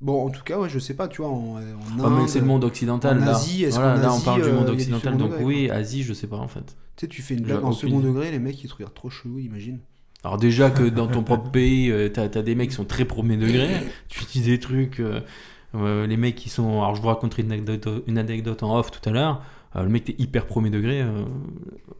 bon, 0.00 0.26
en 0.26 0.30
tout 0.30 0.42
cas, 0.42 0.58
ouais, 0.58 0.68
je 0.68 0.78
sais 0.78 0.94
pas, 0.94 1.08
tu 1.08 1.22
vois, 1.22 1.30
en, 1.30 1.56
en 1.56 2.04
Ah, 2.04 2.10
mais 2.10 2.28
c'est 2.28 2.40
le 2.40 2.46
monde 2.46 2.64
occidental. 2.64 3.22
en 3.22 3.24
là. 3.24 3.36
Asie, 3.36 3.64
est-ce 3.64 3.76
Voilà, 3.78 3.94
qu'en 3.96 4.02
là, 4.02 4.12
on 4.14 4.20
parle 4.20 4.42
du 4.42 4.48
euh, 4.48 4.54
monde 4.54 4.68
occidental. 4.70 5.16
Donc 5.16 5.30
degré, 5.32 5.44
oui, 5.44 5.70
Asie, 5.70 6.02
je 6.02 6.12
sais 6.12 6.26
pas 6.26 6.36
en 6.36 6.48
fait. 6.48 6.76
Tu 6.96 7.00
sais, 7.04 7.08
tu 7.08 7.22
fais 7.22 7.34
une 7.34 7.42
blague 7.42 7.64
en 7.64 7.70
aucune 7.70 7.88
second 7.90 8.00
degré, 8.00 8.30
les 8.30 8.38
mecs 8.38 8.62
ils 8.62 8.68
te 8.68 8.74
regardent 8.74 8.94
trop 8.94 9.10
chelou, 9.10 9.38
imagine. 9.38 9.78
Alors 10.24 10.38
déjà 10.38 10.70
que 10.70 10.82
dans 10.88 11.06
ton 11.06 11.22
propre 11.22 11.50
pays, 11.50 11.90
euh, 11.90 12.08
t'as 12.08 12.24
as 12.24 12.42
des 12.42 12.54
mecs 12.54 12.70
qui 12.70 12.74
sont 12.74 12.84
très 12.84 13.04
premier 13.04 13.36
degré, 13.36 13.68
tu 14.08 14.24
dis 14.24 14.40
des 14.40 14.58
trucs, 14.58 15.00
euh, 15.00 16.06
les 16.06 16.16
mecs 16.16 16.34
qui 16.34 16.48
sont... 16.48 16.80
Alors 16.82 16.94
je 16.96 17.02
vous 17.02 17.08
raconterai 17.08 17.42
une 17.42 17.52
anecdote, 17.52 17.88
une 18.06 18.18
anecdote 18.18 18.62
en 18.62 18.76
off 18.78 18.90
tout 18.90 19.06
à 19.08 19.12
l'heure, 19.12 19.42
Euh, 19.76 19.82
le 19.82 19.88
mec 19.90 20.04
t'es 20.04 20.14
hyper 20.18 20.46
premier 20.46 20.70
degré, 20.70 21.02
euh, 21.02 21.24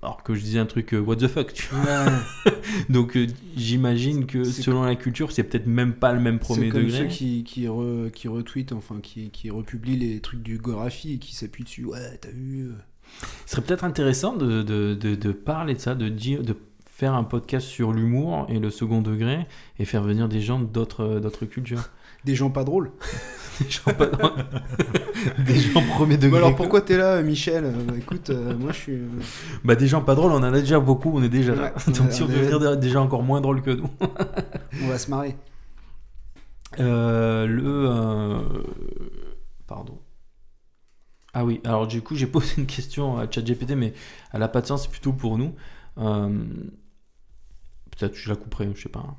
alors 0.03 0.23
que 0.23 0.35
je 0.35 0.41
disais 0.41 0.59
un 0.59 0.67
truc 0.67 0.95
euh, 0.95 0.99
what 1.01 1.17
the 1.17 1.27
fuck. 1.29 1.53
tu 1.53 1.69
vois. 1.75 2.07
Donc 2.89 3.19
j'imagine 3.57 4.27
que 4.27 4.45
C'est 4.45 4.63
selon 4.63 4.83
la 4.85 4.95
culture, 4.97 5.31
c'est 5.33 5.43
peut-être 5.45 5.67
même 5.67 5.93
pas 5.95 6.13
le 6.13 6.21
même 6.21 6.39
premier 6.39 6.67
C'est 6.67 6.69
comme 6.71 6.83
degré. 6.85 6.99
ceux 7.01 7.07
qui, 7.07 7.45
qui, 7.45 7.65
re- 7.67 8.11
qui 8.11 8.29
retweetent, 8.29 8.73
enfin 8.73 9.01
qui, 9.03 9.31
qui 9.31 9.51
republient 9.51 9.97
les 9.99 10.21
trucs 10.21 10.43
du 10.43 10.59
Gorafi 10.59 11.15
et 11.15 11.19
qui 11.19 11.35
s'appuient 11.35 11.65
dessus. 11.65 11.85
Ouais, 11.85 12.17
t'as 12.21 12.31
vu. 12.31 12.71
Ce 13.47 13.53
serait 13.57 13.63
peut-être 13.63 13.85
intéressant 13.85 14.35
de, 14.37 14.63
de, 14.63 14.95
de, 14.95 15.15
de 15.15 15.33
parler 15.33 15.75
de 15.75 15.79
ça, 15.81 15.95
de 15.95 16.09
dire, 16.09 16.43
de 16.43 16.57
faire 16.87 17.13
un 17.15 17.25
podcast 17.25 17.67
sur 17.67 17.93
l'humour 17.93 18.47
et 18.49 18.59
le 18.59 18.71
second 18.71 19.03
degré 19.03 19.47
et 19.79 19.85
faire 19.85 20.03
venir 20.03 20.29
des 20.29 20.41
gens 20.41 20.59
d'autres 20.61 21.45
cultures. 21.45 21.91
Des 22.27 22.35
gens 22.35 22.51
pas 22.51 22.65
drôles. 22.65 22.91
Des 23.61 23.71
gens, 23.71 23.91
pas- 23.95 24.11
des 25.47 25.55
gens 25.59 25.81
premier 25.95 26.19
degré. 26.19 26.31
Bah 26.41 26.47
alors 26.47 26.57
pourquoi 26.57 26.83
t'es 26.83 26.99
là, 26.99 27.23
Michel? 27.23 27.73
Bah, 27.89 27.95
Écoute, 27.97 28.29
euh, 28.29 28.55
moi 28.55 28.71
je 28.73 28.77
suis. 28.77 28.93
euh, 28.93 29.09
Bah 29.65 29.75
des 29.77 29.87
gens 29.87 30.03
pas 30.03 30.15
drôles, 30.15 30.33
on 30.33 30.37
en 30.37 30.43
a 30.43 30.51
déjà 30.51 30.79
beaucoup, 30.79 31.11
on 31.15 31.23
est 31.23 31.31
déjà 31.31 31.55
là. 31.55 31.73
Ouais, 31.75 31.93
Donc 31.95 32.13
si 32.13 32.23
on 32.23 32.27
veut 32.27 32.35
venir 32.43 32.77
des- 32.77 32.91
gens 32.91 33.03
encore 33.05 33.23
moins 33.23 33.41
drôles 33.41 33.63
que 33.63 33.71
nous. 33.71 33.89
on 34.83 34.89
va 34.89 34.99
se 34.99 35.09
marrer. 35.11 35.37
Euh, 36.81 37.47
le... 37.47 37.63
euh, 37.65 38.39
Pardon. 39.67 39.99
Ah 41.33 41.45
oui, 41.47 41.63
alors 41.65 41.87
du 41.87 42.03
coup 42.03 42.15
j'ai 42.15 42.27
posé 42.27 42.55
une 42.59 42.67
question 42.67 43.17
à 43.19 43.31
ChatGPT, 43.31 43.71
mais 43.71 43.95
elle 44.35 44.43
a 44.43 44.49
pas 44.49 44.61
de 44.61 44.67
sens, 44.67 44.83
c'est 44.83 44.91
plutôt 44.91 45.13
pour 45.15 45.39
nous. 45.39 45.55
Euh, 45.97 46.29
Peut-être 47.97 48.13
que 48.13 48.19
je 48.19 48.29
la 48.29 48.37
couperai, 48.37 48.69
je 48.75 48.83
sais 48.83 48.89
pas. 48.91 49.17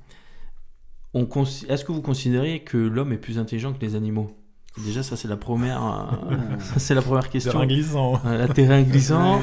Est-ce 1.14 1.84
que 1.84 1.92
vous 1.92 2.02
considérez 2.02 2.60
que 2.64 2.78
l'homme 2.78 3.12
est 3.14 3.18
plus 3.18 3.40
intelligent 3.40 3.74
que 3.74 3.82
les 3.82 3.96
animaux? 3.96 4.32
Déjà, 4.78 5.02
ça 5.02 5.16
c'est 5.18 5.28
la 5.28 5.38
première, 5.38 5.84
euh, 6.30 6.36
c'est 6.78 6.94
la 6.94 7.02
première 7.02 7.30
question. 7.30 7.52
Terrain 7.54 7.66
glissant. 7.66 8.22
Euh, 8.26 8.38
la 8.38 8.48
terrain 8.48 8.82
glissant. 8.84 9.42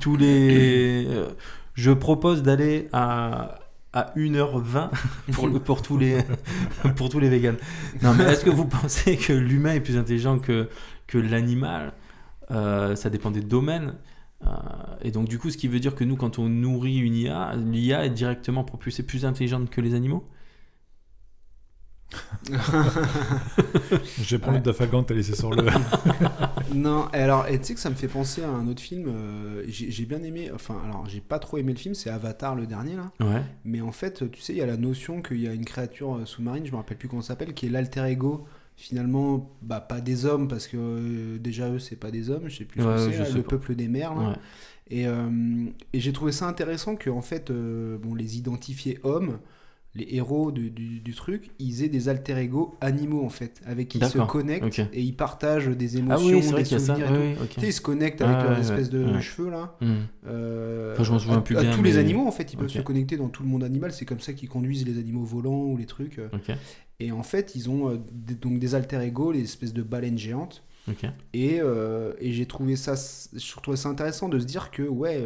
Tous 0.00 0.16
les. 0.16 1.04
euh, 1.08 1.28
je 1.74 1.90
propose 1.90 2.42
d'aller 2.44 2.88
à, 2.92 3.58
à 3.92 4.12
1h20 4.16 4.90
pour, 5.32 5.48
le- 5.48 5.58
pour, 5.58 5.82
tous 5.82 5.98
les, 5.98 6.18
pour 6.96 7.08
tous 7.08 7.18
les 7.18 7.28
végans. 7.28 7.56
Non, 8.02 8.14
mais 8.14 8.24
est-ce 8.24 8.44
que 8.44 8.50
vous 8.50 8.66
pensez 8.66 9.16
que 9.16 9.32
l'humain 9.32 9.74
est 9.74 9.80
plus 9.80 9.96
intelligent 9.96 10.38
que, 10.38 10.68
que 11.08 11.18
l'animal? 11.18 11.92
Euh, 12.52 12.94
Ça 12.94 13.10
dépend 13.10 13.32
des 13.32 13.40
domaines. 13.42 13.94
Euh, 14.46 14.48
et 15.02 15.10
donc, 15.10 15.28
du 15.28 15.38
coup, 15.40 15.50
ce 15.50 15.56
qui 15.56 15.66
veut 15.66 15.80
dire 15.80 15.96
que 15.96 16.04
nous, 16.04 16.14
quand 16.16 16.38
on 16.38 16.48
nourrit 16.48 16.98
une 16.98 17.14
IA, 17.16 17.54
l'IA 17.56 18.04
est 18.06 18.10
directement 18.10 18.62
propulsée 18.62 19.02
plus 19.02 19.24
intelligente 19.24 19.70
que 19.70 19.80
les 19.80 19.94
animaux? 19.94 20.24
J'ai 24.22 24.38
promis 24.38 24.56
Ouais. 24.56 24.60
de 24.60 24.64
Dafagan 24.66 25.02
t'as 25.02 25.14
laissé 25.14 25.34
sur 25.34 25.50
le. 25.50 25.66
Non, 26.74 27.08
et 27.12 27.18
alors, 27.18 27.46
tu 27.46 27.58
sais 27.62 27.74
que 27.74 27.80
ça 27.80 27.90
me 27.90 27.94
fait 27.94 28.08
penser 28.08 28.42
à 28.42 28.48
un 28.50 28.66
autre 28.68 28.80
film. 28.82 29.06
euh, 29.08 29.62
j'ai 29.68 29.90
j'ai 29.90 30.04
bien 30.04 30.22
aimé. 30.22 30.50
Enfin, 30.54 30.76
alors, 30.84 31.06
j'ai 31.08 31.20
pas 31.20 31.38
trop 31.38 31.58
aimé 31.58 31.72
le 31.72 31.78
film, 31.78 31.94
c'est 31.94 32.10
Avatar 32.10 32.54
le 32.54 32.66
dernier 32.66 32.96
là. 32.96 33.10
Ouais. 33.20 33.42
Mais 33.64 33.80
en 33.80 33.92
fait, 33.92 34.30
tu 34.30 34.40
sais, 34.40 34.52
il 34.52 34.58
y 34.58 34.62
a 34.62 34.66
la 34.66 34.76
notion 34.76 35.22
qu'il 35.22 35.40
y 35.40 35.48
a 35.48 35.52
une 35.52 35.64
créature 35.64 36.16
euh, 36.16 36.24
sous-marine, 36.24 36.64
je 36.66 36.72
me 36.72 36.76
rappelle 36.76 36.98
plus 36.98 37.08
comment 37.08 37.22
ça 37.22 37.28
s'appelle, 37.28 37.54
qui 37.54 37.66
est 37.66 37.70
l'alter 37.70 38.04
ego. 38.06 38.46
Finalement, 38.76 39.50
bah, 39.60 39.80
pas 39.80 40.00
des 40.00 40.24
hommes, 40.24 40.46
parce 40.46 40.68
que 40.68 40.76
euh, 40.78 41.38
déjà 41.38 41.68
eux, 41.68 41.78
c'est 41.80 41.96
pas 41.96 42.10
des 42.12 42.30
hommes, 42.30 42.48
je 42.48 42.58
sais 42.58 42.64
plus 42.64 42.80
ce 42.82 42.86
Ouais, 42.86 42.94
que 42.94 43.00
je 43.06 43.10
c'est, 43.10 43.18
là, 43.18 43.24
sais 43.24 43.32
le 43.32 43.42
pas. 43.42 43.50
peuple 43.50 43.74
des 43.74 43.88
mers. 43.88 44.14
là. 44.14 44.28
ouais. 44.30 44.34
Et, 44.90 45.06
euh, 45.06 45.66
et 45.92 46.00
j'ai 46.00 46.12
trouvé 46.12 46.32
ça 46.32 46.46
intéressant 46.46 46.94
que 46.96 47.10
en 47.10 47.20
fait, 47.22 47.50
euh, 47.50 47.98
bon, 47.98 48.14
les 48.14 48.38
identifiés 48.38 48.98
hommes, 49.02 49.38
les 49.98 50.16
héros 50.16 50.50
du, 50.52 50.70
du- 50.70 51.00
du 51.00 51.14
truc, 51.14 51.50
ils 51.58 51.82
aient 51.82 51.88
des 51.88 52.08
alter 52.08 52.36
ego 52.38 52.74
animaux 52.80 53.24
en 53.24 53.28
fait, 53.28 53.60
avec 53.66 53.88
qui 53.88 53.98
ils 53.98 54.04
se 54.06 54.18
connectent 54.18 54.78
et 54.92 55.02
ils 55.02 55.14
partagent 55.16 55.68
des 55.68 55.96
Ah 55.96 55.98
émotions, 55.98 56.26
oui, 56.36 56.42
c'est 56.42 56.50
vrai 56.52 56.62
des 56.62 56.68
ça. 56.68 56.78
souvenirs 56.78 57.14
et. 57.14 57.36
Oui. 57.40 57.46
Tu 57.50 57.60
sais, 57.60 57.66
ils 57.68 57.72
se 57.72 57.80
connectent 57.80 58.22
avec 58.22 58.36
Ah, 58.40 58.52
ouais, 58.54 58.60
espèces 58.60 58.90
de 58.90 59.04
ouais. 59.04 59.20
cheveux 59.20 59.50
là. 59.50 59.76
Hmm. 59.80 59.94
Euh, 60.26 60.92
Enfin, 60.94 61.04
je 61.04 61.12
m'en 61.12 61.18
souviens 61.18 61.38
à- 61.38 61.40
plus 61.42 61.56
à 61.56 61.62
bien, 61.62 61.74
tous 61.74 61.82
les 61.82 61.96
animaux 61.98 62.26
en 62.26 62.32
fait, 62.32 62.52
ils 62.52 62.56
peuvent 62.56 62.68
se 62.68 62.80
connecter 62.80 63.16
dans 63.16 63.28
tout 63.28 63.42
le 63.42 63.48
monde 63.48 63.64
animal. 63.64 63.92
C'est 63.92 64.04
comme 64.04 64.20
ça 64.20 64.32
qu'ils 64.32 64.48
conduisent 64.48 64.86
les 64.86 64.98
animaux 64.98 65.24
volants 65.24 65.64
ou 65.64 65.76
les 65.76 65.86
trucs. 65.86 66.20
Et 67.00 67.12
en 67.12 67.22
fait, 67.22 67.54
ils 67.54 67.70
ont 67.70 67.90
euh, 67.90 67.96
des, 68.12 68.34
donc 68.34 68.58
des 68.58 68.74
alter 68.74 69.00
ego, 69.02 69.30
les 69.32 69.42
espèces 69.42 69.72
de 69.72 69.82
baleines 69.82 70.18
géantes. 70.18 70.64
Et, 71.34 71.58
euh, 71.60 72.12
et 72.18 72.32
j'ai 72.32 72.46
trouvé 72.46 72.74
ça, 72.74 72.94
je 73.36 73.56
trouvais 73.60 73.76
ça 73.76 73.88
intéressant 73.90 74.28
de 74.30 74.38
se 74.38 74.46
dire 74.46 74.70
que 74.70 74.82
ouais, 74.82 75.22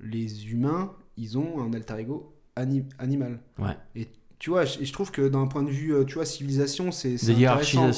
les 0.00 0.50
humains, 0.50 0.92
ils 1.16 1.38
ont 1.38 1.60
un 1.62 1.72
alter 1.74 1.94
ego 2.00 2.32
ani- 2.56 2.84
animal. 2.98 3.38
Ouais. 3.58 3.76
Et 3.94 4.08
tu 4.38 4.50
vois, 4.50 4.64
je, 4.64 4.92
trouve 4.92 5.10
que 5.10 5.28
d'un 5.28 5.46
point 5.46 5.62
de 5.62 5.70
vue, 5.70 5.94
euh, 5.94 6.04
tu 6.04 6.14
vois, 6.14 6.24
civilisation, 6.26 6.92
c'est 6.92 7.16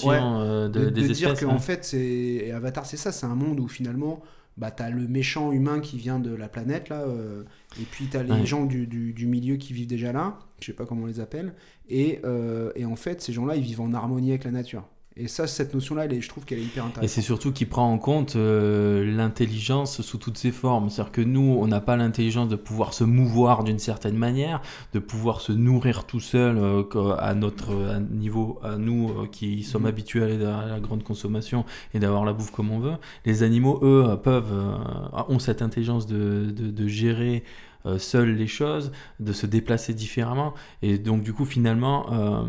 Ouais. 0.04 0.18
euh, 0.20 0.68
de, 0.68 0.84
de, 0.84 0.90
des 0.90 1.08
de 1.08 1.12
dire 1.12 1.34
qu'en 1.38 1.54
ouais. 1.54 1.58
fait, 1.58 1.84
c'est 1.84 1.98
et 1.98 2.52
Avatar, 2.52 2.86
c'est 2.86 2.96
ça, 2.96 3.10
c'est 3.10 3.26
un 3.26 3.34
monde 3.34 3.58
où 3.60 3.66
finalement, 3.68 4.22
bah, 4.56 4.70
t'as 4.70 4.90
le 4.90 5.06
méchant 5.08 5.50
humain 5.52 5.80
qui 5.80 5.96
vient 5.98 6.18
de 6.20 6.32
la 6.34 6.48
planète 6.48 6.88
là, 6.88 7.00
euh, 7.02 7.42
et 7.80 7.84
puis 7.90 8.06
t'as 8.06 8.22
les 8.22 8.32
Ouais. 8.32 8.46
gens 8.46 8.64
du, 8.66 8.86
du, 8.86 9.12
du 9.12 9.26
milieu 9.26 9.56
qui 9.56 9.72
vivent 9.72 9.86
déjà 9.88 10.12
là, 10.12 10.38
je 10.60 10.66
sais 10.66 10.72
pas 10.72 10.84
comment 10.86 11.02
on 11.04 11.06
les 11.06 11.20
appelle, 11.20 11.54
et, 11.88 12.20
euh, 12.24 12.70
et 12.76 12.84
en 12.84 12.96
fait, 12.96 13.20
ces 13.20 13.32
gens-là, 13.32 13.56
ils 13.56 13.62
vivent 13.62 13.80
en 13.80 13.92
harmonie 13.94 14.30
avec 14.30 14.44
la 14.44 14.50
nature. 14.52 14.86
Et 15.20 15.26
ça, 15.26 15.48
cette 15.48 15.74
notion-là, 15.74 16.06
je 16.20 16.28
trouve 16.28 16.44
qu'elle 16.44 16.60
est 16.60 16.62
hyper 16.62 16.84
Et 16.84 16.86
intéressante. 16.86 17.10
c'est 17.12 17.22
surtout 17.22 17.52
qu'il 17.52 17.68
prend 17.68 17.90
en 17.90 17.98
compte 17.98 18.36
euh, 18.36 19.04
l'intelligence 19.16 20.00
sous 20.00 20.16
toutes 20.16 20.38
ses 20.38 20.52
formes. 20.52 20.90
C'est-à-dire 20.90 21.10
que 21.12 21.20
nous, 21.22 21.56
on 21.60 21.66
n'a 21.66 21.80
pas 21.80 21.96
l'intelligence 21.96 22.48
de 22.48 22.54
pouvoir 22.56 22.94
se 22.94 23.02
mouvoir 23.02 23.64
d'une 23.64 23.80
certaine 23.80 24.16
manière, 24.16 24.62
de 24.92 25.00
pouvoir 25.00 25.40
se 25.40 25.50
nourrir 25.52 26.04
tout 26.04 26.20
seul 26.20 26.56
euh, 26.56 26.84
à 27.18 27.34
notre 27.34 27.74
à 27.96 27.98
niveau, 27.98 28.60
à 28.62 28.76
nous 28.76 29.08
euh, 29.10 29.26
qui 29.26 29.64
sommes 29.64 29.82
Mhm. 29.82 29.88
habitués 29.88 30.22
à 30.44 30.66
la 30.66 30.78
grande 30.80 31.02
consommation 31.02 31.64
et 31.94 31.98
d'avoir 31.98 32.24
la 32.24 32.32
bouffe 32.32 32.52
comme 32.52 32.70
on 32.70 32.78
veut. 32.78 32.96
Les 33.24 33.42
animaux, 33.42 33.80
eux, 33.82 34.04
euh, 34.08 34.16
peuvent, 34.16 34.52
euh, 34.52 35.22
ont 35.28 35.40
cette 35.40 35.62
intelligence 35.62 36.06
de, 36.06 36.46
de, 36.50 36.70
de 36.70 36.86
gérer 36.88 37.42
euh, 37.86 37.98
seuls 37.98 38.34
les 38.34 38.46
choses, 38.46 38.90
de 39.20 39.32
se 39.32 39.46
déplacer 39.46 39.94
différemment. 39.94 40.52
Et 40.82 40.98
donc, 40.98 41.22
du 41.22 41.32
coup, 41.32 41.44
finalement, 41.44 42.12
euh, 42.12 42.42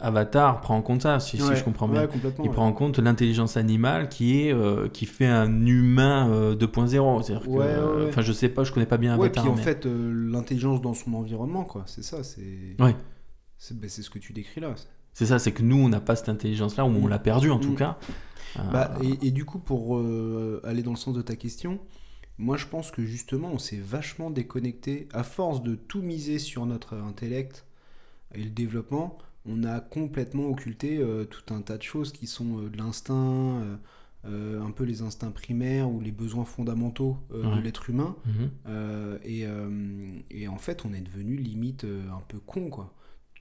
Avatar 0.00 0.60
prend 0.60 0.76
en 0.76 0.82
compte 0.82 1.02
ça, 1.02 1.20
si, 1.20 1.36
si 1.38 1.42
Ouais, 1.42 1.56
je 1.56 1.64
comprends 1.64 1.88
ouais, 1.88 2.06
bien. 2.06 2.20
Il 2.38 2.42
ouais. 2.42 2.48
prend 2.50 2.66
en 2.66 2.72
compte 2.72 2.98
l'intelligence 2.98 3.56
animale 3.56 4.08
qui 4.08 4.40
est 4.42 4.52
euh, 4.52 4.88
qui 4.88 5.06
fait 5.06 5.26
un 5.26 5.66
humain 5.66 6.28
euh, 6.30 6.54
2.0. 6.54 7.22
C'est-à-dire 7.22 7.44
que, 7.44 7.48
Ouais, 7.50 7.56
ouais, 7.66 8.02
ouais. 8.04 8.08
enfin, 8.08 8.22
je 8.22 8.32
sais 8.32 8.48
pas, 8.48 8.64
je 8.64 8.72
connais 8.72 8.86
pas 8.86 8.98
bien 8.98 9.16
Ouais, 9.16 9.26
Avatar. 9.26 9.44
puis 9.44 9.52
en 9.52 9.56
mais- 9.56 9.62
fait, 9.62 9.86
euh, 9.86 10.30
l'intelligence 10.30 10.80
dans 10.80 10.94
son 10.94 11.14
environnement, 11.14 11.64
quoi. 11.64 11.84
C'est 11.86 12.04
ça, 12.04 12.22
c'est. 12.22 12.76
Ouais. 12.78 12.94
C'est 13.58 13.88
ce 14.02 14.10
que 14.10 14.18
tu 14.18 14.32
décris 14.32 14.60
là. 14.60 14.74
C'est 15.14 15.26
ça, 15.26 15.38
c'est 15.40 15.50
que 15.52 15.62
nous, 15.62 15.76
on 15.76 15.88
n'a 15.88 16.00
pas 16.00 16.14
cette 16.14 16.28
intelligence-là, 16.28 16.84
ou 16.84 16.88
on 16.88 17.06
Mm. 17.06 17.08
l'a 17.08 17.18
perdue 17.18 17.50
en 17.50 17.58
tout 17.58 17.72
Mm. 17.72 17.76
cas. 17.76 17.98
Bah, 18.72 18.94
Euh, 19.00 19.04
et, 19.22 19.28
et 19.28 19.30
du 19.30 19.44
coup, 19.44 19.58
pour 19.58 19.96
euh, 19.98 20.60
aller 20.64 20.82
dans 20.82 20.92
le 20.92 20.96
sens 20.96 21.14
de 21.14 21.22
ta 21.22 21.34
question, 21.36 21.78
moi 22.38 22.56
je 22.56 22.66
pense 22.66 22.90
que 22.90 23.04
justement 23.04 23.50
on 23.52 23.58
s'est 23.58 23.80
vachement 23.80 24.30
déconnecté 24.30 25.08
à 25.12 25.22
force 25.22 25.62
de 25.62 25.74
tout 25.74 26.02
miser 26.02 26.38
sur 26.38 26.66
notre 26.66 26.94
intellect 26.94 27.66
et 28.34 28.42
le 28.42 28.50
développement. 28.50 29.18
On 29.46 29.64
a 29.64 29.80
complètement 29.80 30.46
occulté 30.48 30.98
euh, 30.98 31.24
tout 31.24 31.54
un 31.54 31.62
tas 31.62 31.78
de 31.78 31.82
choses 31.82 32.12
qui 32.12 32.26
sont 32.26 32.58
euh, 32.60 32.68
de 32.68 32.76
l'instinct, 32.76 33.62
euh, 34.26 34.60
un 34.60 34.70
peu 34.72 34.84
les 34.84 35.00
instincts 35.00 35.30
primaires 35.30 35.90
ou 35.90 36.00
les 36.00 36.12
besoins 36.12 36.44
fondamentaux 36.44 37.16
Ouais. 37.30 37.56
de 37.56 37.60
l'être 37.60 37.88
humain. 37.88 38.14
mhm. 38.26 39.18
Et, 39.24 39.46
et 40.30 40.48
en 40.48 40.58
fait, 40.58 40.84
on 40.84 40.92
est 40.92 41.00
devenu 41.00 41.36
limite 41.36 41.84
un 41.84 42.20
peu 42.28 42.38
con, 42.40 42.68
quoi. 42.68 42.92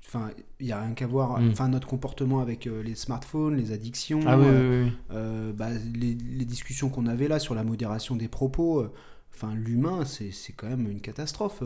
Enfin, 0.07 0.31
il 0.59 0.65
n'y 0.67 0.71
a 0.71 0.81
rien 0.81 0.93
qu'à 0.93 1.05
voir. 1.07 1.39
Mm. 1.39 1.49
Enfin, 1.51 1.67
notre 1.67 1.87
comportement 1.87 2.39
avec 2.39 2.65
euh, 2.65 2.81
les 2.81 2.95
smartphones, 2.95 3.55
les 3.57 3.71
addictions, 3.73 4.21
Ah 4.25 4.37
oui, 4.37 4.45
euh, 4.47 4.83
oui, 4.85 4.89
oui. 4.89 4.97
euh, 5.11 5.51
bah, 5.53 5.69
les, 5.93 6.13
les 6.15 6.45
discussions 6.45 6.89
qu'on 6.89 7.07
avait 7.07 7.27
là 7.27 7.39
sur 7.39 7.55
la 7.55 7.63
modération 7.65 8.15
des 8.15 8.27
propos. 8.29 8.85
Enfin, 9.33 9.53
l'humain, 9.53 10.05
c'est 10.05 10.31
c'est 10.31 10.53
quand 10.53 10.67
même 10.67 10.89
une 10.89 11.01
catastrophe. 11.01 11.61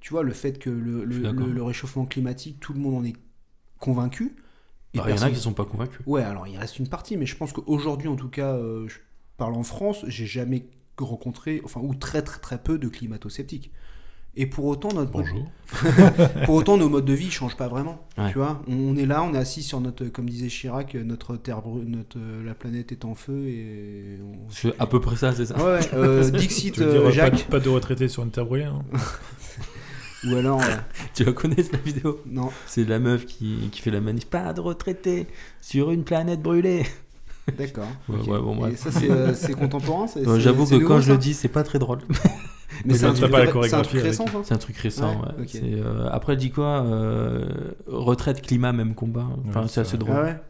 tu 0.00 0.12
vois, 0.12 0.24
le 0.24 0.32
fait 0.32 0.58
que 0.58 0.70
le, 0.70 1.04
le- 1.04 1.62
réchauffement 1.62 2.04
climatique, 2.04 2.58
tout 2.60 2.72
le 2.72 2.80
monde 2.80 2.96
en 2.96 3.04
est 3.04 3.14
convaincu. 3.78 4.36
Bah, 4.94 5.04
Il 5.06 5.14
y 5.14 5.18
en 5.18 5.22
a 5.22 5.30
qui 5.30 5.36
sont 5.36 5.54
pas 5.54 5.64
convaincus. 5.64 6.00
Ouais, 6.06 6.22
alors 6.22 6.46
il 6.48 6.56
reste 6.58 6.78
une 6.78 6.88
partie, 6.88 7.16
mais 7.16 7.26
je 7.26 7.36
pense 7.36 7.52
qu'aujourd'hui, 7.52 8.08
en 8.08 8.16
tout 8.16 8.28
cas, 8.28 8.56
je 8.88 8.96
parle 9.36 9.54
en 9.54 9.62
France, 9.62 10.04
j'ai 10.08 10.26
jamais 10.26 10.66
rencontré, 10.98 11.60
enfin, 11.64 11.80
ou 11.80 11.94
très 11.94 12.22
très 12.22 12.40
très 12.40 12.62
peu 12.62 12.76
de 12.78 12.88
climato-sceptiques. 12.88 13.70
Et 14.34 14.46
pour 14.46 14.64
autant, 14.64 14.88
notre 14.94 15.10
Bonjour. 15.10 15.44
pour 16.46 16.54
autant, 16.54 16.78
nos 16.78 16.88
modes 16.88 17.04
de 17.04 17.12
vie 17.12 17.30
changent 17.30 17.56
pas 17.56 17.68
vraiment. 17.68 18.06
Ouais. 18.16 18.30
Tu 18.32 18.38
vois, 18.38 18.62
on, 18.66 18.74
on 18.92 18.96
est 18.96 19.04
là, 19.04 19.22
on 19.22 19.34
est 19.34 19.38
assis 19.38 19.62
sur 19.62 19.80
notre, 19.80 20.06
comme 20.06 20.28
disait 20.28 20.48
Chirac, 20.48 20.94
notre 20.94 21.36
terre 21.36 21.60
brûle, 21.60 21.84
notre, 21.86 22.18
euh, 22.18 22.42
la 22.44 22.54
planète 22.54 22.92
est 22.92 23.04
en 23.04 23.14
feu 23.14 23.46
et. 23.48 24.18
on- 24.22 24.50
C'est 24.50 24.72
à 24.80 24.86
peu 24.86 25.00
près 25.00 25.16
ça, 25.16 25.32
c'est 25.34 25.44
ça. 25.46 25.56
Ouais, 25.62 25.80
euh, 25.92 26.30
Dixit 26.30 26.72
Tu 26.74 26.80
veux 26.80 26.86
euh, 26.86 26.92
dire, 26.92 27.02
pas, 27.02 27.10
Jacques, 27.10 27.46
de- 27.46 27.50
pas 27.50 27.60
de 27.60 27.68
retraités 27.68 28.08
sur 28.08 28.22
une 28.22 28.30
terre 28.30 28.46
brûlée 28.46 28.64
hein 28.64 28.80
ou 30.26 30.34
alors. 30.36 30.62
euh, 30.62 30.76
Tu 31.14 31.24
la 31.24 31.32
connais 31.32 31.56
la 31.70 31.78
vidéo? 31.78 32.20
Non, 32.26 32.48
C'est 32.66 32.84
la 32.88 32.98
meuf 32.98 33.26
qui, 33.26 33.68
qui 33.70 33.82
fait 33.82 33.90
la 33.90 34.00
manif. 34.00 34.24
Pas 34.26 34.54
de 34.54 34.60
retraité 34.62 35.26
sur 35.60 35.90
une 35.90 36.04
planète 36.04 36.40
brûlée. 36.40 36.86
d'accord. 37.58 37.88
Ouais, 38.08 38.18
ok. 38.20 38.28
ouais, 38.28 38.38
bon, 38.40 38.66
Et 38.66 38.76
ça, 38.76 38.90
c'est 38.90 39.10
euh, 39.10 39.34
contemporain 39.58 40.06
J'avoue 40.38 40.64
que 40.66 40.74
nouveau, 40.76 40.86
quand 40.88 41.00
je 41.02 41.12
le 41.12 41.18
dis, 41.18 41.34
c'est 41.34 41.48
pas 41.48 41.64
très 41.64 41.78
drôle. 41.78 41.98
Mais 42.84 42.92
Mais 42.92 42.94
c'est 42.94 43.06
un, 43.06 43.12
truc- 43.14 43.30
pas 43.30 43.38
la 43.38 43.44
c'est 43.44 43.48
un 43.48 43.52
chorégraphie 43.52 43.88
truc 43.88 44.00
avec. 44.00 44.10
récent, 44.10 44.24
C'est 44.44 44.54
un 44.54 44.58
truc 44.58 44.76
récent. 44.76 45.20
Ouais, 45.38 45.44
ouais. 45.44 45.60
euh, 45.74 46.08
après, 46.10 46.36
dit 46.36 46.50
quoi 46.50 46.82
euh, 46.84 47.46
Retraite, 47.86 48.42
climat, 48.42 48.72
même 48.72 48.94
combat. 48.94 49.26
Enfin, 49.48 49.62
Ouais, 49.62 49.68
c'est 49.68 49.80
assez 49.80 49.98
drôle. 49.98 50.14
Ah 50.16 50.22
ouais? 50.22 50.40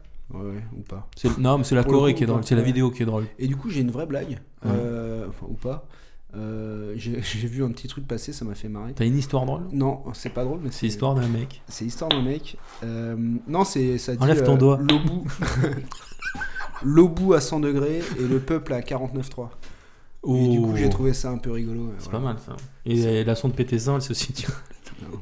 Ou 0.77 0.81
pas. 0.81 1.07
C'est- 1.15 1.37
Non, 1.37 1.57
mais 1.59 1.63
c'est 1.63 1.75
la 1.75 1.83
Corée 1.83 2.13
coup, 2.13 2.17
qui 2.17 2.23
est 2.23 2.27
drôle. 2.27 2.43
C'est 2.43 2.55
la 2.55 2.61
vidéo 2.63 2.89
qui 2.91 3.03
est 3.03 3.05
drôle. 3.05 3.25
Et 3.37 3.47
du 3.47 3.55
coup, 3.55 3.69
j'ai 3.69 3.81
une 3.81 3.91
vraie 3.91 4.05
blague, 4.07 4.29
Ouais. 4.65 4.71
euh, 4.71 5.27
enfin, 5.29 5.45
ou 5.49 5.53
pas. 5.53 5.85
Euh, 6.35 6.93
j'ai 6.95 7.21
j'ai 7.21 7.47
vu 7.47 7.63
un 7.63 7.69
petit 7.69 7.87
truc 7.87 8.07
passer, 8.07 8.33
ça 8.33 8.43
m'a 8.43 8.55
fait 8.55 8.67
marrer. 8.69 8.93
T'as 8.93 9.05
une 9.05 9.17
histoire 9.17 9.45
drôle? 9.45 9.61
Non, 9.71 10.01
c'est 10.13 10.31
pas 10.33 10.43
drôle, 10.43 10.61
mais 10.63 10.71
C'est 10.71 10.87
l'histoire 10.87 11.13
d'un 11.13 11.27
mec. 11.27 11.61
C'est 11.67 11.85
l'histoire 11.85 12.09
d'un 12.09 12.23
mec. 12.23 12.57
Euh, 12.83 13.15
non, 13.47 13.63
c'est 13.65 13.99
ça 13.99 14.15
dit. 14.15 14.23
Enlève 14.23 14.41
ton 14.43 14.55
euh, 14.55 14.57
doigt. 14.57 14.79
L'Obu. 14.79 15.29
L'Obu 16.83 17.33
à 17.35 17.39
100 17.41 17.59
degrés 17.61 18.01
et 18.19 18.23
le 18.27 18.39
peuple 18.39 18.73
à 18.73 18.81
49,3. 18.81 19.49
Et 20.25 20.47
du 20.49 20.61
coup, 20.61 20.75
j'ai 20.75 20.89
trouvé 20.89 21.13
ça 21.13 21.29
un 21.31 21.37
peu 21.37 21.51
rigolo. 21.51 21.81
euh, 21.87 21.93
C'est 21.99 22.09
voilà. 22.09 22.19
pas 22.19 22.33
mal 22.33 22.37
ça. 22.45 22.55
Et 22.85 23.23
la 23.23 23.35
sonde 23.35 23.53
PT100, 23.55 23.95
elle 23.95 24.01
se 24.01 24.13
situe 24.13 24.47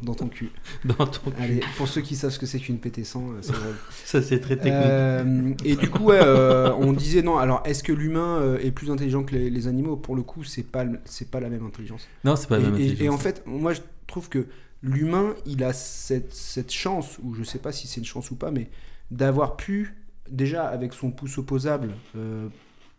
Dans 0.03 0.13
ton 0.13 0.27
cul. 0.27 0.51
dans 0.85 1.07
ton 1.07 1.31
cul. 1.31 1.41
Allez, 1.41 1.59
pour 1.77 1.87
ceux 1.87 2.01
qui 2.01 2.15
savent 2.15 2.29
ce 2.31 2.37
que 2.39 2.45
c'est 2.45 2.59
qu'une 2.59 2.77
PT100, 2.77 3.17
euh, 3.17 3.37
c'est 3.41 3.53
drôle. 3.53 3.75
Ça, 4.05 4.21
c'est 4.21 4.39
très 4.39 4.55
technique. 4.57 4.73
Euh, 4.75 5.53
et 5.65 5.75
du 5.75 5.89
coup, 5.89 6.03
ouais, 6.03 6.19
euh, 6.21 6.71
on 6.77 6.93
disait 6.93 7.23
non. 7.23 7.37
Alors, 7.39 7.63
est-ce 7.65 7.83
que 7.83 7.91
l'humain 7.93 8.57
est 8.61 8.71
plus 8.71 8.91
intelligent 8.91 9.23
que 9.23 9.33
les, 9.35 9.49
les 9.49 9.67
animaux? 9.67 9.95
Pour 9.95 10.15
le 10.15 10.21
coup, 10.23 10.43
c'est 10.43 10.63
pas, 10.63 10.85
pas 11.31 11.39
la 11.39 11.49
même 11.49 11.65
intelligence. 11.65 12.07
Non, 12.23 12.35
c'est 12.35 12.47
pas 12.47 12.59
la 12.59 12.67
et, 12.67 12.71
même 12.71 12.75
et- 12.79 12.83
et 12.83 12.91
intelligence. 12.91 13.15
en 13.15 13.17
fait, 13.17 13.43
moi, 13.47 13.73
je 13.73 13.81
trouve 14.07 14.29
que 14.29 14.45
l'humain, 14.83 15.33
il 15.47 15.63
a 15.63 15.73
cette, 15.73 16.33
cette 16.33 16.71
chance, 16.71 17.17
ou 17.23 17.33
je 17.33 17.43
sais 17.43 17.59
pas 17.59 17.71
si 17.71 17.87
c'est 17.87 17.99
une 18.01 18.05
chance 18.05 18.29
ou 18.29 18.35
pas, 18.35 18.51
mais 18.51 18.69
d'avoir 19.09 19.55
pu, 19.55 19.95
déjà 20.29 20.67
avec 20.67 20.93
son 20.93 21.11
pouce 21.11 21.37
opposable, 21.39 21.89
euh, 22.15 22.47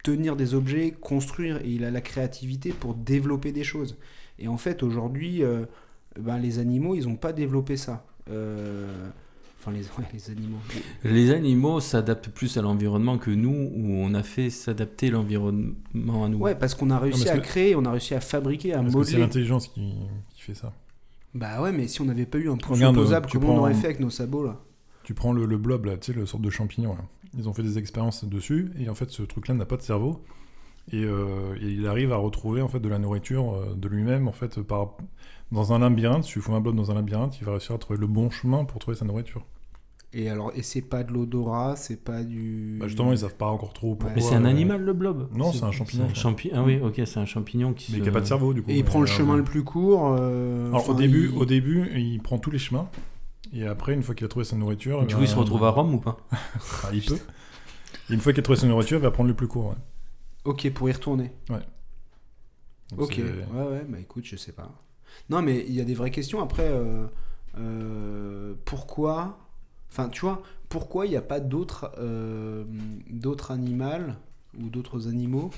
tenir 0.03 0.37
des 0.37 0.55
objets, 0.55 0.91
construire, 0.91 1.59
et 1.65 1.69
il 1.70 1.85
a 1.85 1.91
la 1.91 2.01
créativité 2.01 2.70
pour 2.70 2.95
développer 2.95 3.53
des 3.53 3.65
choses. 3.65 3.97
Et 4.39 4.49
en 4.49 4.57
fait, 4.57 4.83
aujourd'hui, 4.83 5.43
euh, 5.45 5.65
ben, 6.19 6.39
les 6.39 6.59
animaux, 6.59 6.95
ils 6.95 7.05
n'ont 7.07 7.16
pas 7.16 7.33
développé 7.33 7.77
ça. 7.77 8.05
Euh, 8.31 9.09
Enfin, 9.65 9.70
les, 9.70 9.83
ouais, 9.99 10.05
les 10.12 10.29
animaux. 10.31 10.59
Les 11.05 11.31
animaux 11.31 11.79
s'adaptent 11.79 12.31
plus 12.31 12.57
à 12.57 12.62
l'environnement 12.62 13.16
que 13.16 13.31
nous, 13.31 13.70
où 13.73 13.93
on 13.95 14.12
a 14.12 14.24
fait 14.24 14.51
s'adapter 14.51 15.09
l'environnement 15.09 16.24
à 16.24 16.29
nous. 16.29 16.39
Ouais, 16.39 16.57
parce 16.57 16.74
qu'on 16.74 16.91
a 16.91 16.99
réussi 16.99 17.29
à 17.29 17.39
que- 17.39 17.45
créer, 17.45 17.77
on 17.77 17.85
a 17.85 17.93
réussi 17.93 18.15
à 18.15 18.20
fabriquer, 18.20 18.73
à 18.74 18.83
Parce 18.83 18.87
que 18.87 18.91
c'est 19.05 19.12
modeler. 19.12 19.19
l'intelligence 19.20 19.69
qui, 19.69 19.95
qui 20.35 20.43
fait 20.43 20.55
ça. 20.57 20.73
Bah 21.35 21.62
ouais, 21.62 21.70
mais 21.70 21.87
si 21.87 22.01
on 22.01 22.07
n'avait 22.07 22.27
pas 22.27 22.39
eu 22.39 22.51
un 22.51 22.57
pouce 22.57 22.77
Regarde, 22.77 22.97
opposable, 22.97 23.27
tu 23.27 23.39
comment 23.39 23.53
on 23.53 23.55
prends- 23.55 23.62
aurait 23.62 23.74
fait 23.74 23.87
avec 23.87 24.01
nos 24.01 24.11
sabots 24.11 24.45
là 24.45 24.61
Tu 25.05 25.15
prends 25.15 25.33
le, 25.33 25.47
le 25.47 25.59
blob, 25.59 25.85
là, 25.87 25.97
tu 25.97 26.12
sais, 26.12 26.19
le 26.19 26.27
sorte 26.27 26.43
de 26.43 26.51
champignon. 26.51 26.95
Là. 26.95 27.05
Ils 27.36 27.48
ont 27.48 27.52
fait 27.54 27.62
des 27.62 27.78
expériences 27.78 28.24
dessus, 28.24 28.70
et 28.78 28.88
en 28.90 28.94
fait, 28.94 29.10
ce 29.10 29.22
truc-là 29.22 29.54
n'a 29.54 29.64
pas 29.66 29.76
de 29.76 29.82
cerveau. 29.82 30.22
Et, 30.92 31.04
euh, 31.04 31.54
et 31.60 31.68
il 31.68 31.86
arrive 31.86 32.12
à 32.12 32.16
retrouver 32.16 32.60
en 32.60 32.66
fait 32.68 32.80
de 32.80 32.88
la 32.88 32.98
nourriture 32.98 33.54
euh, 33.54 33.74
de 33.76 33.86
lui-même 33.88 34.26
en 34.26 34.32
fait 34.32 34.60
par 34.62 34.96
dans 35.52 35.72
un 35.72 35.78
labyrinthe. 35.78 36.24
Si 36.24 36.32
tu 36.32 36.40
fous 36.40 36.54
un 36.54 36.60
blob 36.60 36.74
dans 36.74 36.90
un 36.90 36.94
labyrinthe, 36.94 37.38
il 37.40 37.44
va 37.44 37.52
réussir 37.52 37.74
à 37.74 37.78
trouver 37.78 38.00
le 38.00 38.09
bon 38.09 38.30
chemin 38.30 38.64
pour 38.64 38.80
trouver 38.80 38.96
sa 38.96 39.04
nourriture. 39.04 39.44
Et 40.14 40.28
alors, 40.28 40.50
et 40.56 40.62
c'est 40.62 40.82
pas 40.82 41.04
de 41.04 41.12
l'odorat, 41.12 41.76
c'est 41.76 42.02
pas 42.02 42.22
du. 42.24 42.78
Bah, 42.80 42.88
justement, 42.88 43.12
ils 43.12 43.18
savent 43.18 43.36
pas 43.36 43.46
encore 43.46 43.72
trop 43.72 43.94
pourquoi. 43.94 44.14
Mais 44.16 44.20
c'est 44.20 44.34
un 44.34 44.44
euh, 44.44 44.48
animal 44.48 44.82
le 44.82 44.92
blob 44.92 45.28
Non, 45.34 45.52
c'est 45.52 45.62
un 45.64 45.70
champignon, 45.70 46.04
un 46.04 46.12
champi- 46.14 46.50
Ah 46.52 46.62
oui, 46.64 46.80
ok, 46.82 47.00
c'est 47.06 47.18
un 47.20 47.24
champignon 47.26 47.72
qui 47.72 47.92
Mais 47.92 47.98
se... 47.98 48.02
qui 48.02 48.09
a 48.09 48.12
pas 48.12 48.20
de 48.20 48.26
cerveau 48.26 48.52
du 48.52 48.62
coup. 48.62 48.70
Et 48.72 48.76
il 48.78 48.84
prend 48.84 49.00
le 49.00 49.06
chemin 49.06 49.36
le 49.36 49.44
plus 49.44 49.62
court. 49.62 50.16
euh, 50.18 50.68
Alors 50.68 50.80
enfin, 50.80 50.92
au 50.92 50.96
début, 50.96 51.30
il- 51.32 51.38
au 51.38 51.44
début, 51.46 51.88
il 51.96 52.20
prend 52.20 52.38
tous 52.38 52.50
les 52.50 52.59
chemins. 52.59 52.88
Et 53.53 53.66
après, 53.66 53.93
une 53.93 54.03
fois 54.03 54.15
qu'il 54.15 54.24
a 54.24 54.29
trouvé 54.29 54.45
sa 54.45 54.57
nourriture, 54.57 55.05
Du 55.07 55.15
coup, 55.15 55.23
il 55.23 55.29
se 55.29 55.35
ben, 55.35 55.41
retrouve 55.41 55.65
à 55.65 55.70
Rome 55.70 55.95
ou 55.95 55.99
pas 56.01 56.16
ah, 56.33 56.91
il 56.93 57.05
peut. 57.05 57.19
Et 58.11 58.15
une 58.15 58.20
fois 58.20 58.33
qu'il 58.33 58.41
a 58.41 58.43
trouvé 58.43 58.59
sa 58.59 58.66
nourriture, 58.66 58.99
il 58.99 59.03
va 59.03 59.11
prendre 59.11 59.29
le 59.29 59.37
plus 59.37 59.49
court. 59.49 59.69
ouais. 59.69 59.77
Ok, 60.45 60.70
pour 60.73 60.89
y 60.89 60.93
retourner. 60.93 61.33
Donc, 61.49 61.62
Ok, 62.99 63.19
ouais, 63.19 63.62
ouais, 63.62 63.85
bah 63.89 63.99
écoute, 64.01 64.24
je 64.24 64.37
sais 64.37 64.53
pas. 64.53 64.70
Non, 65.31 65.43
mais 65.43 65.65
il 65.66 65.74
y 65.74 65.81
a 65.81 65.85
des 65.85 65.95
vraies 65.95 66.11
questions. 66.11 66.43
Après, 66.43 66.69
euh, 66.69 67.07
euh, 67.59 68.55
pourquoi. 68.65 69.39
Enfin, 69.91 70.09
tu 70.09 70.23
vois, 70.23 70.43
pourquoi 70.69 71.07
il 71.07 71.11
n'y 71.11 71.16
a 71.16 71.23
pas 71.23 71.41
d'autres 71.41 71.93
euh, 71.99 72.65
d'autres 73.11 73.51
animaux 73.51 74.12
ou 74.59 74.69
d'autres 74.69 75.09
animaux 75.09 75.51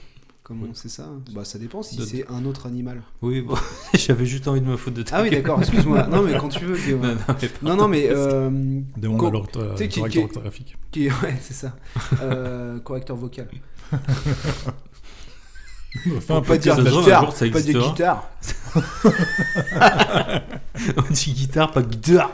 Comment 0.45 0.66
c'est 0.75 0.91
ça? 0.91 1.09
Bah, 1.35 1.43
ça 1.45 1.59
dépend 1.59 1.83
si 1.83 2.05
c'est 2.07 2.27
un 2.31 2.45
autre 2.45 2.66
animal. 2.66 3.01
Oui, 3.23 3.41
bon, 3.41 3.55
j'avais 3.95 4.27
juste 4.27 4.47
envie 4.47 4.61
de 4.61 4.66
me 4.66 4.77
foutre 4.77 4.97
de 4.99 5.03
ta 5.03 5.16
Ah 5.16 5.23
oui, 5.23 5.31
d'accord, 5.31 5.59
excuse-moi. 5.59 6.07
Non, 6.11 6.23
mais 6.23 6.37
quand 6.39 6.51
tu 6.51 6.66
veux. 6.66 6.77
Non, 6.99 7.15
non, 7.15 7.16
mais 7.41 7.49
Non, 7.62 7.77
non, 7.77 7.89
mais. 7.89 8.07
euh, 8.11 8.51
Demande 8.99 9.21
Co- 9.21 9.27
à 9.27 9.31
l'ortho- 9.31 9.71
tu 9.73 9.79
sais, 9.79 9.89
qui- 9.89 11.09
ouais, 11.09 11.39
c'est 11.41 11.55
ça. 11.55 11.75
Euh, 12.21 12.79
correcteur 12.81 13.16
vocal. 13.16 13.49
Faut 16.21 16.41
pas 16.43 16.59
dire 16.59 16.75
un 16.79 16.83
guitare, 16.83 17.33
pas 17.35 17.47
dire 17.47 17.57
existera. 17.57 17.89
guitare. 17.89 18.31
On 20.99 21.12
dit 21.12 21.33
guitare, 21.33 21.71
pas 21.71 21.83
guitare. 21.83 22.33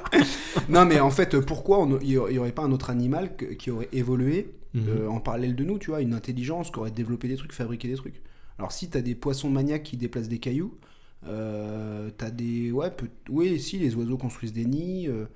Non, 0.69 0.85
mais 0.87 0.99
en 0.99 1.11
fait, 1.11 1.39
pourquoi 1.41 1.79
on- 1.81 1.99
il 2.01 2.09
n'y 2.09 2.39
aurait 2.39 2.53
pas 2.53 2.63
un 2.63 2.73
autre 2.73 2.91
animal 2.91 3.37
que- 3.37 3.45
qui 3.47 3.71
aurait 3.71 3.89
évolué 3.93 4.51
Mhm. 4.75 4.89
euh, 4.89 5.09
en 5.09 5.21
parallèle 5.21 5.55
de 5.57 5.65
nous, 5.65 5.79
tu 5.79 5.91
vois, 5.91 6.01
une 6.01 6.15
intelligence 6.15 6.71
qui 6.71 6.79
aurait 6.79 6.91
développé 6.91 7.29
des 7.29 7.37
trucs, 7.37 7.53
fabriqué 7.53 7.89
des 7.89 7.95
trucs. 7.97 8.23
Alors 8.59 8.73
si 8.73 8.91
t'as 8.91 9.01
des 9.01 9.15
poissons 9.15 9.51
maniaques 9.51 9.85
qui 9.85 9.97
déplacent 9.97 10.29
des 10.29 10.39
cailloux, 10.39 10.79
euh, 11.27 12.11
t'as 12.17 12.31
des... 12.31 12.73
Ouais, 12.73 12.91
peut- 12.91 13.11
oui, 13.29 13.61
si, 13.61 13.79
les 13.79 13.95
oiseaux 13.95 14.19
construisent 14.19 14.53
des 14.53 14.65
nids, 14.67 15.09
euh, 15.09 15.27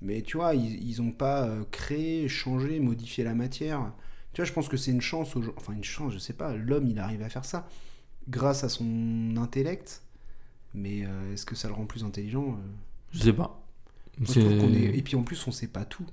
mais 0.00 0.22
tu 0.22 0.36
vois, 0.36 0.54
ils, 0.54 0.82
ils 0.88 1.00
ont 1.02 1.12
pas 1.12 1.44
euh, 1.46 1.64
créé, 1.70 2.28
changé, 2.28 2.80
modifié 2.80 3.24
la 3.24 3.34
matière. 3.34 3.92
Tu 4.32 4.40
vois, 4.40 4.46
je 4.46 4.52
pense 4.52 4.68
que 4.68 4.76
c'est 4.76 4.90
une 4.90 5.00
chance, 5.00 5.36
aux 5.36 5.42
enfin 5.56 5.72
une 5.74 5.84
chance, 5.84 6.12
je 6.12 6.18
sais 6.18 6.32
pas, 6.32 6.54
l'homme, 6.56 6.86
il 6.88 6.98
arrive 6.98 7.22
à 7.22 7.28
faire 7.28 7.44
ça 7.44 7.68
grâce 8.28 8.64
à 8.64 8.68
son 8.68 9.36
intellect, 9.36 10.02
mais 10.74 11.00
est-ce 11.32 11.46
que 11.46 11.54
ça 11.56 11.68
le 11.68 11.74
rend 11.74 11.86
plus 11.86 12.04
intelligent 12.04 12.58
Je 13.12 13.20
sais 13.20 13.32
pas. 13.32 13.62
Moi, 14.26 14.34
je 14.36 14.40
est- 14.76 14.98
Et 14.98 15.02
puis 15.02 15.16
en 15.16 15.22
plus, 15.24 15.46
on 15.46 15.52
sait 15.52 15.68
pas 15.68 15.84
tout. 15.84 16.06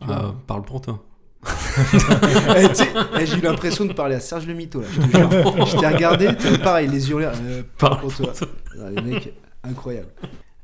Ah, 0.00 0.34
parle 0.46 0.62
pour 0.64 0.80
toi. 0.82 1.02
Eh, 2.56 2.66
eh, 3.20 3.26
J'ai 3.26 3.38
eu 3.38 3.40
l'impression 3.40 3.84
de 3.84 3.92
parler 3.92 4.16
à 4.16 4.20
Serge 4.20 4.46
le 4.46 4.54
Mito 4.54 4.80
là. 4.80 4.86
Je 4.92 5.78
t'ai 5.78 5.86
regardé, 5.86 6.28
pareil, 6.62 6.88
les 6.88 7.08
yeux 7.08 7.16
euh, 7.20 7.62
pour 7.78 8.14
toi. 8.14 8.32
Ah, 8.78 8.90
les 8.90 9.02
mecs, 9.02 9.32
incroyable. 9.62 10.08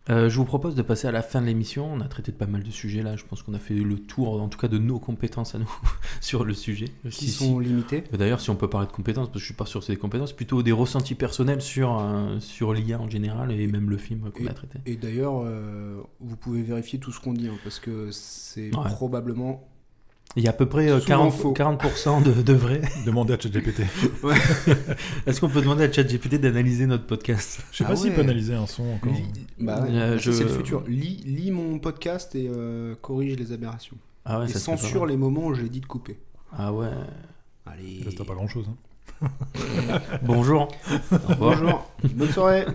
Euh, 0.08 0.28
je 0.28 0.36
vous 0.36 0.44
propose 0.44 0.76
de 0.76 0.82
passer 0.82 1.08
à 1.08 1.12
la 1.12 1.22
fin 1.22 1.40
de 1.40 1.46
l'émission. 1.46 1.92
On 1.92 2.00
a 2.00 2.06
traité 2.06 2.30
de 2.30 2.36
pas 2.36 2.46
mal 2.46 2.62
de 2.62 2.70
sujets 2.70 3.02
là. 3.02 3.16
Je 3.16 3.24
pense 3.24 3.42
qu'on 3.42 3.54
a 3.54 3.58
fait 3.58 3.74
le 3.74 3.98
tour, 3.98 4.40
en 4.40 4.48
tout 4.48 4.58
cas, 4.58 4.68
de 4.68 4.78
nos 4.78 5.00
compétences 5.00 5.54
à 5.54 5.58
nous 5.58 5.70
sur 6.20 6.44
le 6.44 6.54
sujet. 6.54 6.86
Qui 7.10 7.28
sont 7.28 7.58
limitées. 7.58 8.04
D'ailleurs, 8.12 8.40
si 8.40 8.50
on 8.50 8.56
peut 8.56 8.68
parler 8.70 8.86
de 8.86 8.92
compétences, 8.92 9.26
parce 9.26 9.34
que 9.34 9.40
je 9.40 9.44
suis 9.46 9.54
pas 9.54 9.66
sûr 9.66 9.80
que 9.80 9.86
c'est 9.86 9.94
des 9.94 9.98
compétences, 9.98 10.32
plutôt 10.32 10.62
des 10.62 10.72
ressentis 10.72 11.16
personnels 11.16 11.60
sur, 11.60 11.98
euh, 11.98 12.38
sur 12.38 12.72
l'IA 12.72 13.00
en 13.00 13.10
général 13.10 13.50
et 13.50 13.66
même 13.66 13.90
le 13.90 13.96
film 13.96 14.30
qu'on 14.30 14.46
a 14.46 14.54
traité. 14.54 14.78
Et 14.86 14.96
d'ailleurs, 14.96 15.42
euh, 15.44 16.00
vous 16.20 16.36
pouvez 16.36 16.62
vérifier 16.62 17.00
tout 17.00 17.10
ce 17.10 17.18
qu'on 17.18 17.32
dit, 17.32 17.48
hein, 17.48 17.58
parce 17.64 17.80
que 17.80 18.10
c'est 18.12 18.70
probablement 18.70 19.66
il 20.34 20.42
y 20.42 20.48
a 20.48 20.50
à 20.50 20.52
peu 20.52 20.66
près 20.66 20.86
40%, 20.86 21.52
40 21.54 22.24
de, 22.24 22.42
de, 22.42 22.52
vrai. 22.52 22.82
Demandez 23.06 23.34
à 23.34 23.38
ChatGPT. 23.38 23.82
Est-ce 25.26 25.40
qu'on 25.40 25.48
peut 25.48 25.62
demander 25.62 25.84
à 25.84 25.92
ChatGPT 25.92 26.34
d'analyser 26.34 26.86
notre 26.86 27.06
podcast? 27.06 27.60
Je 27.72 27.78
sais 27.78 27.84
pas 27.84 27.92
ah 27.92 27.96
s'il 27.96 28.12
peut 28.12 28.20
analyser 28.20 28.54
un 28.54 28.66
son 28.66 28.84
encore. 28.94 29.12
Bah, 29.58 29.84
euh, 29.88 30.18
C'est 30.18 30.42
le 30.42 30.48
futur. 30.48 30.84
Lis, 30.88 31.22
lis, 31.24 31.50
mon 31.50 31.78
podcast 31.78 32.34
et 32.34 32.50
euh, 32.52 32.94
corrige 33.00 33.38
les 33.38 33.52
aberrations. 33.52 33.96
Ah 34.24 34.40
ouais, 34.40 34.46
et 34.46 34.52
censure 34.52 35.06
les 35.06 35.16
moments 35.16 35.46
où 35.46 35.54
j'ai 35.54 35.68
dit 35.68 35.80
de 35.80 35.86
couper. 35.86 36.18
Ah 36.52 36.72
ouais. 36.72 36.90
Allez. 37.64 38.04
Ça 38.16 38.24
pas 38.24 38.34
grand 38.34 38.48
chose. 38.48 38.66
Hein. 38.68 38.76
Bonjour. 40.22 40.68
Bonjour. 41.38 41.90
Bonne 42.14 42.30
soirée. 42.30 42.66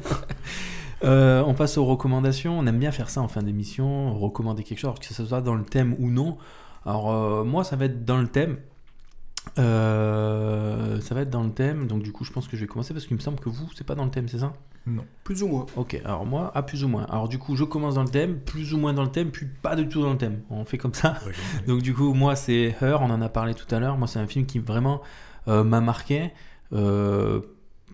Euh, 1.03 1.43
on 1.45 1.53
passe 1.53 1.77
aux 1.77 1.85
recommandations. 1.85 2.57
On 2.57 2.65
aime 2.67 2.79
bien 2.79 2.91
faire 2.91 3.09
ça 3.09 3.21
en 3.21 3.27
fin 3.27 3.41
d'émission, 3.41 4.17
recommander 4.17 4.63
quelque 4.63 4.79
chose, 4.79 4.99
que 4.99 5.13
ce 5.13 5.25
soit 5.25 5.41
dans 5.41 5.55
le 5.55 5.63
thème 5.63 5.95
ou 5.99 6.09
non. 6.09 6.37
Alors, 6.85 7.11
euh, 7.11 7.43
moi, 7.43 7.63
ça 7.63 7.75
va 7.75 7.85
être 7.85 8.05
dans 8.05 8.17
le 8.17 8.27
thème. 8.27 8.57
Euh, 9.57 11.01
ça 11.01 11.15
va 11.15 11.21
être 11.21 11.29
dans 11.29 11.43
le 11.43 11.51
thème, 11.51 11.87
donc 11.87 12.03
du 12.03 12.11
coup, 12.11 12.23
je 12.23 12.31
pense 12.31 12.47
que 12.47 12.55
je 12.55 12.61
vais 12.61 12.67
commencer 12.67 12.93
parce 12.93 13.07
qu'il 13.07 13.17
me 13.17 13.21
semble 13.21 13.39
que 13.39 13.49
vous, 13.49 13.67
c'est 13.75 13.85
pas 13.85 13.95
dans 13.95 14.05
le 14.05 14.11
thème, 14.11 14.27
c'est 14.27 14.39
ça? 14.39 14.53
Non. 14.85 15.03
Plus 15.23 15.41
ou 15.43 15.47
moins. 15.47 15.65
Ok, 15.75 15.99
alors 16.05 16.25
moi, 16.25 16.51
à 16.53 16.61
plus 16.63 16.83
ou 16.83 16.87
moins. 16.87 17.05
Alors 17.05 17.27
du 17.27 17.39
coup, 17.39 17.55
je 17.55 17.63
commence 17.63 17.95
dans 17.95 18.03
le 18.03 18.09
thème, 18.09 18.39
plus 18.39 18.73
ou 18.73 18.77
moins 18.77 18.93
dans 18.93 19.03
le 19.03 19.11
thème, 19.11 19.31
puis 19.31 19.47
pas 19.47 19.75
du 19.75 19.87
tout 19.87 20.01
dans 20.01 20.11
le 20.11 20.17
thème. 20.17 20.41
On 20.49 20.63
fait 20.63 20.77
comme 20.77 20.93
ça. 20.93 21.17
donc 21.67 21.81
du 21.81 21.93
coup, 21.93 22.13
moi, 22.13 22.35
c'est 22.35 22.75
Her, 22.81 23.01
on 23.01 23.09
en 23.09 23.21
a 23.21 23.29
parlé 23.29 23.53
tout 23.53 23.73
à 23.73 23.79
l'heure. 23.79 23.97
Moi, 23.97 24.07
c'est 24.07 24.19
un 24.19 24.27
film 24.27 24.45
qui 24.45 24.59
vraiment 24.59 25.01
euh, 25.47 25.63
m'a 25.63 25.81
marqué 25.81 26.31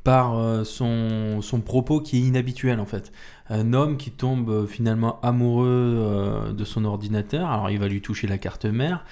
par 0.03 0.65
son, 0.65 1.41
son 1.41 1.61
propos 1.61 1.99
qui 1.99 2.17
est 2.17 2.21
inhabituel 2.21 2.79
en 2.79 2.85
fait 2.85 3.11
un 3.49 3.73
homme 3.73 3.97
qui 3.97 4.11
tombe 4.11 4.49
euh, 4.49 4.67
finalement 4.67 5.19
amoureux 5.21 5.67
euh, 5.67 6.51
de 6.51 6.65
son 6.65 6.85
ordinateur. 6.85 7.49
Alors 7.49 7.69
il 7.69 7.79
va 7.79 7.87
lui 7.87 8.01
toucher 8.01 8.27
la 8.27 8.37
carte 8.37 8.65
mère 8.65 9.05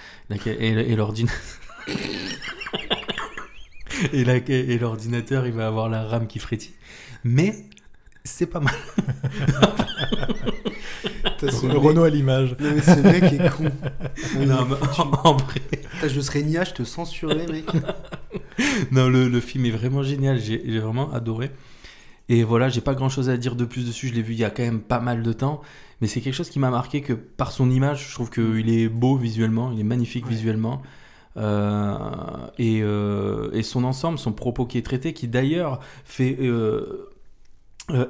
et, 0.46 0.96
l'ordinateur. 0.96 1.40
et 4.14 4.78
l'ordinateur, 4.78 5.48
il 5.48 5.54
va 5.54 5.68
avoir 5.68 5.90
la 5.90 6.04
RAM 6.04 6.28
qui 6.28 6.40
frétille. 6.40 6.74
Mais 7.24 7.56
c'est 8.24 8.48
pas 8.48 8.60
mal. 8.60 8.76
le 11.42 11.78
Renault 11.78 12.04
à 12.04 12.10
l'image. 12.10 12.56
Non, 12.60 12.72
mais 12.74 12.82
ce 12.82 13.00
mec 13.00 13.24
est 13.24 13.50
con. 13.50 13.66
Non, 14.46 14.66
mais 14.66 14.76
en, 15.24 15.34
vrai. 15.34 15.62
je 16.08 16.22
serais 16.22 16.42
nia, 16.42 16.64
je 16.64 16.74
te 16.74 16.84
censurerais, 16.84 17.46
mec. 17.48 17.66
non, 18.92 19.10
le, 19.10 19.28
le, 19.28 19.40
film 19.40 19.66
est 19.66 19.72
vraiment 19.72 20.04
génial. 20.04 20.40
J'ai 20.40 20.80
vraiment 20.80 21.12
adoré. 21.14 21.52
Et 22.30 22.44
voilà, 22.44 22.70
j'ai 22.70 22.82
pas 22.82 22.96
grand 22.96 23.10
chose 23.10 23.30
à 23.30 23.38
dire 23.38 23.56
de 23.56 23.66
plus 23.66 23.86
dessus. 23.86 24.08
Je 24.08 24.14
l'ai 24.14 24.22
vu 24.22 24.34
il 24.34 24.40
y 24.40 24.44
a 24.44 24.50
quand 24.50 24.64
même 24.64 24.82
pas 24.82 25.00
mal 25.00 25.22
de 25.24 25.34
temps. 25.34 25.62
Mais 26.02 26.08
c'est 26.08 26.22
quelque 26.22 26.34
chose 26.34 26.50
qui 26.50 26.60
m'a 26.60 26.70
marqué 26.70 27.02
que 27.02 27.14
par 27.14 27.52
son 27.52 27.70
image, 27.70 28.10
je 28.10 28.14
trouve 28.14 28.30
qu'il 28.30 28.70
est 28.70 28.90
beau 28.90 29.16
visuellement, 29.16 29.72
il 29.72 29.80
est 29.80 29.84
magnifique 29.84 30.28
visuellement. 30.28 30.82
Euh, 31.38 31.98
et, 32.58 32.82
euh, 32.82 33.50
et, 33.52 33.64
son 33.64 33.84
ensemble, 33.84 34.18
son 34.18 34.32
propos 34.32 34.66
qui 34.66 34.78
est 34.78 34.86
traité, 34.86 35.14
qui 35.14 35.28
d'ailleurs 35.28 35.80
fait. 36.06 36.38
Euh, 36.42 37.10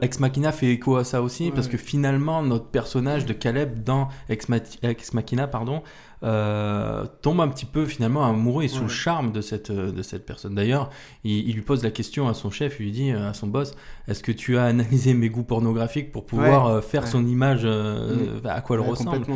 Ex 0.01 0.21
Machina 0.21 0.53
fait 0.53 0.67
écho 0.67 0.95
à 0.95 1.03
ça 1.03 1.21
aussi, 1.21 1.51
parce 1.51 1.67
que 1.67 1.75
finalement, 1.75 2.41
notre 2.41 2.67
personnage 2.67 3.25
de 3.25 3.33
Caleb 3.33 3.83
dans 3.83 4.07
Ex, 4.29 4.47
Ex 4.83 5.13
Machina, 5.13 5.47
pardon, 5.47 5.83
euh, 6.25 7.05
tombe 7.21 7.39
un 7.39 7.47
petit 7.47 7.65
peu 7.65 7.85
finalement 7.85 8.25
amoureux 8.25 8.63
et 8.63 8.67
sous 8.67 8.81
le 8.81 8.89
charme 8.89 9.31
de 9.31 9.41
cette, 9.41 9.69
euh, 9.69 9.91
de 9.91 10.01
cette 10.01 10.25
personne. 10.25 10.55
D'ailleurs, 10.55 10.89
il, 11.23 11.53
lui 11.53 11.61
pose 11.61 11.83
la 11.83 11.91
question 11.91 12.27
à 12.27 12.33
son 12.33 12.49
chef, 12.49 12.77
il 12.79 12.85
lui 12.85 12.91
dit 12.91 13.11
euh, 13.11 13.29
à 13.29 13.33
son 13.35 13.45
boss, 13.45 13.75
est-ce 14.07 14.23
que 14.23 14.31
tu 14.31 14.57
as 14.57 14.65
analysé 14.65 15.13
mes 15.13 15.29
goûts 15.29 15.43
pornographiques 15.43 16.11
pour 16.11 16.25
pouvoir 16.25 16.83
faire 16.83 17.07
son 17.07 17.27
image, 17.27 17.65
mm. 17.65 18.47
à 18.47 18.61
quoi 18.61 18.77
elle 18.77 18.81
ressemble 18.81 19.27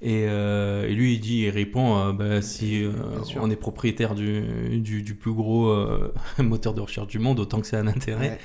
et, 0.00 0.22
et, 0.22 0.94
lui, 0.94 1.14
il 1.14 1.20
dit, 1.20 1.40
il 1.40 1.50
répond, 1.50 2.12
bah, 2.12 2.40
si 2.40 2.86
on 3.38 3.50
est 3.50 3.56
propriétaire 3.56 4.14
du, 4.14 4.78
du, 4.80 5.02
du 5.02 5.16
plus 5.16 5.32
gros 5.32 5.74
moteur 6.38 6.72
de 6.72 6.80
recherche 6.80 7.08
du 7.08 7.18
monde, 7.18 7.40
autant 7.40 7.60
que 7.60 7.66
c'est 7.66 7.76
un 7.76 7.88
intérêt. 7.88 8.38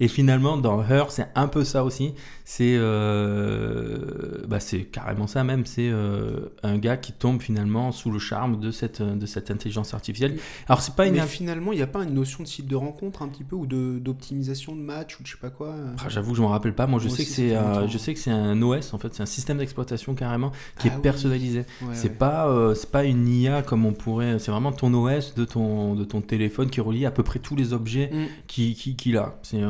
Et 0.00 0.08
finalement, 0.08 0.56
dans 0.56 0.82
Her, 0.82 1.10
c'est 1.10 1.28
un 1.34 1.48
peu 1.48 1.64
ça 1.64 1.84
aussi. 1.84 2.12
C'est 2.44 2.76
euh, 2.76 4.44
bah 4.46 4.60
c'est 4.60 4.84
carrément 4.84 5.26
ça 5.26 5.42
même. 5.42 5.66
C'est 5.66 5.88
euh, 5.90 6.52
un 6.62 6.78
gars 6.78 6.96
qui 6.96 7.12
tombe 7.12 7.42
finalement 7.42 7.90
sous 7.92 8.10
le 8.10 8.18
charme 8.18 8.60
de 8.60 8.70
cette, 8.70 9.02
de 9.02 9.26
cette 9.26 9.50
intelligence 9.50 9.94
artificielle. 9.94 10.38
Alors, 10.68 10.80
c'est 10.80 10.94
pas 10.94 11.06
une. 11.06 11.14
Mais 11.14 11.22
finalement, 11.22 11.72
il 11.72 11.76
n'y 11.76 11.82
a 11.82 11.88
pas 11.88 12.04
une 12.04 12.14
notion 12.14 12.44
de 12.44 12.48
site 12.48 12.68
de 12.68 12.76
rencontre 12.76 13.22
un 13.22 13.28
petit 13.28 13.42
peu 13.42 13.56
ou 13.56 13.66
d'optimisation 13.66 14.76
de, 14.76 14.80
match 14.80 15.18
ou 15.18 15.22
je 15.24 15.32
sais 15.32 15.38
pas 15.40 15.50
quoi 15.50 15.68
euh 15.68 15.94
ah, 16.04 16.08
J'avoue, 16.08 16.34
je 16.34 16.42
m'en 16.42 16.48
rappelle 16.48 16.74
pas. 16.74 16.86
Moi, 16.86 17.00
je 17.00 17.08
sais, 17.08 17.24
que 17.24 17.30
c'est, 17.30 17.56
je 17.88 17.98
sais 17.98 18.14
que 18.14 18.20
c'est 18.20 18.30
un 18.30 18.60
OS 18.62 18.94
en 18.94 18.98
fait. 18.98 19.14
C'est 19.14 19.22
un 19.22 19.26
système 19.26 19.58
d'exploitation 19.58 20.14
carrément 20.14 20.52
qui 20.78 20.88
ah 20.88 20.96
est 20.96 21.02
personnalisé. 21.02 21.64
c'est 21.92 22.16
pas, 22.16 22.74
c'est 22.74 22.90
pas 22.90 23.04
une 23.04 23.26
IA 23.26 23.62
comme 23.62 23.86
on 23.86 23.92
pourrait. 23.92 24.38
C'est 24.38 24.50
vraiment 24.50 24.72
ton 24.72 24.92
OS 24.94 25.34
de 25.34 25.44
ton, 25.44 25.94
de 25.94 26.04
ton 26.04 26.20
téléphone 26.20 26.70
qui 26.70 26.80
relie 26.80 27.06
à 27.06 27.10
peu 27.10 27.22
près 27.22 27.38
tous 27.38 27.56
les 27.56 27.72
objets 27.72 28.10
mm. 28.12 28.26
qu'il 28.46 28.74
qui, 28.74 28.94
qui 28.94 29.16
a. 29.16 29.34
C'est 29.42 29.62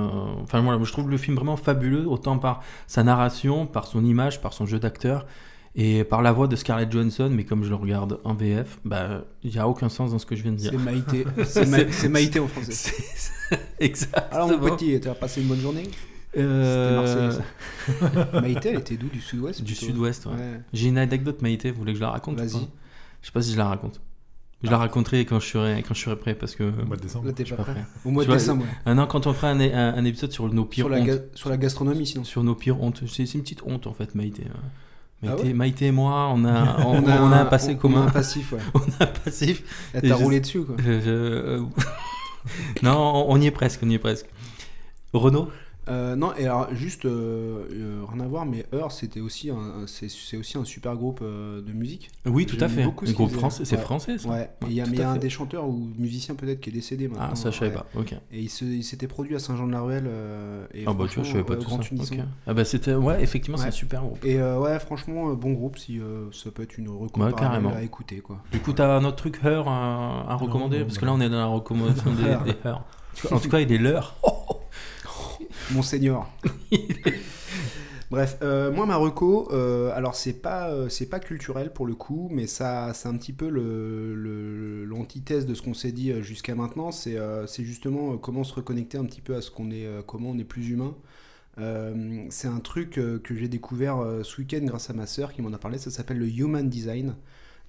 enfin 0.43 0.63
moi, 0.63 0.79
je 0.83 0.93
trouve 0.93 1.11
le 1.11 1.19
film 1.19 1.37
vraiment 1.37 1.57
fabuleux, 1.57 2.07
autant 2.07 2.39
par 2.39 2.63
sa 2.87 3.03
narration, 3.03 3.67
par 3.67 3.87
son 3.87 4.05
image, 4.05 4.41
par 4.41 4.53
son 4.53 4.67
jeu 4.67 4.79
d'acteur 4.79 5.27
et 5.79 6.05
par 6.05 6.23
la 6.23 6.33
voix 6.33 6.49
de 6.49 6.57
Scarlett 6.57 6.91
Johansson, 6.91 7.29
mais 7.31 7.45
comme 7.45 7.63
je 7.63 7.69
le 7.69 7.75
regarde 7.75 8.19
en 8.25 8.33
VF, 8.33 8.79
bah 8.85 9.25
il 9.45 9.51
n'y 9.51 9.59
a 9.59 9.69
aucun 9.69 9.91
sens 9.91 10.11
dans 10.11 10.19
ce 10.19 10.25
que 10.25 10.35
je 10.35 10.43
viens 10.43 10.53
de 10.53 10.57
dire. 10.57 10.71
C'est 10.71 10.79
Maïté, 10.79 11.27
c'est 11.91 12.09
Maïté 12.09 12.41
en 12.41 12.49
français. 12.49 12.95
Exactement. 13.79 14.27
Alors 14.33 14.59
mon 14.59 14.75
petit, 14.75 14.99
tu 14.99 15.09
as 15.09 15.15
passé 15.15 15.43
une 15.43 15.49
bonne 15.49 15.61
journée? 15.61 15.85
Euh... 16.39 17.33
Maïté, 18.41 18.71
elle 18.71 18.81
était 18.81 18.97
d'où? 18.97 19.09
Du 19.09 19.21
sud-ouest 19.21 19.63
Du 19.63 19.75
sud-ouest, 19.75 20.27
ouais. 20.27 20.61
J'ai 20.73 20.89
une 20.89 20.99
anecdote 20.99 21.43
Maïté, 21.43 21.71
vous 21.71 21.79
voulez 21.79 21.93
que 21.93 21.99
je 21.99 22.05
la 22.05 22.11
raconte 22.11 22.39
Vas-y. 22.39 22.69
Je 23.21 23.27
sais 23.27 23.33
pas 23.33 23.43
si 23.43 23.53
je 23.53 23.59
la 23.59 23.69
raconte. 23.69 24.01
Je 24.67 24.71
la 24.71 24.79
raconterai 24.79 25.25
quand 25.25 25.41
je 25.41 25.47
serai 25.47 25.83
quand 25.87 25.95
je 25.95 26.03
serai 26.03 26.17
prêt 26.17 26.35
parce 26.35 26.55
que 26.55 26.65
au 26.65 26.85
mois 26.87 26.97
de 26.97 27.03
décembre. 27.03 27.27
Au 28.05 28.11
mois 28.11 28.25
de 28.25 28.33
décembre. 28.33 28.65
Ah 28.85 28.95
non, 28.95 29.07
quand 29.07 29.27
on 29.27 29.33
fera 29.33 29.51
un, 29.51 29.61
un, 29.61 30.05
épisode 30.05 30.33
sur 30.33 30.53
nos 30.53 30.65
pires 30.65 30.87
sur 30.87 30.89
la 30.89 31.01
hontes. 31.01 31.23
sur 31.35 31.51
la 31.51 31.57
gastronomie 31.57 32.07
sinon. 32.07 32.25
Sur 32.25 32.43
nos 32.43 32.55
pires 32.55 32.81
hontes. 32.83 33.03
C'est 33.07 33.33
une 33.35 33.43
petite 33.43 33.63
honte 33.65 33.87
en 33.87 33.93
fait, 33.93 34.15
Maïté. 34.15 34.45
Euh. 34.45 35.29
Maïté, 35.29 35.49
ah 35.51 35.55
Maïté 35.55 35.87
et 35.87 35.93
moi, 35.93 36.31
on 36.33 36.45
a, 36.45 36.77
on, 36.87 37.07
a, 37.07 37.41
un, 37.41 37.47
passé 37.47 37.77
commun. 37.77 38.03
On 38.03 38.07
a 38.07 38.09
un 38.09 38.11
passif, 38.13 38.53
ouais. 38.53 38.59
on 38.75 38.81
a 39.01 39.05
un 39.05 39.07
passif. 39.07 39.91
Elle 39.95 40.09
t'a 40.09 40.15
roulé 40.15 40.41
dessus, 40.41 40.63
quoi. 40.63 40.77
Euh, 40.87 41.63
non, 42.83 43.27
on 43.29 43.41
y 43.41 43.47
est 43.47 43.51
presque, 43.51 43.81
on 43.83 43.89
y 43.89 43.95
est 43.95 43.99
presque. 43.99 44.27
Renaud? 45.13 45.49
Euh, 45.89 46.17
non, 46.17 46.35
et 46.37 46.47
alors 46.47 46.75
juste 46.75 47.05
euh, 47.05 47.65
euh, 47.71 48.03
rien 48.11 48.21
à 48.21 48.27
voir, 48.27 48.45
mais 48.45 48.67
Heure 48.75 48.91
c'était 48.91 49.21
aussi 49.21 49.51
un, 49.51 49.87
c'est, 49.87 50.37
aussi 50.37 50.59
un 50.59 50.65
super 50.65 50.97
groupe 50.97 51.23
de 51.23 51.73
musique. 51.73 52.11
Oui, 52.25 52.47
tout 52.47 52.57
à 52.61 52.69
fait. 52.69 52.83
Un 52.83 52.89
groupe 52.89 53.31
français, 53.31 53.65
c'est 53.65 53.77
français. 53.77 54.19
Ça. 54.19 54.29
Ouais. 54.29 54.51
il 54.67 54.73
y 54.73 54.81
a, 54.81 55.11
un 55.11 55.17
des 55.17 55.31
chanteurs 55.31 55.69
ou 55.69 55.89
musicien 55.97 56.35
peut-être 56.35 56.61
qui 56.61 56.71
est 56.71 56.73
décédé 56.73 57.09
maintenant. 57.09 57.29
Ah, 57.33 57.37
ça 57.37 57.51
je 57.51 57.59
savais 57.59 57.73
pas. 57.73 57.87
Ok. 57.95 58.15
Et 58.33 58.41
il, 58.41 58.51
s'était 58.51 59.07
produit 59.07 59.37
à 59.37 59.39
Saint-Jean-de-la-Ruelle. 59.39 60.09
et 60.75 60.85
ah 60.87 60.93
bah 60.93 61.07
tu 61.09 61.17
vois, 61.17 61.25
je 61.25 61.33
savais 61.33 61.45
pas 61.45 61.57
tout 61.57 61.71
ça. 61.71 61.77
Ah 62.47 62.55
bah 62.55 62.65
c'était, 62.65 62.95
ouais, 62.95 63.23
effectivement, 63.23 63.59
c'est 63.59 63.69
un 63.69 63.73
super 63.73 64.03
groupe. 64.03 64.25
Et 64.25 64.41
ouais, 64.41 64.79
franchement, 64.79 65.35
bon 65.35 65.53
groupe, 65.53 65.79
si 65.79 66.01
ça 66.33 66.51
peut 66.51 66.63
être 66.63 66.79
une 66.79 66.89
recommandation 66.89 67.71
à 67.75 67.83
écouter 67.83 68.19
quoi. 68.19 68.43
Du 68.51 68.61
coup, 68.61 68.73
t'as 68.73 68.97
un 68.97 69.05
autre 69.05 69.17
truc 69.17 69.41
Heure 69.45 69.69
à, 69.69 70.37
recommander? 70.37 70.81
parce 70.81 70.99
que 70.99 71.05
là, 71.05 71.13
on 71.13 71.21
est 71.21 71.29
dans 71.29 71.39
la 71.39 71.47
recommandation 71.47 72.11
des, 72.15 72.53
des 72.53 72.59
Heure. 72.67 72.85
En 73.31 73.39
tout 73.39 73.49
cas, 73.49 73.61
il 73.61 73.71
est 73.73 73.79
l'heure. 73.79 74.17
Monseigneur. 75.73 76.31
Bref, 78.11 78.39
euh, 78.43 78.71
moi 78.71 78.87
ma 78.87 78.97
reco, 78.97 79.49
euh, 79.53 79.91
alors 79.93 80.15
c'est 80.15 80.35
pas 80.35 80.71
euh, 80.71 80.89
c'est 80.89 81.07
pas 81.07 81.19
culturel 81.19 81.73
pour 81.73 81.87
le 81.87 81.97
coup, 81.97 82.29
mais 82.31 82.47
ça 82.47 82.93
c'est 82.95 83.09
un 83.09 83.17
petit 83.17 83.33
peu 83.33 83.49
le, 83.49 84.85
l'antithèse 84.85 85.45
de 85.45 85.55
ce 85.55 85.63
qu'on 85.63 85.75
s'est 85.75 85.91
dit 85.91 86.13
jusqu'à 86.23 86.55
maintenant. 86.55 86.93
C'est, 86.93 87.19
c'est 87.49 87.65
justement 87.65 88.17
comment 88.17 88.45
se 88.45 88.55
reconnecter 88.55 88.97
un 88.97 89.05
petit 89.05 89.21
peu 89.21 89.35
à 89.35 89.43
ce 89.43 89.51
qu'on 89.51 89.71
est, 89.73 89.89
comment 90.07 90.31
on 90.31 90.39
est 90.39 90.45
plus 90.45 90.69
humain. 90.71 90.95
c'est 92.31 92.49
un 92.49 92.61
truc 92.61 92.91
que 92.93 93.35
j'ai 93.35 93.49
découvert 93.49 93.99
ce 94.23 94.41
week-end 94.41 94.61
grâce 94.63 94.89
à 94.91 94.93
ma 94.93 95.07
sœur 95.07 95.33
qui 95.33 95.43
m'en 95.43 95.53
a 95.53 95.59
parlé. 95.59 95.79
Ça 95.79 95.91
s'appelle 95.91 96.19
le 96.19 96.29
Human 96.29 96.69
Design. 96.69 97.17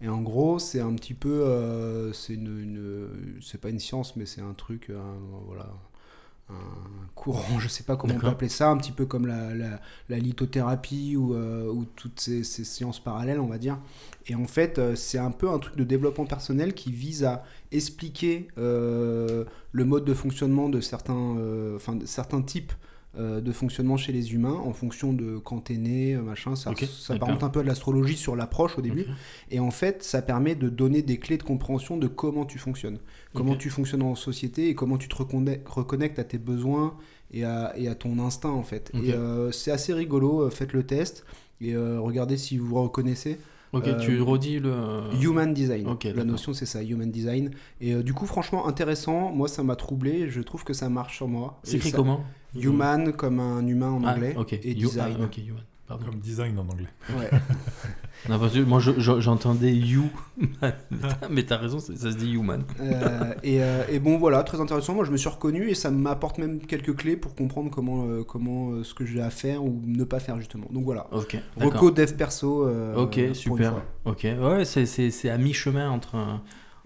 Et 0.01 0.09
en 0.09 0.21
gros, 0.21 0.59
c'est 0.59 0.81
un 0.81 0.93
petit 0.93 1.15
peu, 1.15 2.11
c'est 2.13 2.33
une, 2.35 3.09
c'est 3.41 3.59
pas 3.59 3.69
une 3.69 3.79
science, 3.79 4.15
mais 4.15 4.27
c'est 4.27 4.41
un 4.41 4.53
truc, 4.53 4.91
voilà, 5.47 5.67
un 6.49 7.07
courant, 7.15 7.59
je 7.59 7.67
sais 7.67 7.83
pas 7.83 7.97
comment 7.97 8.13
on 8.15 8.19
peut 8.19 8.27
appeler 8.27 8.49
ça, 8.49 8.69
un 8.69 8.77
petit 8.77 8.93
peu 8.93 9.05
comme 9.05 9.27
la, 9.27 9.53
la, 10.09 10.17
lithothérapie 10.17 11.15
ou, 11.17 11.33
euh, 11.33 11.69
ou 11.69 11.83
toutes 11.83 12.19
ces, 12.19 12.43
ces, 12.43 12.63
sciences 12.63 13.01
parallèles, 13.01 13.39
on 13.39 13.47
va 13.47 13.57
dire. 13.57 13.77
Et 14.27 14.35
en 14.35 14.47
fait, 14.47 14.79
euh, 14.79 14.95
c'est 14.95 15.17
un 15.17 15.31
peu 15.31 15.49
un 15.49 15.59
truc 15.59 15.75
de 15.75 15.83
développement 15.83 16.25
personnel 16.25 16.73
qui 16.73 16.91
vise 16.91 17.25
à 17.25 17.43
expliquer 17.71 18.47
euh, 18.57 19.43
le 19.73 19.85
mode 19.85 20.05
de 20.05 20.13
fonctionnement 20.13 20.69
de 20.69 20.79
certains, 20.79 21.35
enfin, 21.75 21.97
certains 22.05 22.41
types 22.41 22.71
de 23.15 23.51
fonctionnement 23.51 23.97
chez 23.97 24.11
les 24.11 24.33
humains 24.33 24.53
en 24.53 24.73
fonction 24.73 25.11
de 25.11 25.37
quand 25.37 25.59
t'es 25.59 25.77
né, 25.77 26.13
euh, 26.13 26.21
machin. 26.21 26.55
Ça, 26.55 26.71
Ok, 26.71 26.85
ça 26.85 27.15
un 27.15 27.49
peu 27.49 27.59
à 27.59 27.63
de 27.63 27.67
l'astrologie 27.67 28.15
sur 28.15 28.35
l'approche 28.35 28.77
au 28.77 28.81
début. 28.81 29.05
Et 29.49 29.59
en 29.59 29.71
fait, 29.71 30.03
ça 30.03 30.21
permet 30.21 30.55
de 30.55 30.69
donner 30.69 31.01
des 31.01 31.17
clés 31.17 31.37
de 31.37 31.43
compréhension 31.43 31.97
de 31.97 32.07
comment 32.07 32.45
tu 32.45 32.59
fonctionnes. 32.59 32.99
Comment 33.33 33.55
tu 33.55 33.69
fonctionnes 33.69 34.03
en 34.03 34.15
société 34.15 34.69
et 34.69 34.75
comment 34.75 34.97
tu 34.97 35.07
te 35.07 35.15
reconnectes 35.15 36.19
à 36.19 36.23
tes 36.23 36.37
besoins 36.37 36.95
et 37.31 37.43
à, 37.43 37.73
et 37.77 37.87
à 37.87 37.95
ton 37.95 38.19
instinct 38.19 38.49
en 38.49 38.63
fait. 38.63 38.91
Et 38.93 39.13
euh, 39.13 39.51
c'est 39.51 39.71
assez 39.71 39.93
rigolo, 39.93 40.41
euh, 40.41 40.49
faites 40.49 40.73
le 40.73 40.83
test 40.83 41.25
et 41.61 41.75
euh, 41.75 41.99
regardez 41.99 42.37
si 42.37 42.57
vous 42.57 42.67
vous 42.67 42.83
reconnaissez. 42.83 43.39
Ok, 43.77 43.87
Euh, 43.87 43.99
tu 43.99 44.21
redis 44.21 44.59
le. 44.59 44.73
Human 45.21 45.53
design. 45.53 45.87
ok, 45.87 46.03
la 46.15 46.23
notion 46.23 46.53
c'est 46.53 46.65
ça, 46.65 46.83
human 46.83 47.09
design. 47.11 47.51
Et 47.81 47.93
euh, 47.93 48.03
du 48.03 48.13
coup, 48.13 48.25
franchement, 48.25 48.67
intéressant. 48.67 49.31
Moi, 49.31 49.47
ça 49.47 49.63
m'a 49.63 49.75
troublé. 49.75 50.29
Je 50.29 50.41
trouve 50.41 50.63
que 50.63 50.73
ça 50.73 50.89
marche 50.89 51.15
sur 51.17 51.27
moi. 51.27 51.59
C'est 51.63 51.77
écrit 51.77 51.89
ça- 51.91 51.97
comment? 51.97 52.21
Human 52.55 53.11
comme 53.13 53.39
un 53.39 53.65
humain 53.67 53.91
en 53.91 54.03
Ah, 54.03 54.13
anglais. 54.13 54.33
ok. 54.37 54.53
Et 54.53 54.71
You- 54.73 54.87
design. 54.89 55.17
ah, 55.19 55.39
human. 55.39 55.61
Pardon. 55.87 56.05
Comme 56.05 56.19
design 56.19 56.57
en 56.59 56.63
anglais. 56.63 56.87
Ouais. 57.17 57.29
Non, 58.29 58.39
parce 58.39 58.51
que 58.53 58.59
moi 58.59 58.79
je- 58.79 58.99
je- 58.99 59.19
j'entendais 59.21 59.71
you, 59.75 60.09
mais 61.29 61.43
t'as 61.43 61.57
raison, 61.57 61.79
ça 61.79 61.95
ça 61.95 62.11
se 62.11 62.17
dit 62.17 62.31
human. 62.33 62.63
Euh, 62.81 63.33
et, 63.43 63.61
euh, 63.61 63.83
et 63.89 63.99
bon 63.99 64.17
voilà, 64.17 64.41
très 64.43 64.59
intéressant. 64.59 64.95
Moi 64.95 65.05
je 65.05 65.11
me 65.11 65.17
suis 65.17 65.29
reconnu 65.29 65.69
et 65.69 65.75
ça 65.75 65.91
m'apporte 65.91 66.39
même 66.39 66.59
quelques 66.59 66.95
clés 66.95 67.15
pour 67.15 67.35
comprendre 67.35 67.69
comment, 67.69 68.05
euh, 68.07 68.23
comment 68.23 68.71
euh, 68.71 68.83
ce 68.83 68.95
que 68.95 69.05
j'ai 69.05 69.21
à 69.21 69.29
faire 69.29 69.63
ou 69.63 69.81
ne 69.85 70.03
pas 70.03 70.19
faire 70.19 70.37
justement. 70.39 70.65
Donc 70.71 70.83
voilà. 70.83 71.05
Ok, 71.11 71.37
d'accord. 71.57 71.73
Reco 71.73 71.91
dev 71.91 72.11
perso. 72.15 72.67
euh, 72.67 72.95
Ok, 72.95 73.19
super. 73.33 73.75
Ok, 74.05 74.23
ouais, 74.23 74.65
c'est- 74.65 74.87
c'est 74.87 75.11
c'est 75.11 75.29
à 75.29 75.37
mi-chemin 75.37 75.89
entre. 75.89 76.15
un- 76.15 76.41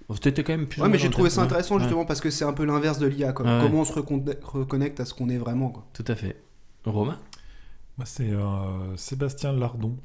Oh, 0.10 0.18
T'étais 0.18 0.44
quand 0.44 0.52
même 0.52 0.68
plus. 0.68 0.82
ou 0.82 0.84
Ouais, 0.84 0.90
mais 0.90 0.98
j'ai 0.98 1.10
trouvé 1.10 1.30
ça 1.30 1.42
intéressant 1.42 1.76
ouais. 1.76 1.82
justement 1.84 2.04
parce 2.04 2.20
que 2.20 2.30
c'est 2.30 2.44
un 2.44 2.52
peu 2.52 2.66
l'inverse 2.66 3.00
de 3.00 3.08
l'IA. 3.08 3.28
Ouais. 3.30 3.34
Comment 3.34 3.80
on 3.82 3.86
se 3.86 3.94
recon- 3.94 4.22
reconnecte 4.44 5.00
à 5.00 5.06
ce 5.06 5.14
qu'on 5.14 5.30
est 5.30 5.38
vraiment. 5.38 5.70
Quoi. 5.70 5.86
Tout 5.94 6.04
à 6.10 6.16
fait. 6.16 6.36
Romain? 6.84 7.18
Moi, 7.98 8.06
c'est 8.06 8.30
euh, 8.30 8.96
Sébastien 8.98 9.52
Lardon, 9.54 9.98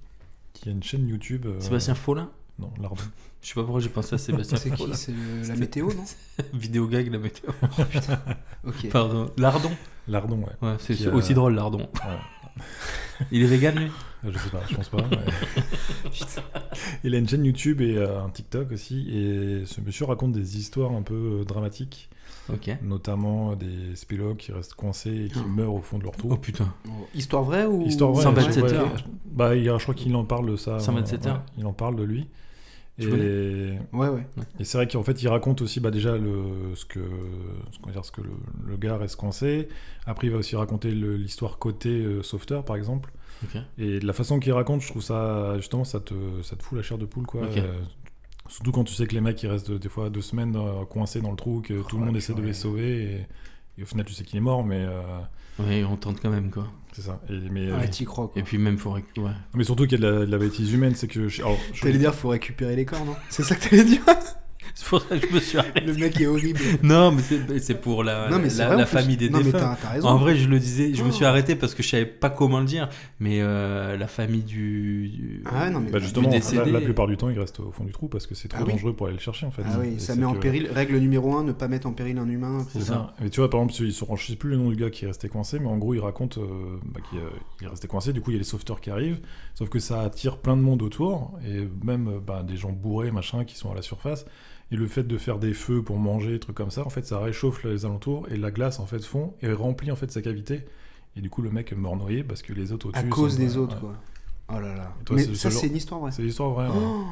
qui 0.52 0.68
a 0.68 0.72
une 0.72 0.82
chaîne 0.82 1.06
YouTube. 1.08 1.46
euh, 1.46 1.60
Sébastien 1.60 1.94
Follin 1.94 2.30
Non, 2.58 2.70
Lardon. 2.80 3.02
Je 3.42 3.48
sais 3.48 3.54
pas 3.54 3.62
pourquoi 3.62 3.80
j'ai 3.80 3.88
pensé 3.90 4.14
à 4.14 4.18
Sébastien 4.18 4.58
C'est 4.58 4.70
qui? 4.70 4.76
Follin. 4.82 4.94
C'est 4.94 5.12
le- 5.12 5.38
la 5.38 5.44
C'était- 5.44 5.58
météo, 5.60 5.88
non? 5.94 6.04
Vidéo 6.54 6.86
gag, 6.88 7.10
la 7.12 7.18
météo. 7.18 7.50
Ok. 8.66 8.88
Pardon. 8.90 9.30
Lardon? 9.38 9.70
Lardon, 10.08 10.38
ouais. 10.38 10.68
Ouais, 10.68 10.76
c'est 10.80 10.94
Qui 10.94 11.06
aussi 11.08 11.34
drôle, 11.34 11.54
Lardon. 11.54 11.88
Ouais. 11.94 12.62
Il 13.30 13.42
est 13.42 13.46
vegan, 13.46 13.76
lui? 13.78 13.86
Euh, 14.24 14.32
Je 14.32 14.38
sais 14.38 14.50
pas, 14.50 14.62
je 14.68 14.74
pense 14.74 14.88
pas. 14.88 14.98
mais- 15.10 16.10
Il 17.04 17.14
a 17.14 17.18
une 17.18 17.28
chaîne 17.28 17.44
YouTube 17.44 17.80
et 17.80 17.96
euh, 17.96 18.20
un 18.22 18.30
TikTok 18.30 18.72
aussi. 18.72 19.08
Et 19.10 19.64
ce 19.66 19.80
monsieur 19.80 20.06
raconte 20.06 20.32
des 20.32 20.58
histoires 20.58 20.90
un 20.92 21.02
peu 21.02 21.40
euh, 21.40 21.44
dramatiques, 21.44 22.08
Ok. 22.52 22.70
notamment 22.82 23.52
euh, 23.52 23.54
des 23.56 23.96
spélogues 23.96 24.36
qui 24.36 24.52
restent 24.52 24.74
coincés 24.74 25.26
et 25.26 25.28
qui 25.28 25.38
Ah. 25.44 25.48
meurent 25.48 25.74
au 25.74 25.80
fond 25.82 25.98
de 25.98 26.04
leur 26.04 26.12
trou. 26.16 26.28
Oh 26.32 26.36
putain. 26.36 26.72
Histoire 27.14 27.42
vraie 27.42 27.66
ou 27.66 27.82
Histoire 27.86 28.12
vraie. 28.12 28.22
127 28.22 28.62
ouais, 28.64 28.72
heures. 28.74 28.94
Bah, 29.32 29.56
il 29.56 29.62
y 29.64 29.68
a- 29.68 29.76
je 29.78 29.82
crois 29.82 29.94
qu'il 29.94 30.14
en 30.16 30.24
parle 30.24 30.50
de 30.50 30.56
ça. 30.56 30.78
127 30.78 31.26
euh, 31.26 31.30
heures. 31.30 31.36
ouais, 31.36 31.42
il 31.58 31.66
en 31.66 31.72
parle 31.72 31.96
de 31.96 32.02
lui. 32.04 32.28
Tu 32.98 33.08
Et, 33.08 33.78
Ouais, 33.92 34.08
ouais. 34.08 34.26
et 34.58 34.64
c'est 34.64 34.78
vrai 34.78 34.88
qu'en 34.88 35.02
fait, 35.02 35.22
il 35.22 35.28
raconte 35.28 35.60
aussi 35.60 35.80
bah, 35.80 35.90
déjà 35.90 36.16
le, 36.16 36.74
ce 36.74 36.86
que, 36.86 37.00
ce, 37.70 37.78
qu'on 37.78 37.88
va 37.88 37.92
dire, 37.92 38.04
ce 38.06 38.10
que 38.12 38.22
le, 38.22 38.30
le 38.66 38.76
gars 38.78 38.96
reste 38.96 39.16
coincé. 39.16 39.68
Après, 40.06 40.28
il 40.28 40.30
va 40.32 40.38
aussi 40.38 40.56
raconter 40.56 40.92
le- 40.92 41.16
l'histoire 41.16 41.58
côté 41.58 41.90
euh, 41.90 42.22
sauveteur, 42.22 42.64
par 42.64 42.76
exemple. 42.76 43.12
Ok. 43.44 43.60
Et 43.76 43.98
de 43.98 44.06
la 44.06 44.14
façon 44.14 44.38
qu'il 44.40 44.52
raconte, 44.54 44.80
je 44.80 44.88
trouve 44.88 45.02
ça, 45.02 45.56
justement, 45.58 45.84
ça 45.84 46.00
te, 46.00 46.14
ça 46.42 46.56
te 46.56 46.62
fout 46.62 46.74
la 46.78 46.82
chair 46.82 46.96
de 46.96 47.04
poule, 47.04 47.26
quoi. 47.26 47.42
Ok. 47.42 47.58
Euh, 47.58 47.74
surtout 48.48 48.72
quand 48.72 48.84
tu 48.84 48.94
sais 48.94 49.06
que 49.06 49.14
les 49.14 49.20
mecs, 49.20 49.42
ils 49.42 49.48
restent 49.48 49.70
des 49.70 49.88
fois 49.88 50.10
deux 50.10 50.22
semaines 50.22 50.56
euh, 50.56 50.84
coincés 50.84 51.20
dans 51.20 51.30
le 51.30 51.36
trou, 51.36 51.60
que 51.62 51.82
tout 51.88 51.98
le 51.98 52.04
monde 52.04 52.16
essaie 52.16 52.34
de 52.34 52.42
les 52.42 52.52
sauver. 52.54 53.02
Et, 53.02 53.26
et 53.78 53.82
au 53.82 53.86
final, 53.86 54.06
tu 54.06 54.12
sais 54.14 54.24
qu'il 54.24 54.36
est 54.38 54.40
mort, 54.42 54.64
mais 54.64 54.84
euh, 54.86 55.00
Ouais, 55.58 55.84
on 55.84 55.96
tente 55.96 56.20
quand 56.20 56.30
même, 56.30 56.50
quoi. 56.50 56.66
c'est 56.92 57.02
ça. 57.02 57.20
Et, 57.30 57.38
mais, 57.50 57.66
euh, 57.68 57.78
Ouais, 57.78 57.88
t'y 57.88 58.04
crois. 58.04 58.28
quoi. 58.28 58.40
Et 58.40 58.44
puis 58.44 58.58
même, 58.58 58.76
faut... 58.78 58.92
Ouais. 58.92 59.02
mais 59.54 59.64
surtout 59.64 59.86
qu'il 59.86 60.00
y 60.00 60.04
a 60.04 60.06
de 60.10 60.12
la, 60.20 60.26
de 60.26 60.30
la 60.30 60.38
bêtise 60.38 60.72
humaine, 60.72 60.94
c'est 60.94 61.08
que... 61.08 61.28
je- 61.28 61.42
alors, 61.42 61.56
je- 61.72 61.80
T'allais 61.82 61.98
dire 61.98 62.14
faut 62.14 62.28
récupérer 62.28 62.76
les 62.76 62.84
corps, 62.84 63.04
non? 63.04 63.16
C'est 63.30 63.42
ça 63.42 63.54
que 63.56 63.68
t'allais 63.68 63.84
dire? 63.84 64.02
C'est 64.74 64.86
pour 64.88 65.00
ça 65.00 65.18
que 65.18 65.26
je 65.28 65.34
me 65.34 65.40
suis 65.40 65.58
arrêté. 65.58 65.80
Le 65.80 65.94
mec 65.94 66.20
est 66.20 66.26
horrible. 66.26 66.60
Non, 66.82 67.12
mais 67.12 67.22
c'est 67.60 67.80
pour 67.80 68.04
la, 68.04 68.28
non, 68.30 68.38
mais 68.38 68.50
c'est 68.50 68.58
la, 68.58 68.74
vrai, 68.74 68.86
famille 68.86 69.16
des 69.16 69.30
Non, 69.30 69.40
mais 69.44 69.52
t'as 69.52 69.74
raison. 69.92 70.08
En 70.08 70.16
vrai, 70.18 70.36
je 70.36 70.48
le 70.48 70.58
disais, 70.58 70.94
je 70.94 71.02
me 71.04 71.10
suis 71.10 71.24
Oh. 71.24 71.28
arrêté 71.28 71.56
parce 71.56 71.74
que 71.74 71.82
je 71.82 71.88
savais 71.88 72.06
pas 72.06 72.30
comment 72.30 72.58
le 72.60 72.66
dire, 72.66 72.88
mais 73.20 73.38
euh, 73.40 73.96
la 73.96 74.06
famille 74.06 74.42
du, 74.42 75.08
du- 75.08 75.42
Ah, 75.46 75.70
non, 75.70 75.80
mais 75.80 75.90
bah, 75.90 75.98
justement, 75.98 76.28
du 76.28 76.34
la, 76.34 76.40
décédé. 76.40 76.70
la 76.70 76.80
plupart 76.80 77.06
du 77.06 77.16
temps, 77.16 77.28
il 77.30 77.38
reste 77.38 77.60
au 77.60 77.70
fond 77.72 77.84
du 77.84 77.92
trou 77.92 78.08
parce 78.08 78.26
que 78.26 78.34
c'est 78.34 78.48
trop 78.48 78.60
Ah 78.62 78.64
oui. 78.66 78.72
dangereux 78.72 78.92
pour 78.94 79.06
aller 79.06 79.16
le 79.16 79.20
chercher, 79.22 79.46
en 79.46 79.50
fait. 79.50 79.62
Ah 79.66 79.76
oui, 79.80 79.94
Et 79.96 79.98
ça 79.98 80.14
met 80.16 80.24
en 80.24 80.34
que- 80.34 80.38
péril. 80.40 80.68
Règle 80.74 80.96
numéro 80.98 81.34
1, 81.36 81.44
ne 81.44 81.52
pas 81.52 81.68
mettre 81.68 81.86
en 81.86 81.92
péril 81.92 82.18
un 82.18 82.28
humain. 82.28 82.64
C'est 82.72 82.80
ça. 82.82 83.14
Mais 83.20 83.30
tu 83.30 83.40
vois, 83.40 83.50
par 83.50 83.60
exemple, 83.62 83.82
ils 83.88 83.92
sont, 83.92 84.14
je 84.16 84.26
sais 84.26 84.36
plus 84.36 84.50
le 84.50 84.56
nom 84.56 84.68
du 84.70 84.76
gars 84.76 84.90
qui 84.90 85.04
est 85.04 85.08
resté 85.08 85.28
coincé, 85.28 85.58
mais 85.58 85.68
en 85.68 85.78
gros, 85.78 85.94
il 85.94 86.00
raconte 86.00 86.38
euh, 86.38 86.46
bah, 86.84 87.00
qu'il 87.10 87.18
euh, 87.18 87.22
il 87.60 87.66
est 87.66 87.70
resté 87.70 87.88
coincé. 87.88 88.12
Du 88.12 88.20
coup, 88.20 88.30
il 88.30 88.34
y 88.34 88.36
a 88.36 88.40
les 88.40 88.44
sauveteurs 88.44 88.80
qui 88.80 88.90
arrivent, 88.90 89.20
sauf 89.54 89.68
que 89.68 89.78
ça 89.78 90.00
attire 90.02 90.38
plein 90.38 90.56
de 90.56 90.62
monde 90.62 90.82
autour, 90.82 91.38
et 91.46 91.66
même 91.84 92.08
euh, 92.08 92.18
bah, 92.24 92.42
des 92.46 92.56
gens 92.56 92.72
bourrés, 92.72 93.10
machin, 93.10 93.44
qui 93.44 93.56
sont 93.56 93.70
à 93.70 93.74
la 93.74 93.82
surface. 93.82 94.26
Et 94.72 94.76
le 94.76 94.86
fait 94.88 95.04
de 95.04 95.16
faire 95.18 95.38
des 95.38 95.54
feux 95.54 95.82
pour 95.82 95.96
manger, 95.98 96.32
des 96.32 96.40
trucs 96.40 96.56
comme 96.56 96.70
ça, 96.72 96.84
en 96.84 96.90
fait, 96.90 97.06
ça 97.06 97.20
réchauffe 97.20 97.62
les 97.64 97.84
alentours, 97.84 98.26
et 98.30 98.36
la 98.36 98.50
glace, 98.50 98.80
en 98.80 98.86
fait, 98.86 99.04
fond 99.04 99.34
et 99.40 99.52
remplit 99.52 99.92
en 99.92 99.96
fait 99.96 100.10
sa 100.10 100.22
cavité. 100.22 100.66
Et 101.14 101.20
du 101.20 101.30
coup, 101.30 101.40
le 101.40 101.50
mec 101.50 101.72
meurt 101.72 101.96
noyé 101.96 102.24
parce 102.24 102.42
que 102.42 102.52
les 102.52 102.72
autres 102.72 102.88
À 102.92 102.98
au-dessus. 102.98 103.08
cause 103.10 103.32
sont- 103.34 103.38
des 103.38 103.56
autres, 103.56 103.74
ouais. 103.76 103.80
quoi. 103.80 103.94
Oh 104.56 104.60
là 104.60 104.74
là. 104.74 104.92
Et 105.00 105.04
toi, 105.04 105.16
Mais 105.16 105.22
c'est 105.24 105.34
ça, 105.36 105.50
c'est 105.50 105.66
une 105.68 105.76
histoire 105.76 106.00
vraie. 106.00 106.10
C'est 106.12 106.22
l'histoire 106.22 106.50
vraie. 106.50 106.66
ouais. 106.68 106.74
Oh, 106.76 107.04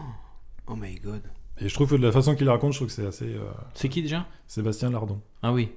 oh 0.68 0.76
my 0.76 0.96
god. 1.00 1.22
Et 1.60 1.68
je 1.68 1.74
trouve 1.74 1.88
que 1.90 1.94
de 1.96 2.02
la 2.02 2.10
façon 2.12 2.34
qu'il 2.34 2.48
raconte, 2.48 2.72
je 2.72 2.78
trouve 2.78 2.88
que 2.88 2.94
c'est 2.94 3.06
assez. 3.06 3.26
euh, 3.26 3.44
C'est 3.74 3.88
qui 3.88 4.02
déjà? 4.02 4.26
Sébastien 4.48 4.90
Lardon. 4.90 5.20
Ah 5.42 5.52
oui. 5.52 5.70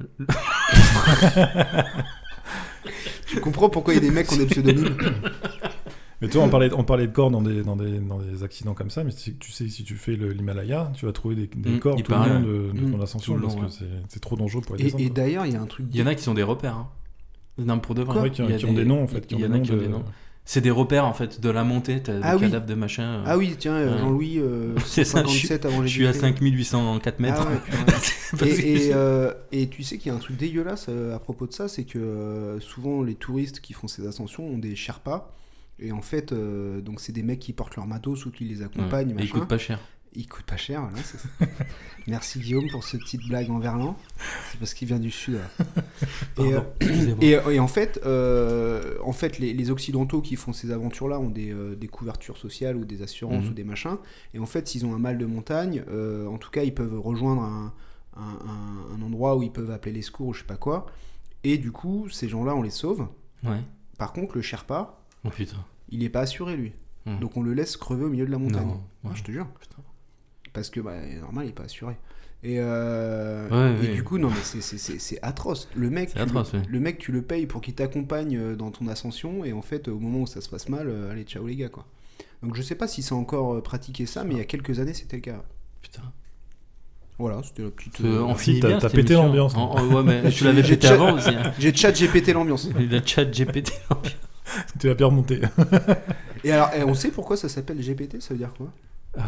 Tu 3.26 3.40
comprends 3.40 3.68
pourquoi 3.68 3.92
il 3.94 3.96
y 3.96 3.98
a 3.98 4.08
des 4.08 4.10
mecs 4.14 4.26
qui 4.26 4.34
ont 4.34 4.38
des 4.38 4.46
pseudonymes? 4.46 4.96
Mais 6.20 6.28
toi, 6.28 6.42
on 6.42 6.48
parlait, 6.48 6.72
on 6.72 6.82
parlait 6.84 7.06
de 7.06 7.12
corps 7.12 7.30
dans 7.30 7.42
des, 7.42 7.62
dans, 7.62 7.76
des, 7.76 7.98
dans 8.00 8.18
des 8.18 8.42
accidents 8.42 8.74
comme 8.74 8.90
ça, 8.90 9.04
mais 9.04 9.12
si- 9.12 9.36
tu 9.36 9.52
sais, 9.52 9.68
si 9.68 9.84
tu 9.84 9.94
fais 9.94 10.16
l'Himalaya, 10.16 10.90
tu 10.96 11.06
vas 11.06 11.12
trouver 11.12 11.36
des, 11.36 11.46
des 11.46 11.70
Mm, 11.70 11.78
corps 11.78 11.94
il 11.96 12.02
tout 12.02 12.10
le 12.12 12.18
long 12.18 12.40
de, 12.40 12.72
de 12.72 12.80
Mm, 12.86 12.92
ton 12.92 13.00
ascension 13.00 13.34
le 13.36 13.42
parce 13.42 13.54
long, 13.54 13.60
que 13.60 13.66
ouais. 13.66 13.86
c'est- 14.08 14.18
trop 14.20 14.34
dangereux 14.36 14.62
pour 14.62 14.74
les 14.74 14.80
Et, 14.82 14.84
descendre. 14.86 15.04
et 15.04 15.10
d'ailleurs, 15.10 15.46
il 15.46 15.52
y 15.52 15.56
a 15.56 15.60
un 15.60 15.66
truc. 15.66 15.86
Il 15.92 15.96
y 15.98 16.02
en 16.02 16.06
a 16.06 16.14
qui 16.16 16.22
sont 16.24 16.34
des 16.34 16.42
repères. 16.42 16.74
Hein. 16.76 16.88
Non, 17.58 17.78
pour 17.78 17.94
de 17.94 18.02
vrai. 18.02 18.20
Ouais, 18.20 18.30
qui, 18.30 18.42
Il 18.42 18.50
y 18.50 18.54
a 18.54 18.56
qui 18.56 18.66
ont 18.66 18.72
des 18.72 18.84
noms 18.84 19.02
en 19.02 19.06
fait. 19.06 19.26
Il 19.30 19.38
y 19.40 19.46
en 19.46 19.52
a 19.52 19.60
qui 19.60 19.70
ont 19.70 19.74
de- 19.76 19.80
des 19.80 19.88
noms. 19.88 20.04
C'est 20.44 20.60
des 20.62 20.70
repères 20.70 21.04
en 21.04 21.12
fait 21.12 21.40
de 21.42 21.50
la 21.50 21.62
montée, 21.62 22.02
t'as 22.02 22.14
Ah 22.22 22.30
des 22.32 22.36
oui. 22.36 22.40
cadavres 22.50 22.64
de 22.66 22.74
machin. 22.74 23.02
euh, 23.02 23.22
Ah 23.26 23.36
oui, 23.36 23.54
tiens, 23.58 23.74
euh. 23.74 23.98
Jean-Louis, 23.98 24.38
euh, 24.38 24.74
C'est 24.86 25.04
ça, 25.04 25.22
je 25.22 25.28
suis- 25.28 25.46
57 25.46 25.66
avant 25.66 25.82
Je 25.82 25.88
suis 25.88 26.04
à 26.06 26.12
Jésus-Christ. 26.12 26.20
5804 26.20 27.20
mètres. 27.20 27.46
Ah 27.46 28.36
ouais, 28.42 28.48
et, 28.48 28.86
et, 28.86 28.94
euh, 28.94 29.32
et 29.52 29.68
tu 29.68 29.82
sais 29.82 29.98
qu'il 29.98 30.10
y 30.10 30.12
a 30.12 30.16
un 30.16 30.20
truc 30.20 30.36
dégueulasse 30.36 30.88
à 30.88 31.18
propos 31.18 31.46
de 31.46 31.52
ça, 31.52 31.68
c'est 31.68 31.84
que 31.84 31.98
euh, 31.98 32.58
souvent 32.60 33.02
les 33.02 33.14
touristes 33.14 33.60
qui 33.60 33.72
font 33.74 33.88
ces 33.88 34.06
ascensions 34.06 34.46
ont 34.48 34.58
des 34.58 34.74
Sherpas. 34.74 35.34
Et 35.80 35.92
en 35.92 36.02
fait, 36.02 36.32
euh, 36.32 36.80
donc 36.80 37.00
c'est 37.00 37.12
des 37.12 37.22
mecs 37.22 37.38
qui 37.40 37.52
portent 37.52 37.76
leur 37.76 37.86
matos 37.86 38.26
ou 38.26 38.30
qui 38.30 38.44
les 38.44 38.58
Ouais. 38.58 38.64
accompagnent. 38.64 39.10
Et 39.10 39.14
machin. 39.14 39.26
il 39.26 39.30
coûte 39.32 39.48
pas 39.48 39.58
cher. 39.58 39.78
Il 40.14 40.26
coûte 40.26 40.44
pas 40.44 40.56
cher, 40.56 40.80
voilà, 40.82 40.96
ça. 41.04 41.18
Merci 42.06 42.40
Guillaume 42.40 42.68
pour 42.70 42.82
cette 42.82 43.00
petite 43.02 43.20
blague 43.28 43.50
en 43.50 43.58
verlan. 43.58 43.96
C'est 44.50 44.58
parce 44.58 44.72
qu'il 44.74 44.88
vient 44.88 44.98
du 44.98 45.10
sud. 45.10 45.38
Et, 46.38 46.54
euh, 46.54 46.60
excusez-moi. 46.80 47.24
et, 47.24 47.54
et 47.56 47.60
en 47.60 47.68
fait, 47.68 48.00
euh, 48.06 48.96
en 49.04 49.12
fait 49.12 49.38
les, 49.38 49.52
les 49.52 49.70
Occidentaux 49.70 50.22
qui 50.22 50.36
font 50.36 50.52
ces 50.54 50.70
aventures-là 50.72 51.20
ont 51.20 51.28
des, 51.28 51.52
euh, 51.52 51.76
des 51.76 51.88
couvertures 51.88 52.38
sociales 52.38 52.76
ou 52.76 52.84
des 52.86 53.02
assurances 53.02 53.44
Mhm. 53.44 53.50
ou 53.50 53.54
des 53.54 53.64
machins. 53.64 53.98
Et 54.34 54.38
en 54.38 54.46
fait, 54.46 54.66
s'ils 54.66 54.86
ont 54.86 54.94
un 54.94 54.98
mal 54.98 55.18
de 55.18 55.26
montagne, 55.26 55.84
euh, 55.90 56.26
en 56.26 56.38
tout 56.38 56.50
cas, 56.50 56.62
ils 56.62 56.74
peuvent 56.74 56.98
rejoindre 56.98 57.42
un, 57.42 57.72
un- 58.16 58.20
un- 58.22 58.96
un 58.96 59.02
endroit 59.02 59.36
où 59.36 59.42
ils 59.42 59.52
peuvent 59.52 59.70
appeler 59.70 59.92
les 59.92 60.02
secours 60.02 60.28
ou 60.28 60.32
je 60.32 60.40
sais 60.40 60.46
pas 60.46 60.56
quoi. 60.56 60.86
Et 61.44 61.58
du 61.58 61.70
coup, 61.70 62.08
ces 62.08 62.28
gens-là, 62.28 62.54
on 62.56 62.62
les 62.62 62.70
sauve. 62.70 63.06
Ouais. 63.44 63.60
Par 63.98 64.12
contre, 64.14 64.34
le 64.36 64.42
Sherpa, 64.42 64.97
Oh 65.24 65.30
putain. 65.30 65.56
il 65.90 66.02
est 66.04 66.08
pas 66.08 66.20
assuré, 66.20 66.56
lui. 66.56 66.72
Hmm. 67.06 67.18
Donc 67.20 67.36
on 67.36 67.42
le 67.42 67.54
laisse 67.54 67.76
crever 67.76 68.04
au 68.04 68.08
milieu 68.10 68.26
de 68.26 68.30
la 68.30 68.38
montagne. 68.38 68.66
Non. 68.66 68.80
Ah, 69.04 69.08
Ouais. 69.08 69.14
je 69.16 69.22
te 69.22 69.32
jure. 69.32 69.46
Putain. 69.60 69.82
Parce 70.52 70.70
que, 70.70 70.80
bah, 70.80 70.94
normal, 71.20 71.46
il 71.46 71.50
est 71.50 71.52
pas 71.52 71.64
assuré. 71.64 71.96
Et, 72.44 72.56
euh, 72.60 73.48
Ouais, 73.48 73.84
et 73.84 73.88
ouais. 73.88 73.94
du 73.94 74.04
coup, 74.04 74.18
non, 74.18 74.28
mais 74.30 74.36
c'est- 74.42 75.18
atroce. 75.22 75.68
Le 75.74 75.90
mec, 75.90 76.12
tu 76.14 76.18
atroce, 76.18 76.52
le, 76.52 76.60
ouais. 76.60 76.64
le 76.68 76.80
mec, 76.80 76.98
tu 76.98 77.10
le 77.12 77.22
payes 77.22 77.46
pour 77.46 77.60
qu'il 77.60 77.74
t'accompagne 77.74 78.36
euh, 78.36 78.54
dans 78.56 78.70
ton 78.70 78.86
ascension, 78.88 79.44
et 79.44 79.52
en 79.52 79.62
fait, 79.62 79.88
au 79.88 79.98
moment 79.98 80.20
où 80.20 80.26
ça 80.26 80.40
se 80.40 80.48
passe 80.48 80.68
mal, 80.68 80.88
euh, 80.88 81.10
allez, 81.10 81.24
ciao 81.24 81.46
les 81.46 81.56
gars, 81.56 81.68
quoi. 81.68 81.84
Donc 82.42 82.54
je 82.54 82.62
sais 82.62 82.76
pas 82.76 82.86
si 82.86 83.02
c'est 83.02 83.12
encore 83.14 83.60
pratiqué 83.62 84.06
ça, 84.06 84.22
mais 84.22 84.34
il 84.34 84.38
y 84.38 84.40
a 84.40 84.44
quelques 84.44 84.78
années, 84.78 84.94
c'était 84.94 85.16
le 85.16 85.22
cas. 85.22 85.42
Putain. 85.82 86.02
Voilà, 87.18 87.42
c'était 87.42 87.64
la 87.64 87.70
petite. 87.70 88.00
Euh, 88.02 88.20
on 88.22 88.36
si, 88.36 88.60
finit 88.60 88.60
t'as- 88.60 88.88
pété 88.90 89.14
l'ambiance. 89.14 89.56
En- 89.56 89.72
en- 89.72 89.92
ouais, 89.92 90.02
mais 90.04 90.22
tu 90.30 90.38
J'ai- 90.38 90.44
l'avais 90.44 90.62
j'ai 90.62 90.76
pété 90.76 90.86
chat- 90.86 90.94
avant 90.94 91.14
aussi. 91.14 91.30
hein. 91.30 91.52
J'ai 91.58 91.74
chat 91.74 91.90
GPT 91.92 92.32
l'ambiance. 92.32 92.68
Le 92.72 93.00
chat 93.04 93.24
GPT. 93.24 93.72
Tu 94.80 94.88
vas 94.88 94.94
bien 94.94 95.06
remonter. 95.06 95.40
Et 96.44 96.52
alors, 96.52 96.70
eh, 96.74 96.84
on 96.84 96.94
sait 96.94 97.10
pourquoi 97.10 97.36
ça 97.36 97.48
s'appelle 97.48 97.80
GPT 97.80 98.20
Ça 98.20 98.34
veut 98.34 98.38
dire 98.38 98.54
quoi? 98.54 98.72
Euh, 99.18 99.20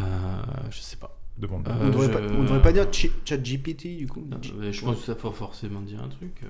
je 0.70 0.78
sais 0.80 0.96
pas. 0.96 1.16
Demande. 1.38 1.66
Euh, 1.68 1.72
on, 1.80 1.88
devrait 1.90 2.06
je- 2.06 2.12
pas, 2.12 2.20
on 2.34 2.42
devrait 2.42 2.62
pas 2.62 2.72
dire 2.72 2.86
chat 2.92 3.36
GPT 3.42 3.96
du 3.96 4.06
coup. 4.06 4.24
Non, 4.28 4.38
mais 4.58 4.72
je 4.72 4.84
pense 4.84 4.98
que 5.00 5.04
ça 5.06 5.14
faut 5.16 5.32
forcément 5.32 5.80
dire 5.80 6.02
un 6.02 6.08
truc. 6.08 6.42
euh, 6.44 6.48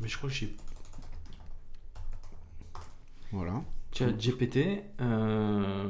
Mais 0.00 0.08
je 0.08 0.16
crois 0.16 0.30
que 0.30 0.34
j'ai 0.36 0.54
Voilà. 3.32 3.62
chat 3.92 4.10
GPT. 4.18 4.82
euh, 5.00 5.88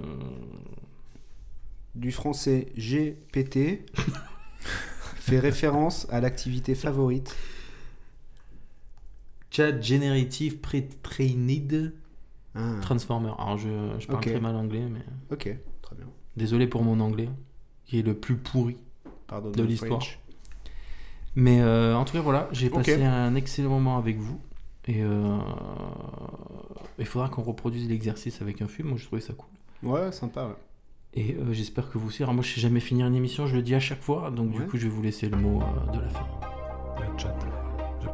Du 1.94 2.10
français 2.10 2.72
GPT 2.76 3.84
fait 5.16 5.38
référence 5.38 6.06
à 6.10 6.20
l'activité 6.20 6.74
favorite 6.74 7.36
Chat 9.54 9.80
Generative 9.80 10.58
Pre-Trained 10.60 11.92
Ah, 12.56 12.74
Transformer. 12.82 13.30
Alors 13.38 13.56
je, 13.58 13.68
je 14.00 14.06
parle 14.06 14.18
Ok. 14.18 14.26
très 14.30 14.40
mal 14.40 14.56
anglais, 14.56 14.82
mais 14.90 15.00
ok, 15.30 15.56
très 15.82 15.96
bien. 15.96 16.06
désolé 16.36 16.66
pour 16.66 16.82
mon 16.82 16.98
anglais, 17.00 17.28
qui 17.84 17.98
est 17.98 18.02
le 18.02 18.14
plus 18.14 18.36
pourri. 18.36 18.76
Pardon 19.26 19.50
De 19.50 19.62
l'histoire. 19.62 20.02
Mais 21.36 21.60
euh, 21.60 21.96
en 21.96 22.04
tout 22.04 22.12
cas, 22.14 22.20
voilà, 22.20 22.48
j'ai 22.52 22.70
passé 22.70 23.02
un 23.04 23.34
excellent 23.34 23.70
moment 23.70 23.96
avec 23.98 24.18
vous. 24.18 24.40
Et 24.86 25.02
euh, 25.02 25.38
il 26.98 27.06
faudra 27.06 27.28
qu'on 27.28 27.42
reproduise 27.42 27.88
l'exercice 27.88 28.42
avec 28.42 28.60
un 28.60 28.68
film. 28.68 28.88
Moi, 28.88 28.98
je 28.98 29.06
trouvais 29.06 29.22
ça 29.22 29.32
cool. 29.32 29.48
Ouais, 29.82 30.12
sympa. 30.12 30.46
ouais. 30.46 30.54
Et 31.14 31.34
euh, 31.36 31.52
j'espère 31.52 31.90
que 31.90 31.96
vous 31.98 32.08
aussi. 32.08 32.22
Alors, 32.22 32.34
moi, 32.34 32.42
je 32.44 32.52
sais 32.54 32.60
jamais 32.60 32.80
finir 32.80 33.06
une 33.06 33.14
émission, 33.14 33.46
je 33.46 33.56
le 33.56 33.62
dis 33.62 33.74
à 33.74 33.80
chaque 33.80 34.02
fois. 34.02 34.30
Donc, 34.30 34.52
Ouais. 34.52 34.60
du 34.60 34.66
coup, 34.66 34.76
je 34.76 34.84
vais 34.84 34.90
vous 34.94 35.02
laisser 35.02 35.28
le 35.28 35.36
mot 35.38 35.60
euh, 35.62 35.92
de 35.92 36.00
la 36.00 36.08
fin. 36.10 36.26
Le 37.00 37.18
chat. 37.18 37.34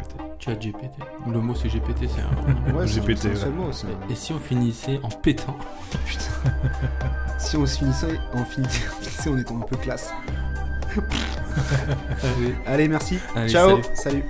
GPT. 0.01 0.21
Chat 0.39 0.55
GPT. 0.55 0.93
Le 1.31 1.41
mot, 1.41 1.55
c'est 1.55 1.69
GPT, 1.69 2.09
c'est 2.09 2.23
un. 2.23 2.73
Ouais, 2.75 2.87
c'est 2.87 3.01
GPT, 3.01 3.19
c'est 3.23 3.31
un 3.33 3.37
seul 3.37 3.53
mot. 3.53 3.65
un- 3.67 4.11
Et 4.11 4.15
si 4.15 4.33
on 4.33 4.39
finissait 4.39 4.99
en 5.03 5.09
pétant 5.09 5.57
Si 7.39 7.57
on 7.57 7.67
se 7.67 7.79
finissait, 7.79 8.19
on 8.35 8.45
finissait 8.45 9.31
en 9.31 9.39
étant 9.39 9.57
un 9.59 9.61
peu 9.61 9.77
classe. 9.77 10.13
Allez, 12.67 12.89
merci. 12.89 13.19
Allez, 13.37 13.49
Ciao. 13.49 13.71
salut. 13.71 13.85
salut. 13.95 14.25